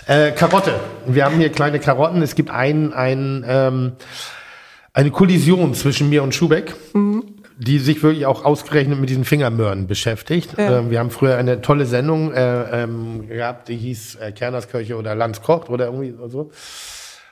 Äh, 0.08 0.32
Karotte. 0.32 0.80
Wir 1.06 1.26
haben 1.26 1.38
hier 1.38 1.50
kleine 1.50 1.80
Karotten. 1.80 2.22
Es 2.22 2.36
gibt 2.36 2.50
ein, 2.50 2.94
ein, 2.94 3.44
ähm, 3.46 3.92
eine 4.94 5.12
Kollision 5.12 5.74
zwischen 5.74 6.10
mir 6.10 6.24
und 6.24 6.34
Schubeck. 6.34 6.76
Mhm 6.94 7.41
die 7.64 7.78
sich 7.78 8.02
wirklich 8.02 8.26
auch 8.26 8.44
ausgerechnet 8.44 9.00
mit 9.00 9.10
diesen 9.10 9.24
Fingermöhren 9.24 9.86
beschäftigt. 9.86 10.58
Ja. 10.58 10.80
Ähm, 10.80 10.90
wir 10.90 10.98
haben 10.98 11.12
früher 11.12 11.38
eine 11.38 11.62
tolle 11.62 11.86
Sendung 11.86 12.34
äh, 12.34 12.84
ähm, 12.84 13.28
gehabt, 13.28 13.68
die 13.68 13.78
hieß 13.78 14.16
äh, 14.16 14.32
Kernerskirche 14.32 14.98
oder 14.98 15.14
Lanz 15.14 15.44
kocht 15.44 15.70
oder 15.70 15.86
irgendwie 15.86 16.16
so. 16.28 16.50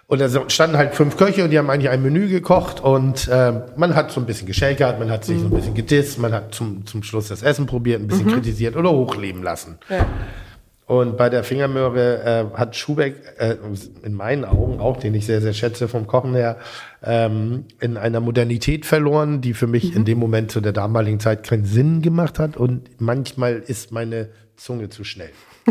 Und 0.06 0.22
da 0.22 0.50
standen 0.50 0.78
halt 0.78 0.94
fünf 0.94 1.18
Köche 1.18 1.44
und 1.44 1.50
die 1.50 1.58
haben 1.58 1.70
eigentlich 1.70 1.90
ein 1.90 2.02
Menü 2.04 2.28
gekocht 2.28 2.80
und 2.80 3.28
äh, 3.28 3.54
man 3.76 3.96
hat 3.96 4.12
so 4.12 4.20
ein 4.20 4.28
bisschen 4.28 4.48
geschäkert, 4.48 5.00
man 5.00 5.10
hat 5.10 5.26
sich 5.26 5.38
mhm. 5.38 5.42
so 5.42 5.48
ein 5.48 5.54
bisschen 5.56 5.74
gedisst, 5.74 6.20
man 6.20 6.34
hat 6.34 6.54
zum, 6.54 6.86
zum 6.86 7.02
Schluss 7.02 7.30
das 7.30 7.42
Essen 7.42 7.66
probiert, 7.66 8.02
ein 8.02 8.08
bisschen 8.08 8.28
mhm. 8.28 8.34
kritisiert 8.34 8.76
oder 8.76 8.92
hochleben 8.92 9.42
lassen. 9.42 9.78
Ja. 9.90 10.06
Und 10.90 11.18
bei 11.18 11.30
der 11.30 11.44
Fingermöhre 11.44 12.50
äh, 12.52 12.58
hat 12.58 12.76
Schubeck 12.76 13.22
äh, 13.38 13.58
in 14.02 14.16
meinen 14.16 14.44
Augen, 14.44 14.80
auch 14.80 14.98
den 14.98 15.14
ich 15.14 15.28
sehr, 15.28 15.40
sehr 15.40 15.54
schätze 15.54 15.88
vom 15.88 16.08
Kochen 16.08 16.34
her, 16.34 16.58
ähm, 17.04 17.66
in 17.80 17.96
einer 17.96 18.20
Modernität 18.20 18.88
verloren, 18.88 19.40
die 19.40 19.54
für 19.54 19.68
mich 19.68 19.92
mhm. 19.92 19.98
in 19.98 20.06
dem 20.06 20.18
Moment 20.18 20.50
zu 20.50 20.62
der 20.62 20.74
damaligen 20.74 21.20
Zeit 21.20 21.44
keinen 21.44 21.66
Sinn 21.66 22.02
gemacht 22.02 22.40
hat. 22.40 22.58
Und 22.58 22.90
manchmal 23.00 23.58
ist 23.58 23.92
meine 23.92 24.30
Zunge 24.56 24.90
zu 24.90 25.04
schnell. 25.04 25.30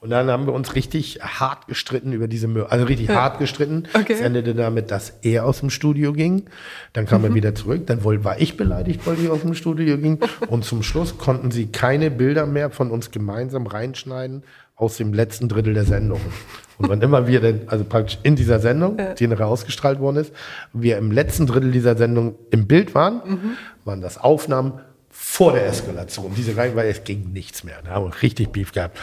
Und 0.00 0.08
dann 0.08 0.30
haben 0.30 0.46
wir 0.46 0.54
uns 0.54 0.74
richtig 0.74 1.20
hart 1.20 1.68
gestritten 1.68 2.14
über 2.14 2.26
diese 2.26 2.48
Möhre. 2.48 2.72
Also 2.72 2.86
richtig 2.86 3.10
hart 3.10 3.38
gestritten. 3.38 3.84
Okay. 3.92 4.14
Es 4.14 4.20
endete 4.22 4.54
damit, 4.54 4.90
dass 4.90 5.12
er 5.20 5.44
aus 5.44 5.60
dem 5.60 5.68
Studio 5.68 6.14
ging. 6.14 6.44
Dann 6.94 7.04
kam 7.04 7.22
er 7.22 7.34
wieder 7.34 7.54
zurück. 7.54 7.86
Dann 7.86 8.02
war 8.02 8.40
ich 8.40 8.56
beleidigt, 8.56 9.06
weil 9.06 9.18
ich 9.20 9.28
aus 9.28 9.42
dem 9.42 9.52
Studio 9.52 9.98
ging. 9.98 10.18
Und 10.48 10.64
zum 10.64 10.82
Schluss 10.82 11.18
konnten 11.18 11.50
sie 11.50 11.66
keine 11.66 12.10
Bilder 12.10 12.46
mehr 12.46 12.70
von 12.70 12.90
uns 12.90 13.10
gemeinsam 13.10 13.66
reinschneiden 13.66 14.42
aus 14.74 14.96
dem 14.96 15.12
letzten 15.12 15.50
Drittel 15.50 15.74
der 15.74 15.84
Sendung. 15.84 16.20
Und 16.78 16.88
wann 16.88 17.02
immer 17.02 17.26
wir 17.26 17.42
denn, 17.42 17.68
also 17.68 17.84
praktisch 17.84 18.18
in 18.22 18.36
dieser 18.36 18.58
Sendung, 18.58 18.96
die 19.18 19.26
nachher 19.26 19.48
ausgestrahlt 19.48 20.00
worden 20.00 20.16
ist, 20.16 20.32
wir 20.72 20.96
im 20.96 21.12
letzten 21.12 21.46
Drittel 21.46 21.72
dieser 21.72 21.94
Sendung 21.98 22.36
im 22.50 22.66
Bild 22.66 22.94
waren, 22.94 23.20
waren 23.84 24.00
das 24.00 24.16
Aufnahmen 24.16 24.80
vor 25.10 25.52
der 25.52 25.66
Eskalation. 25.66 26.32
Diese 26.34 26.56
rein, 26.56 26.74
weil 26.74 26.88
es 26.88 27.04
ging 27.04 27.34
nichts 27.34 27.64
mehr. 27.64 27.82
Da 27.84 27.90
haben 27.90 28.06
wir 28.06 28.22
richtig 28.22 28.48
Beef 28.48 28.72
gehabt. 28.72 28.98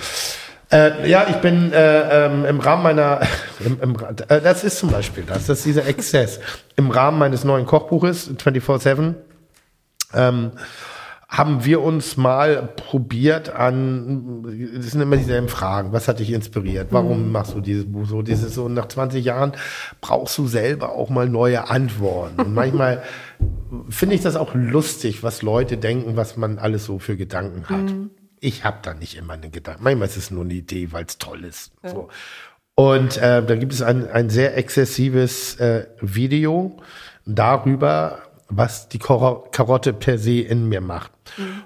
Äh, 0.72 1.10
ja, 1.10 1.28
ich 1.30 1.38
bin 1.38 1.72
äh, 1.72 2.26
ähm, 2.26 2.46
im 2.46 2.60
Rahmen 2.60 2.84
meiner, 2.84 3.22
im, 3.66 3.80
im, 3.82 3.98
äh, 4.28 4.42
das 4.42 4.64
ist 4.64 4.80
zum 4.80 4.92
Beispiel 4.92 5.24
das, 5.24 5.48
das 5.48 5.60
ist 5.60 5.66
dieser 5.66 5.86
Exzess. 5.86 6.40
Im 6.76 6.92
Rahmen 6.92 7.18
meines 7.20 7.44
neuen 7.44 7.66
Kochbuches, 7.66 8.32
24-7, 8.38 9.14
ähm, 10.14 10.52
haben 11.30 11.66
wir 11.66 11.82
uns 11.82 12.16
mal 12.16 12.70
probiert 12.76 13.54
an, 13.54 14.44
das 14.76 14.92
sind 14.92 15.02
immer 15.02 15.18
dieselben 15.18 15.50
Fragen, 15.50 15.92
was 15.92 16.08
hat 16.08 16.20
dich 16.20 16.32
inspiriert, 16.32 16.88
warum 16.92 17.34
machst 17.34 17.54
du 17.54 17.60
dieses 17.60 17.86
Buch 17.92 18.06
so, 18.06 18.22
dieses 18.22 18.56
so, 18.56 18.70
nach 18.70 18.88
20 18.88 19.26
Jahren 19.26 19.52
brauchst 20.00 20.38
du 20.38 20.48
selber 20.48 20.94
auch 20.94 21.10
mal 21.10 21.28
neue 21.28 21.70
Antworten. 21.70 22.40
Und 22.40 22.54
manchmal 22.54 23.04
finde 23.90 24.16
ich 24.16 24.22
das 24.22 24.38
auch 24.38 24.54
lustig, 24.54 25.22
was 25.22 25.42
Leute 25.42 25.76
denken, 25.76 26.16
was 26.16 26.38
man 26.38 26.60
alles 26.60 26.86
so 26.86 26.98
für 26.98 27.18
Gedanken 27.18 27.68
hat. 27.68 27.94
Ich 28.40 28.64
habe 28.64 28.78
da 28.82 28.94
nicht 28.94 29.18
immer 29.18 29.34
einen 29.34 29.52
Gedanken. 29.52 29.84
Manchmal 29.84 30.08
ist 30.08 30.18
es 30.18 30.32
nur 30.32 30.44
eine 30.44 30.54
Idee, 30.54 30.92
weil 30.92 31.06
es 31.06 31.18
toll 31.18 31.44
ist. 31.44 31.72
So. 31.84 32.10
Und 32.76 33.18
äh, 33.18 33.44
da 33.44 33.56
gibt 33.56 33.74
es 33.74 33.82
ein, 33.82 34.08
ein 34.10 34.30
sehr 34.30 34.56
exzessives 34.58 35.56
äh, 35.60 35.88
Video 36.02 36.78
darüber, 37.26 38.20
was 38.50 38.88
die 38.90 39.00
Karo- 39.00 39.48
Karotte 39.52 39.92
per 39.94 40.18
se 40.20 40.40
in 40.42 40.70
mir 40.70 40.82
macht. 40.82 41.12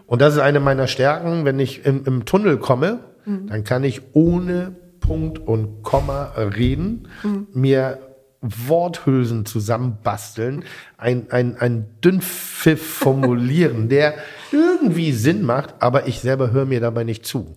Und 0.07 0.22
das 0.22 0.34
ist 0.36 0.39
eine 0.39 0.59
meiner 0.59 0.88
Stärken. 0.88 1.45
Wenn 1.45 1.59
ich 1.59 1.86
im, 1.86 2.05
im 2.05 2.26
Tunnel 2.26 2.57
komme, 2.57 2.99
dann 3.26 3.63
kann 3.63 3.84
ich 3.84 4.01
ohne 4.13 4.76
Punkt 4.99 5.38
und 5.38 5.84
Komma 5.84 6.34
reden, 6.38 7.07
mir 7.53 7.99
Worthülsen 8.41 9.45
zusammenbasteln, 9.45 10.63
ein, 10.97 11.28
ein, 11.30 11.55
ein 11.57 11.86
Dünnpfiff 12.03 12.84
formulieren, 12.95 13.89
der 13.89 14.15
irgendwie 14.52 15.12
Sinn 15.14 15.43
macht, 15.43 15.76
aber 15.80 16.08
ich 16.08 16.20
selber 16.20 16.52
höre 16.52 16.66
mir 16.66 16.80
dabei 16.80 17.04
nicht 17.04 17.26
zu. 17.26 17.56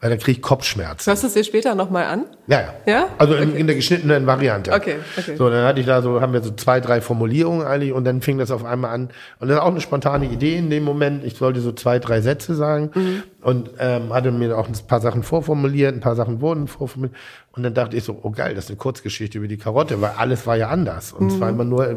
Weil 0.00 0.10
dann 0.10 0.18
kriege 0.18 0.32
ich 0.38 0.42
Kopfschmerzen. 0.42 1.08
Hörst 1.10 1.22
du 1.22 1.26
es 1.28 1.32
dir 1.34 1.42
später 1.44 1.74
nochmal 1.74 2.04
an? 2.04 2.24
Ja, 2.46 2.60
ja. 2.60 2.72
Ja? 2.86 3.06
Also 3.18 3.34
in, 3.34 3.56
in 3.56 3.66
der 3.66 3.76
geschnittenen 3.76 4.26
Variante. 4.26 4.72
Okay, 4.72 4.96
okay. 5.16 5.36
So, 5.36 5.48
dann 5.48 5.64
hatte 5.64 5.80
ich 5.80 5.86
da 5.86 6.02
so, 6.02 6.20
haben 6.20 6.32
wir 6.34 6.42
so 6.42 6.50
zwei, 6.52 6.80
drei 6.80 7.00
Formulierungen 7.00 7.66
eigentlich 7.66 7.92
und 7.92 8.04
dann 8.04 8.20
fing 8.20 8.38
das 8.38 8.50
auf 8.50 8.64
einmal 8.64 8.92
an. 8.92 9.08
Und 9.40 9.48
das 9.48 9.56
ist 9.56 9.62
auch 9.62 9.70
eine 9.70 9.80
spontane 9.80 10.26
Idee 10.26 10.56
in 10.56 10.68
dem 10.70 10.84
Moment. 10.84 11.24
Ich 11.24 11.36
sollte 11.36 11.60
so 11.60 11.72
zwei, 11.72 11.98
drei 11.98 12.20
Sätze 12.20 12.54
sagen 12.54 12.90
Mhm. 12.94 13.22
und 13.42 13.70
ähm, 13.78 14.12
hatte 14.12 14.30
mir 14.32 14.56
auch 14.58 14.68
ein 14.68 14.74
paar 14.86 15.00
Sachen 15.00 15.22
vorformuliert, 15.22 15.94
ein 15.94 16.00
paar 16.00 16.14
Sachen 16.16 16.40
wurden 16.42 16.68
vorformuliert. 16.68 17.16
Und 17.52 17.62
dann 17.62 17.72
dachte 17.72 17.96
ich 17.96 18.04
so, 18.04 18.18
oh 18.22 18.30
geil, 18.30 18.54
das 18.54 18.64
ist 18.64 18.70
eine 18.70 18.76
Kurzgeschichte 18.76 19.38
über 19.38 19.48
die 19.48 19.56
Karotte, 19.56 20.00
weil 20.02 20.12
alles 20.18 20.46
war 20.46 20.56
ja 20.56 20.68
anders. 20.68 21.12
Und 21.14 21.32
es 21.32 21.40
war 21.40 21.48
Mhm. 21.48 21.54
immer 21.54 21.64
nur, 21.64 21.88
äh, 21.88 21.96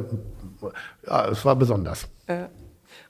ja, 1.06 1.28
es 1.30 1.44
war 1.44 1.56
besonders. 1.58 2.08
Ja. 2.30 2.48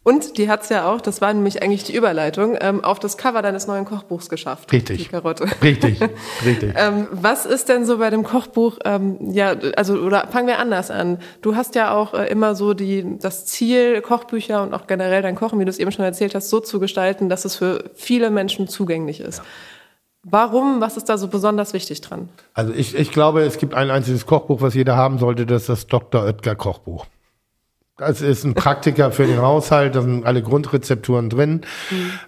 Und 0.10 0.40
die 0.40 0.50
hat's 0.50 0.70
ja 0.70 0.92
auch, 0.92 1.02
das 1.02 1.22
war 1.22 1.32
nämlich 1.32 1.62
eigentlich 1.62 1.84
die 1.84 1.94
Überleitung, 1.94 2.58
ähm, 2.62 2.84
auf 2.84 2.98
das 2.98 3.16
Cover 3.16 3.44
deines 3.44 3.68
neuen 3.68 3.86
Kochbuchs 3.86 4.28
geschafft. 4.28 4.72
Richtig. 4.72 5.04
Die 5.04 5.06
Karotte. 5.06 5.46
Richtig, 5.62 6.00
richtig. 6.46 6.74
Ähm, 6.76 7.08
was 7.12 7.46
ist 7.46 7.70
denn 7.70 7.86
so 7.86 8.00
bei 8.00 8.10
dem 8.10 8.24
Kochbuch, 8.24 8.80
ähm, 8.86 9.20
ja, 9.32 9.54
also, 9.76 9.94
oder 9.98 10.26
fangen 10.32 10.48
wir 10.48 10.58
anders 10.58 10.90
an. 10.90 11.20
Du 11.44 11.56
hast 11.56 11.76
ja 11.76 11.94
auch 11.94 12.16
äh, 12.16 12.26
immer 12.26 12.56
so 12.56 12.74
die, 12.74 13.20
das 13.20 13.46
Ziel, 13.46 14.02
Kochbücher 14.02 14.64
und 14.64 14.74
auch 14.74 14.88
generell 14.88 15.22
dein 15.22 15.36
Kochen, 15.36 15.60
wie 15.60 15.66
du 15.66 15.70
es 15.70 15.78
eben 15.78 15.92
schon 15.92 16.06
erzählt 16.06 16.34
hast, 16.34 16.50
so 16.50 16.60
zu 16.60 16.80
gestalten, 16.80 17.30
dass 17.30 17.46
es 17.46 17.56
für 17.56 17.84
viele 17.94 18.32
Menschen 18.32 18.68
zugänglich 18.68 19.20
ist. 19.20 19.44
Warum, 20.24 20.82
was 20.82 20.98
ist 20.98 21.08
da 21.08 21.20
so 21.20 21.28
besonders 21.28 21.74
wichtig 21.74 22.02
dran? 22.02 22.30
Also 22.56 22.74
ich, 22.74 22.96
ich 22.96 23.12
glaube, 23.12 23.42
es 23.42 23.60
gibt 23.60 23.76
ein 23.76 23.92
einziges 23.92 24.26
Kochbuch, 24.26 24.60
was 24.60 24.74
jeder 24.74 24.98
haben 24.98 25.20
sollte, 25.20 25.46
das 25.46 25.62
ist 25.62 25.70
das 25.70 25.86
Dr. 25.86 26.24
Oetker 26.24 26.56
Kochbuch. 26.56 27.06
Das 28.00 28.22
ist 28.22 28.46
ein 28.46 28.54
Praktiker 28.54 29.12
für 29.12 29.26
den 29.26 29.42
Haushalt, 29.42 29.96
da 29.96 30.02
sind 30.02 30.26
alle 30.26 30.42
Grundrezepturen 30.42 31.30
drin. 31.30 31.62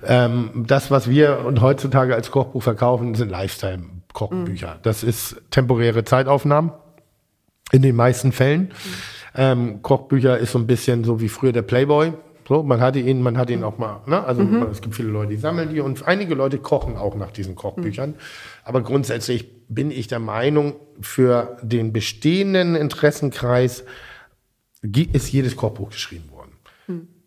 Ähm, 0.05 0.65
das, 0.67 0.91
was 0.91 1.09
wir 1.09 1.45
und 1.45 1.61
heutzutage 1.61 2.13
als 2.13 2.29
Kochbuch 2.29 2.61
verkaufen, 2.61 3.15
sind 3.15 3.29
Lifestyle-Kochbücher. 3.29 4.79
Das 4.83 5.03
ist 5.03 5.41
temporäre 5.49 6.03
Zeitaufnahmen 6.03 6.71
in 7.71 7.81
den 7.81 7.95
meisten 7.95 8.31
Fällen. 8.31 8.71
Ähm, 9.33 9.81
Kochbücher 9.81 10.37
ist 10.37 10.51
so 10.51 10.59
ein 10.59 10.67
bisschen 10.67 11.05
so 11.05 11.21
wie 11.21 11.29
früher 11.29 11.53
der 11.53 11.61
Playboy. 11.61 12.13
So, 12.47 12.63
man 12.63 12.81
hatte 12.81 12.99
ihn, 12.99 13.21
man 13.21 13.37
hat 13.37 13.49
ihn 13.49 13.63
auch 13.63 13.77
mal, 13.77 14.01
ne? 14.07 14.21
Also 14.25 14.45
es 14.69 14.81
gibt 14.81 14.95
viele 14.95 15.07
Leute, 15.07 15.29
die 15.29 15.37
sammeln 15.37 15.69
die 15.69 15.79
und 15.79 16.05
einige 16.05 16.35
Leute 16.35 16.57
kochen 16.57 16.97
auch 16.97 17.15
nach 17.15 17.31
diesen 17.31 17.55
Kochbüchern. 17.55 18.15
Aber 18.65 18.81
grundsätzlich 18.81 19.67
bin 19.69 19.89
ich 19.89 20.07
der 20.07 20.19
Meinung, 20.19 20.75
für 20.99 21.57
den 21.61 21.93
bestehenden 21.93 22.75
Interessenkreis 22.75 23.85
ist 24.81 25.31
jedes 25.31 25.55
Kochbuch 25.55 25.89
geschrieben 25.89 26.29
worden. 26.31 26.51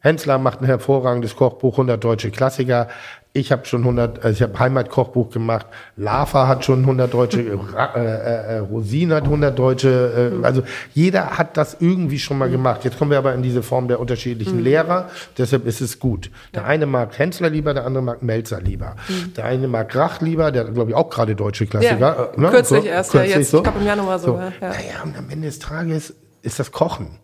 Hensler 0.05 0.37
macht 0.37 0.61
ein 0.61 0.67
hervorragendes 0.67 1.35
Kochbuch, 1.35 1.73
100 1.73 2.05
deutsche 2.05 2.31
Klassiker. 2.31 2.89
Ich 3.33 3.51
habe 3.51 3.65
schon 3.65 3.81
100, 3.81 4.23
also 4.23 4.37
ich 4.37 4.43
habe 4.43 4.59
Heimatkochbuch 4.59 5.31
gemacht. 5.31 5.67
Lava 5.97 6.47
hat 6.47 6.67
schon 6.67 6.81
100 6.81 7.13
deutsche, 7.13 7.59
Ra 7.73 7.95
äh, 7.97 8.57
äh, 8.57 8.59
Rosin 8.59 9.15
hat 9.15 9.25
100 9.25 9.59
deutsche. 9.59 10.33
Äh, 10.43 10.45
also 10.45 10.63
jeder 10.93 11.39
hat 11.39 11.57
das 11.57 11.79
irgendwie 11.81 12.19
schon 12.19 12.37
mal 12.37 12.51
gemacht. 12.51 12.85
Jetzt 12.85 12.99
kommen 12.99 13.13
wir 13.13 13.19
aber 13.19 13.35
in 13.35 13.43
diese 13.43 13.63
Form 13.63 13.89
der 13.89 13.99
unterschiedlichen 13.99 14.61
Lehrer. 14.63 15.09
Deshalb 15.39 15.67
ist 15.67 15.81
es 15.81 15.99
gut. 15.99 16.31
Der 16.55 16.67
eine 16.67 16.85
mag 16.85 17.19
Hensler 17.19 17.49
lieber, 17.49 17.73
der 17.73 17.87
andere 17.87 18.05
mag 18.05 18.23
Melzer 18.23 18.61
lieber. 18.61 18.97
Der 19.37 19.47
eine 19.47 19.69
mag 19.69 19.97
Rach 19.97 20.21
lieber, 20.21 20.53
der 20.53 20.65
glaube 20.67 20.91
ich 20.91 20.97
auch 20.97 21.09
gerade 21.09 21.35
deutsche 21.35 21.67
Klassiker. 21.67 21.99
Ja, 21.99 22.31
äh, 22.37 22.41
ne? 22.41 22.51
kürzlich 22.51 22.85
erst, 22.85 23.15
ja, 23.15 23.21
kürzlich 23.21 23.39
jetzt, 23.39 23.55
ich 23.55 23.63
glaub, 23.63 23.77
im 23.77 23.87
Januar 23.87 24.19
sogar, 24.19 24.53
ja. 24.61 24.69
Naja, 24.69 25.03
und 25.03 25.17
am 25.17 25.31
Ende 25.31 25.47
des 25.47 25.59
Tages 25.59 26.15
ist 26.45 26.59
das 26.59 26.71
Kochen. 26.73 27.19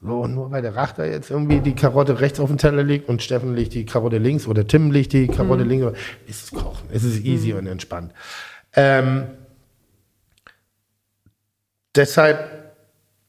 So, 0.00 0.20
und 0.20 0.34
nur 0.34 0.50
weil 0.52 0.62
der 0.62 0.76
Rachter 0.76 1.06
jetzt 1.06 1.30
irgendwie 1.30 1.60
die 1.60 1.74
Karotte 1.74 2.20
rechts 2.20 2.38
auf 2.38 2.48
den 2.48 2.58
Teller 2.58 2.84
legt 2.84 3.08
und 3.08 3.22
Steffen 3.22 3.54
legt 3.56 3.74
die 3.74 3.84
Karotte 3.84 4.18
links 4.18 4.46
oder 4.46 4.66
Tim 4.66 4.90
legt 4.92 5.12
die 5.12 5.26
Karotte 5.26 5.64
Mhm. 5.64 5.68
links, 5.70 5.98
ist 6.28 6.44
es 6.44 6.50
Kochen. 6.52 6.88
Es 6.92 7.02
ist 7.02 7.24
easy 7.24 7.52
und 7.52 7.66
entspannt. 7.66 8.12
Ähm, 8.74 9.24
deshalb 11.94 12.74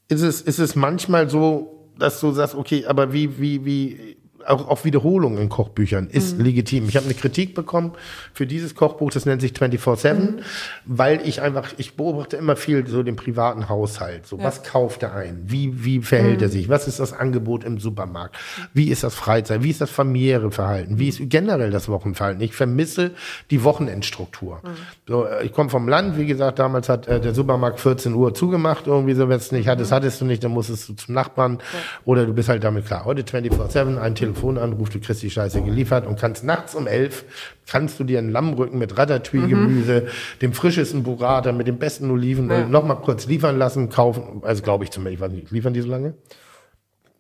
ist 0.10 0.22
es, 0.22 0.42
ist 0.42 0.60
es 0.60 0.76
manchmal 0.76 1.30
so, 1.30 1.90
dass 1.98 2.20
du 2.20 2.32
sagst, 2.32 2.56
okay, 2.56 2.86
aber 2.86 3.12
wie, 3.14 3.40
wie, 3.40 3.66
wie, 3.66 4.17
auch, 4.48 4.68
auch 4.70 4.86
Wiederholung 4.86 5.38
in 5.38 5.50
Kochbüchern 5.50 6.08
ist 6.08 6.40
legitim. 6.40 6.88
Ich 6.88 6.96
habe 6.96 7.06
eine 7.06 7.14
Kritik 7.14 7.54
bekommen 7.56 7.94
für 8.34 8.48
dieses 8.48 8.76
Kochbuch, 8.76 9.12
das 9.12 9.26
nennt 9.26 9.42
sich 9.42 9.52
24-7, 9.52 10.40
weil 10.86 11.28
ich 11.28 11.42
einfach, 11.42 11.74
ich 11.78 11.96
beobachte 11.96 12.38
immer 12.38 12.56
viel 12.56 12.88
so 12.88 13.04
den 13.04 13.16
privaten 13.16 13.70
Haushalt. 13.70 14.26
So, 14.26 14.42
was 14.42 14.64
kauft 14.64 15.04
er 15.04 15.14
ein? 15.14 15.44
Wie, 15.46 15.84
wie 15.84 16.02
verhält 16.02 16.42
er 16.42 16.50
sich? 16.50 16.70
Was 16.70 16.88
ist 16.88 17.00
das 17.00 17.14
Angebot 17.14 17.64
im 17.64 17.80
Supermarkt? 17.80 18.38
Wie 18.74 18.90
ist 18.90 19.04
das 19.04 19.16
Freizeit? 19.16 19.64
Wie 19.64 19.70
ist 19.70 19.82
das 19.82 19.90
familiäre 19.90 20.52
Verhalten? 20.52 21.00
Wie 21.00 21.10
ist 21.10 21.20
generell 21.24 21.72
das 21.72 21.90
Wochenverhalten? 21.90 22.42
Ich 22.42 22.54
vermisse 22.54 23.12
die 23.52 23.64
Wochenendstruktur. 23.64 24.62
So, 25.08 25.26
äh, 25.26 25.46
ich 25.46 25.54
komme 25.54 25.70
vom 25.70 25.88
Land, 25.88 26.18
wie 26.18 26.26
gesagt, 26.26 26.60
damals 26.60 26.90
hat 26.90 27.08
äh, 27.08 27.20
der 27.20 27.34
Supermarkt 27.34 27.80
14 27.80 28.14
Uhr 28.14 28.34
zugemacht, 28.34 28.88
irgendwie 28.88 29.14
so, 29.14 29.30
wenn 29.30 29.38
es 29.38 29.52
nicht 29.52 29.68
hattest, 29.68 29.92
hattest 29.92 30.22
du 30.22 30.26
nicht, 30.26 30.44
dann 30.44 30.52
musstest 30.52 30.90
du 30.90 30.94
zum 30.94 31.14
Nachbarn 31.14 31.60
oder 32.06 32.26
du 32.26 32.34
bist 32.34 32.50
halt 32.50 32.64
damit 32.64 32.86
klar. 32.86 33.06
Heute 33.06 33.24
24-7, 33.24 33.98
ein 33.98 34.16
Telefonanruf, 34.38 34.90
du 34.90 35.00
kriegst 35.00 35.22
die 35.24 35.30
Scheiße 35.30 35.62
geliefert 35.62 36.06
und 36.06 36.20
kannst 36.20 36.44
nachts 36.44 36.76
um 36.76 36.88
elf, 36.88 37.26
kannst 37.68 38.00
du 38.00 38.04
dir 38.04 38.20
einen 38.20 38.30
Lammrücken 38.30 38.78
mit 38.80 38.98
Ratatouille-Gemüse, 38.98 40.08
dem 40.42 40.54
frischesten 40.54 41.04
Burrata 41.04 41.52
mit 41.52 41.68
dem 41.68 41.78
besten 41.78 42.10
Olivenöl 42.12 42.60
Ja. 42.62 42.68
noch 42.68 42.86
mal 42.86 42.96
kurz 42.96 43.26
liefern 43.28 43.58
lassen, 43.58 43.90
kaufen, 43.90 44.42
also 44.44 44.62
glaube 44.64 44.84
ich 44.84 44.92
zumindest, 44.92 45.16
ich 45.16 45.22
weiß 45.22 45.32
nicht, 45.32 45.52
liefern 45.52 45.74
die 45.74 45.82
so 45.82 45.90
lange? 45.90 46.14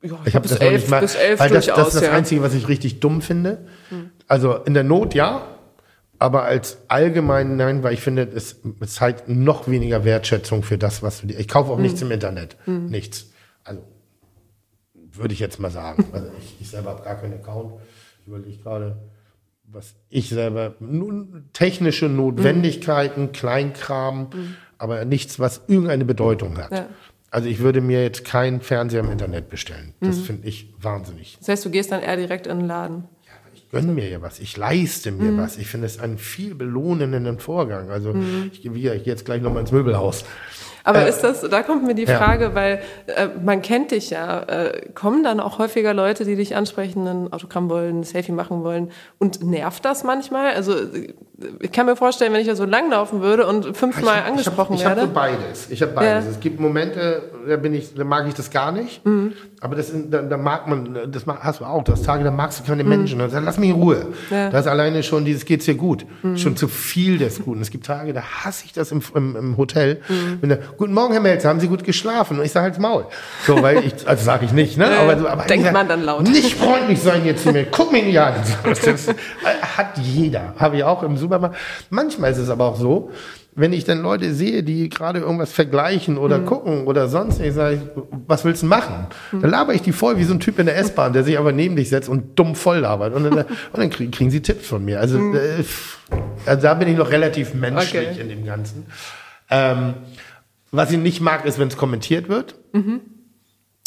Ja, 0.03 0.17
Ich 0.25 0.35
habe 0.35 0.47
das 0.47 0.59
elf, 0.59 0.81
nicht 0.81 0.89
mal, 0.91 1.01
bis 1.01 1.15
elf 1.15 1.39
weil 1.39 1.49
das, 1.49 1.65
das 1.65 1.87
ist 1.87 1.95
das 1.95 2.03
ja. 2.03 2.11
Einzige, 2.11 2.41
was 2.43 2.53
ich 2.53 2.67
richtig 2.67 2.99
dumm 2.99 3.21
finde. 3.21 3.65
Also 4.27 4.55
in 4.55 4.73
der 4.75 4.83
Not 4.83 5.15
ja, 5.15 5.41
aber 6.19 6.43
als 6.43 6.77
allgemein 6.87 7.57
nein, 7.57 7.83
weil 7.83 7.93
ich 7.93 8.01
finde, 8.01 8.23
es, 8.23 8.57
zeigt 8.85 9.27
noch 9.27 9.67
weniger 9.67 10.03
Wertschätzung 10.05 10.63
für 10.63 10.77
das, 10.77 11.01
was 11.03 11.21
du 11.21 11.27
dir. 11.27 11.39
Ich 11.39 11.47
kaufe 11.47 11.71
auch 11.71 11.79
nichts 11.79 12.01
im 12.01 12.11
Internet, 12.11 12.57
nichts. 12.67 13.31
Also 13.63 13.81
würde 15.17 15.33
ich 15.33 15.39
jetzt 15.39 15.59
mal 15.59 15.71
sagen. 15.71 16.05
Also 16.11 16.27
ich, 16.39 16.55
ich 16.61 16.69
selber 16.69 16.91
habe 16.91 17.03
gar 17.03 17.15
keinen 17.15 17.33
Account. 17.33 17.73
Ich 18.21 18.27
überlege 18.27 18.57
gerade, 18.61 18.97
was 19.65 19.95
ich 20.09 20.29
selber 20.29 20.75
nun 20.79 21.49
technische 21.53 22.07
Notwendigkeiten, 22.07 23.31
Kleinkram, 23.31 24.29
aber 24.77 25.05
nichts, 25.05 25.39
was 25.39 25.61
irgendeine 25.67 26.05
Bedeutung 26.05 26.57
hat. 26.57 26.71
Ja. 26.71 26.87
Also 27.29 27.49
ich 27.49 27.59
würde 27.59 27.81
mir 27.81 28.01
jetzt 28.03 28.23
keinen 28.23 28.61
Fernseher 28.61 29.01
im 29.01 29.11
Internet 29.11 29.49
bestellen. 29.49 29.93
Das 29.99 30.19
finde 30.19 30.47
ich 30.47 30.73
wahnsinnig. 30.79 31.35
Das 31.39 31.49
heißt, 31.49 31.65
du 31.65 31.69
gehst 31.69 31.91
dann 31.91 32.01
eher 32.01 32.15
direkt 32.15 32.47
in 32.47 32.59
den 32.59 32.67
Laden. 32.67 33.03
Ja, 33.25 33.31
ich 33.53 33.69
gönne 33.69 33.91
mir 33.91 34.07
ja 34.09 34.21
was, 34.21 34.39
ich 34.39 34.55
leiste 34.55 35.11
mir 35.11 35.31
Mhm. 35.33 35.37
was. 35.37 35.57
Ich 35.57 35.67
finde 35.67 35.87
es 35.87 35.99
einen 35.99 36.17
viel 36.17 36.55
belohnenden 36.55 37.37
Vorgang. 37.39 37.89
Also 37.89 38.15
wieder- 38.15 38.95
ich 38.95 39.03
gehe 39.03 39.13
jetzt 39.13 39.25
gleich 39.25 39.41
nochmal 39.41 39.59
ins 39.61 39.73
Möbelhaus. 39.73 40.23
Aber 40.87 41.05
Äh, 41.05 41.09
ist 41.09 41.21
das, 41.21 41.41
da 41.41 41.63
kommt 41.63 41.83
mir 41.83 41.95
die 41.95 42.05
ja. 42.05 42.17
Frage, 42.17 42.55
weil 42.55 42.79
äh, 43.07 43.27
man 43.43 43.61
kennt 43.61 43.91
dich 43.91 44.09
ja, 44.09 44.39
äh, 44.43 44.89
kommen 44.95 45.21
dann 45.21 45.41
auch 45.41 45.59
häufiger 45.59 45.93
Leute, 45.93 46.23
die 46.23 46.37
dich 46.37 46.55
ansprechen, 46.55 47.05
ein 47.05 47.33
Autogramm 47.33 47.69
wollen, 47.69 47.99
ein 47.99 48.03
Selfie 48.03 48.31
machen 48.31 48.63
wollen 48.63 48.91
und 49.19 49.43
nervt 49.43 49.83
das 49.83 50.05
manchmal? 50.05 50.53
Also 50.53 50.75
ich 51.59 51.71
kann 51.71 51.85
mir 51.85 51.95
vorstellen, 51.95 52.33
wenn 52.33 52.41
ich 52.41 52.47
da 52.47 52.55
so 52.55 52.65
langlaufen 52.65 53.21
würde 53.21 53.45
und 53.45 53.77
fünfmal 53.77 54.23
angesprochen 54.23 54.73
ich 54.73 54.83
hab, 54.85 54.95
werde. 54.95 55.01
Ich 55.11 55.15
habe 55.15 55.29
so 55.31 55.37
beides. 55.37 55.69
Ich 55.69 55.81
habe 55.83 55.91
beides. 55.91 56.25
Ja. 56.25 56.31
Es 56.31 56.39
gibt 56.39 56.59
Momente, 56.59 57.21
da 57.47 57.57
bin 57.57 57.75
ich, 57.75 57.93
da 57.93 58.03
mag 58.03 58.27
ich 58.27 58.33
das 58.33 58.49
gar 58.49 58.71
nicht. 58.71 59.05
Mhm. 59.05 59.33
Aber 59.61 59.75
das, 59.75 59.91
da, 60.09 60.21
da 60.23 60.37
mag 60.37 60.67
man, 60.67 61.11
das 61.11 61.25
mag- 61.27 61.43
hast 61.43 61.59
du 61.59 61.65
auch. 61.65 61.83
Das 61.83 62.01
Tage, 62.01 62.23
da 62.23 62.31
magst 62.31 62.59
du 62.59 62.63
keine 62.63 62.83
Menschen. 62.83 63.19
Dann 63.19 63.29
sag, 63.29 63.43
lass 63.43 63.59
mich 63.59 63.69
in 63.69 63.75
Ruhe. 63.75 63.95
Mhm. 63.97 64.13
Ja. 64.35 64.47
Mhm. 64.47 64.51
Das 64.51 64.61
ist 64.65 64.71
alleine 64.71 65.03
schon 65.03 65.25
dieses 65.25 65.45
geht's 65.45 65.65
dir 65.65 65.75
gut. 65.75 66.05
Schon 66.35 66.55
zu 66.57 66.67
viel 66.67 67.19
des 67.19 67.43
Guten. 67.43 67.61
Es 67.61 67.69
gibt 67.69 67.85
Tage, 67.85 68.13
da 68.13 68.21
hasse 68.21 68.65
ich 68.65 68.73
das 68.73 68.91
im, 68.91 69.01
im, 69.13 69.35
im 69.35 69.57
Hotel. 69.57 70.01
Mhm. 70.09 70.37
Wenn 70.41 70.49
der, 70.49 70.59
Guten 70.77 70.93
Morgen, 70.93 71.13
Herr 71.13 71.21
Melzer, 71.21 71.49
haben 71.49 71.59
Sie 71.59 71.67
gut 71.67 71.83
geschlafen? 71.83 72.39
Und 72.39 72.45
ich 72.45 72.51
sage 72.51 72.63
halt's 72.65 72.79
Maul. 72.79 73.05
So, 73.45 73.61
weil 73.61 73.83
ich, 73.85 73.93
also 74.07 74.23
sage 74.25 74.45
ich 74.45 74.53
nicht, 74.53 74.77
ne? 74.77 74.87
Aber, 74.87 75.17
so, 75.19 75.27
aber 75.27 75.43
denkt 75.43 75.59
ich 75.59 75.63
sag, 75.65 75.73
man 75.73 75.87
dann 75.87 76.03
laut. 76.03 76.23
Nicht 76.23 76.55
freundlich 76.55 76.99
sein 76.99 77.25
jetzt 77.25 77.43
zu 77.43 77.51
mir. 77.51 77.65
Guck 77.65 77.91
mich 77.91 78.05
nicht 78.05 78.19
an. 78.19 78.33
Das, 78.63 78.81
das 78.81 79.07
hat 79.77 79.97
jeder. 79.99 80.53
Habe 80.57 80.77
ich 80.77 80.83
auch 80.83 81.03
im 81.03 81.17
Supermarkt. 81.27 81.55
Manchmal 81.89 82.31
ist 82.31 82.37
es 82.37 82.49
aber 82.49 82.65
auch 82.65 82.77
so, 82.77 83.11
wenn 83.55 83.73
ich 83.73 83.85
dann 83.85 84.01
Leute 84.01 84.33
sehe, 84.33 84.61
die 84.63 84.87
gerade 84.87 85.19
irgendwas 85.19 85.51
vergleichen 85.51 86.17
oder 86.19 86.39
gucken 86.39 86.85
oder 86.85 87.07
sonst, 87.07 87.39
ich 87.41 87.53
sage, 87.53 87.81
was 88.27 88.45
willst 88.45 88.61
du 88.61 88.67
machen? 88.67 89.07
Dann 89.31 89.49
laber 89.49 89.73
ich 89.73 89.81
die 89.81 89.91
voll 89.93 90.17
wie 90.17 90.23
so 90.25 90.33
ein 90.33 90.39
Typ 90.39 90.59
in 90.59 90.67
der 90.67 90.77
S-Bahn, 90.77 91.11
der 91.13 91.23
sich 91.23 91.39
aber 91.39 91.51
neben 91.51 91.75
dich 91.75 91.89
setzt 91.89 92.07
und 92.07 92.37
dumm 92.37 92.53
voll 92.55 92.79
labert. 92.79 93.13
Und 93.15 93.23
dann, 93.23 93.33
und 93.37 93.45
dann 93.73 93.89
kriegen, 93.89 94.29
sie 94.29 94.41
Tipps 94.41 94.67
von 94.67 94.85
mir. 94.85 94.99
Also, 94.99 95.17
äh, 95.33 95.63
also 96.45 96.61
da 96.61 96.73
bin 96.75 96.87
ich 96.87 96.97
noch 96.97 97.09
relativ 97.09 97.53
menschlich 97.55 98.09
Okay. 98.11 98.21
in 98.21 98.29
dem 98.29 98.45
Ganzen. 98.45 98.85
Ähm, 99.49 99.95
was 100.71 100.91
ich 100.91 100.97
nicht 100.99 101.21
mag, 101.21 101.45
ist, 101.45 101.57
wenn 101.57 101.67
es 101.69 101.77
kommentiert 101.77 102.29
wird. 102.29 102.55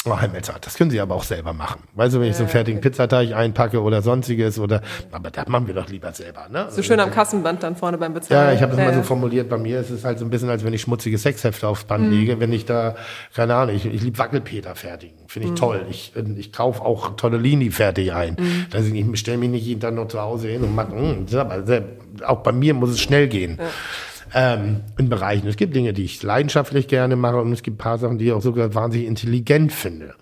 Oh, 0.07 0.17
Melzer, 0.33 0.55
das 0.59 0.79
können 0.79 0.91
Sie 0.91 0.99
aber 0.99 1.15
auch 1.15 1.25
selber 1.25 1.53
machen. 1.53 1.83
Weißt 1.95 2.15
du, 2.15 2.21
wenn 2.21 2.31
ich 2.31 2.37
so 2.37 2.45
einen 2.45 2.49
fertigen 2.49 2.81
Pizzateig 2.81 3.35
einpacke 3.35 3.83
oder 3.83 4.01
sonstiges 4.01 4.59
oder, 4.59 4.81
aber 5.13 5.31
das 5.31 5.47
machen 5.47 5.67
wir 5.67 5.75
doch 5.75 5.89
lieber 5.91 6.11
selber, 6.13 6.49
ne? 6.51 6.69
so 6.71 6.83
schön 6.83 6.99
am 7.01 7.11
Kassenband 7.11 7.63
dann 7.63 7.77
vorne 7.77 7.99
beim 7.99 8.15
Bezahlen. 8.15 8.49
Ja, 8.49 8.55
ich 8.55 8.63
habe 8.63 8.75
das 8.75 8.81
mal 8.83 8.93
ja. 8.93 8.95
so 8.95 9.03
formuliert 9.03 9.51
bei 9.51 9.59
mir. 9.59 9.79
Es 9.79 9.91
ist 9.91 10.07
halt 10.07 10.19
so 10.19 10.25
ein 10.25 10.31
bisschen, 10.31 10.49
als 10.49 10.65
wenn 10.65 10.73
ich 10.73 10.81
schmutzige 10.81 11.19
Sexhefte 11.19 11.69
aufs 11.69 11.85
Band 11.85 12.11
lege. 12.11 12.41
Wenn 12.41 12.51
ich 12.51 12.65
da, 12.65 12.97
keine 13.35 13.55
Ahnung, 13.55 13.77
ich, 13.77 13.85
ich 13.85 14.01
liebe 14.01 14.17
Wackelpeter 14.17 14.75
fertigen. 14.75 15.19
Finde 15.27 15.49
ich 15.49 15.55
toll. 15.55 15.85
Ich, 15.91 16.15
ich 16.39 16.51
kaufe 16.51 16.83
auch 16.83 17.17
Tortellini 17.17 17.71
fertig 17.71 18.15
ein. 18.15 18.37
Also 18.73 18.93
ich 18.93 19.21
stelle 19.21 19.37
mich 19.37 19.51
nicht 19.51 19.67
jeden 19.67 19.81
Tag 19.81 19.95
noch 19.95 20.09
zu 20.09 20.19
Hause 20.19 20.49
hin 20.49 20.63
und 20.63 20.75
mache, 20.75 20.95
mm, 20.95 21.27
das 21.27 21.35
ist 21.35 21.39
aber 21.39 21.67
sehr, 21.67 21.85
auch 22.27 22.39
bei 22.39 22.53
mir 22.53 22.73
muss 22.73 22.91
es 22.91 23.01
schnell 23.01 23.29
gehen. 23.29 23.59
Ähm, 24.33 24.83
in 24.99 25.09
Bereichen. 25.09 25.49
Es 25.49 25.57
gibt 25.57 25.75
Dinge, 25.75 25.93
die 25.93 26.05
ich 26.05 26.23
leidenschaftlich 26.23 26.87
gerne 26.89 27.17
mache 27.17 27.41
und 27.41 27.53
es 27.53 27.63
gibt 27.63 27.77
ein 27.77 27.79
paar 27.79 27.99
Sachen, 27.99 28.19
die 28.19 28.27
ich 28.27 28.33
auch 28.33 28.43
sogar 28.43 28.75
wahnsinnig 28.75 29.09
intelligent 29.09 29.73
finde. 29.73 30.15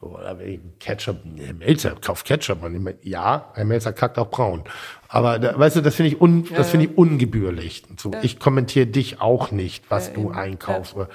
Oder 0.00 0.38
wenn 0.38 0.48
ich 0.48 0.60
Ketchup, 0.80 1.18
Herr 1.36 1.54
Melzer, 1.54 1.94
kauf 2.00 2.24
Ketchup. 2.24 2.62
Und 2.62 2.74
ich 2.74 2.80
mein, 2.80 2.94
ja, 3.02 3.50
Herr 3.54 3.64
Melzer 3.64 3.92
kackt 3.92 4.18
auch 4.18 4.30
braun. 4.30 4.64
Aber 5.08 5.38
da, 5.38 5.58
weißt 5.58 5.76
du, 5.76 5.80
das 5.80 5.94
finde 5.94 6.12
ich, 6.12 6.20
un, 6.20 6.46
das 6.56 6.70
finde 6.70 6.86
ich 6.86 6.98
ungebührlich. 6.98 7.84
So, 7.96 8.12
Ich 8.22 8.40
kommentiere 8.40 8.86
dich 8.86 9.20
auch 9.20 9.50
nicht, 9.50 9.84
was 9.90 10.12
du 10.12 10.30
einkaufst. 10.30 10.96
Oder, 10.96 11.08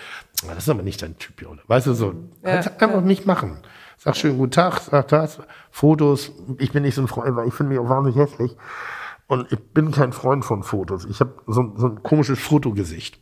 das 0.47 0.59
ist 0.59 0.69
aber 0.69 0.83
nicht 0.83 1.01
dein 1.01 1.17
Typ, 1.17 1.49
oder? 1.49 1.61
Weißt 1.67 1.87
du, 1.87 1.93
so, 1.93 2.13
einfach 2.43 3.01
nicht 3.01 3.25
machen. 3.25 3.57
Sag 3.97 4.15
schön 4.15 4.37
guten 4.37 4.51
Tag, 4.51 4.79
sag 4.79 5.07
das, 5.07 5.39
Fotos. 5.71 6.31
Ich 6.59 6.71
bin 6.71 6.83
nicht 6.83 6.95
so 6.95 7.01
ein 7.01 7.07
Freund, 7.07 7.35
weil 7.35 7.47
ich 7.47 7.53
finde 7.53 7.73
mich 7.73 7.79
auch 7.79 7.89
wahnsinnig 7.89 8.17
hässlich. 8.19 8.55
Und 9.27 9.51
ich 9.51 9.59
bin 9.73 9.91
kein 9.91 10.13
Freund 10.13 10.45
von 10.45 10.63
Fotos. 10.63 11.05
Ich 11.05 11.19
habe 11.19 11.33
so, 11.47 11.73
so 11.75 11.87
ein 11.87 12.01
komisches 12.03 12.39
Fotogesicht. 12.39 13.19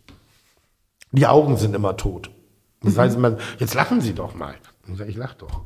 Die 1.12 1.26
Augen 1.28 1.58
sind 1.58 1.76
immer 1.76 1.98
tot. 1.98 2.30
Das 2.82 2.98
heißt 2.98 3.16
immer, 3.18 3.38
jetzt 3.58 3.74
lachen 3.74 4.02
Sie 4.02 4.14
doch 4.14 4.36
mal. 4.36 4.56
Ich 4.88 4.98
sage, 4.98 5.10
ich 5.10 5.18
lach 5.18 5.34
doch. 5.34 5.62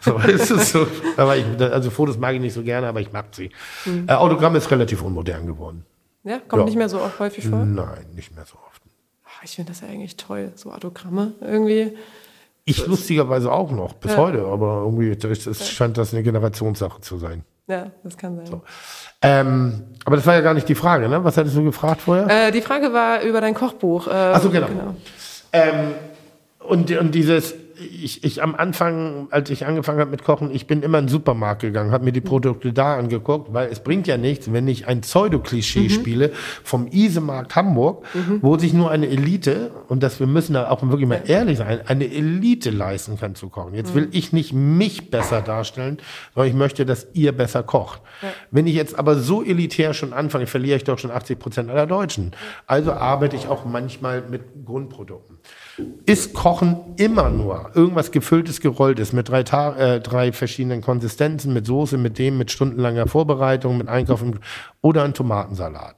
So, 0.00 0.16
ist 0.28 0.50
es 0.50 0.72
so. 0.72 0.86
Aber 1.16 1.36
ich, 1.36 1.44
also 1.60 1.90
Fotos 1.90 2.16
mag 2.18 2.34
ich 2.34 2.40
nicht 2.40 2.54
so 2.54 2.62
gerne, 2.62 2.86
aber 2.88 3.00
ich 3.00 3.12
mag 3.12 3.26
sie. 3.32 3.50
Äh, 4.06 4.12
Autogramm 4.14 4.56
ist 4.56 4.70
relativ 4.70 5.02
unmodern 5.02 5.46
geworden. 5.46 5.84
Ja, 6.24 6.38
kommt 6.38 6.60
Ja. 6.60 6.64
nicht 6.66 6.76
mehr 6.76 6.88
so 6.88 7.00
oft 7.00 7.18
häufig 7.18 7.46
vor. 7.46 7.58
Nein, 7.64 8.06
nicht 8.14 8.34
mehr 8.34 8.46
so 8.46 8.56
oft. 8.66 8.80
Ach, 9.26 9.42
Ich 9.44 9.56
finde 9.56 9.72
das 9.72 9.80
ja 9.82 9.88
eigentlich 9.88 10.16
toll, 10.16 10.52
so 10.54 10.72
Autogramme 10.72 11.34
irgendwie. 11.40 11.96
Ich 12.64 12.86
lustigerweise 12.86 13.50
auch 13.52 13.72
noch, 13.72 13.94
bis 13.94 14.16
heute, 14.16 14.44
aber 14.46 14.82
irgendwie 14.84 15.16
das, 15.16 15.46
es 15.46 15.68
scheint 15.68 15.98
das 15.98 16.14
eine 16.14 16.22
Generationssache 16.22 17.00
zu 17.00 17.18
sein. 17.18 17.44
Ja, 17.68 17.86
das 18.02 18.16
kann 18.16 18.36
sein. 18.36 18.60
Ähm, 19.22 19.84
aber 20.04 20.16
das 20.16 20.26
war 20.26 20.34
ja 20.34 20.40
gar 20.40 20.54
nicht 20.54 20.68
die 20.68 20.74
Frage, 20.74 21.08
ne? 21.08 21.22
Was 21.22 21.36
hattest 21.36 21.56
du 21.56 21.62
gefragt 21.62 22.02
vorher? 22.02 22.48
Äh, 22.48 22.50
die 22.50 22.60
Frage 22.60 22.92
war 22.92 23.22
über 23.22 23.40
dein 23.40 23.54
Kochbuch. 23.54 24.08
Äh, 24.08 24.10
Ach 24.10 24.42
so, 24.42 24.50
genau. 24.50 24.68
Ähm, 25.52 25.94
und, 26.58 26.90
und 26.90 27.14
dieses, 27.14 27.54
ich, 27.82 28.24
ich 28.24 28.42
am 28.42 28.54
Anfang, 28.54 29.28
als 29.30 29.50
ich 29.50 29.66
angefangen 29.66 30.00
habe 30.00 30.10
mit 30.10 30.24
Kochen, 30.24 30.50
ich 30.54 30.66
bin 30.66 30.82
immer 30.82 30.98
in 30.98 31.06
den 31.06 31.10
Supermarkt 31.10 31.62
gegangen, 31.62 31.90
habe 31.90 32.04
mir 32.04 32.12
die 32.12 32.20
Produkte 32.20 32.72
da 32.72 32.96
angeguckt, 32.96 33.52
weil 33.52 33.68
es 33.70 33.80
bringt 33.80 34.06
ja 34.06 34.16
nichts, 34.16 34.52
wenn 34.52 34.68
ich 34.68 34.86
ein 34.86 35.00
Pseudo-Klischee 35.00 35.88
spiele 35.90 36.32
vom 36.64 36.86
Isemarkt 36.90 37.56
Hamburg, 37.56 38.04
wo 38.40 38.56
sich 38.58 38.72
nur 38.72 38.90
eine 38.90 39.08
Elite, 39.08 39.70
und 39.88 40.02
das 40.02 40.20
wir 40.20 40.26
müssen 40.26 40.54
da 40.54 40.70
auch 40.70 40.82
wirklich 40.82 41.08
mal 41.08 41.22
ehrlich 41.26 41.58
sein, 41.58 41.80
eine 41.86 42.04
Elite 42.04 42.70
leisten 42.70 43.18
kann 43.18 43.34
zu 43.34 43.48
kochen. 43.48 43.74
Jetzt 43.74 43.94
will 43.94 44.08
ich 44.12 44.32
nicht 44.32 44.52
mich 44.52 45.10
besser 45.10 45.40
darstellen, 45.40 45.98
sondern 46.34 46.50
ich 46.50 46.56
möchte, 46.56 46.86
dass 46.86 47.06
ihr 47.12 47.32
besser 47.32 47.62
kocht. 47.62 48.00
Wenn 48.50 48.66
ich 48.66 48.74
jetzt 48.74 48.98
aber 48.98 49.16
so 49.16 49.42
elitär 49.42 49.94
schon 49.94 50.12
anfange, 50.12 50.46
verliere 50.46 50.76
ich 50.76 50.84
doch 50.84 50.98
schon 50.98 51.10
80 51.10 51.38
Prozent 51.38 51.70
aller 51.70 51.86
Deutschen. 51.86 52.32
Also 52.66 52.92
arbeite 52.92 53.36
ich 53.36 53.48
auch 53.48 53.64
manchmal 53.64 54.22
mit 54.22 54.42
Grundprodukten. 54.64 55.31
Ist 56.04 56.34
Kochen 56.34 56.76
immer 56.96 57.30
nur 57.30 57.70
irgendwas 57.74 58.10
gefülltes, 58.10 58.60
gerolltes 58.60 59.12
mit 59.12 59.28
drei, 59.28 59.42
Ta 59.42 59.76
äh, 59.76 60.00
drei 60.00 60.32
verschiedenen 60.32 60.82
Konsistenzen, 60.82 61.52
mit 61.52 61.66
Soße, 61.66 61.96
mit 61.96 62.18
dem, 62.18 62.38
mit 62.38 62.50
stundenlanger 62.50 63.06
Vorbereitung, 63.06 63.78
mit 63.78 63.88
Einkaufen 63.88 64.40
oder 64.82 65.04
ein 65.04 65.14
Tomatensalat? 65.14 65.96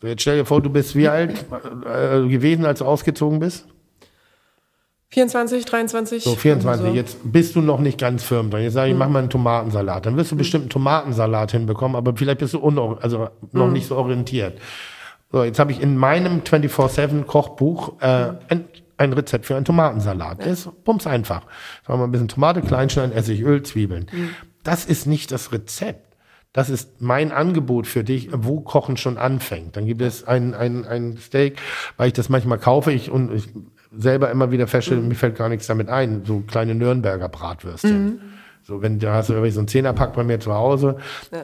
So, 0.00 0.06
jetzt 0.06 0.22
stell 0.22 0.38
dir 0.38 0.44
vor, 0.44 0.60
du 0.60 0.70
bist 0.70 0.94
wie 0.96 1.08
alt 1.08 1.44
äh, 1.86 2.26
gewesen, 2.28 2.66
als 2.66 2.80
du 2.80 2.84
ausgezogen 2.84 3.38
bist? 3.38 3.66
24, 5.10 5.64
23. 5.64 6.24
So, 6.24 6.34
24. 6.34 6.86
so. 6.86 6.92
Jetzt 6.92 7.18
bist 7.22 7.54
du 7.54 7.60
noch 7.60 7.78
nicht 7.78 7.98
ganz 7.98 8.24
firm 8.24 8.50
dran. 8.50 8.62
Jetzt 8.62 8.72
sage 8.72 8.90
ich, 8.90 8.96
mach 8.96 9.08
mal 9.08 9.20
einen 9.20 9.30
Tomatensalat. 9.30 10.06
Dann 10.06 10.16
wirst 10.16 10.32
du 10.32 10.36
bestimmt 10.36 10.62
einen 10.62 10.70
Tomatensalat 10.70 11.52
hinbekommen, 11.52 11.96
aber 11.96 12.16
vielleicht 12.16 12.40
bist 12.40 12.54
du 12.54 12.96
also 13.00 13.28
noch 13.52 13.70
nicht 13.70 13.86
so 13.86 13.96
orientiert. 13.96 14.58
So, 15.30 15.44
jetzt 15.44 15.60
habe 15.60 15.70
ich 15.70 15.80
in 15.80 15.96
meinem 15.96 16.40
24-7-Kochbuch 16.40 18.00
äh, 18.00 18.32
ein, 18.48 18.64
ein 18.96 19.12
Rezept 19.12 19.46
für 19.46 19.56
einen 19.56 19.64
Tomatensalat. 19.64 20.40
Der 20.40 20.48
ist 20.48 20.68
bums 20.84 21.06
einfach. 21.06 21.42
Sagen 21.86 22.00
wir 22.00 22.04
ein 22.04 22.12
bisschen 22.12 22.28
Tomate, 22.28 22.62
kleinschneiden, 22.62 23.12
Essig, 23.12 23.42
Öl, 23.42 23.62
Zwiebeln. 23.62 24.06
Das 24.62 24.84
ist 24.84 25.06
nicht 25.06 25.32
das 25.32 25.52
Rezept. 25.52 26.14
Das 26.52 26.70
ist 26.70 27.00
mein 27.00 27.32
Angebot 27.32 27.88
für 27.88 28.04
dich, 28.04 28.28
wo 28.32 28.60
Kochen 28.60 28.96
schon 28.96 29.18
anfängt. 29.18 29.76
Dann 29.76 29.86
gibt 29.86 30.00
es 30.00 30.24
ein, 30.24 30.54
ein, 30.54 30.84
ein 30.86 31.16
Steak, 31.16 31.58
weil 31.96 32.08
ich 32.08 32.12
das 32.12 32.28
manchmal 32.28 32.58
kaufe 32.58 32.92
ich 32.92 33.10
und 33.10 33.34
ich 33.34 33.48
selber 33.96 34.30
immer 34.30 34.52
wieder 34.52 34.68
feststelle, 34.68 35.00
mir 35.00 35.16
fällt 35.16 35.36
gar 35.36 35.48
nichts 35.48 35.66
damit 35.66 35.88
ein. 35.88 36.24
So 36.24 36.40
kleine 36.46 36.76
Nürnberger 36.76 37.28
Bratwürstchen. 37.28 38.20
So, 38.66 38.80
wenn 38.80 38.98
da 38.98 39.14
hast 39.14 39.28
du 39.28 39.34
irgendwie 39.34 39.50
so 39.50 39.60
einen 39.60 39.68
Zehnerpack 39.68 40.14
bei 40.14 40.24
mir 40.24 40.40
zu 40.40 40.54
Hause. 40.54 40.96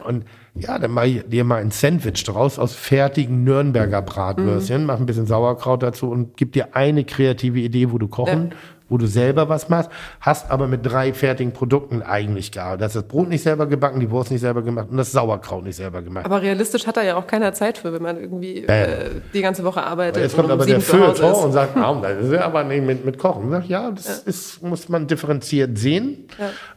Und 0.05 0.25
ja, 0.55 0.79
dann 0.79 0.89
mach 0.89 1.03
ich 1.03 1.23
dir 1.27 1.43
mal 1.43 1.61
ein 1.61 1.69
Sandwich 1.69 2.23
draus 2.23 2.57
aus 2.57 2.73
fertigen 2.73 3.43
Nürnberger 3.43 4.01
Bratwürstchen, 4.01 4.85
mach 4.85 4.99
ein 4.99 5.05
bisschen 5.05 5.27
Sauerkraut 5.27 5.83
dazu 5.83 6.09
und 6.09 6.35
gib 6.35 6.53
dir 6.53 6.75
eine 6.75 7.05
kreative 7.05 7.59
Idee, 7.59 7.91
wo 7.91 7.99
du 7.99 8.07
kochen, 8.07 8.55
wo 8.91 8.97
du 8.97 9.07
selber 9.07 9.49
was 9.49 9.69
machst, 9.69 9.89
hast 10.19 10.51
aber 10.51 10.67
mit 10.67 10.85
drei 10.85 11.13
fertigen 11.13 11.53
Produkten 11.53 12.01
eigentlich 12.03 12.51
gar. 12.51 12.77
Das 12.77 12.95
ist 12.95 13.01
das 13.01 13.07
Brot 13.07 13.29
nicht 13.29 13.41
selber 13.41 13.65
gebacken, 13.65 13.99
die 13.99 14.11
Wurst 14.11 14.29
nicht 14.31 14.41
selber 14.41 14.61
gemacht 14.61 14.87
und 14.91 14.97
das 14.97 15.11
Sauerkraut 15.11 15.63
nicht 15.63 15.77
selber 15.77 16.01
gemacht. 16.01 16.25
Aber 16.25 16.41
realistisch 16.41 16.85
hat 16.85 16.97
da 16.97 17.01
ja 17.01 17.15
auch 17.15 17.25
keiner 17.25 17.53
Zeit 17.53 17.79
für, 17.79 17.93
wenn 17.93 18.03
man 18.03 18.19
irgendwie 18.19 18.65
äh, 18.65 19.09
die 19.33 19.41
ganze 19.41 19.63
Woche 19.63 19.81
arbeitet. 19.81 20.21
Jetzt 20.21 20.35
kommt 20.35 20.45
und 20.49 20.51
um 20.55 20.59
aber 20.59 20.65
der 20.65 20.81
Feuilleton 20.81 21.45
und 21.45 21.51
sagt, 21.53 21.75
ah, 21.77 21.99
das 22.01 22.25
ist 22.25 22.33
ja 22.33 22.41
aber 22.45 22.63
nicht 22.65 22.85
mit, 22.85 23.05
mit 23.05 23.17
Kochen. 23.17 23.49
Sag, 23.49 23.67
ja, 23.67 23.89
das 23.91 24.19
Ist, 24.19 24.61
muss 24.61 24.89
man 24.89 25.07
differenziert 25.07 25.77
sehen. 25.77 26.27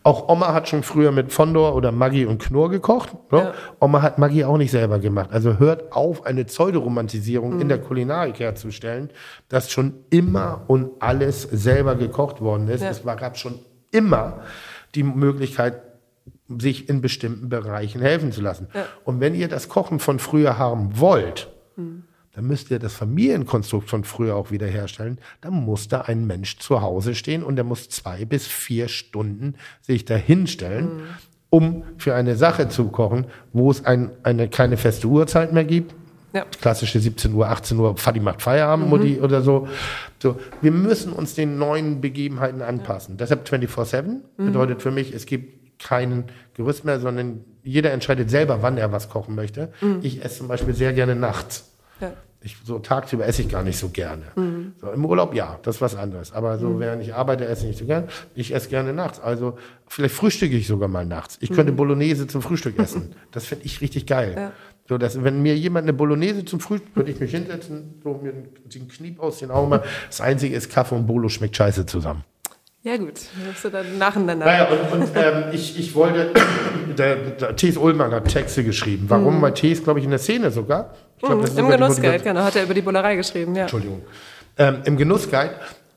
Auch 0.05 0.29
Oma 0.29 0.55
hat 0.55 0.69
schon 0.69 0.83
früher 0.83 1.11
mit 1.13 1.33
Fondor 1.33 1.75
oder 1.75 1.91
Maggi 1.93 2.27
und 2.27 2.41
Knorr 2.41 2.71
gekocht. 2.71 3.11
So. 3.31 3.39
Ja. 3.39 3.55
Oma 3.81 4.03
hat 4.03 4.19
Maggi 4.19 4.45
auch 4.45 4.57
nicht 4.57 4.71
selber 4.71 5.01
gemacht. 5.01 5.31
Also 5.33 5.59
hört 5.59 5.93
auf, 5.93 6.25
eine 6.27 6.45
Pseudoromantisierung 6.45 7.55
Mhm. 7.57 7.61
in 7.63 7.69
der 7.69 7.79
Kulinarik 7.79 8.39
herzustellen, 8.39 9.11
dass 9.49 9.71
schon 9.71 9.95
immer 10.11 10.63
und 10.69 10.91
alles 11.01 11.43
selber 11.43 11.95
gekocht 12.07 12.41
worden 12.41 12.69
ist. 12.69 12.83
Ja. 12.83 12.91
Es 12.91 13.05
war, 13.05 13.17
gab 13.17 13.37
schon 13.37 13.59
immer 13.91 14.43
die 14.95 15.03
Möglichkeit, 15.03 15.83
sich 16.49 16.89
in 16.89 17.01
bestimmten 17.01 17.49
Bereichen 17.49 18.01
helfen 18.01 18.33
zu 18.33 18.41
lassen. 18.41 18.69
Und 19.05 19.21
wenn 19.21 19.35
ihr 19.35 19.49
das 19.49 19.69
Kochen 19.69 19.99
von 19.99 20.19
früher 20.19 20.59
haben 20.59 21.01
wollt, 21.01 21.49
dann 22.35 22.47
müsst 22.47 22.71
ihr 22.71 22.79
das 22.79 22.93
Familienkonstrukt 22.95 23.89
von 23.89 24.05
früher 24.05 24.37
auch 24.37 24.51
wiederherstellen. 24.51 25.19
Dann 25.41 25.55
muss 25.55 25.89
da 25.89 26.03
ein 26.03 26.27
Mensch 26.27 26.59
zu 26.59 26.83
Hause 26.83 27.15
stehen 27.15 27.43
und 27.43 27.57
der 27.57 27.65
muss 27.65 27.89
zwei 27.89 28.25
bis 28.25 28.47
vier 28.47 28.89
Stunden 28.89 29.55
sich 29.81 30.05
da 30.05 30.17
hinstellen 30.17 31.03
um 31.55 31.85
für 31.99 32.17
eine 32.17 32.35
Sache 32.35 32.69
zu 32.69 32.89
kochen, 32.89 33.27
wo 33.53 33.71
es 33.71 33.85
ein, 33.85 34.11
eine 34.25 34.49
keine 34.49 34.77
feste 34.77 35.07
Uhrzeit 35.07 35.53
mehr 35.53 35.63
gibt. 35.63 35.95
Ja. 36.35 36.45
Klassische 36.61 36.99
17 36.99 37.33
Uhr, 37.33 37.49
18 37.49 37.79
Uhr, 37.79 37.97
Fadi 37.97 38.19
macht 38.19 38.43
Feierabend, 38.43 38.87
mhm. 38.87 38.91
Mutti 38.91 39.21
oder 39.21 39.41
so. 39.41 39.69
so. 40.21 40.39
Wir 40.61 40.73
müssen 40.73 41.13
uns 41.13 41.35
den 41.35 41.59
neuen 41.59 42.01
Begebenheiten 42.01 42.61
anpassen. 42.61 43.15
Ja. 43.15 43.19
Deshalb 43.19 43.49
24-7 43.49 44.03
mhm. 44.03 44.23
bedeutet 44.37 44.83
für 44.83 44.91
mich, 44.91 45.15
es 45.15 45.27
gibt 45.27 45.79
kein 45.79 46.25
Gerüst 46.55 46.85
mehr, 46.85 46.99
sondern 46.99 47.45
jeder 47.63 47.93
entscheidet 47.93 48.31
selber, 48.31 48.63
wann 48.63 48.77
er 48.77 48.91
was 48.93 49.09
kochen 49.09 49.35
möchte. 49.35 49.73
Mhm. 49.81 50.01
Ich 50.03 50.25
esse 50.25 50.39
zum 50.39 50.49
Beispiel 50.49 50.75
sehr 50.75 50.93
gerne 50.93 51.15
nachts. 51.15 51.73
Ja. 52.01 52.13
Ich, 52.41 52.59
so 52.63 52.79
tagsüber 52.79 53.27
esse 53.27 53.41
ich 53.41 53.49
gar 53.49 53.63
nicht 53.63 53.79
so 53.79 53.89
gerne. 53.89 54.25
Mhm. 54.37 54.75
So, 54.79 54.91
Im 54.91 55.05
Urlaub 55.07 55.35
ja, 55.35 55.59
das 55.63 55.77
ist 55.77 55.81
was 55.81 55.97
anderes. 55.97 56.33
Aber 56.33 56.59
so, 56.59 56.69
mhm. 56.69 56.81
während 56.81 57.03
ich 57.03 57.15
arbeite, 57.15 57.47
esse 57.47 57.63
ich 57.63 57.69
nicht 57.69 57.79
so 57.79 57.87
gerne. 57.87 58.09
Ich 58.35 58.55
esse 58.55 58.69
gerne 58.69 58.93
nachts. 58.93 59.19
Also 59.19 59.57
vielleicht 59.87 60.15
frühstücke 60.15 60.55
ich 60.55 60.67
sogar 60.67 60.89
mal 60.89 61.07
nachts. 61.07 61.39
Ich 61.41 61.51
mhm. 61.51 61.55
könnte 61.55 61.73
Bolognese 61.73 62.27
zum 62.27 62.43
Frühstück 62.43 62.79
essen. 62.79 63.15
Das 63.31 63.47
finde 63.47 63.65
ich 63.65 63.81
richtig 63.81 64.07
geil. 64.07 64.35
Ja. 64.37 64.53
So, 64.87 64.99
dass, 64.99 65.23
wenn 65.25 65.41
mir 65.41 65.57
jemand 65.57 65.85
eine 65.85 65.95
Bolognese 65.95 66.45
zum 66.45 66.61
Frühstück, 66.61 66.95
würde 66.95 67.11
ich 67.11 67.19
mich 67.19 67.31
hinsetzen, 67.31 68.01
so 68.03 68.21
mir 68.23 68.33
den 68.33 68.89
Kniep 68.89 69.19
aus 69.19 69.39
den 69.39 69.51
Augen 69.51 69.71
machen. 69.71 69.85
Das 70.09 70.21
Einzige 70.21 70.55
ist, 70.55 70.71
Kaffee 70.71 70.95
und 70.95 71.07
Bolo 71.07 71.31
schmeckt 71.31 71.57
scheiße 71.57 71.87
zusammen. 71.87 72.23
Ja 72.83 72.99
gut, 72.99 73.15
musst 73.47 73.65
du 73.65 73.71
dann 73.71 73.97
nacheinander. 73.97 74.45
Naja, 74.45 74.69
und, 74.69 75.01
und 75.01 75.09
ähm, 75.15 75.45
ich, 75.53 75.79
ich 75.79 75.95
wollte, 75.95 76.35
der, 76.99 77.17
der 77.17 77.57
T.S. 77.57 77.79
Ullmann 77.79 78.13
hat 78.13 78.29
Texte 78.29 78.63
geschrieben. 78.63 79.07
Warum? 79.09 79.39
Mhm. 79.39 79.43
Weil 79.43 79.55
T.S. 79.55 79.83
glaube 79.83 80.01
ich 80.01 80.05
in 80.05 80.11
der 80.11 80.19
Szene 80.19 80.51
sogar. 80.51 80.95
Glaub, 81.19 81.51
mhm, 81.51 81.59
Im 81.59 81.71
Genussguide, 81.71 82.23
genau, 82.23 82.43
hat 82.43 82.57
er 82.57 82.65
über 82.65 82.75
die 82.75 82.83
Bullerei 82.83 83.17
geschrieben, 83.17 83.55
ja. 83.55 83.63
Entschuldigung. 83.63 84.03
Ähm, 84.59 84.83
Im 84.85 84.99
Genussguide 84.99 85.55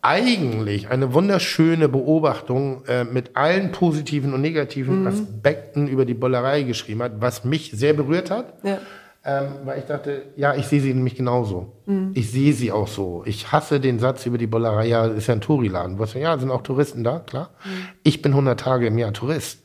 eigentlich 0.07 0.89
eine 0.89 1.13
wunderschöne 1.13 1.89
Beobachtung 1.89 2.85
äh, 2.85 3.03
mit 3.03 3.35
allen 3.35 3.71
positiven 3.71 4.34
und 4.34 4.41
negativen 4.41 5.01
mhm. 5.01 5.07
Aspekten 5.07 5.88
über 5.88 6.05
die 6.05 6.13
Bullerei 6.13 6.63
geschrieben 6.63 7.03
hat, 7.03 7.13
was 7.19 7.43
mich 7.43 7.71
sehr 7.71 7.93
berührt 7.93 8.31
hat. 8.31 8.53
Ja 8.63 8.79
ähm, 9.27 9.47
weil 9.65 9.79
ich 9.79 9.85
dachte, 9.85 10.23
ja, 10.38 10.55
ich 10.55 10.67
sehe 10.67 10.79
sie 10.79 10.93
nämlich 10.93 11.15
genauso. 11.15 11.73
Mhm. 11.85 12.11
Ich 12.13 12.31
sehe 12.31 12.53
sie 12.53 12.71
auch 12.71 12.88
so. 12.88 13.23
Ich 13.25 13.51
hasse 13.51 13.81
den 13.81 13.99
Satz 13.99 14.25
über 14.25 14.38
die 14.38 14.47
Bollerei, 14.47 14.88
ja, 14.88 15.05
ist 15.05 15.27
ja 15.27 15.34
ein 15.34 15.41
Touriladen. 15.41 15.99
Ja, 16.15 16.38
sind 16.38 16.49
auch 16.49 16.61
Touristen 16.61 17.03
da, 17.03 17.19
klar. 17.19 17.49
Mhm. 17.65 17.69
Ich 18.03 18.21
bin 18.21 18.31
100 18.31 18.57
Tage 18.57 18.88
im 18.88 18.97
Jahr 18.97 19.11
Tourist. 19.11 19.63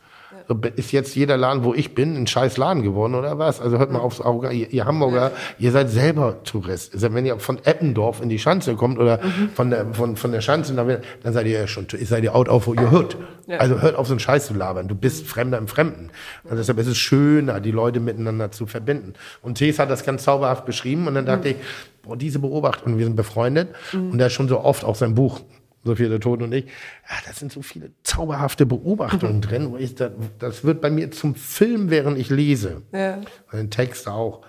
Ist 0.77 0.93
jetzt 0.93 1.14
jeder 1.14 1.36
Laden, 1.36 1.64
wo 1.64 1.74
ich 1.74 1.94
bin, 1.94 2.16
ein 2.16 2.27
scheiß 2.27 2.56
Laden 2.56 2.82
geworden 2.82 3.14
oder 3.14 3.39
was? 3.39 3.60
Also 3.60 3.78
hört 3.78 3.93
mal 3.93 4.01
aufs 4.01 4.20
Auge, 4.20 4.51
ihr, 4.52 4.70
ihr 4.73 4.85
Hamburger, 4.85 5.32
ihr 5.59 5.73
seid 5.73 5.90
selber 5.90 6.43
Tourist. 6.44 6.94
Also 6.94 7.12
wenn 7.14 7.27
ihr 7.27 7.39
von 7.39 7.59
Eppendorf 7.64 8.20
in 8.20 8.28
die 8.28 8.39
Schanze 8.39 8.74
kommt 8.74 8.98
oder 8.98 9.19
mhm. 9.19 9.51
von, 9.55 9.70
der, 9.70 9.86
von, 9.94 10.16
von 10.16 10.32
der 10.32 10.40
Schanze, 10.40 10.74
dann, 10.74 10.98
dann 11.23 11.32
seid 11.32 11.47
ihr 11.47 11.60
ja 11.60 11.66
schon, 11.66 11.86
seid 11.90 12.24
ihr 12.24 12.35
out 12.35 12.48
of 12.48 12.66
your 12.69 12.90
hood. 12.90 13.16
Ja. 13.47 13.59
Also 13.59 13.81
hört 13.81 13.97
auf 13.97 14.06
so 14.06 14.12
einen 14.12 14.20
Scheiß 14.20 14.47
zu 14.47 14.55
labern. 14.55 14.89
Du 14.89 14.94
bist 14.94 15.27
Fremder 15.27 15.59
im 15.59 15.69
Fremden. 15.69 16.10
Und 16.44 16.56
deshalb 16.56 16.78
ist 16.78 16.86
es 16.86 16.97
schöner, 16.97 17.60
die 17.60 17.70
Leute 17.73 18.01
miteinander 18.01 18.51
zu 18.51 18.66
verbinden. 18.66 19.14
Und 19.43 19.59
Thees 19.59 19.78
hat 19.78 19.90
das 19.90 20.05
ganz 20.05 20.24
zauberhaft 20.24 20.64
beschrieben 20.64 21.06
und 21.09 21.14
dann 21.14 21.27
dachte 21.27 21.48
mhm. 21.48 21.55
ich, 21.55 21.56
boah, 22.02 22.16
diese 22.16 22.39
Beobachtung, 22.39 22.98
wir 22.98 23.05
sind 23.05 23.16
befreundet 23.16 23.69
mhm. 23.93 24.12
und 24.12 24.20
er 24.20 24.28
ist 24.28 24.32
schon 24.32 24.48
so 24.48 24.60
oft 24.60 24.85
auch 24.85 24.97
sein 24.97 25.14
Buch 25.14 25.40
Sophia 25.85 26.09
der 26.09 26.21
Tod 26.21 26.43
und 26.43 26.53
ich, 26.53 26.65
ja, 26.65 27.17
da 27.27 27.33
sind 27.33 27.53
so 27.53 27.63
viele 27.63 27.91
zauberhafte 28.03 28.67
Beobachtungen 28.67 29.37
mhm. 29.37 29.41
drin. 29.43 29.71
Wo 29.73 29.77
ich, 29.77 29.95
das, 29.95 30.13
das 30.39 30.65
wird 30.65 30.81
bei 30.81 30.91
mir 30.91 31.11
zum 31.11 31.35
Film, 31.35 31.91
während 31.91 32.19
ich 32.19 32.31
lese. 32.31 32.83
Ja. 32.93 33.21
Den 33.53 33.71
Text 33.71 34.09
auch. 34.09 34.43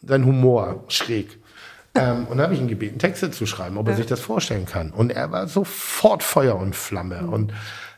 Sein 0.00 0.24
Humor 0.24 0.84
schräg. 0.88 1.38
ähm, 1.94 2.26
und 2.28 2.38
dann 2.38 2.42
habe 2.42 2.54
ich 2.54 2.60
ihn 2.60 2.68
gebeten, 2.68 2.98
Texte 2.98 3.30
zu 3.30 3.46
schreiben, 3.46 3.76
ob 3.76 3.88
er 3.88 3.96
sich 3.96 4.06
das 4.06 4.20
vorstellen 4.20 4.64
kann. 4.64 4.90
Und 4.90 5.10
er 5.10 5.32
war 5.32 5.48
sofort 5.48 6.22
Feuer 6.22 6.56
und 6.56 6.76
Flamme. 6.76 7.22
Mhm. 7.22 7.32
Und 7.32 7.52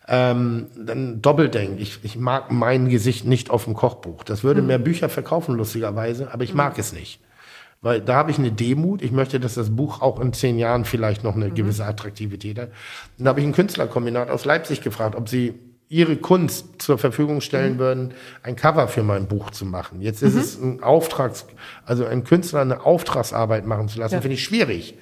ähm, 0.08 0.66
dann 0.76 1.22
Doppeldenk. 1.22 1.78
Ich, 1.78 2.00
ich 2.02 2.16
mag 2.16 2.50
mein 2.50 2.88
Gesicht 2.88 3.26
nicht 3.26 3.50
auf 3.50 3.64
dem 3.64 3.74
Kochbuch. 3.74 4.24
Das 4.24 4.42
würde 4.42 4.60
mhm. 4.60 4.66
mehr 4.66 4.78
Bücher 4.78 5.08
verkaufen, 5.08 5.54
lustigerweise, 5.54 6.32
aber 6.32 6.42
ich 6.42 6.52
mag 6.52 6.74
mhm. 6.74 6.80
es 6.80 6.92
nicht. 6.92 7.20
Weil 7.82 8.00
da 8.00 8.14
habe 8.16 8.30
ich 8.30 8.38
eine 8.38 8.52
Demut. 8.52 9.00
Ich 9.00 9.10
möchte, 9.10 9.40
dass 9.40 9.54
das 9.54 9.74
Buch 9.74 10.02
auch 10.02 10.20
in 10.20 10.32
zehn 10.32 10.58
Jahren 10.58 10.84
vielleicht 10.84 11.24
noch 11.24 11.34
eine 11.34 11.48
mhm. 11.48 11.54
gewisse 11.54 11.86
Attraktivität 11.86 12.58
hat. 12.58 12.68
Und 13.18 13.24
da 13.24 13.30
habe 13.30 13.40
ich 13.40 13.46
ein 13.46 13.52
Künstlerkombinat 13.52 14.28
aus 14.30 14.44
Leipzig 14.44 14.82
gefragt, 14.82 15.14
ob 15.16 15.28
sie 15.28 15.54
ihre 15.88 16.16
Kunst 16.16 16.80
zur 16.80 16.98
Verfügung 16.98 17.40
stellen 17.40 17.74
mhm. 17.74 17.78
würden, 17.78 18.14
ein 18.42 18.54
Cover 18.54 18.86
für 18.86 19.02
mein 19.02 19.26
Buch 19.26 19.50
zu 19.50 19.64
machen. 19.64 20.00
Jetzt 20.02 20.22
ist 20.22 20.34
mhm. 20.34 20.40
es 20.40 20.60
ein 20.60 20.82
Auftrags, 20.82 21.46
also 21.84 22.04
ein 22.04 22.22
Künstler 22.24 22.60
eine 22.60 22.84
Auftragsarbeit 22.84 23.66
machen 23.66 23.88
zu 23.88 23.98
lassen, 23.98 24.14
ja. 24.14 24.20
finde 24.20 24.34
ich 24.34 24.44
schwierig. 24.44 24.96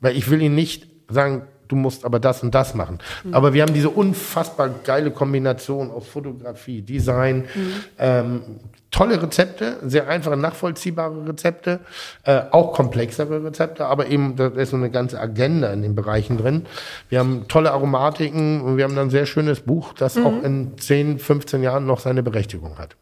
Weil 0.00 0.16
ich 0.16 0.30
will 0.30 0.40
ihn 0.40 0.54
nicht 0.54 0.88
sagen, 1.08 1.46
du 1.70 1.76
musst 1.76 2.04
aber 2.04 2.18
das 2.18 2.42
und 2.42 2.54
das 2.54 2.74
machen. 2.74 2.98
Mhm. 3.24 3.34
Aber 3.34 3.54
wir 3.54 3.62
haben 3.62 3.72
diese 3.72 3.90
unfassbar 3.90 4.70
geile 4.84 5.10
Kombination 5.10 5.90
aus 5.90 6.06
Fotografie, 6.06 6.82
Design, 6.82 7.46
mhm. 7.54 7.72
ähm, 7.98 8.42
tolle 8.90 9.22
Rezepte, 9.22 9.76
sehr 9.82 10.08
einfache, 10.08 10.36
nachvollziehbare 10.36 11.28
Rezepte, 11.28 11.80
äh, 12.24 12.42
auch 12.50 12.72
komplexere 12.72 13.44
Rezepte, 13.44 13.86
aber 13.86 14.08
eben, 14.08 14.36
da 14.36 14.48
ist 14.48 14.70
so 14.70 14.76
eine 14.76 14.90
ganze 14.90 15.20
Agenda 15.20 15.72
in 15.72 15.82
den 15.82 15.94
Bereichen 15.94 16.36
drin. 16.36 16.66
Wir 17.08 17.20
haben 17.20 17.46
tolle 17.48 17.70
Aromatiken 17.72 18.60
und 18.62 18.76
wir 18.76 18.84
haben 18.84 18.96
dann 18.96 19.06
ein 19.06 19.10
sehr 19.10 19.26
schönes 19.26 19.60
Buch, 19.60 19.92
das 19.94 20.16
mhm. 20.16 20.26
auch 20.26 20.42
in 20.42 20.78
10, 20.78 21.18
15 21.18 21.62
Jahren 21.62 21.86
noch 21.86 22.00
seine 22.00 22.22
Berechtigung 22.22 22.78
hat. 22.78 22.96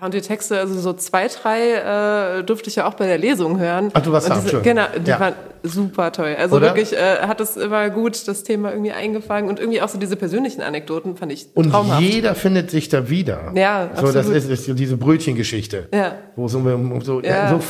Ja, 0.00 0.06
und 0.06 0.14
die 0.14 0.20
Texte, 0.22 0.58
also 0.58 0.78
so 0.80 0.92
zwei, 0.94 1.28
drei 1.28 2.38
äh, 2.38 2.44
durfte 2.44 2.70
ich 2.70 2.76
ja 2.76 2.86
auch 2.88 2.94
bei 2.94 3.06
der 3.06 3.18
Lesung 3.18 3.58
hören. 3.58 3.90
Ach, 3.92 4.00
du 4.00 4.12
warst 4.12 4.30
da, 4.30 4.40
diese, 4.40 4.60
Genau, 4.62 4.84
die 4.96 5.10
ja. 5.10 5.20
waren 5.20 5.34
super 5.62 6.10
toll. 6.10 6.34
Also 6.38 6.56
Oder? 6.56 6.68
wirklich 6.68 6.94
äh, 6.94 7.18
hat 7.20 7.40
es 7.40 7.56
immer 7.56 7.90
gut 7.90 8.26
das 8.26 8.42
Thema 8.42 8.70
irgendwie 8.70 8.92
eingefangen 8.92 9.50
und 9.50 9.60
irgendwie 9.60 9.82
auch 9.82 9.88
so 9.88 9.98
diese 9.98 10.16
persönlichen 10.16 10.62
Anekdoten 10.62 11.16
fand 11.16 11.32
ich 11.32 11.48
und 11.54 11.70
traumhaft. 11.70 12.00
Und 12.00 12.08
jeder 12.08 12.34
findet 12.34 12.70
sich 12.70 12.88
da 12.88 13.10
wieder. 13.10 13.52
Ja, 13.54 13.90
So, 13.94 14.10
das 14.10 14.28
ist, 14.28 14.48
ist 14.48 14.78
diese 14.78 14.96
Brötchengeschichte. 14.96 15.88
Ja. 15.92 16.14
Wo 16.34 16.48
so, 16.48 16.62
so 17.02 17.20
ja. 17.20 17.60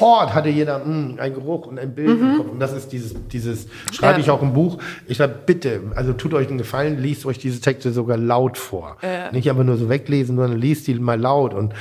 Sofort 0.00 0.34
hatte 0.34 0.48
jeder 0.48 0.78
mh, 0.78 0.84
hm, 0.84 1.16
einen 1.18 1.34
Geruch 1.34 1.66
und 1.66 1.78
ein 1.78 1.94
Bild 1.94 2.20
mhm. 2.20 2.30
im 2.30 2.36
Kopf. 2.38 2.50
Und 2.50 2.60
das 2.60 2.72
ist 2.72 2.92
dieses, 2.92 3.14
dieses 3.28 3.66
schreibe 3.92 4.14
ja. 4.14 4.18
ich 4.20 4.30
auch 4.30 4.42
im 4.42 4.52
Buch. 4.52 4.78
Ich 5.06 5.18
sage, 5.18 5.34
bitte, 5.44 5.80
also 5.94 6.12
tut 6.12 6.34
euch 6.34 6.48
einen 6.48 6.58
Gefallen, 6.58 6.98
liest 6.98 7.26
euch 7.26 7.38
diese 7.38 7.60
Texte 7.60 7.92
sogar 7.92 8.16
laut 8.16 8.58
vor. 8.58 8.96
Ja. 9.02 9.30
Nicht 9.32 9.48
einfach 9.50 9.64
nur 9.64 9.76
so 9.76 9.88
weglesen, 9.88 10.36
sondern 10.36 10.58
liest 10.58 10.86
die 10.86 10.94
mal 10.94 11.20
laut 11.20 11.54
und 11.54 11.74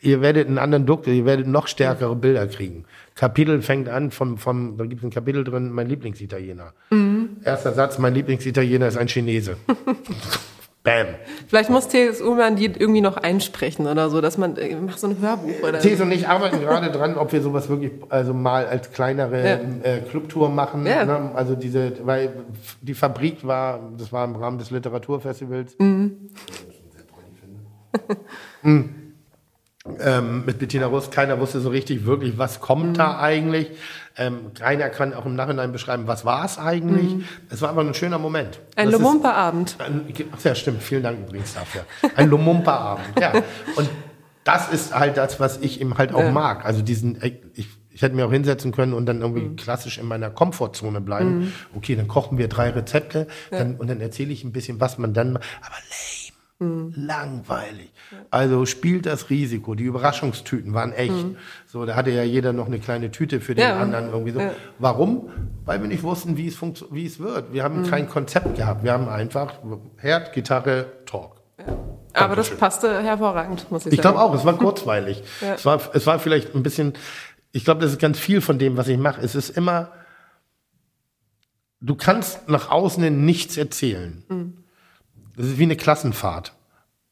ihr 0.00 0.20
werdet 0.20 0.46
einen 0.46 0.58
anderen 0.58 0.86
Duck, 0.86 1.06
ihr 1.06 1.24
werdet 1.24 1.46
noch 1.46 1.66
stärkere 1.66 2.14
Bilder 2.14 2.46
kriegen. 2.46 2.84
Kapitel 3.14 3.62
fängt 3.62 3.88
an 3.88 4.10
vom, 4.10 4.38
vom 4.38 4.76
da 4.76 4.84
gibt 4.84 5.00
es 5.00 5.04
ein 5.04 5.10
Kapitel 5.10 5.42
drin, 5.42 5.70
mein 5.72 5.88
Lieblingsitaliener. 5.88 6.72
Mhm. 6.90 7.38
Erster 7.44 7.72
Satz, 7.72 7.98
mein 7.98 8.14
Lieblingsitaliener 8.14 8.86
ist 8.86 8.96
ein 8.96 9.08
Chinese. 9.08 9.56
Bam. 10.86 11.06
Vielleicht 11.48 11.68
muss 11.68 11.88
T.S. 11.88 12.22
Ullmann 12.22 12.54
die 12.54 12.66
irgendwie 12.66 13.00
noch 13.00 13.16
einsprechen 13.16 13.88
oder 13.88 14.08
so, 14.08 14.20
dass 14.20 14.38
man 14.38 14.56
äh, 14.56 14.76
macht 14.76 15.00
so 15.00 15.08
ein 15.08 15.20
Hörbuch 15.20 15.60
oder. 15.68 15.80
T.S. 15.80 16.00
und 16.00 16.12
ich 16.12 16.28
arbeiten 16.28 16.60
gerade 16.60 16.92
dran, 16.92 17.16
ob 17.16 17.32
wir 17.32 17.42
sowas 17.42 17.68
wirklich 17.68 17.90
also 18.08 18.32
mal 18.32 18.66
als 18.66 18.92
kleinere 18.92 19.44
ja. 19.44 19.58
äh, 19.82 20.00
Clubtour 20.08 20.48
machen. 20.48 20.86
Ja. 20.86 21.04
Ne? 21.04 21.32
Also 21.34 21.56
diese, 21.56 22.06
weil 22.06 22.30
die 22.80 22.94
Fabrik 22.94 23.44
war, 23.44 23.80
das 23.98 24.12
war 24.12 24.24
im 24.24 24.36
Rahmen 24.36 24.58
des 24.58 24.70
Literaturfestivals. 24.70 25.76
Mhm. 25.80 26.30
mhm 28.62 29.06
ähm, 30.00 30.44
mit 30.44 30.58
Bettina 30.58 30.86
Rust. 30.86 31.12
Keiner 31.12 31.38
wusste 31.40 31.60
so 31.60 31.68
richtig 31.68 32.06
wirklich, 32.06 32.38
was 32.38 32.60
kommt 32.60 32.90
mhm. 32.90 32.94
da 32.94 33.18
eigentlich. 33.18 33.70
Ähm, 34.18 34.52
keiner 34.54 34.88
kann 34.88 35.12
auch 35.12 35.26
im 35.26 35.34
Nachhinein 35.34 35.72
beschreiben, 35.72 36.06
was 36.06 36.24
war 36.24 36.44
es 36.44 36.58
eigentlich. 36.58 37.16
Mhm. 37.16 37.24
Es 37.50 37.60
war 37.60 37.68
aber 37.68 37.82
ein 37.82 37.92
schöner 37.92 38.18
Moment. 38.18 38.60
Ein 38.74 38.90
Lumumpa-Abend. 38.90 39.76
Ja, 40.42 40.54
stimmt. 40.54 40.82
Vielen 40.82 41.02
Dank 41.02 41.18
übrigens 41.26 41.54
dafür. 41.54 41.84
Ein 42.14 42.30
Lumumpa-Abend, 42.30 43.20
ja. 43.20 43.32
Und 43.76 43.90
das 44.44 44.68
ist 44.70 44.94
halt 44.94 45.16
das, 45.16 45.38
was 45.38 45.58
ich 45.58 45.80
eben 45.80 45.98
halt 45.98 46.14
auch 46.14 46.20
ja. 46.20 46.30
mag. 46.30 46.64
Also 46.64 46.80
diesen, 46.80 47.18
ich, 47.54 47.68
ich 47.90 48.02
hätte 48.02 48.14
mir 48.14 48.26
auch 48.26 48.32
hinsetzen 48.32 48.72
können 48.72 48.94
und 48.94 49.04
dann 49.06 49.20
irgendwie 49.20 49.42
mhm. 49.42 49.56
klassisch 49.56 49.98
in 49.98 50.06
meiner 50.06 50.30
Komfortzone 50.30 51.00
bleiben. 51.00 51.38
Mhm. 51.38 51.52
Okay, 51.74 51.96
dann 51.96 52.08
kochen 52.08 52.38
wir 52.38 52.48
drei 52.48 52.70
Rezepte 52.70 53.26
ja. 53.50 53.58
dann, 53.58 53.76
und 53.76 53.88
dann 53.88 54.00
erzähle 54.00 54.32
ich 54.32 54.44
ein 54.44 54.52
bisschen, 54.52 54.80
was 54.80 54.98
man 54.98 55.12
dann 55.12 55.34
macht. 55.34 55.44
Aber 55.60 55.74
lame. 55.74 56.25
Mhm. 56.58 56.94
Langweilig. 56.96 57.92
Also 58.30 58.64
spielt 58.64 59.04
das 59.04 59.28
Risiko. 59.28 59.74
Die 59.74 59.84
Überraschungstüten 59.84 60.72
waren 60.72 60.92
echt. 60.92 61.12
Mhm. 61.12 61.36
So, 61.66 61.84
da 61.84 61.96
hatte 61.96 62.10
ja 62.10 62.22
jeder 62.22 62.54
noch 62.54 62.66
eine 62.66 62.78
kleine 62.78 63.10
Tüte 63.10 63.40
für 63.40 63.54
den 63.54 63.64
ja. 63.64 63.78
anderen 63.78 64.08
irgendwie 64.08 64.32
so. 64.32 64.40
Ja. 64.40 64.52
Warum? 64.78 65.28
Weil 65.66 65.82
wir 65.82 65.88
nicht 65.88 66.02
wussten, 66.02 66.38
wie 66.38 66.46
es 66.46 66.56
wie 66.90 67.04
es 67.04 67.20
wird. 67.20 67.52
Wir 67.52 67.62
haben 67.62 67.82
mhm. 67.82 67.90
kein 67.90 68.08
Konzept 68.08 68.56
gehabt. 68.56 68.84
Wir 68.84 68.92
haben 68.92 69.08
einfach 69.08 69.54
Herd, 69.98 70.32
Gitarre, 70.32 70.86
Talk. 71.04 71.36
Ja. 71.58 71.76
Aber 72.14 72.36
das 72.36 72.48
passte 72.48 73.02
hervorragend, 73.02 73.70
muss 73.70 73.84
ich, 73.84 73.92
ich 73.92 73.96
sagen. 73.96 73.96
Ich 73.96 74.00
glaube 74.00 74.20
auch, 74.20 74.34
es 74.34 74.46
war 74.46 74.54
kurzweilig. 74.54 75.22
es, 75.54 75.66
war, 75.66 75.80
es 75.92 76.06
war 76.06 76.18
vielleicht 76.18 76.54
ein 76.54 76.62
bisschen, 76.62 76.94
ich 77.52 77.66
glaube, 77.66 77.82
das 77.82 77.92
ist 77.92 77.98
ganz 77.98 78.18
viel 78.18 78.40
von 78.40 78.58
dem, 78.58 78.78
was 78.78 78.88
ich 78.88 78.96
mache. 78.96 79.20
Es 79.20 79.34
ist 79.34 79.50
immer, 79.50 79.90
du 81.82 81.96
kannst 81.96 82.48
nach 82.48 82.70
außen 82.70 83.26
nichts 83.26 83.58
erzählen. 83.58 84.24
Mhm 84.30 84.55
das 85.36 85.46
ist 85.46 85.58
wie 85.58 85.64
eine 85.64 85.76
Klassenfahrt. 85.76 86.52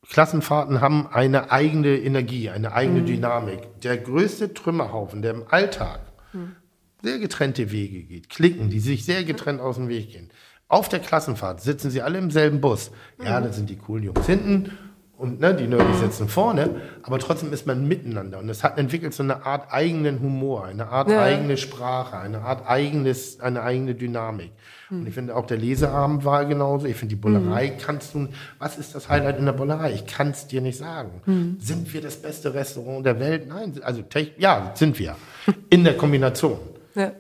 Klassenfahrten 0.09 0.81
haben 0.81 1.07
eine 1.07 1.51
eigene 1.51 1.97
Energie, 1.97 2.51
eine 2.51 2.73
eigene 2.73 3.01
mhm. 3.01 3.07
Dynamik. 3.07 3.81
Der 3.81 3.97
größte 3.97 4.53
Trümmerhaufen, 4.53 5.23
der 5.23 5.33
im 5.33 5.45
Alltag 5.49 6.01
mhm. 6.33 6.57
sehr 7.03 7.19
getrennte 7.19 7.71
Wege 7.71 8.03
geht, 8.03 8.29
Klicken, 8.29 8.69
die 8.69 8.81
sich 8.81 9.05
sehr 9.05 9.25
getrennt 9.25 9.61
aus 9.61 9.77
dem 9.77 9.89
Weg 9.89 10.13
gehen. 10.13 10.31
Auf 10.69 10.89
der 10.89 11.01
Klassenfahrt 11.01 11.61
sitzen 11.61 11.91
sie 11.91 12.03
alle 12.03 12.19
im 12.19 12.31
selben 12.31 12.61
Bus. 12.61 12.91
Ja, 13.23 13.41
mhm. 13.41 13.45
dann 13.45 13.53
sind 13.53 13.71
die 13.71 13.77
coolen 13.77 14.05
Jungs 14.05 14.27
hinten 14.27 14.73
und 15.17 15.41
ne, 15.41 15.55
die 15.55 15.67
Nerdies 15.67 16.01
sitzen 16.01 16.29
vorne, 16.29 16.81
aber 17.03 17.19
trotzdem 17.19 17.53
ist 17.53 17.67
man 17.67 17.87
miteinander 17.87 18.39
und 18.39 18.49
es 18.49 18.65
hat 18.65 18.79
entwickelt 18.79 19.15
so 19.15 19.23
eine 19.23 19.47
Art 19.47 19.73
eigenen 19.73 20.21
Humor, 20.21 20.65
eine 20.65 20.89
Art 20.89 21.09
ja. 21.09 21.23
eigene 21.23 21.57
Sprache, 21.57 22.19
eine 22.19 22.41
Art 22.41 22.69
eigenes, 22.69 23.41
eine 23.41 23.63
eigene 23.63 23.95
Dynamik. 23.95 24.51
Hm. 24.89 25.01
Und 25.01 25.07
ich 25.07 25.15
finde 25.15 25.37
auch 25.37 25.47
der 25.47 25.59
Leseabend 25.59 26.25
war 26.25 26.45
genauso. 26.45 26.87
Ich 26.87 26.97
finde 26.97 27.15
die 27.15 27.21
Bullerei 27.21 27.69
hm. 27.69 27.79
kannst 27.79 28.15
du, 28.15 28.29
was 28.59 28.77
ist 28.77 28.95
das 28.95 29.09
Highlight 29.09 29.39
in 29.39 29.47
der 29.47 29.53
Bullerei? 29.53 29.93
Ich 29.93 30.07
kann 30.07 30.31
es 30.31 30.47
dir 30.47 30.61
nicht 30.61 30.79
sagen. 30.79 31.23
Hm. 31.25 31.57
Sind 31.61 31.93
wir 31.95 32.01
das 32.01 32.17
beste 32.17 32.53
Restaurant 32.53 33.07
der 33.07 33.21
Welt? 33.21 33.49
Nein, 33.49 33.81
also 33.83 34.03
ja, 34.37 34.73
sind 34.75 34.99
wir. 34.99 35.17
In 35.71 35.85
der 35.85 35.97
Kombination. 35.97 36.59
Ja. 36.95 37.13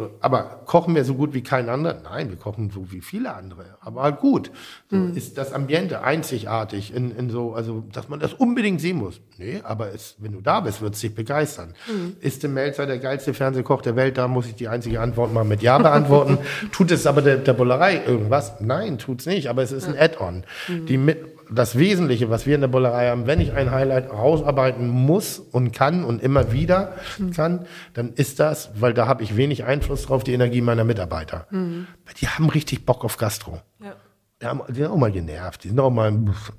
So, 0.00 0.10
aber 0.20 0.62
kochen 0.64 0.94
wir 0.94 1.04
so 1.04 1.14
gut 1.14 1.34
wie 1.34 1.42
kein 1.42 1.68
anderer? 1.68 2.00
Nein, 2.02 2.30
wir 2.30 2.38
kochen 2.38 2.70
so 2.70 2.90
wie 2.90 3.02
viele 3.02 3.34
andere. 3.34 3.76
Aber 3.82 4.02
halt 4.02 4.20
gut. 4.20 4.50
So, 4.90 4.96
mhm. 4.96 5.14
Ist 5.14 5.36
das 5.36 5.52
Ambiente 5.52 6.02
einzigartig 6.02 6.94
in, 6.94 7.14
in 7.14 7.28
so, 7.28 7.52
also, 7.52 7.84
dass 7.92 8.08
man 8.08 8.18
das 8.18 8.32
unbedingt 8.32 8.80
sehen 8.80 8.96
muss? 8.96 9.20
Nee, 9.36 9.60
aber 9.62 9.92
es, 9.92 10.16
wenn 10.18 10.32
du 10.32 10.40
da 10.40 10.60
bist, 10.60 10.80
wird 10.80 10.94
es 10.94 11.02
dich 11.02 11.14
begeistern. 11.14 11.74
Mhm. 11.86 12.16
Ist 12.20 12.42
der 12.42 12.48
Melzer 12.48 12.86
der 12.86 12.98
geilste 12.98 13.34
Fernsehkoch 13.34 13.82
der 13.82 13.94
Welt? 13.94 14.16
Da 14.16 14.26
muss 14.26 14.46
ich 14.46 14.54
die 14.54 14.68
einzige 14.68 15.02
Antwort 15.02 15.34
mal 15.34 15.44
mit 15.44 15.60
Ja 15.60 15.76
beantworten. 15.76 16.38
tut 16.72 16.90
es 16.92 17.06
aber 17.06 17.20
der, 17.20 17.36
der 17.36 17.52
Bullerei 17.52 18.02
irgendwas? 18.02 18.58
Nein, 18.62 18.96
tut's 18.96 19.26
nicht. 19.26 19.50
Aber 19.50 19.62
es 19.62 19.70
ist 19.70 19.86
ein 19.86 19.98
Add-on. 19.98 20.44
Mhm. 20.66 20.86
Die 20.86 20.96
mit, 20.96 21.29
das 21.52 21.76
Wesentliche, 21.78 22.30
was 22.30 22.46
wir 22.46 22.54
in 22.54 22.60
der 22.60 22.68
Bullerei 22.68 23.08
haben, 23.08 23.26
wenn 23.26 23.40
ich 23.40 23.52
ein 23.52 23.70
Highlight 23.70 24.10
rausarbeiten 24.10 24.88
muss 24.88 25.38
und 25.38 25.72
kann 25.72 26.04
und 26.04 26.22
immer 26.22 26.52
wieder 26.52 26.94
mhm. 27.18 27.32
kann, 27.32 27.66
dann 27.94 28.12
ist 28.12 28.40
das, 28.40 28.70
weil 28.80 28.94
da 28.94 29.06
habe 29.06 29.22
ich 29.22 29.36
wenig 29.36 29.64
Einfluss 29.64 30.06
drauf, 30.06 30.24
die 30.24 30.32
Energie 30.32 30.60
meiner 30.60 30.84
Mitarbeiter. 30.84 31.46
Mhm. 31.50 31.86
Die 32.20 32.28
haben 32.28 32.48
richtig 32.48 32.86
Bock 32.86 33.04
auf 33.04 33.16
Gastro. 33.16 33.60
Ja. 33.82 33.94
Die, 34.40 34.46
haben, 34.46 34.62
die 34.68 34.74
sind 34.74 34.86
auch 34.86 34.96
mal 34.96 35.12
genervt. 35.12 35.64
Die 35.64 35.68
sind 35.68 35.80
auch 35.80 35.90
mal, 35.90 36.12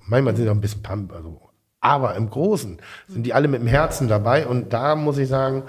manchmal 0.05 0.35
sind 0.35 0.45
sie 0.45 0.49
auch 0.49 0.55
ein 0.55 0.61
bisschen 0.61 0.83
pump, 0.83 1.13
also 1.13 1.50
aber 1.81 2.15
im 2.15 2.29
Großen 2.29 2.77
sind 3.07 3.23
die 3.23 3.33
alle 3.33 3.47
mit 3.47 3.59
dem 3.59 3.67
Herzen 3.67 4.07
dabei. 4.07 4.45
Und 4.45 4.71
da 4.71 4.95
muss 4.95 5.17
ich 5.17 5.27
sagen, 5.27 5.63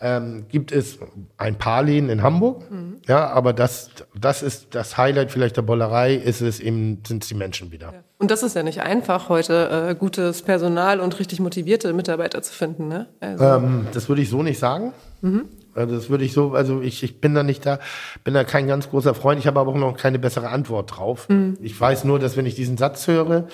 ähm, 0.00 0.46
gibt 0.48 0.72
es 0.72 0.98
ein 1.36 1.56
paar 1.56 1.82
Läden 1.82 2.08
in 2.08 2.22
Hamburg. 2.22 2.70
Mhm. 2.70 2.96
Ja, 3.06 3.28
aber 3.28 3.52
das, 3.52 3.90
das 4.18 4.42
ist 4.42 4.74
das 4.74 4.96
Highlight 4.96 5.30
vielleicht 5.30 5.56
der 5.56 5.62
Bollerei, 5.62 6.14
ist 6.14 6.40
es 6.40 6.58
eben, 6.58 7.02
sind 7.06 7.22
es 7.22 7.28
die 7.28 7.34
Menschen 7.34 7.70
wieder. 7.70 7.92
Ja. 7.92 8.00
Und 8.18 8.30
das 8.30 8.42
ist 8.42 8.56
ja 8.56 8.62
nicht 8.62 8.80
einfach, 8.80 9.28
heute 9.28 9.88
äh, 9.90 9.94
gutes 9.94 10.42
Personal 10.42 11.00
und 11.00 11.18
richtig 11.18 11.38
motivierte 11.38 11.92
Mitarbeiter 11.92 12.40
zu 12.42 12.52
finden. 12.52 12.88
Ne? 12.88 13.06
Also. 13.20 13.44
Ähm, 13.44 13.86
das 13.92 14.08
würde 14.08 14.22
ich 14.22 14.30
so 14.30 14.42
nicht 14.42 14.58
sagen. 14.58 14.94
Mhm. 15.20 15.48
Also 15.74 15.94
das 15.94 16.10
würde 16.10 16.24
ich 16.24 16.32
so, 16.32 16.54
also 16.54 16.80
ich, 16.80 17.04
ich 17.04 17.20
bin 17.20 17.34
da 17.34 17.44
nicht 17.44 17.64
da, 17.64 17.78
bin 18.24 18.34
da 18.34 18.42
kein 18.42 18.66
ganz 18.66 18.90
großer 18.90 19.14
Freund. 19.14 19.38
Ich 19.38 19.46
habe 19.46 19.60
aber 19.60 19.70
auch 19.70 19.76
noch 19.76 19.96
keine 19.96 20.18
bessere 20.18 20.48
Antwort 20.48 20.96
drauf. 20.96 21.28
Mhm. 21.28 21.56
Ich 21.60 21.78
weiß 21.80 22.04
nur, 22.04 22.18
dass 22.18 22.36
wenn 22.36 22.46
ich 22.46 22.56
diesen 22.56 22.76
Satz 22.76 23.06
höre, 23.06 23.46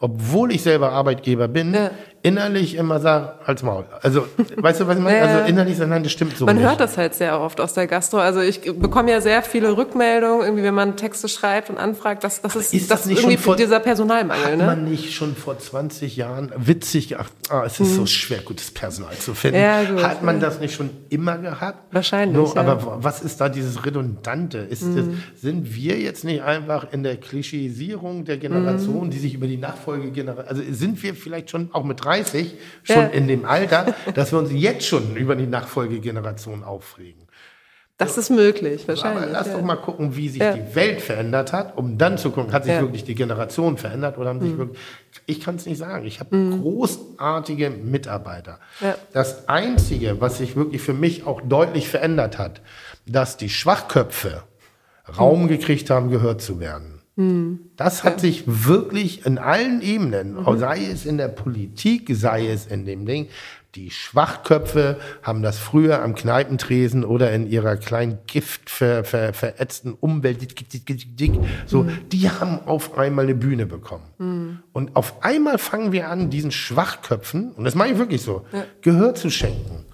obwohl 0.00 0.52
ich 0.52 0.62
selber 0.62 0.92
Arbeitgeber 0.92 1.46
bin, 1.48 1.74
ja. 1.74 1.90
Innerlich 2.22 2.74
immer 2.76 3.00
sage, 3.00 3.34
als 3.44 3.62
Maul. 3.62 3.84
Also, 4.02 4.26
weißt 4.56 4.80
du, 4.80 4.86
was 4.86 4.96
ich 4.96 5.02
meine? 5.02 5.18
Ja. 5.18 5.24
Also 5.24 5.48
innerlich 5.48 5.76
sagen, 5.76 5.90
nein, 5.90 6.02
das 6.02 6.12
stimmt 6.12 6.36
so 6.36 6.46
Man 6.46 6.56
nicht. 6.56 6.64
hört 6.66 6.80
das 6.80 6.96
halt 6.96 7.14
sehr 7.14 7.40
oft 7.40 7.60
aus 7.60 7.74
der 7.74 7.86
Gastro. 7.86 8.18
Also 8.18 8.40
ich 8.40 8.60
bekomme 8.60 9.10
ja 9.10 9.20
sehr 9.20 9.42
viele 9.42 9.76
Rückmeldungen, 9.76 10.42
irgendwie, 10.42 10.62
wenn 10.62 10.74
man 10.74 10.96
Texte 10.96 11.28
schreibt 11.28 11.70
und 11.70 11.78
anfragt, 11.78 12.24
dass 12.24 12.42
das 12.42 12.56
ist, 12.56 12.74
ist 12.74 12.90
das, 12.90 13.02
das 13.02 13.10
irgendwie 13.10 13.36
vor, 13.36 13.56
dieser 13.56 13.80
Personalmangel. 13.80 14.44
Hat 14.44 14.58
ne? 14.58 14.64
man 14.66 14.84
nicht 14.84 15.12
schon 15.14 15.34
vor 15.34 15.58
20 15.58 16.16
Jahren 16.16 16.52
witzig 16.56 17.08
gedacht, 17.08 17.32
ah, 17.48 17.64
es 17.64 17.80
ist 17.80 17.88
hm. 17.88 17.96
so 17.96 18.06
schwer, 18.06 18.40
gutes 18.40 18.70
Personal 18.70 19.16
zu 19.16 19.34
finden. 19.34 19.60
Ja, 19.60 19.82
gut, 19.84 20.02
hat 20.02 20.22
man 20.22 20.40
das 20.40 20.60
nicht 20.60 20.74
schon 20.74 20.90
immer 21.08 21.38
gehabt? 21.38 21.92
Wahrscheinlich. 21.92 22.36
No, 22.36 22.52
aber 22.56 22.98
was 23.02 23.22
ist 23.22 23.40
da 23.40 23.48
dieses 23.48 23.84
Redundante? 23.84 24.58
Ist 24.58 24.82
hm. 24.82 24.96
das, 24.96 25.40
sind 25.40 25.74
wir 25.74 25.98
jetzt 25.98 26.24
nicht 26.24 26.42
einfach 26.42 26.92
in 26.92 27.02
der 27.02 27.16
Klischeisierung 27.16 28.24
der 28.24 28.36
Generation, 28.36 29.02
hm. 29.02 29.10
die 29.10 29.18
sich 29.18 29.34
über 29.34 29.46
die 29.46 29.56
Nachfolge 29.56 30.00
Nachfolgegeneration, 30.10 30.48
also 30.48 30.62
sind 30.72 31.02
wir 31.02 31.14
vielleicht 31.14 31.50
schon 31.50 31.70
auch 31.72 31.84
mit 31.84 32.04
30 32.10 32.54
schon 32.82 32.96
ja. 32.96 33.06
in 33.06 33.28
dem 33.28 33.44
Alter, 33.44 33.94
dass 34.14 34.32
wir 34.32 34.38
uns 34.38 34.50
jetzt 34.52 34.86
schon 34.86 35.16
über 35.16 35.36
die 35.36 35.46
Nachfolgegeneration 35.46 36.64
aufregen. 36.64 37.20
Das 37.98 38.16
ist 38.16 38.30
möglich, 38.30 38.88
wahrscheinlich. 38.88 39.24
Aber 39.24 39.32
lass 39.32 39.48
ja. 39.48 39.58
doch 39.58 39.62
mal 39.62 39.76
gucken, 39.76 40.16
wie 40.16 40.30
sich 40.30 40.40
ja. 40.40 40.54
die 40.54 40.74
Welt 40.74 41.02
verändert 41.02 41.52
hat, 41.52 41.76
um 41.76 41.98
dann 41.98 42.16
zu 42.16 42.30
gucken, 42.30 42.50
hat 42.50 42.64
sich 42.64 42.72
ja. 42.72 42.80
wirklich 42.80 43.04
die 43.04 43.14
Generation 43.14 43.76
verändert 43.76 44.16
oder 44.16 44.30
haben 44.30 44.40
sich 44.40 44.52
mhm. 44.52 44.58
wirklich. 44.58 44.78
Ich 45.26 45.40
kann 45.40 45.56
es 45.56 45.66
nicht 45.66 45.76
sagen. 45.76 46.06
Ich 46.06 46.18
habe 46.18 46.34
mhm. 46.34 46.62
großartige 46.62 47.68
Mitarbeiter. 47.68 48.58
Das 49.12 49.50
Einzige, 49.50 50.18
was 50.18 50.38
sich 50.38 50.56
wirklich 50.56 50.80
für 50.80 50.94
mich 50.94 51.26
auch 51.26 51.42
deutlich 51.42 51.90
verändert 51.90 52.38
hat, 52.38 52.62
dass 53.06 53.36
die 53.36 53.50
Schwachköpfe 53.50 54.44
Raum 55.18 55.42
mhm. 55.42 55.48
gekriegt 55.48 55.90
haben, 55.90 56.08
gehört 56.10 56.40
zu 56.40 56.58
werden. 56.58 56.89
Das 57.76 58.04
hat 58.04 58.20
sich 58.20 58.44
wirklich 58.46 59.26
in 59.26 59.38
allen 59.38 59.82
Ebenen, 59.82 60.34
mhm. 60.34 60.58
sei 60.58 60.84
es 60.84 61.06
in 61.06 61.18
der 61.18 61.28
Politik, 61.28 62.10
sei 62.14 62.48
es 62.48 62.66
in 62.66 62.84
dem 62.86 63.06
Ding, 63.06 63.28
die 63.74 63.90
Schwachköpfe 63.90 64.98
haben 65.22 65.42
das 65.42 65.58
früher 65.58 66.02
am 66.02 66.16
Kneipentresen 66.16 67.04
oder 67.04 67.32
in 67.32 67.48
ihrer 67.48 67.76
kleinen 67.76 68.18
Gift 68.26 68.68
ver, 68.68 69.04
ver, 69.04 69.32
verätzten 69.32 69.94
Umwelt, 69.94 70.54
so, 71.66 71.84
mhm. 71.84 71.98
die 72.10 72.28
haben 72.28 72.58
auf 72.66 72.98
einmal 72.98 73.26
eine 73.26 73.36
Bühne 73.36 73.66
bekommen. 73.66 74.04
Mhm. 74.18 74.58
Und 74.72 74.96
auf 74.96 75.22
einmal 75.22 75.58
fangen 75.58 75.92
wir 75.92 76.08
an, 76.08 76.30
diesen 76.30 76.50
Schwachköpfen, 76.50 77.52
und 77.52 77.64
das 77.64 77.76
mache 77.76 77.90
ich 77.90 77.98
wirklich 77.98 78.22
so, 78.22 78.44
ja. 78.52 78.64
Gehör 78.80 79.14
zu 79.14 79.30
schenken. 79.30 79.84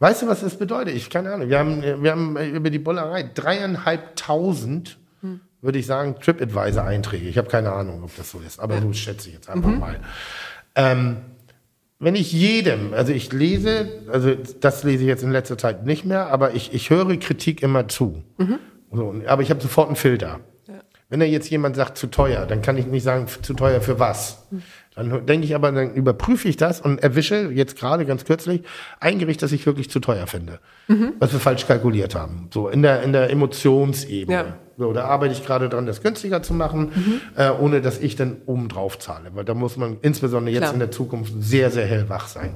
Weißt 0.00 0.22
du, 0.22 0.28
was 0.28 0.42
das 0.42 0.56
bedeutet? 0.56 0.94
Ich 0.94 1.10
keine 1.10 1.32
Ahnung. 1.32 1.48
Wir 1.48 1.58
haben, 1.58 1.82
wir 1.82 2.12
haben 2.12 2.36
über 2.36 2.70
die 2.70 2.78
Bollerei 2.78 3.24
dreieinhalbtausend 3.34 4.96
würde 5.60 5.78
ich 5.78 5.86
sagen, 5.86 6.16
TripAdvisor-Einträge. 6.20 7.28
Ich 7.28 7.38
habe 7.38 7.48
keine 7.48 7.72
Ahnung, 7.72 8.02
ob 8.04 8.14
das 8.16 8.30
so 8.30 8.40
ist, 8.40 8.60
aber 8.60 8.80
so 8.80 8.92
schätze 8.92 9.28
ich 9.28 9.34
jetzt 9.34 9.50
einfach 9.50 9.70
mhm. 9.70 9.80
mal. 9.80 10.00
Ähm, 10.74 11.16
wenn 11.98 12.14
ich 12.14 12.32
jedem, 12.32 12.94
also 12.94 13.12
ich 13.12 13.32
lese, 13.32 13.88
also 14.12 14.34
das 14.34 14.84
lese 14.84 15.02
ich 15.02 15.08
jetzt 15.08 15.24
in 15.24 15.32
letzter 15.32 15.58
Zeit 15.58 15.84
nicht 15.84 16.04
mehr, 16.04 16.28
aber 16.28 16.54
ich, 16.54 16.72
ich 16.72 16.90
höre 16.90 17.16
Kritik 17.16 17.62
immer 17.62 17.88
zu. 17.88 18.22
Mhm. 18.38 18.58
So, 18.92 19.14
aber 19.26 19.42
ich 19.42 19.50
habe 19.50 19.60
sofort 19.60 19.88
einen 19.88 19.96
Filter. 19.96 20.40
Ja. 20.68 20.74
Wenn 21.08 21.20
er 21.20 21.26
jetzt 21.26 21.50
jemand 21.50 21.74
sagt, 21.74 21.98
zu 21.98 22.06
teuer, 22.06 22.46
dann 22.46 22.62
kann 22.62 22.76
ich 22.76 22.86
nicht 22.86 23.02
sagen, 23.02 23.26
zu 23.26 23.52
teuer 23.54 23.80
für 23.80 23.98
was. 23.98 24.46
Mhm. 24.50 24.62
Dann 24.94 25.26
denke 25.26 25.46
ich 25.46 25.54
aber, 25.54 25.70
dann 25.72 25.94
überprüfe 25.94 26.48
ich 26.48 26.56
das 26.56 26.80
und 26.80 27.02
erwische 27.02 27.50
jetzt 27.50 27.76
gerade 27.76 28.04
ganz 28.04 28.24
kürzlich 28.24 28.62
ein 29.00 29.18
Gericht, 29.18 29.42
das 29.42 29.52
ich 29.52 29.66
wirklich 29.66 29.90
zu 29.90 30.00
teuer 30.00 30.26
finde. 30.26 30.60
Mhm. 30.86 31.14
Was 31.18 31.32
wir 31.32 31.40
falsch 31.40 31.66
kalkuliert 31.66 32.14
haben. 32.14 32.48
So 32.52 32.68
in 32.68 32.82
der, 32.82 33.02
in 33.02 33.12
der 33.12 33.30
Emotionsebene. 33.30 34.32
Ja. 34.32 34.56
So, 34.78 34.92
da 34.92 35.04
arbeite 35.04 35.34
ich 35.34 35.44
gerade 35.44 35.68
dran, 35.68 35.86
das 35.86 36.02
günstiger 36.02 36.42
zu 36.42 36.54
machen, 36.54 36.92
mhm. 36.94 37.20
äh, 37.36 37.50
ohne 37.50 37.80
dass 37.80 37.98
ich 37.98 38.14
dann 38.14 38.36
oben 38.46 38.68
drauf 38.68 38.98
zahle. 38.98 39.30
Weil 39.34 39.44
da 39.44 39.54
muss 39.54 39.76
man 39.76 39.98
insbesondere 40.02 40.54
jetzt 40.54 40.62
Klar. 40.62 40.72
in 40.72 40.78
der 40.78 40.90
Zukunft 40.92 41.32
sehr, 41.40 41.70
sehr 41.70 41.84
hellwach 41.84 42.28
sein. 42.28 42.54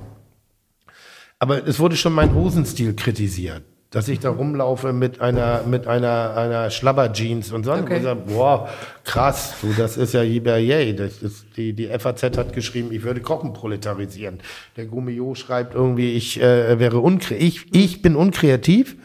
Aber 1.41 1.67
es 1.67 1.81
wurde 1.81 1.97
schon 1.97 2.13
mein 2.13 2.33
Hosenstil 2.35 2.95
kritisiert 2.95 3.65
dass 3.93 4.09
ich 4.09 4.21
da 4.21 4.31
rumlaufe 4.31 4.93
mit 4.95 5.21
einer 5.21 5.65
mit 5.67 5.87
einer 5.87 6.35
einer 6.35 6.71
Schlabberjeans 6.71 7.53
und 7.53 7.65
so. 7.65 7.73
Okay. 7.73 7.97
Und 7.97 8.03
sage, 8.03 8.21
boah, 8.27 8.69
krass, 9.05 9.55
du, 9.61 9.73
das 9.77 9.99
ist 9.99 10.15
ja 10.15 10.23
yay. 10.23 10.97
Das 10.97 11.23
ist, 11.23 11.45
die 11.57 11.75
die 11.75 11.89
FAZ 11.89 12.39
hat 12.39 12.55
geschrieben, 12.55 12.91
ich 12.91 13.03
würde 13.03 13.21
Kochen 13.21 13.53
proletarisieren. 13.53 14.41
Der 14.77 14.87
Gummio 14.87 15.35
schreibt 15.35 15.75
irgendwie, 15.75 16.13
ich 16.15 16.41
äh, 16.41 16.79
wäre 16.79 17.01
unkreativ. 17.01 17.67
Ich, 17.71 17.75
ich 17.75 18.03
bin 18.03 18.17
unkreativ, 18.17 18.97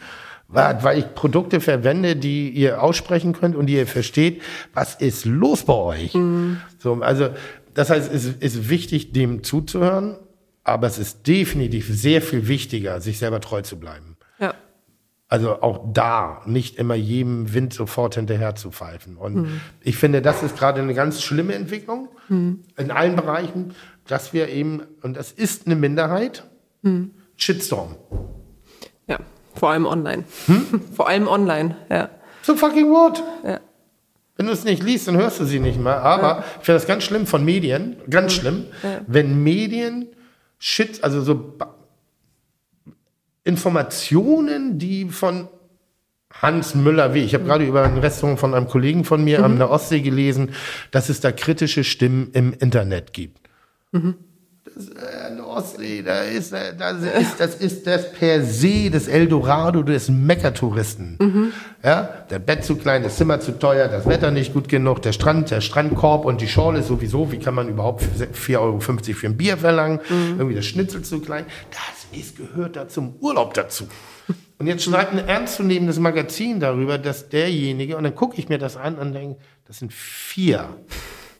weil, 0.48 0.98
ich 0.98 1.14
Produkte 1.14 1.60
verwende, 1.60 2.16
die 2.16 2.50
ihr 2.50 2.82
aussprechen 2.82 3.34
könnt 3.34 3.54
und 3.54 3.66
die 3.66 3.74
ihr 3.74 3.86
versteht. 3.86 4.42
Was 4.72 4.94
ist 4.94 5.26
los 5.26 5.64
bei 5.64 5.74
euch? 5.74 6.14
Mhm. 6.14 6.60
So, 6.78 6.94
also 6.94 7.30
das 7.74 7.90
heißt, 7.90 8.12
es 8.12 8.26
ist 8.26 8.68
wichtig, 8.68 9.12
dem 9.12 9.44
zuzuhören, 9.44 10.16
aber 10.64 10.86
es 10.86 10.98
ist 10.98 11.26
definitiv 11.26 11.88
sehr 11.88 12.22
viel 12.22 12.48
wichtiger, 12.48 13.00
sich 13.00 13.18
selber 13.18 13.40
treu 13.40 13.62
zu 13.62 13.78
bleiben. 13.78 14.16
Also 15.30 15.60
auch 15.60 15.92
da 15.92 16.40
nicht 16.46 16.76
immer 16.76 16.94
jedem 16.94 17.52
Wind 17.52 17.74
sofort 17.74 18.14
hinterher 18.14 18.54
zu 18.54 18.70
pfeifen. 18.70 19.18
Und 19.18 19.36
mhm. 19.36 19.60
ich 19.82 19.96
finde, 19.98 20.22
das 20.22 20.42
ist 20.42 20.56
gerade 20.56 20.80
eine 20.80 20.94
ganz 20.94 21.20
schlimme 21.20 21.54
Entwicklung 21.54 22.08
mhm. 22.30 22.62
in 22.78 22.90
allen 22.90 23.14
Bereichen, 23.14 23.74
dass 24.06 24.32
wir 24.32 24.48
eben, 24.48 24.82
und 25.02 25.18
das 25.18 25.30
ist 25.30 25.66
eine 25.66 25.76
Minderheit, 25.76 26.44
mhm. 26.80 27.10
Shitstorm. 27.36 27.96
Vor 29.58 29.70
allem 29.70 29.86
online. 29.86 30.24
Hm? 30.46 30.80
Vor 30.94 31.08
allem 31.08 31.28
online, 31.28 31.76
ja. 31.90 32.10
So 32.42 32.54
fucking 32.54 32.90
what? 32.90 33.22
Ja. 33.44 33.60
Wenn 34.36 34.46
du 34.46 34.52
es 34.52 34.64
nicht 34.64 34.82
liest, 34.82 35.08
dann 35.08 35.16
hörst 35.16 35.40
du 35.40 35.44
sie 35.44 35.58
nicht 35.58 35.80
mehr. 35.80 36.00
Aber 36.02 36.28
ja. 36.28 36.44
ich 36.60 36.64
finde 36.64 36.78
das 36.78 36.86
ganz 36.86 37.02
schlimm 37.02 37.26
von 37.26 37.44
Medien, 37.44 37.96
ganz 38.08 38.36
mhm. 38.36 38.40
schlimm, 38.40 38.66
ja. 38.82 39.00
wenn 39.06 39.42
Medien 39.42 40.06
Shit, 40.60 41.04
also 41.04 41.22
so 41.22 41.54
Informationen, 43.44 44.78
die 44.78 45.06
von 45.06 45.48
Hans 46.30 46.74
Müller 46.74 47.14
wie 47.14 47.20
Ich 47.20 47.34
habe 47.34 47.44
gerade 47.44 47.64
über 47.64 47.84
ein 47.84 47.98
Restaurant 47.98 48.38
von 48.38 48.54
einem 48.54 48.66
Kollegen 48.66 49.04
von 49.04 49.24
mir 49.24 49.38
mhm. 49.38 49.44
an 49.44 49.58
der 49.58 49.70
Ostsee 49.70 50.00
gelesen, 50.00 50.50
dass 50.90 51.08
es 51.08 51.20
da 51.20 51.32
kritische 51.32 51.84
Stimmen 51.84 52.30
im 52.32 52.52
Internet 52.52 53.12
gibt. 53.12 53.40
Mhm. 53.92 54.16
das, 54.74 54.88
äh, 54.88 55.34
Nordsee, 55.58 56.02
da 56.02 56.22
ist, 56.22 56.52
äh, 56.52 56.74
das 56.76 57.02
ist, 57.02 57.40
das 57.40 57.54
ist 57.56 57.86
das 57.86 58.12
per 58.12 58.44
se 58.44 58.90
das 58.90 59.08
Eldorado 59.08 59.82
des 59.82 60.08
Meckertouristen. 60.08 61.16
Mhm. 61.20 61.52
Ja, 61.82 62.02
der 62.30 62.38
Bett 62.38 62.64
zu 62.64 62.76
klein, 62.76 63.02
das 63.02 63.16
Zimmer 63.16 63.40
zu 63.40 63.58
teuer, 63.58 63.88
das 63.88 64.06
Wetter 64.06 64.30
nicht 64.30 64.52
gut 64.52 64.68
genug, 64.68 65.02
der 65.02 65.12
Strand, 65.12 65.50
der 65.50 65.60
Strandkorb 65.60 66.24
und 66.24 66.40
die 66.40 66.48
Schorle 66.48 66.82
sowieso. 66.82 67.32
Wie 67.32 67.38
kann 67.38 67.54
man 67.54 67.68
überhaupt 67.68 68.02
4,50 68.02 68.60
Euro 68.60 68.80
für 68.80 69.26
ein 69.26 69.36
Bier 69.36 69.56
verlangen? 69.56 70.00
Mhm. 70.08 70.36
Irgendwie 70.38 70.56
das 70.56 70.66
Schnitzel 70.66 71.02
zu 71.02 71.20
klein. 71.20 71.44
Das 71.70 72.18
ist, 72.18 72.36
gehört 72.36 72.76
da 72.76 72.88
zum 72.88 73.16
Urlaub 73.20 73.54
dazu. 73.54 73.88
Und 74.58 74.66
jetzt 74.66 74.84
schreibt 74.84 75.12
ein 75.12 75.26
ernstzunehmendes 75.26 75.98
Magazin 75.98 76.60
darüber, 76.60 76.98
dass 76.98 77.28
derjenige, 77.28 77.96
und 77.96 78.04
dann 78.04 78.14
gucke 78.14 78.38
ich 78.38 78.48
mir 78.48 78.58
das 78.58 78.76
an 78.76 78.96
und 78.96 79.12
denke, 79.12 79.40
das 79.66 79.78
sind 79.78 79.92
vier 79.92 80.68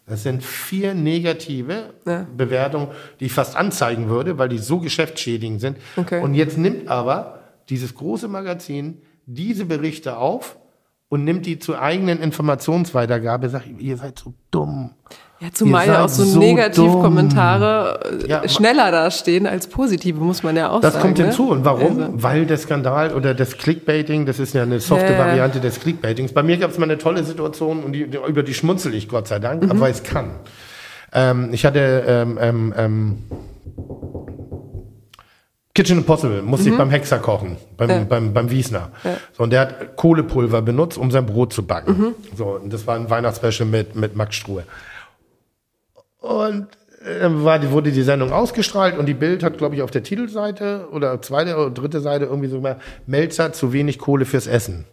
das 0.09 0.22
sind 0.22 0.43
vier 0.43 0.94
negative 0.94 1.94
ja. 2.06 2.26
Bewertungen, 2.36 2.89
die 3.20 3.26
ich 3.26 3.32
fast 3.32 3.56
anzeigen 3.56 4.09
würde, 4.09 4.39
weil 4.39 4.48
die 4.48 4.59
so 4.59 4.78
geschäftsschädigend 4.80 5.60
sind. 5.60 5.78
Okay. 5.97 6.22
Und 6.22 6.35
jetzt 6.35 6.56
nimmt 6.59 6.89
aber 6.89 7.40
dieses 7.68 7.94
große 7.94 8.28
Magazin 8.28 9.02
diese 9.26 9.66
Berichte 9.66 10.16
auf 10.16 10.59
und 11.10 11.24
nimmt 11.24 11.44
die 11.47 11.59
zur 11.59 11.80
eigenen 11.80 12.20
Informationsweitergabe, 12.20 13.48
sagt, 13.48 13.66
ihr 13.78 13.97
seid 13.97 14.18
so 14.18 14.35
dumm. 14.51 14.94
Ja, 15.40 15.48
zumal 15.52 15.86
ja 15.86 16.05
auch 16.05 16.09
so, 16.09 16.24
so 16.24 16.39
Negativkommentare 16.40 18.23
äh, 18.24 18.28
ja, 18.28 18.48
schneller 18.48 18.90
da 18.90 19.09
stehen 19.10 19.47
als 19.47 19.69
positive, 19.69 20.19
muss 20.19 20.43
man 20.43 20.56
ja 20.56 20.70
auch 20.70 20.81
das 20.81 20.94
sagen. 20.94 21.15
Das 21.15 21.16
kommt 21.16 21.28
hinzu. 21.28 21.44
Ne? 21.44 21.51
Und 21.51 21.65
warum? 21.65 22.01
Also. 22.01 22.23
Weil 22.23 22.47
der 22.47 22.59
Skandal 22.59 23.15
oder 23.15 23.35
das 23.35 23.56
Clickbaiting, 23.56 24.27
das 24.27 24.40
ist 24.40 24.55
ja 24.55 24.65
eine 24.65 24.81
softe 24.81 25.12
ja. 25.12 25.19
Variante 25.19 25.60
des 25.60 25.78
Clickbaitings. 25.78 26.32
Bei 26.32 26.43
mir 26.43 26.56
gab 26.56 26.73
es 26.73 26.78
mal 26.78 26.85
eine 26.85 26.98
tolle 26.98 27.23
Situation 27.23 27.85
und 27.85 27.93
die, 27.93 28.01
über 28.02 28.43
die 28.43 28.55
schmunzel 28.55 28.94
ich 28.94 29.09
Gott 29.09 29.28
sei 29.28 29.39
Dank, 29.39 29.62
mhm. 29.62 29.70
aber 29.70 29.89
es 29.89 30.02
kann. 30.02 30.31
Ähm, 31.12 31.51
ich 31.52 31.65
hatte 31.65 32.05
ähm, 32.06 32.39
ähm, 32.40 32.74
ähm, 32.77 33.19
Kitchen 35.73 35.98
Impossible, 35.98 36.43
musste 36.43 36.66
mhm. 36.66 36.73
ich 36.73 36.78
beim 36.78 36.90
Hexer 36.90 37.20
kochen, 37.20 37.56
beim, 37.77 37.89
ja. 37.89 37.98
beim, 38.01 38.32
beim 38.32 38.51
Wiesner. 38.51 38.90
Ja. 39.05 39.16
So, 39.36 39.44
und 39.44 39.51
der 39.51 39.60
hat 39.60 39.97
Kohlepulver 39.97 40.62
benutzt, 40.62 40.98
um 40.98 41.12
sein 41.12 41.27
Brot 41.27 41.52
zu 41.52 41.65
backen. 41.65 41.97
Mhm. 41.97 42.15
So, 42.36 42.59
und 42.60 42.73
das 42.73 42.89
war 42.89 42.97
ein 42.97 43.09
Weihnachtsspecial 43.09 43.69
mit, 43.69 43.94
mit 43.94 44.16
Max 44.16 44.35
Struhe. 44.35 44.65
Und 46.28 46.68
dann 47.02 47.40
äh, 47.40 47.44
war, 47.44 47.70
wurde 47.70 47.90
die 47.90 48.02
Sendung 48.02 48.32
ausgestrahlt 48.32 48.98
und 48.98 49.06
die 49.06 49.14
Bild 49.14 49.42
hat, 49.42 49.56
glaube 49.56 49.74
ich, 49.74 49.82
auf 49.82 49.90
der 49.90 50.02
Titelseite 50.02 50.88
oder 50.92 51.22
zweite 51.22 51.56
oder 51.56 51.70
dritte 51.70 52.00
Seite 52.00 52.26
irgendwie 52.26 52.48
so 52.48 52.60
mal 52.60 52.78
Melzer 53.06 53.55
zu 53.55 53.72
wenig 53.72 53.98
Kohle 53.98 54.26
fürs 54.26 54.46
Essen. 54.46 54.84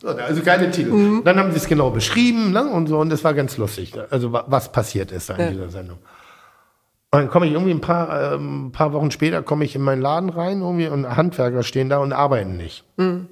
So, 0.00 0.08
also 0.08 0.42
keine 0.42 0.72
Titel. 0.72 0.90
Mhm. 0.90 1.22
Dann 1.24 1.38
haben 1.38 1.52
sie 1.52 1.58
es 1.58 1.68
genau 1.68 1.90
beschrieben 1.90 2.50
ne, 2.50 2.64
und 2.64 2.88
so 2.88 2.98
und 2.98 3.10
das 3.10 3.22
war 3.22 3.32
ganz 3.34 3.56
lustig. 3.58 3.94
Also 4.10 4.32
was 4.32 4.72
passiert 4.72 5.12
ist 5.12 5.30
in 5.30 5.38
ja. 5.38 5.50
dieser 5.50 5.68
Sendung. 5.68 5.98
Und 7.12 7.20
dann 7.20 7.28
komme 7.28 7.46
ich 7.46 7.52
irgendwie 7.52 7.72
ein 7.72 7.80
paar, 7.80 8.32
äh, 8.32 8.36
ein 8.36 8.72
paar 8.72 8.92
Wochen 8.92 9.12
später 9.12 9.42
komme 9.42 9.64
ich 9.64 9.76
in 9.76 9.82
meinen 9.82 10.02
Laden 10.02 10.30
rein 10.30 10.62
irgendwie 10.62 10.88
und 10.88 11.16
Handwerker 11.16 11.62
stehen 11.62 11.90
da 11.90 11.98
und 11.98 12.12
arbeiten 12.12 12.56
nicht. 12.56 12.84
Mhm. 12.96 13.28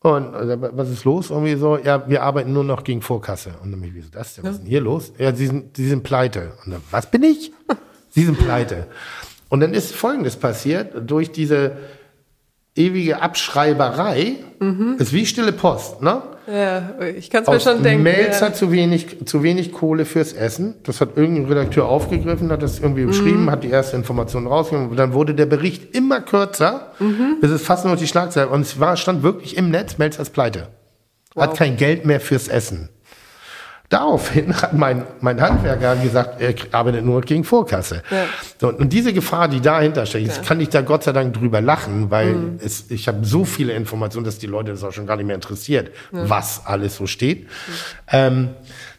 Und 0.00 0.34
also, 0.34 0.54
was 0.60 0.90
ist 0.90 1.04
los? 1.04 1.30
Irgendwie 1.30 1.56
so, 1.56 1.76
ja, 1.76 2.08
wir 2.08 2.22
arbeiten 2.22 2.52
nur 2.52 2.62
noch 2.62 2.84
gegen 2.84 3.02
Vorkasse. 3.02 3.54
Und 3.62 3.72
dann, 3.72 3.82
wie 3.82 3.98
ist 3.98 4.14
das 4.14 4.34
denn? 4.34 4.44
Was 4.44 4.52
ist 4.52 4.60
denn 4.60 4.68
hier 4.68 4.80
los? 4.80 5.12
Ja, 5.18 5.34
sie 5.34 5.46
sind, 5.46 5.76
sie 5.76 5.88
sind 5.88 6.04
pleite. 6.04 6.52
Und 6.64 6.72
dann, 6.72 6.82
was 6.90 7.10
bin 7.10 7.24
ich? 7.24 7.52
sie 8.10 8.24
sind 8.24 8.38
pleite. 8.38 8.86
Und 9.48 9.60
dann 9.60 9.74
ist 9.74 9.94
Folgendes 9.94 10.36
passiert. 10.36 11.10
Durch 11.10 11.32
diese 11.32 11.78
ewige 12.76 13.20
Abschreiberei 13.20 14.36
mhm. 14.60 14.96
ist 14.98 15.12
wie 15.12 15.26
stille 15.26 15.52
Post, 15.52 16.00
ne? 16.00 16.22
Ja, 16.50 16.94
ich 17.14 17.28
kann 17.28 17.42
es 17.42 17.48
mir 17.48 17.60
schon 17.60 17.82
denken. 17.82 18.02
Mails 18.04 18.40
ja. 18.40 18.46
hat 18.46 18.56
zu 18.56 18.72
wenig, 18.72 19.26
zu 19.26 19.42
wenig 19.42 19.70
Kohle 19.70 20.06
fürs 20.06 20.32
Essen. 20.32 20.76
Das 20.84 21.02
hat 21.02 21.16
irgendein 21.16 21.44
Redakteur 21.44 21.86
aufgegriffen, 21.86 22.50
hat 22.50 22.62
das 22.62 22.78
irgendwie 22.78 23.04
beschrieben, 23.04 23.44
mhm. 23.44 23.50
hat 23.50 23.64
die 23.64 23.70
erste 23.70 23.96
Information 23.96 24.46
rausgenommen. 24.46 24.96
Dann 24.96 25.12
wurde 25.12 25.34
der 25.34 25.44
Bericht 25.44 25.94
immer 25.94 26.22
kürzer, 26.22 26.92
mhm. 27.00 27.36
bis 27.42 27.50
es 27.50 27.62
fast 27.62 27.84
nur 27.84 27.96
die 27.96 28.06
Schlagzeile. 28.06 28.48
Und 28.48 28.62
es 28.62 28.80
war, 28.80 28.96
stand 28.96 29.22
wirklich 29.22 29.58
im 29.58 29.70
Netz, 29.70 29.98
Melzers 29.98 30.30
pleite. 30.30 30.68
Wow. 31.34 31.44
Hat 31.44 31.56
kein 31.56 31.76
Geld 31.76 32.06
mehr 32.06 32.20
fürs 32.20 32.48
Essen. 32.48 32.88
Daraufhin 33.88 34.54
hat 34.54 34.74
mein, 34.74 35.04
mein 35.20 35.40
Handwerker 35.40 35.96
gesagt, 35.96 36.42
er 36.42 36.54
arbeitet 36.72 37.06
nur 37.06 37.22
gegen 37.22 37.42
Vorkasse. 37.42 38.02
Ja. 38.10 38.26
So, 38.60 38.68
und 38.68 38.92
diese 38.92 39.14
Gefahr, 39.14 39.48
die 39.48 39.62
dahinter 39.62 40.04
steckt, 40.04 40.26
jetzt 40.26 40.44
kann 40.44 40.60
ich 40.60 40.68
da 40.68 40.82
Gott 40.82 41.04
sei 41.04 41.12
Dank 41.12 41.32
drüber 41.32 41.62
lachen, 41.62 42.10
weil 42.10 42.34
mhm. 42.34 42.60
es, 42.62 42.90
ich 42.90 43.08
habe 43.08 43.24
so 43.24 43.46
viele 43.46 43.72
Informationen, 43.72 44.26
dass 44.26 44.38
die 44.38 44.46
Leute 44.46 44.72
das 44.72 44.84
auch 44.84 44.92
schon 44.92 45.06
gar 45.06 45.16
nicht 45.16 45.24
mehr 45.24 45.36
interessiert, 45.36 45.90
ja. 46.12 46.28
was 46.28 46.66
alles 46.66 46.96
so 46.96 47.06
steht. 47.06 47.44
Mhm. 47.44 47.48
Ähm, 48.08 48.48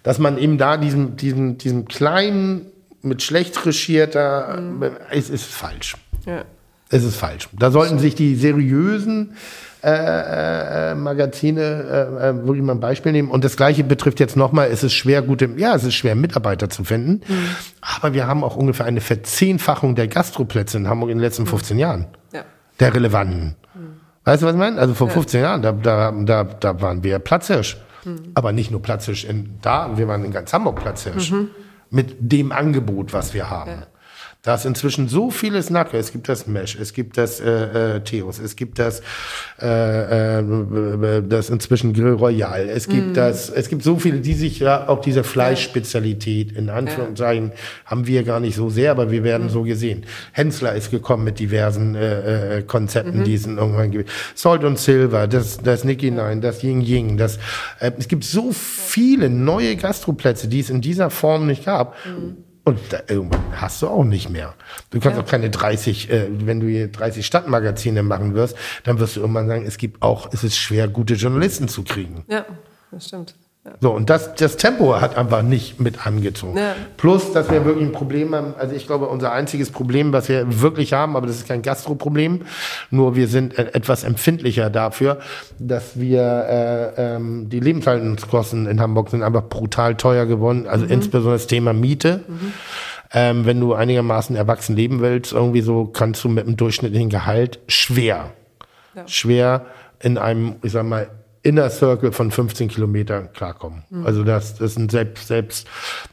dass 0.01 0.17
man 0.17 0.39
eben 0.39 0.57
da 0.57 0.77
diesem, 0.77 1.15
diesem, 1.17 1.59
diesem 1.59 1.85
kleinen, 1.85 2.65
mit 3.01 3.21
schlecht 3.21 3.57
recherchierter, 3.57 4.59
mhm. 4.59 4.91
es 5.11 5.29
ist 5.29 5.45
falsch. 5.45 5.97
Ja. 6.25 6.45
Es 6.89 7.03
ist 7.03 7.15
falsch. 7.15 7.47
Da 7.53 7.69
sollten 7.69 7.99
sich 7.99 8.15
die 8.15 8.35
seriösen 8.35 9.35
äh, 9.81 10.91
äh, 10.91 10.95
Magazine 10.95 11.61
äh, 11.61 12.29
äh, 12.29 12.45
wirklich 12.45 12.63
mal 12.63 12.73
ein 12.73 12.81
Beispiel 12.81 13.13
nehmen. 13.13 13.29
Und 13.31 13.43
das 13.45 13.55
Gleiche 13.55 13.83
betrifft 13.83 14.19
jetzt 14.19 14.35
nochmal, 14.35 14.69
es 14.71 14.83
ist 14.83 14.93
schwer, 14.93 15.21
gute, 15.21 15.49
ja, 15.55 15.73
es 15.73 15.85
ist 15.85 15.93
schwer, 15.93 16.15
Mitarbeiter 16.15 16.69
zu 16.69 16.83
finden. 16.83 17.21
Mhm. 17.25 17.49
Aber 17.81 18.13
wir 18.13 18.27
haben 18.27 18.43
auch 18.43 18.57
ungefähr 18.57 18.85
eine 18.85 18.99
Verzehnfachung 18.99 19.95
der 19.95 20.09
Gastroplätze 20.09 20.77
in 20.77 20.89
Hamburg 20.89 21.11
in 21.11 21.17
den 21.17 21.23
letzten 21.23 21.45
15 21.45 21.77
mhm. 21.77 21.81
Jahren. 21.81 22.05
Ja. 22.33 22.43
Der 22.79 22.93
relevanten. 22.93 23.55
Mhm. 23.73 23.79
Weißt 24.25 24.41
du, 24.41 24.47
was 24.47 24.53
ich 24.53 24.59
meine? 24.59 24.79
Also 24.79 24.93
vor 24.93 25.07
ja. 25.07 25.13
15 25.13 25.41
Jahren, 25.41 25.61
da, 25.61 25.71
da, 25.71 26.11
da, 26.11 26.43
da 26.43 26.81
waren 26.81 27.03
wir 27.03 27.19
Platzhirsch. 27.19 27.77
Mhm. 28.03 28.31
Aber 28.33 28.51
nicht 28.51 28.71
nur 28.71 28.81
Platzhirsch 28.81 29.23
in 29.23 29.59
da, 29.61 29.97
wir 29.97 30.09
waren 30.09 30.25
in 30.25 30.31
ganz 30.31 30.51
Hamburg 30.51 30.81
Platzhirsch. 30.81 31.31
Mhm. 31.31 31.49
Mit 31.89 32.17
dem 32.19 32.51
Angebot, 32.51 33.13
was 33.13 33.33
wir 33.33 33.49
haben. 33.49 33.71
Ja. 33.71 33.87
Da 34.41 34.55
ist 34.55 34.65
inzwischen 34.65 35.09
so 35.09 35.31
vieles 35.31 35.69
Nacke. 35.69 35.97
Es 35.97 36.13
gibt 36.13 36.29
das 36.29 36.47
Mesh, 36.47 36.77
es 36.79 36.93
gibt 36.93 37.17
das 37.17 37.41
äh, 37.41 37.97
äh, 37.97 37.99
Theos, 37.99 38.39
es 38.39 38.55
gibt 38.55 38.79
das, 38.79 39.01
äh, 39.61 40.39
äh, 40.39 41.23
das 41.27 41.49
inzwischen 41.49 41.91
Grill 41.91 42.13
Royal, 42.13 42.69
es 42.69 42.87
gibt 42.87 43.07
mm. 43.07 43.13
das, 43.15 43.49
es 43.49 43.67
gibt 43.67 43.83
so 43.83 43.99
viele, 43.99 44.21
die 44.21 44.33
sich 44.33 44.59
ja 44.59 44.87
auch 44.87 45.01
diese 45.01 45.25
Fleischspezialität 45.25 46.53
in 46.53 46.69
Anführungszeichen 46.69 47.51
haben 47.83 48.07
wir 48.07 48.23
gar 48.23 48.39
nicht 48.39 48.55
so 48.55 48.69
sehr, 48.69 48.91
aber 48.91 49.11
wir 49.11 49.25
werden 49.25 49.47
mm. 49.47 49.49
so 49.49 49.63
gesehen. 49.63 50.05
Hensler 50.31 50.73
ist 50.73 50.89
gekommen 50.89 51.25
mit 51.25 51.39
diversen 51.39 51.95
äh, 51.95 52.59
äh, 52.59 52.61
Konzepten, 52.63 53.17
mm 53.17 53.21
-hmm. 53.21 53.25
die 53.25 53.33
es 53.33 53.45
irgendwann 53.45 53.91
gibt. 53.91 54.09
Salt 54.35 54.63
und 54.63 54.79
Silver, 54.79 55.27
das, 55.27 55.57
das 55.57 55.83
Nicky 55.83 56.11
Nine, 56.11 56.39
das 56.39 56.63
Ying 56.63 56.79
Ying, 56.79 57.17
das, 57.17 57.39
äh, 57.81 57.91
es 57.97 58.07
gibt 58.07 58.23
so 58.23 58.53
viele 58.53 59.29
neue 59.29 59.75
Gastroplätze, 59.75 60.47
die 60.47 60.61
es 60.61 60.69
in 60.69 60.79
dieser 60.79 61.09
Form 61.09 61.45
nicht 61.45 61.65
gab. 61.65 61.97
Mm 62.05 62.48
und 62.69 62.79
da, 62.89 63.01
irgendwann 63.07 63.41
hast 63.59 63.81
du 63.81 63.87
auch 63.87 64.03
nicht 64.03 64.29
mehr. 64.29 64.53
Du 64.91 64.99
kannst 64.99 65.17
ja. 65.17 65.23
auch 65.23 65.27
keine 65.27 65.49
30, 65.49 66.09
äh, 66.09 66.27
wenn 66.31 66.59
du 66.59 66.67
hier 66.67 66.87
30 66.87 67.25
Stadtmagazine 67.25 68.03
machen 68.03 68.33
wirst, 68.35 68.55
dann 68.83 68.99
wirst 68.99 69.15
du 69.15 69.21
irgendwann 69.21 69.47
sagen, 69.47 69.65
es 69.65 69.77
gibt 69.77 70.01
auch, 70.01 70.29
es 70.31 70.43
ist 70.43 70.57
schwer, 70.57 70.87
gute 70.87 71.15
Journalisten 71.15 71.67
zu 71.67 71.83
kriegen. 71.83 72.23
Ja, 72.27 72.45
das 72.91 73.07
stimmt. 73.07 73.35
So, 73.81 73.91
und 73.91 74.09
das, 74.09 74.35
das 74.35 74.55
Tempo 74.55 74.99
hat 75.01 75.17
einfach 75.17 75.41
nicht 75.41 75.81
mit 75.81 76.07
angezogen. 76.07 76.57
Ja. 76.57 76.75
Plus, 76.95 77.33
dass 77.33 77.51
wir 77.51 77.65
wirklich 77.65 77.85
ein 77.87 77.91
Problem 77.91 78.33
haben, 78.33 78.53
also 78.57 78.73
ich 78.73 78.87
glaube, 78.87 79.07
unser 79.07 79.33
einziges 79.33 79.69
Problem, 79.69 80.13
was 80.13 80.29
wir 80.29 80.61
wirklich 80.61 80.93
haben, 80.93 81.17
aber 81.17 81.27
das 81.27 81.37
ist 81.37 81.47
kein 81.47 81.61
Gastroproblem, 81.61 82.41
nur 82.89 83.15
wir 83.15 83.27
sind 83.27 83.57
etwas 83.57 84.05
empfindlicher 84.05 84.69
dafür, 84.69 85.19
dass 85.59 85.99
wir, 85.99 86.21
äh, 86.97 87.15
ähm, 87.15 87.49
die 87.49 87.59
Lebenshaltungskosten 87.59 88.65
in 88.65 88.79
Hamburg 88.79 89.09
sind 89.09 89.23
einfach 89.23 89.43
brutal 89.43 89.95
teuer 89.95 90.25
geworden, 90.25 90.65
also 90.67 90.85
mhm. 90.85 90.91
insbesondere 90.91 91.35
das 91.35 91.47
Thema 91.47 91.73
Miete. 91.73 92.21
Mhm. 92.27 92.53
Ähm, 93.11 93.45
wenn 93.45 93.59
du 93.59 93.73
einigermaßen 93.73 94.35
erwachsen 94.35 94.75
leben 94.75 95.01
willst, 95.01 95.33
irgendwie 95.33 95.61
so, 95.61 95.85
kannst 95.85 96.23
du 96.23 96.29
mit 96.29 96.45
einem 96.45 96.57
durchschnittlichen 96.57 97.09
Gehalt 97.09 97.59
schwer, 97.67 98.31
ja. 98.95 99.07
schwer 99.07 99.65
in 99.99 100.19
einem, 100.19 100.57
ich 100.61 100.71
sag 100.71 100.85
mal, 100.85 101.09
Inner 101.41 101.69
Circle 101.69 102.11
von 102.11 102.31
15 102.31 102.67
Kilometern 102.67 103.31
klarkommen. 103.31 103.83
Mhm. 103.89 104.05
Also 104.05 104.23
das, 104.23 104.55
das 104.55 104.73
sind 104.73 104.91
selbst, 104.91 105.27
selbst 105.27 105.67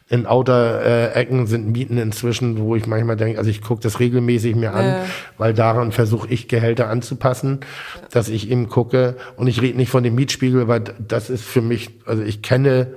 in 0.08 0.24
Outer 0.26 0.82
äh, 0.82 1.12
Ecken 1.14 1.46
sind 1.46 1.70
Mieten 1.70 1.98
inzwischen, 1.98 2.58
wo 2.58 2.76
ich 2.76 2.86
manchmal 2.86 3.16
denke, 3.16 3.38
also 3.38 3.50
ich 3.50 3.60
gucke 3.60 3.82
das 3.82 3.98
regelmäßig 3.98 4.54
mir 4.54 4.72
an, 4.72 4.84
äh. 4.84 5.04
weil 5.36 5.52
daran 5.52 5.90
versuche 5.90 6.28
ich 6.28 6.46
Gehälter 6.46 6.88
anzupassen, 6.88 7.60
ja. 7.94 8.08
dass 8.10 8.28
ich 8.28 8.50
eben 8.50 8.68
gucke 8.68 9.16
und 9.36 9.48
ich 9.48 9.60
rede 9.60 9.76
nicht 9.76 9.90
von 9.90 10.04
dem 10.04 10.14
Mietspiegel, 10.14 10.68
weil 10.68 10.80
das 10.80 11.28
ist 11.28 11.44
für 11.44 11.62
mich, 11.62 11.90
also 12.06 12.22
ich 12.22 12.42
kenne 12.42 12.94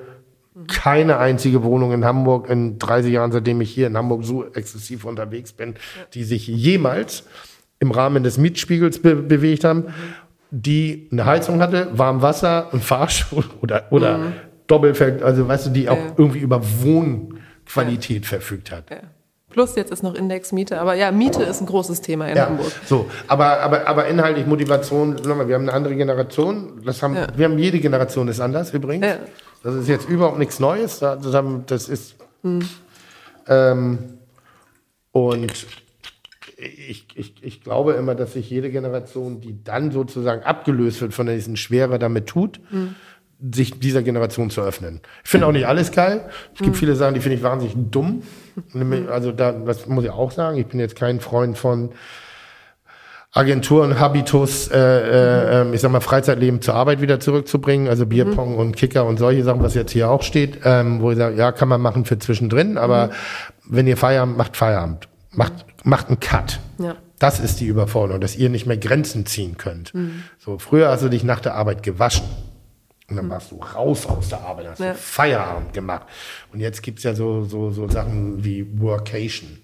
keine 0.67 1.17
einzige 1.17 1.63
Wohnung 1.63 1.93
in 1.93 2.05
Hamburg 2.05 2.47
in 2.49 2.77
30 2.77 3.11
Jahren, 3.11 3.31
seitdem 3.31 3.59
ich 3.61 3.71
hier 3.71 3.87
in 3.87 3.97
Hamburg 3.97 4.23
so 4.23 4.45
exzessiv 4.53 5.05
unterwegs 5.05 5.51
bin, 5.53 5.75
die 6.13 6.23
sich 6.23 6.47
jemals 6.47 7.23
im 7.79 7.91
Rahmen 7.91 8.23
des 8.23 8.37
Mietspiegels 8.37 9.01
be 9.01 9.15
bewegt 9.15 9.63
haben. 9.63 9.79
Mhm 9.79 10.28
die 10.51 11.07
eine 11.11 11.25
Heizung 11.25 11.61
hatte, 11.61 11.89
warm 11.93 12.21
Wasser, 12.21 12.69
ein 12.73 12.81
Fahrstuhl 12.81 13.45
oder, 13.61 13.85
oder 13.91 14.17
mhm. 14.17 14.33
Doppelfeld, 14.67 15.23
also 15.23 15.47
weißt 15.47 15.67
du, 15.67 15.69
die 15.71 15.89
auch 15.89 15.97
ja. 15.97 16.13
irgendwie 16.17 16.39
über 16.39 16.61
Wohnqualität 16.81 18.23
ja. 18.23 18.29
verfügt 18.29 18.71
hat. 18.71 18.89
Ja. 18.89 18.97
Plus 19.49 19.75
jetzt 19.75 19.91
ist 19.91 20.03
noch 20.03 20.13
Indexmiete, 20.13 20.79
aber 20.79 20.93
ja, 20.93 21.11
Miete 21.11 21.41
ist 21.41 21.59
ein 21.59 21.65
großes 21.65 22.01
Thema 22.01 22.27
in 22.27 22.39
Hamburg. 22.39 22.71
So, 22.85 23.09
aber, 23.27 23.61
aber, 23.61 23.87
aber 23.87 24.07
inhaltlich 24.07 24.45
Motivation, 24.45 25.15
nochmal, 25.15 25.47
wir 25.47 25.55
haben 25.55 25.63
eine 25.63 25.73
andere 25.73 25.95
Generation, 25.95 26.81
das 26.85 27.01
haben, 27.01 27.17
wir 27.35 27.45
haben 27.45 27.57
jede 27.57 27.79
Generation 27.79 28.27
ist 28.27 28.39
anders 28.39 28.71
übrigens. 28.73 29.07
Das 29.63 29.73
ist 29.73 29.87
jetzt 29.87 30.07
überhaupt 30.07 30.37
nichts 30.37 30.59
Neues, 30.59 30.99
das, 30.99 31.33
haben, 31.33 31.63
das 31.65 31.89
ist, 31.89 32.15
hm. 32.43 32.61
Ähm, 33.47 33.97
und 35.11 35.65
ich, 36.59 37.07
ich, 37.15 37.35
ich 37.41 37.63
glaube 37.63 37.93
immer, 37.93 38.15
dass 38.15 38.33
sich 38.33 38.49
jede 38.49 38.69
Generation, 38.69 39.39
die 39.41 39.63
dann 39.63 39.91
sozusagen 39.91 40.43
abgelöst 40.43 41.01
wird 41.01 41.13
von 41.13 41.27
diesen 41.27 41.57
Schwere 41.57 41.99
damit 41.99 42.27
tut, 42.27 42.59
mhm. 42.71 42.95
sich 43.51 43.79
dieser 43.79 44.03
Generation 44.03 44.49
zu 44.49 44.61
öffnen. 44.61 45.01
Ich 45.23 45.29
finde 45.29 45.47
auch 45.47 45.51
nicht 45.51 45.67
alles 45.67 45.91
geil. 45.91 46.29
Es 46.53 46.59
gibt 46.59 46.75
mhm. 46.75 46.79
viele 46.79 46.95
Sachen, 46.95 47.13
die 47.13 47.21
finde 47.21 47.37
ich 47.37 47.43
wahnsinnig 47.43 47.75
dumm. 47.91 48.23
Also 49.09 49.31
da, 49.31 49.53
das 49.53 49.87
muss 49.87 50.03
ich 50.03 50.09
auch 50.09 50.31
sagen. 50.31 50.57
Ich 50.57 50.67
bin 50.67 50.79
jetzt 50.79 50.95
kein 50.95 51.21
Freund 51.21 51.57
von 51.57 51.91
Agenturen, 53.31 53.99
Habitus, 53.99 54.69
äh, 54.69 54.77
äh, 54.77 55.61
ähm, 55.61 55.73
ich 55.73 55.81
sag 55.81 55.91
mal, 55.91 56.01
Freizeitleben 56.01 56.61
zur 56.61 56.73
Arbeit 56.73 56.99
wieder 56.99 57.19
zurückzubringen, 57.19 57.87
also 57.87 58.07
Bierpong 58.07 58.53
mhm. 58.53 58.57
und 58.57 58.75
Kicker 58.75 59.05
und 59.05 59.17
solche 59.17 59.43
Sachen, 59.43 59.61
was 59.61 59.75
jetzt 59.75 59.91
hier 59.91 60.09
auch 60.09 60.23
steht, 60.23 60.61
ähm, 60.65 60.99
wo 60.99 61.11
ich 61.11 61.17
sage, 61.17 61.37
ja, 61.37 61.51
kann 61.51 61.67
man 61.67 61.79
machen 61.79 62.05
für 62.05 62.17
zwischendrin, 62.17 62.79
aber 62.79 63.07
mhm. 63.07 63.11
wenn 63.69 63.87
ihr 63.87 63.97
Feierabend 63.97 64.35
macht, 64.35 64.57
Feierabend. 64.57 65.07
Macht, 65.31 65.53
macht 65.83 66.07
einen 66.07 66.19
Cut. 66.19 66.59
Ja. 66.77 66.95
Das 67.19 67.39
ist 67.39 67.59
die 67.59 67.67
Überforderung, 67.67 68.21
dass 68.21 68.35
ihr 68.35 68.49
nicht 68.49 68.65
mehr 68.65 68.77
Grenzen 68.77 69.25
ziehen 69.25 69.57
könnt. 69.57 69.93
Mhm. 69.93 70.23
So, 70.37 70.57
früher 70.57 70.89
hast 70.89 71.03
du 71.03 71.09
dich 71.09 71.23
nach 71.23 71.41
der 71.41 71.55
Arbeit 71.55 71.83
gewaschen. 71.83 72.25
Und 73.09 73.15
dann 73.15 73.25
mhm. 73.25 73.31
warst 73.31 73.51
du 73.51 73.57
raus 73.57 74.05
aus 74.05 74.29
der 74.29 74.41
Arbeit, 74.41 74.67
hast 74.67 74.79
ja. 74.79 74.91
du 74.91 74.97
Feierabend 74.97 75.73
gemacht. 75.73 76.07
Und 76.53 76.59
jetzt 76.59 76.81
gibt's 76.83 77.03
ja 77.03 77.15
so, 77.15 77.43
so, 77.43 77.71
so 77.71 77.89
Sachen 77.89 78.43
wie 78.43 78.65
Workation. 78.79 79.57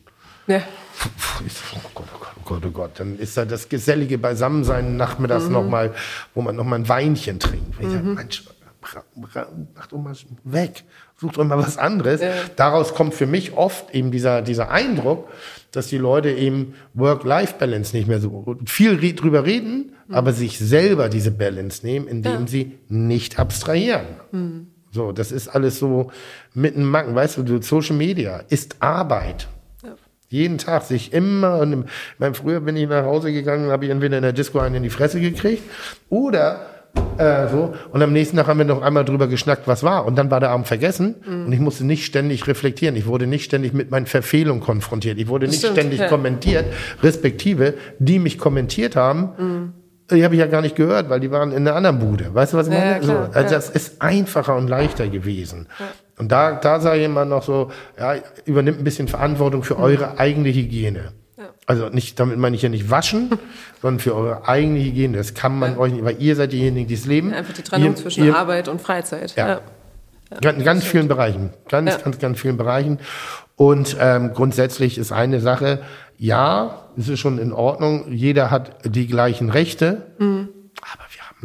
Ja. 0.48 0.62
Oh 1.04 1.90
Gott, 1.94 2.08
oh 2.14 2.20
Gott, 2.20 2.30
oh 2.36 2.42
Gott, 2.44 2.66
oh 2.66 2.72
Gott. 2.72 2.92
Dann 3.00 3.18
ist 3.18 3.38
da 3.38 3.46
das 3.46 3.70
gesellige 3.70 4.18
Beisammensein 4.18 4.98
nachmittags 4.98 5.46
mhm. 5.46 5.54
nochmal, 5.54 5.94
wo 6.34 6.42
man 6.42 6.56
nochmal 6.56 6.80
ein 6.80 6.90
Weinchen 6.90 7.40
trinkt. 7.40 7.80
Mhm. 7.80 7.88
Ich 7.88 7.94
sag, 7.94 8.04
Mensch, 8.04 8.44
macht 9.16 9.92
doch 9.92 9.98
mal 9.98 10.16
weg, 10.44 10.84
sucht 11.18 11.38
doch 11.38 11.46
mal 11.46 11.58
was 11.58 11.78
anderes. 11.78 12.22
Ja. 12.22 12.34
Daraus 12.56 12.94
kommt 12.94 13.14
für 13.14 13.26
mich 13.26 13.54
oft 13.54 13.94
eben 13.94 14.12
dieser, 14.12 14.42
dieser 14.42 14.70
Eindruck, 14.72 15.30
dass 15.72 15.88
die 15.88 15.98
Leute 15.98 16.32
eben 16.32 16.76
Work-Life-Balance 16.94 17.96
nicht 17.96 18.08
mehr 18.08 18.20
so 18.20 18.58
viel 18.66 19.14
drüber 19.16 19.46
reden, 19.46 19.94
mhm. 20.08 20.16
aber 20.16 20.34
sich 20.34 20.60
selber 20.60 21.10
diese 21.10 21.32
Balance 21.32 21.86
nehmen, 21.86 22.08
indem 22.08 22.42
ja. 22.42 22.48
sie 22.48 22.78
nicht 22.88 23.40
abstrahieren. 23.40 24.06
Mhm. 24.32 24.68
So, 24.92 25.12
das 25.12 25.32
ist 25.32 25.50
alles 25.50 25.78
so 25.78 26.12
mit 26.54 26.76
einem 26.76 26.90
Macken. 26.90 27.16
Weißt 27.16 27.38
du, 27.38 27.62
Social 27.62 27.98
Media 27.98 28.44
ist 28.48 28.78
Arbeit. 28.80 29.48
Jeden 30.30 30.58
Tag 30.58 30.84
sich 30.84 31.14
immer, 31.14 31.60
und 31.60 31.84
ich 31.84 31.90
meine, 32.18 32.34
früher 32.34 32.60
bin 32.60 32.76
ich 32.76 32.90
nach 32.90 33.06
Hause 33.06 33.32
gegangen, 33.32 33.70
habe 33.70 33.86
ich 33.86 33.92
entweder 33.92 34.18
in 34.18 34.24
der 34.24 34.34
Disco 34.34 34.60
einen 34.60 34.76
in 34.76 34.84
die 34.84 34.90
Fresse 34.90 35.20
gekriegt 35.22 35.64
oder 36.10 36.66
äh, 37.18 37.48
so. 37.50 37.74
Und 37.92 38.02
am 38.02 38.12
nächsten 38.14 38.38
Tag 38.38 38.48
haben 38.48 38.58
wir 38.58 38.66
noch 38.66 38.82
einmal 38.82 39.06
drüber 39.06 39.28
geschnackt, 39.28 39.68
was 39.68 39.84
war. 39.84 40.06
Und 40.06 40.18
dann 40.18 40.32
war 40.32 40.40
der 40.40 40.50
Abend 40.50 40.68
vergessen. 40.68 41.16
Mhm. 41.26 41.46
Und 41.46 41.52
ich 41.54 41.60
musste 41.60 41.86
nicht 41.86 42.06
ständig 42.06 42.48
reflektieren. 42.48 42.96
Ich 42.96 43.06
wurde 43.06 43.28
nicht 43.28 43.46
ständig 43.46 43.74
mit 43.74 43.92
meinen 43.92 44.06
Verfehlungen 44.06 44.62
konfrontiert. 44.62 45.18
Ich 45.18 45.28
wurde 45.28 45.48
nicht 45.48 45.60
Stimmt, 45.60 45.78
ständig 45.78 46.00
ja. 46.00 46.08
kommentiert, 46.08 46.66
respektive 47.04 47.76
die 48.00 48.20
mich 48.20 48.38
kommentiert 48.38 48.96
haben. 48.96 49.30
Mhm. 49.38 49.74
Die 50.12 50.24
habe 50.24 50.36
ich 50.36 50.40
ja 50.40 50.46
gar 50.46 50.62
nicht 50.62 50.76
gehört, 50.76 51.10
weil 51.10 51.20
die 51.20 51.32
waren 51.32 51.52
in 51.52 51.68
einer 51.68 51.76
anderen 51.76 51.98
Bude. 51.98 52.34
Weißt 52.34 52.54
du, 52.54 52.58
was 52.58 52.68
ich 52.68 52.74
meine? 52.74 52.92
Ja, 52.92 53.00
klar, 53.00 53.30
so, 53.32 53.40
also 53.40 53.54
ja. 53.54 53.56
das 53.56 53.70
ist 53.72 54.02
einfacher 54.04 54.56
und 54.56 54.68
leichter 54.68 55.08
gewesen. 55.08 55.68
Ja. 55.80 55.86
Und 56.20 56.32
da, 56.32 56.54
da 56.54 56.80
sage 56.80 57.00
ich 57.00 57.06
immer 57.06 57.26
noch 57.26 57.42
so, 57.42 57.72
ja, 57.98 58.16
übernimmt 58.46 58.78
ein 58.80 58.84
bisschen 58.84 59.08
Verantwortung 59.08 59.64
für 59.64 59.80
eure 59.80 60.20
eigene 60.20 60.50
Hygiene. 60.50 61.12
Also 61.68 61.90
nicht, 61.90 62.20
damit 62.20 62.38
meine 62.38 62.56
ich 62.56 62.62
ja 62.62 62.70
nicht 62.70 62.90
waschen, 62.90 63.30
sondern 63.82 64.00
für 64.00 64.16
eure 64.16 64.48
eigene 64.48 64.80
Hygiene. 64.80 65.18
Das 65.18 65.34
kann 65.34 65.58
man 65.58 65.74
ja. 65.74 65.78
euch 65.80 65.94
nicht, 65.94 66.06
weil 66.06 66.22
ihr 66.22 66.36
seid 66.36 66.52
diejenigen, 66.52 66.88
die 66.88 66.94
es 66.94 67.06
leben. 67.06 67.34
Einfach 67.34 67.54
die 67.54 67.64
Trennung 67.64 67.90
ihr, 67.90 67.96
zwischen 67.96 68.26
ihr, 68.26 68.36
Arbeit 68.36 68.68
und 68.68 68.82
Freizeit. 68.82 69.36
Ja. 69.36 69.62
ja. 70.42 70.50
In 70.50 70.64
ganz 70.64 70.84
vielen 70.84 71.08
Bereichen. 71.08 71.52
Ganz, 71.70 72.04
ganz, 72.04 72.20
ganz 72.20 72.40
vielen 72.40 72.58
Bereichen. 72.58 73.00
Und 73.56 73.96
ähm, 74.00 74.34
grundsätzlich 74.34 74.98
ist 74.98 75.12
eine 75.12 75.40
Sache, 75.40 75.82
ja, 76.18 76.84
es 76.98 77.08
ist 77.08 77.20
schon 77.20 77.40
in 77.40 77.54
Ordnung, 77.54 78.12
jeder 78.12 78.52
hat 78.52 78.78
die 78.86 79.08
gleichen 79.08 79.50
Rechte, 79.50 80.04
mhm 80.18 80.50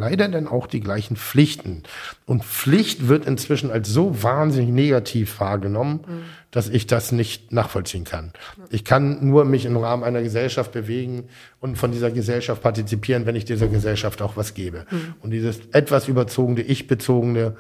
leider 0.00 0.28
dann 0.28 0.48
auch 0.48 0.66
die 0.66 0.80
gleichen 0.80 1.16
Pflichten. 1.16 1.84
Und 2.26 2.44
Pflicht 2.44 3.06
wird 3.06 3.26
inzwischen 3.26 3.70
als 3.70 3.88
so 3.88 4.22
wahnsinnig 4.22 4.70
negativ 4.70 5.38
wahrgenommen, 5.38 6.00
mhm. 6.06 6.22
dass 6.50 6.68
ich 6.68 6.86
das 6.86 7.12
nicht 7.12 7.52
nachvollziehen 7.52 8.04
kann. 8.04 8.32
Ich 8.70 8.84
kann 8.84 9.28
nur 9.28 9.44
mich 9.44 9.66
im 9.66 9.76
Rahmen 9.76 10.02
einer 10.02 10.22
Gesellschaft 10.22 10.72
bewegen 10.72 11.28
und 11.60 11.76
von 11.76 11.92
dieser 11.92 12.10
Gesellschaft 12.10 12.62
partizipieren, 12.62 13.26
wenn 13.26 13.36
ich 13.36 13.44
dieser 13.44 13.68
Gesellschaft 13.68 14.22
auch 14.22 14.36
was 14.36 14.54
gebe. 14.54 14.86
Mhm. 14.90 15.14
Und 15.20 15.30
dieses 15.30 15.60
etwas 15.72 16.08
überzogene, 16.08 16.62
ich-bezogene, 16.62 17.56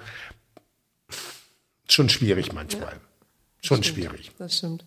schon 1.88 2.08
schwierig 2.08 2.52
manchmal. 2.52 2.92
Ja. 2.92 3.00
Schon 3.62 3.82
stimmt. 3.82 3.96
schwierig. 3.96 4.32
Das 4.38 4.58
stimmt. 4.58 4.84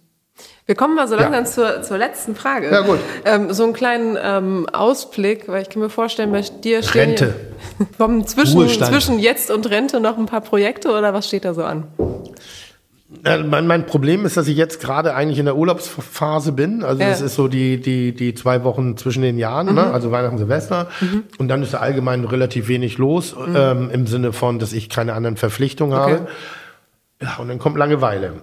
Wir 0.65 0.75
kommen 0.75 0.95
mal 0.95 1.07
so 1.07 1.15
langsam 1.15 1.43
ja. 1.43 1.45
zur, 1.45 1.81
zur 1.83 1.97
letzten 1.97 2.35
Frage. 2.35 2.71
Ja, 2.71 2.81
gut. 2.81 2.99
Ähm, 3.25 3.51
so 3.53 3.63
einen 3.63 3.73
kleinen 3.73 4.17
ähm, 4.21 4.67
Ausblick, 4.71 5.49
weil 5.49 5.61
ich 5.61 5.69
kann 5.69 5.81
mir 5.81 5.89
vorstellen, 5.89 6.31
bei 6.31 6.41
dir 6.41 6.81
stehen 6.83 7.09
Rente. 7.09 7.35
vom 7.97 8.25
zwischen, 8.25 8.67
zwischen 8.69 9.19
jetzt 9.19 9.51
und 9.51 9.69
Rente 9.69 9.99
noch 9.99 10.17
ein 10.17 10.25
paar 10.25 10.41
Projekte 10.41 10.91
oder 10.91 11.13
was 11.13 11.27
steht 11.27 11.43
da 11.43 11.53
so 11.53 11.63
an? 11.63 11.87
Mein, 13.23 13.67
mein 13.67 13.85
Problem 13.85 14.25
ist, 14.25 14.37
dass 14.37 14.47
ich 14.47 14.57
jetzt 14.57 14.81
gerade 14.81 15.13
eigentlich 15.13 15.37
in 15.37 15.45
der 15.45 15.55
Urlaubsphase 15.55 16.51
bin. 16.51 16.83
Also 16.83 17.01
ja. 17.01 17.09
das 17.09 17.21
ist 17.21 17.35
so 17.35 17.47
die, 17.47 17.79
die, 17.79 18.13
die 18.13 18.33
zwei 18.33 18.63
Wochen 18.63 18.97
zwischen 18.97 19.21
den 19.21 19.37
Jahren, 19.37 19.67
ne? 19.67 19.71
mhm. 19.73 19.77
ne? 19.77 19.93
also 19.93 20.11
Weihnachten, 20.11 20.37
Silvester. 20.37 20.87
Mhm. 20.99 21.23
Und 21.37 21.47
dann 21.49 21.61
ist 21.61 21.73
da 21.73 21.79
allgemein 21.79 22.23
relativ 22.23 22.67
wenig 22.69 22.97
los, 22.97 23.35
mhm. 23.35 23.55
ähm, 23.55 23.89
im 23.91 24.07
Sinne 24.07 24.33
von, 24.33 24.59
dass 24.59 24.73
ich 24.73 24.89
keine 24.89 25.13
anderen 25.13 25.37
Verpflichtungen 25.37 25.97
okay. 25.97 26.13
habe. 26.13 26.27
Ja, 27.21 27.37
und 27.37 27.49
dann 27.49 27.59
kommt 27.59 27.77
Langeweile. 27.77 28.41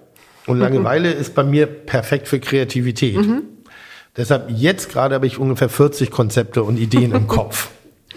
Und 0.51 0.59
Langeweile 0.59 1.12
ist 1.12 1.35
bei 1.35 1.44
mir 1.44 1.66
perfekt 1.66 2.28
für 2.28 2.40
Kreativität. 2.40 3.16
Mhm. 3.16 3.43
Deshalb 4.16 4.51
jetzt 4.51 4.90
gerade 4.90 5.14
habe 5.14 5.27
ich 5.27 5.39
ungefähr 5.39 5.68
40 5.68 6.10
Konzepte 6.10 6.62
und 6.62 6.78
Ideen 6.78 7.12
im 7.12 7.27
Kopf. 7.28 7.70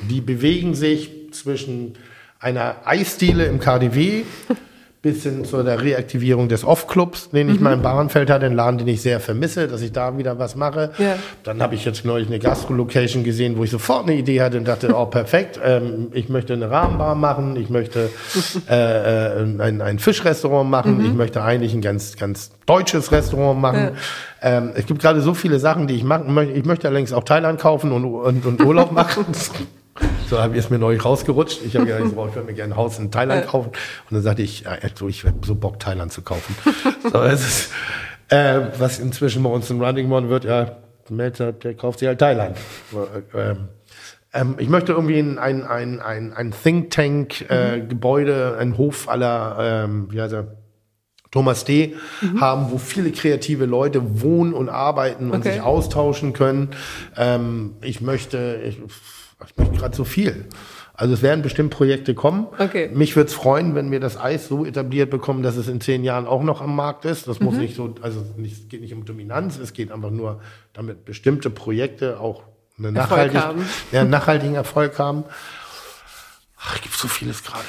Die 0.10 0.22
bewegen 0.22 0.76
sich 0.76 1.32
zwischen 1.32 1.94
einer 2.40 2.86
Eisdiele 2.86 3.46
im 3.46 3.60
KDW 3.60 4.24
bis 5.04 5.24
hin 5.24 5.44
zu 5.44 5.62
der 5.64 5.82
Reaktivierung 5.82 6.48
des 6.48 6.64
Off-Clubs, 6.64 7.32
den 7.32 7.50
ich 7.50 7.58
mhm. 7.58 7.64
mal 7.64 7.74
in 7.74 7.82
Bahrenfeld 7.82 8.30
hatte, 8.30 8.46
einen 8.46 8.56
Laden, 8.56 8.78
den 8.78 8.88
ich 8.88 9.02
sehr 9.02 9.20
vermisse, 9.20 9.68
dass 9.68 9.82
ich 9.82 9.92
da 9.92 10.18
wieder 10.18 10.40
was 10.40 10.56
mache. 10.56 10.92
Ja. 10.98 11.18
Dann 11.44 11.62
habe 11.62 11.76
ich 11.76 11.84
jetzt 11.84 12.06
neulich 12.06 12.30
eine 12.30 12.40
Gastro-Location 12.40 13.26
gesehen, 13.26 13.58
wo 13.58 13.66
ich 13.66 13.70
sofort 13.70 14.04
eine 14.08 14.16
Idee 14.16 14.42
hatte 14.42 14.58
und 14.58 14.66
dachte, 14.66 14.96
oh 14.96 15.06
perfekt, 15.06 15.60
ähm, 15.62 16.08
ich 16.14 16.30
möchte 16.30 16.54
eine 16.54 16.72
Rahmenbar 16.72 17.16
machen, 17.16 17.58
ich 17.58 17.70
möchte 17.70 18.10
äh, 18.70 19.42
äh, 19.42 19.44
ein, 19.44 19.82
ein 19.82 20.00
Fischrestaurant 20.00 20.70
machen, 20.70 21.00
mhm. 21.00 21.06
ich 21.06 21.14
möchte 21.14 21.44
eigentlich 21.44 21.74
ein 21.74 21.82
ganz, 21.82 22.16
ganz 22.16 22.52
deutsches 22.66 23.12
Restaurant 23.12 23.60
machen. 23.60 23.92
Ja. 24.42 24.58
Ähm, 24.58 24.72
es 24.74 24.86
gibt 24.86 25.02
gerade 25.02 25.20
so 25.20 25.34
viele 25.34 25.60
Sachen, 25.60 25.88
die 25.88 25.96
ich 25.96 26.06
machen 26.06 26.34
möchte. 26.34 26.54
Ich 26.54 26.64
möchte 26.64 26.88
allerdings 26.88 27.12
auch 27.12 27.26
Thailand 27.26 27.60
kaufen 27.60 27.92
und, 27.92 28.06
und, 28.06 28.46
und 28.46 28.64
Urlaub 28.64 28.92
machen. 28.94 29.26
So 30.30 30.40
habe 30.40 30.58
ich 30.58 30.64
es 30.64 30.70
mir 30.70 30.80
neulich 30.80 31.04
rausgerutscht. 31.06 31.62
Ich 31.64 31.76
habe 31.76 31.86
gesagt, 31.86 32.06
ich 32.08 32.16
würde 32.16 32.42
mir 32.44 32.54
gerne 32.54 32.74
ein 32.74 32.78
Haus 32.78 32.98
in 32.98 33.12
Thailand 33.12 33.48
kaufen. 33.48 33.70
Und 33.70 34.12
dann 34.12 34.22
sagte 34.22 34.42
ich, 34.42 34.62
ja, 34.62 34.78
so, 34.96 35.08
ich 35.08 35.24
habe 35.26 35.46
so 35.46 35.56
Bock, 35.56 35.80
Thailand 35.80 36.12
zu 36.12 36.22
kaufen. 36.22 36.56
so, 37.12 37.22
ist, 37.22 37.72
äh, 38.30 38.62
was 38.80 39.00
inzwischen 39.00 39.44
bei 39.44 39.50
uns 39.50 39.70
ein 39.70 39.82
Running 39.82 40.12
One 40.12 40.30
wird, 40.30 40.46
ja, 40.46 40.78
Melzer, 41.10 41.52
der 41.52 41.76
kauft 41.76 42.00
sich 42.00 42.08
halt 42.08 42.20
Thailand. 42.20 42.58
Ähm, 43.36 43.68
ähm, 44.34 44.56
ich 44.58 44.70
möchte 44.70 44.94
irgendwie 44.94 45.20
ein, 45.20 45.38
ein, 45.38 45.64
ein, 45.64 46.00
ein, 46.00 46.34
ein 46.34 46.52
Think 46.52 46.90
Tank 46.92 47.50
äh, 47.50 47.78
mhm. 47.78 47.90
Gebäude, 47.90 48.58
ein 48.60 48.78
Hof 48.78 49.08
aller, 49.10 49.84
ähm, 49.86 50.08
wie 50.12 50.22
heißt 50.22 50.34
er, 50.34 50.58
Thomas 51.30 51.66
D. 51.66 51.96
Mhm. 52.22 52.42
haben, 52.42 52.72
wo 52.72 52.78
viele 52.78 53.12
kreative 53.12 53.66
Leute 53.66 54.22
wohnen 54.22 54.54
und 54.54 54.70
arbeiten 54.70 55.32
und 55.32 55.40
okay. 55.40 55.54
sich 55.54 55.62
austauschen 55.62 56.34
können. 56.34 56.70
Ähm, 57.18 57.76
ich 57.82 58.02
möchte, 58.02 58.62
ich, 58.64 58.80
ich 59.48 59.58
möchte 59.58 59.78
gerade 59.78 59.96
so 59.96 60.04
viel. 60.04 60.48
Also 60.96 61.16
es 61.16 61.24
werden 61.24 61.42
bestimmt 61.42 61.72
Projekte 61.72 62.14
kommen. 62.14 62.48
Okay. 62.60 62.90
Mich 62.94 63.16
würde 63.16 63.28
es 63.28 63.34
freuen, 63.34 63.74
wenn 63.74 63.92
wir 63.92 64.00
das 64.00 64.16
Eis 64.16 64.48
so 64.48 64.64
etabliert 64.64 65.10
bekommen, 65.10 65.42
dass 65.42 65.58
es 65.58 65.68
in 65.68 65.82
zehn 65.82 66.04
Jahren 66.04 66.28
auch 66.28 66.44
noch 66.44 66.62
am 66.62 66.76
Markt 66.76 67.06
ist. 67.06 67.28
Das 67.28 67.40
mhm. 67.40 67.46
muss 67.46 67.56
nicht 67.56 67.76
so, 67.76 67.96
also 68.02 68.24
nicht, 68.38 68.54
es 68.54 68.70
geht 68.70 68.82
nicht 68.82 68.94
um 68.94 69.04
Dominanz, 69.04 69.58
es 69.58 69.74
geht 69.74 69.92
einfach 69.92 70.12
nur, 70.12 70.42
damit 70.74 71.04
bestimmte 71.04 71.50
Projekte 71.50 72.20
auch 72.20 72.44
eine 72.78 72.92
nachhaltig, 72.92 73.42
ja, 73.92 74.02
einen 74.02 74.10
nachhaltigen 74.12 74.56
Erfolg 74.56 75.00
haben. 75.00 75.24
Ach, 76.58 76.76
es 76.76 76.82
gibt 76.82 76.96
so 76.96 77.08
vieles 77.08 77.44
gerade. 77.44 77.66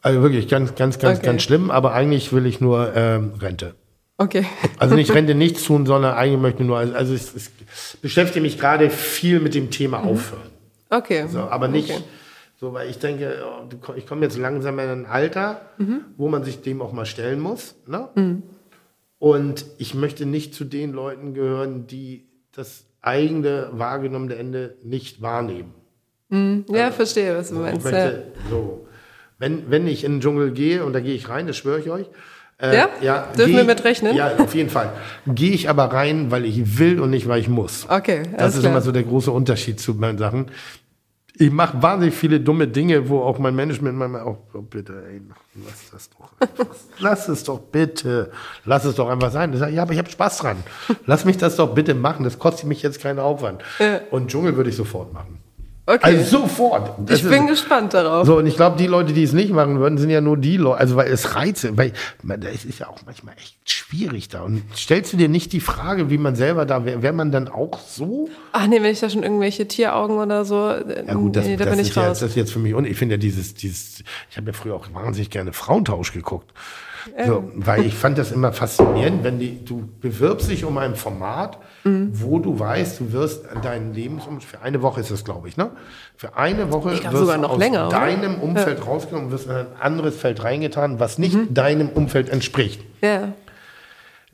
Also 0.00 0.22
wirklich 0.22 0.48
ganz, 0.48 0.74
ganz, 0.74 0.98
ganz, 0.98 1.18
okay. 1.18 1.26
ganz 1.26 1.42
schlimm. 1.42 1.70
Aber 1.70 1.92
eigentlich 1.92 2.32
will 2.32 2.46
ich 2.46 2.60
nur 2.60 2.94
ähm, 2.94 3.32
Rente. 3.40 3.74
Okay. 4.16 4.46
Also 4.78 4.94
nicht 4.94 5.10
Rente 5.14 5.34
nichts 5.34 5.64
tun, 5.64 5.86
sondern 5.86 6.14
eigentlich 6.14 6.40
möchte 6.40 6.62
ich 6.62 6.68
nur, 6.68 6.78
also 6.78 7.14
ich, 7.14 7.22
ich 7.36 8.00
beschäftige 8.00 8.40
mich 8.40 8.58
gerade 8.58 8.90
viel 8.90 9.40
mit 9.40 9.54
dem 9.54 9.70
Thema 9.70 10.00
mhm. 10.00 10.08
Okay. 10.90 11.26
So, 11.28 11.40
aber 11.40 11.68
nicht 11.68 11.90
okay. 11.90 12.02
so, 12.56 12.72
weil 12.72 12.88
ich 12.88 12.98
denke, 12.98 13.44
oh, 13.44 13.92
ich 13.94 14.06
komme 14.06 14.22
jetzt 14.22 14.38
langsam 14.38 14.78
in 14.78 14.88
ein 14.88 15.06
Alter, 15.06 15.62
mhm. 15.78 16.04
wo 16.16 16.28
man 16.28 16.44
sich 16.44 16.62
dem 16.62 16.82
auch 16.82 16.92
mal 16.92 17.06
stellen 17.06 17.40
muss. 17.40 17.76
Ne? 17.86 18.08
Mhm. 18.14 18.42
Und 19.18 19.66
ich 19.78 19.94
möchte 19.94 20.26
nicht 20.26 20.54
zu 20.54 20.64
den 20.64 20.92
Leuten 20.92 21.34
gehören, 21.34 21.86
die 21.86 22.28
das 22.52 22.84
eigene 23.00 23.70
wahrgenommene 23.72 24.36
Ende 24.36 24.76
nicht 24.82 25.22
wahrnehmen. 25.22 25.74
Mhm. 26.28 26.66
Ja, 26.70 26.86
also, 26.86 26.96
verstehe, 26.96 27.36
was 27.36 27.48
du 27.48 27.56
meinst. 27.56 27.84
Möchte, 27.84 28.32
ja. 28.34 28.50
so, 28.50 28.86
wenn, 29.38 29.70
wenn 29.70 29.86
ich 29.86 30.04
in 30.04 30.14
den 30.14 30.20
Dschungel 30.20 30.52
gehe, 30.52 30.84
und 30.84 30.92
da 30.92 31.00
gehe 31.00 31.14
ich 31.14 31.28
rein, 31.28 31.46
das 31.46 31.56
schwöre 31.56 31.80
ich 31.80 31.90
euch, 31.90 32.06
Äh, 32.60 32.76
ja? 32.76 32.88
ja? 33.00 33.28
Dürfen 33.36 33.56
wir 33.56 33.64
mit 33.64 33.84
rechnen? 33.84 34.16
Ja, 34.16 34.36
auf 34.36 34.54
jeden 34.54 34.70
Fall. 34.70 34.92
Gehe 35.26 35.52
ich 35.52 35.68
aber 35.68 35.92
rein, 35.92 36.30
weil 36.30 36.44
ich 36.44 36.78
will 36.78 37.00
und 37.00 37.10
nicht, 37.10 37.28
weil 37.28 37.40
ich 37.40 37.48
muss. 37.48 37.86
Okay. 37.88 38.22
Das 38.36 38.54
ist 38.54 38.60
klar. 38.60 38.72
immer 38.72 38.80
so 38.80 38.90
der 38.90 39.04
große 39.04 39.30
Unterschied 39.30 39.78
zu 39.78 39.94
meinen 39.94 40.18
Sachen. 40.18 40.50
Ich 41.40 41.52
mache 41.52 41.80
wahnsinnig 41.80 42.16
viele 42.16 42.40
dumme 42.40 42.66
Dinge, 42.66 43.08
wo 43.08 43.20
auch 43.20 43.38
mein 43.38 43.54
Management 43.54 43.96
manchmal 43.96 44.22
auch, 44.22 44.38
oh, 44.54 44.62
bitte, 44.62 45.04
ey, 45.08 45.20
lass 45.64 45.90
das 45.92 46.10
doch. 46.10 46.66
lass 46.98 47.28
es 47.28 47.44
doch 47.44 47.60
bitte. 47.60 48.32
Lass 48.64 48.84
es 48.84 48.96
doch 48.96 49.08
einfach 49.08 49.30
sein. 49.30 49.56
Sage, 49.56 49.72
ja, 49.72 49.82
aber 49.82 49.92
ich 49.92 49.98
habe 50.00 50.10
Spaß 50.10 50.38
dran. 50.38 50.56
Lass 51.06 51.24
mich 51.24 51.36
das 51.36 51.54
doch 51.54 51.74
bitte 51.74 51.94
machen. 51.94 52.24
Das 52.24 52.40
kostet 52.40 52.66
mich 52.66 52.82
jetzt 52.82 53.00
keinen 53.00 53.20
Aufwand. 53.20 53.62
Und 54.10 54.32
Dschungel 54.32 54.56
würde 54.56 54.70
ich 54.70 54.76
sofort 54.76 55.12
machen. 55.12 55.38
Okay. 55.88 56.00
Also 56.02 56.40
sofort. 56.40 56.92
Das 56.98 57.20
ich 57.20 57.28
bin 57.30 57.44
ist, 57.44 57.48
gespannt 57.48 57.94
darauf. 57.94 58.26
So, 58.26 58.36
und 58.36 58.46
ich 58.46 58.56
glaube, 58.56 58.76
die 58.76 58.86
Leute, 58.86 59.14
die 59.14 59.22
es 59.22 59.32
nicht 59.32 59.50
machen 59.50 59.80
würden, 59.80 59.96
sind 59.96 60.10
ja 60.10 60.20
nur 60.20 60.36
die 60.36 60.58
Leute, 60.58 60.78
also 60.78 60.96
weil 60.96 61.10
es 61.10 61.34
reizt, 61.34 61.66
weil 61.78 61.94
es 62.52 62.66
ist 62.66 62.80
ja 62.80 62.88
auch 62.88 62.98
manchmal 63.06 63.34
echt 63.38 63.56
schwierig 63.64 64.28
da. 64.28 64.42
Und 64.42 64.64
stellst 64.76 65.14
du 65.14 65.16
dir 65.16 65.30
nicht 65.30 65.50
die 65.54 65.60
Frage, 65.60 66.10
wie 66.10 66.18
man 66.18 66.36
selber 66.36 66.66
da 66.66 66.84
wäre, 66.84 67.00
wäre 67.00 67.14
man 67.14 67.32
dann 67.32 67.48
auch 67.48 67.78
so? 67.78 68.28
Ach 68.52 68.66
nee, 68.66 68.82
wenn 68.82 68.92
ich 68.92 69.00
da 69.00 69.08
schon 69.08 69.22
irgendwelche 69.22 69.66
Tieraugen 69.66 70.18
oder 70.18 70.44
so, 70.44 70.56
ja 70.56 71.14
gut, 71.14 71.36
das, 71.36 71.46
nee, 71.46 71.56
da 71.56 71.64
das 71.64 71.74
bin 71.74 71.82
ich 71.82 71.96
raus. 71.96 72.02
Ja, 72.02 72.08
das 72.10 72.22
ist 72.22 72.36
jetzt 72.36 72.52
für 72.52 72.58
mich, 72.58 72.74
und 72.74 72.84
ich 72.84 72.98
finde 72.98 73.14
ja 73.14 73.18
dieses, 73.18 73.54
dieses, 73.54 74.04
ich 74.30 74.36
habe 74.36 74.48
ja 74.48 74.52
früher 74.52 74.74
auch 74.74 74.84
wahnsinnig 74.92 75.30
gerne 75.30 75.54
Frauentausch 75.54 76.12
geguckt. 76.12 76.52
So, 77.26 77.50
weil 77.54 77.86
ich 77.86 77.94
fand 77.94 78.18
das 78.18 78.32
immer 78.32 78.52
faszinierend, 78.52 79.24
wenn 79.24 79.38
die, 79.38 79.64
du 79.64 79.88
bewirbst 80.02 80.50
dich 80.50 80.66
um 80.66 80.76
ein 80.76 80.94
Format, 80.94 81.58
mhm. 81.88 82.10
wo 82.12 82.38
du 82.38 82.58
weißt, 82.58 83.00
du 83.00 83.12
wirst 83.12 83.44
deinen 83.62 83.94
Lebensumfeld, 83.94 84.44
für 84.44 84.60
eine 84.62 84.82
Woche 84.82 85.00
ist 85.00 85.10
das, 85.10 85.24
glaube 85.24 85.48
ich, 85.48 85.56
ne? 85.56 85.70
Für 86.16 86.36
eine 86.36 86.72
Woche 86.72 86.94
ich 86.94 87.04
wirst 87.04 87.28
du 87.28 87.44
aus 87.44 87.58
länger, 87.58 87.88
deinem 87.88 88.34
oder? 88.36 88.42
Umfeld 88.42 88.78
ja. 88.78 88.84
rausgenommen 88.84 89.26
und 89.26 89.32
wirst 89.32 89.46
in 89.46 89.52
ein 89.52 89.66
anderes 89.80 90.16
Feld 90.16 90.42
reingetan, 90.42 91.00
was 91.00 91.18
nicht 91.18 91.34
mhm. 91.34 91.54
deinem 91.54 91.88
Umfeld 91.88 92.28
entspricht. 92.28 92.82
Ja. 93.00 93.32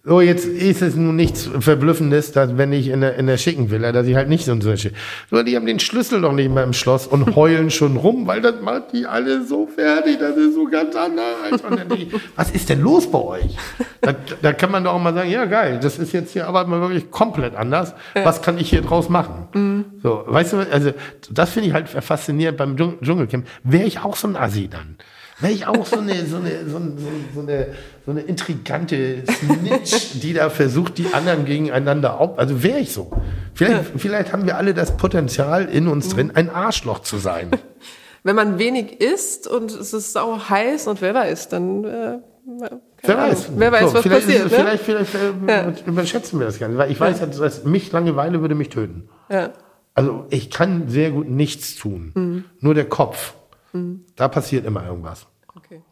So, 0.06 0.20
jetzt 0.20 0.44
ist 0.44 0.82
es 0.82 0.96
nun 0.96 1.16
nichts 1.16 1.48
Verblüffendes, 1.60 2.32
dass 2.32 2.58
wenn 2.58 2.74
ich 2.74 2.88
in 2.88 3.00
der, 3.00 3.16
in 3.16 3.26
der 3.26 3.38
schicken 3.38 3.70
Villa, 3.70 3.90
dass 3.90 4.06
ich 4.06 4.14
halt 4.14 4.28
nicht 4.28 4.44
so 4.44 4.52
ein 4.52 4.60
solche. 4.60 4.92
So, 5.30 5.42
die 5.42 5.56
haben 5.56 5.64
den 5.64 5.80
Schlüssel 5.80 6.20
noch 6.20 6.34
nicht 6.34 6.50
mehr 6.50 6.62
im 6.62 6.74
Schloss 6.74 7.06
und 7.06 7.34
heulen 7.36 7.70
schon 7.70 7.96
rum, 7.96 8.26
weil 8.26 8.42
das 8.42 8.60
macht 8.60 8.92
die 8.92 9.06
alle 9.06 9.46
so 9.46 9.66
fertig, 9.66 10.18
das 10.18 10.36
ist 10.36 10.56
so 10.56 10.66
ganz 10.66 10.94
anders. 10.94 11.62
Was 12.36 12.50
ist 12.50 12.68
denn 12.68 12.82
los 12.82 13.10
bei 13.10 13.18
euch? 13.18 13.56
Da, 14.02 14.14
da, 14.42 14.52
kann 14.52 14.70
man 14.70 14.84
doch 14.84 14.92
auch 14.92 15.00
mal 15.00 15.14
sagen, 15.14 15.30
ja 15.30 15.46
geil, 15.46 15.80
das 15.82 15.98
ist 15.98 16.12
jetzt 16.12 16.34
hier 16.34 16.46
aber 16.48 16.66
mal 16.66 16.82
wirklich 16.82 17.10
komplett 17.10 17.56
anders. 17.56 17.94
Was 18.12 18.42
kann 18.42 18.58
ich 18.58 18.68
hier 18.68 18.82
draus 18.82 19.08
machen? 19.08 19.48
Mhm. 19.54 19.84
So, 20.02 20.22
weißt 20.26 20.52
du, 20.52 20.56
also 20.70 20.92
das 21.30 21.48
finde 21.48 21.68
ich 21.70 21.74
halt 21.74 21.88
faszinierend 21.88 22.58
beim 22.58 22.76
Dschungelcamp. 22.76 23.46
Wäre 23.62 23.84
ich 23.84 24.00
auch 24.00 24.16
so 24.16 24.28
ein 24.28 24.36
Assi 24.36 24.68
dann? 24.68 24.98
Wäre 25.40 25.52
ich 25.52 25.66
auch 25.66 25.84
so 25.84 25.98
eine, 25.98 26.26
so 26.26 26.36
eine, 26.36 26.68
so, 26.68 26.76
eine, 26.76 26.92
so 27.34 27.40
eine, 27.40 27.66
so 28.04 28.10
eine 28.12 28.20
intrigante 28.20 29.24
Snitch, 29.26 30.20
die 30.20 30.32
da 30.32 30.48
versucht, 30.48 30.98
die 30.98 31.12
anderen 31.12 31.44
gegeneinander 31.44 32.20
auf. 32.20 32.38
Also 32.38 32.62
wäre 32.62 32.78
ich 32.78 32.92
so. 32.92 33.10
Vielleicht, 33.54 33.92
vielleicht 33.96 34.32
haben 34.32 34.46
wir 34.46 34.56
alle 34.56 34.74
das 34.74 34.96
Potenzial 34.96 35.64
in 35.64 35.88
uns 35.88 36.10
drin, 36.10 36.30
ein 36.34 36.50
Arschloch 36.50 37.00
zu 37.00 37.18
sein. 37.18 37.50
Wenn 38.22 38.36
man 38.36 38.58
wenig 38.58 39.00
isst 39.00 39.48
und 39.48 39.70
es 39.70 39.92
ist 39.92 40.12
sau 40.12 40.38
heiß 40.48 40.86
und 40.86 41.02
wer 41.02 41.14
weiß, 41.14 41.48
dann. 41.50 41.84
Äh, 41.84 42.18
wer 43.02 43.18
weiß. 43.18 43.50
Wer 43.56 43.72
weiß, 43.72 43.88
so, 43.90 43.94
was 43.94 44.02
vielleicht 44.02 44.26
passiert. 44.26 44.46
Ist, 44.46 44.52
ne? 44.52 44.58
Vielleicht, 44.58 44.84
vielleicht 44.84 45.14
äh, 45.14 45.48
ja. 45.48 45.72
überschätzen 45.84 46.38
wir 46.38 46.46
das 46.46 46.58
nicht. 46.58 46.76
Weil 46.78 46.90
ich 46.90 46.98
weiß, 46.98 47.20
ja. 47.20 47.26
dass 47.26 47.64
mich 47.64 47.92
Langeweile 47.92 48.40
würde 48.40 48.54
mich 48.54 48.70
töten. 48.70 49.08
Ja. 49.28 49.50
Also 49.94 50.26
ich 50.30 50.50
kann 50.50 50.88
sehr 50.88 51.10
gut 51.10 51.28
nichts 51.28 51.76
tun. 51.76 52.12
Mhm. 52.14 52.44
Nur 52.60 52.74
der 52.74 52.86
Kopf. 52.86 53.34
Mhm. 53.74 54.04
Da 54.16 54.28
passiert 54.28 54.64
immer 54.64 54.86
irgendwas. 54.86 55.26
Okay. 55.54 55.82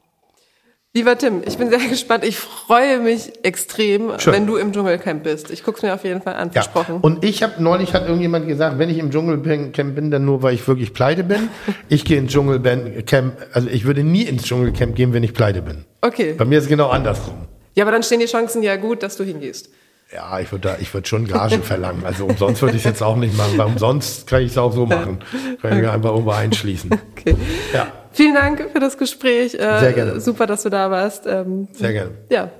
Lieber 0.94 1.16
Tim, 1.16 1.42
ich 1.44 1.56
bin 1.56 1.70
sehr 1.70 1.78
gespannt. 1.88 2.24
Ich 2.24 2.38
freue 2.38 3.00
mich 3.00 3.32
extrem, 3.44 4.18
Schön. 4.18 4.32
wenn 4.32 4.46
du 4.46 4.56
im 4.56 4.72
Dschungelcamp 4.72 5.24
bist. 5.24 5.50
Ich 5.50 5.64
gucke 5.64 5.78
es 5.78 5.82
mir 5.82 5.94
auf 5.94 6.04
jeden 6.04 6.22
Fall 6.22 6.34
an, 6.34 6.48
ja. 6.48 6.62
versprochen. 6.62 6.98
Und 7.00 7.24
ich 7.24 7.42
habe 7.42 7.62
neulich 7.62 7.94
hat 7.94 8.06
irgendjemand 8.06 8.46
gesagt, 8.46 8.78
wenn 8.78 8.88
ich 8.88 8.98
im 8.98 9.10
Dschungelcamp 9.10 9.94
bin, 9.94 10.10
dann 10.10 10.24
nur, 10.24 10.42
weil 10.42 10.54
ich 10.54 10.66
wirklich 10.68 10.92
pleite 10.92 11.24
bin. 11.24 11.48
ich 11.88 12.04
gehe 12.04 12.18
ins 12.18 12.32
Dschungelcamp, 12.32 13.34
also 13.52 13.68
ich 13.68 13.84
würde 13.84 14.04
nie 14.04 14.22
ins 14.22 14.44
Dschungelcamp 14.44 14.94
gehen, 14.94 15.12
wenn 15.12 15.22
ich 15.22 15.34
pleite 15.34 15.62
bin. 15.62 15.84
Okay. 16.02 16.34
Bei 16.34 16.44
mir 16.44 16.58
ist 16.58 16.64
es 16.64 16.70
genau 16.70 16.88
andersrum. 16.88 17.46
Ja, 17.74 17.84
aber 17.84 17.92
dann 17.92 18.02
stehen 18.02 18.20
die 18.20 18.26
Chancen 18.26 18.62
ja 18.62 18.76
gut, 18.76 19.02
dass 19.02 19.16
du 19.16 19.24
hingehst. 19.24 19.70
Ja, 20.12 20.38
ich 20.40 20.52
würde 20.52 20.76
ich 20.78 20.90
schon 21.08 21.26
Gage 21.26 21.60
verlangen. 21.60 22.04
Also 22.04 22.26
umsonst 22.26 22.60
würde 22.60 22.76
ich 22.76 22.82
es 22.82 22.84
jetzt 22.84 23.02
auch 23.02 23.16
nicht 23.16 23.34
machen, 23.36 23.56
weil 23.56 23.66
umsonst 23.66 24.26
kann 24.26 24.42
ich 24.42 24.50
es 24.50 24.58
auch 24.58 24.72
so 24.72 24.84
machen. 24.84 25.20
Kann 25.62 25.82
ich 25.82 25.88
einfach 25.88 26.10
irgendwo 26.10 26.32
einschließen. 26.32 26.90
Okay. 27.12 27.34
Ja. 27.72 27.86
Vielen 28.12 28.34
Dank 28.34 28.68
für 28.72 28.80
das 28.80 28.98
Gespräch. 28.98 29.54
Äh, 29.54 29.78
Sehr 29.78 29.92
gerne. 29.92 30.20
Super, 30.20 30.46
dass 30.46 30.64
du 30.64 30.68
da 30.68 30.90
warst. 30.90 31.26
Ähm, 31.26 31.68
Sehr 31.72 31.92
gerne. 31.92 32.10
Ja, 32.30 32.50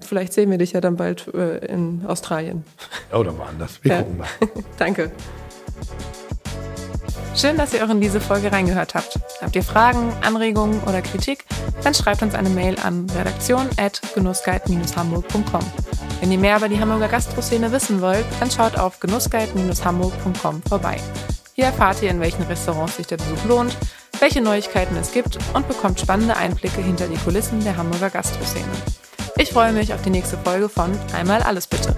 vielleicht 0.00 0.34
sehen 0.34 0.50
wir 0.50 0.58
dich 0.58 0.72
ja 0.72 0.80
dann 0.80 0.96
bald 0.96 1.32
äh, 1.32 1.58
in 1.66 2.04
Australien. 2.06 2.64
Oder 3.12 3.38
woanders. 3.38 3.78
Wir 3.82 3.92
ja. 3.92 3.98
gucken 4.02 4.18
mal. 4.18 4.26
Danke. 4.78 5.12
Schön, 7.34 7.56
dass 7.56 7.72
ihr 7.72 7.82
auch 7.84 7.90
in 7.90 8.00
diese 8.00 8.20
Folge 8.20 8.52
reingehört 8.52 8.94
habt. 8.94 9.18
Habt 9.40 9.56
ihr 9.56 9.62
Fragen, 9.62 10.12
Anregungen 10.20 10.82
oder 10.82 11.00
Kritik? 11.00 11.46
Dann 11.82 11.94
schreibt 11.94 12.20
uns 12.22 12.34
eine 12.34 12.50
Mail 12.50 12.76
an 12.82 13.06
redaktion.genussguide-hamburg.com. 13.16 15.62
Wenn 16.20 16.30
ihr 16.30 16.38
mehr 16.38 16.58
über 16.58 16.68
die 16.68 16.78
Hamburger 16.78 17.08
Gastroszene 17.08 17.72
wissen 17.72 18.00
wollt, 18.00 18.24
dann 18.38 18.50
schaut 18.50 18.78
auf 18.78 19.00
genussguide-hamburg.com 19.00 20.62
vorbei. 20.68 20.96
Hier 21.54 21.66
erfahrt 21.66 22.02
ihr, 22.02 22.10
in 22.10 22.20
welchen 22.20 22.42
Restaurants 22.44 22.96
sich 22.96 23.06
der 23.06 23.16
Besuch 23.16 23.44
lohnt, 23.48 23.76
welche 24.18 24.40
Neuigkeiten 24.40 24.96
es 24.96 25.12
gibt 25.12 25.38
und 25.54 25.66
bekommt 25.66 25.98
spannende 25.98 26.36
Einblicke 26.36 26.82
hinter 26.82 27.08
die 27.08 27.16
Kulissen 27.16 27.64
der 27.64 27.76
Hamburger 27.76 28.10
Gastroszene. 28.10 28.64
Ich 29.36 29.50
freue 29.50 29.72
mich 29.72 29.94
auf 29.94 30.02
die 30.02 30.10
nächste 30.10 30.36
Folge 30.38 30.68
von 30.68 30.90
Einmal 31.14 31.42
alles 31.42 31.66
bitte. 31.66 31.96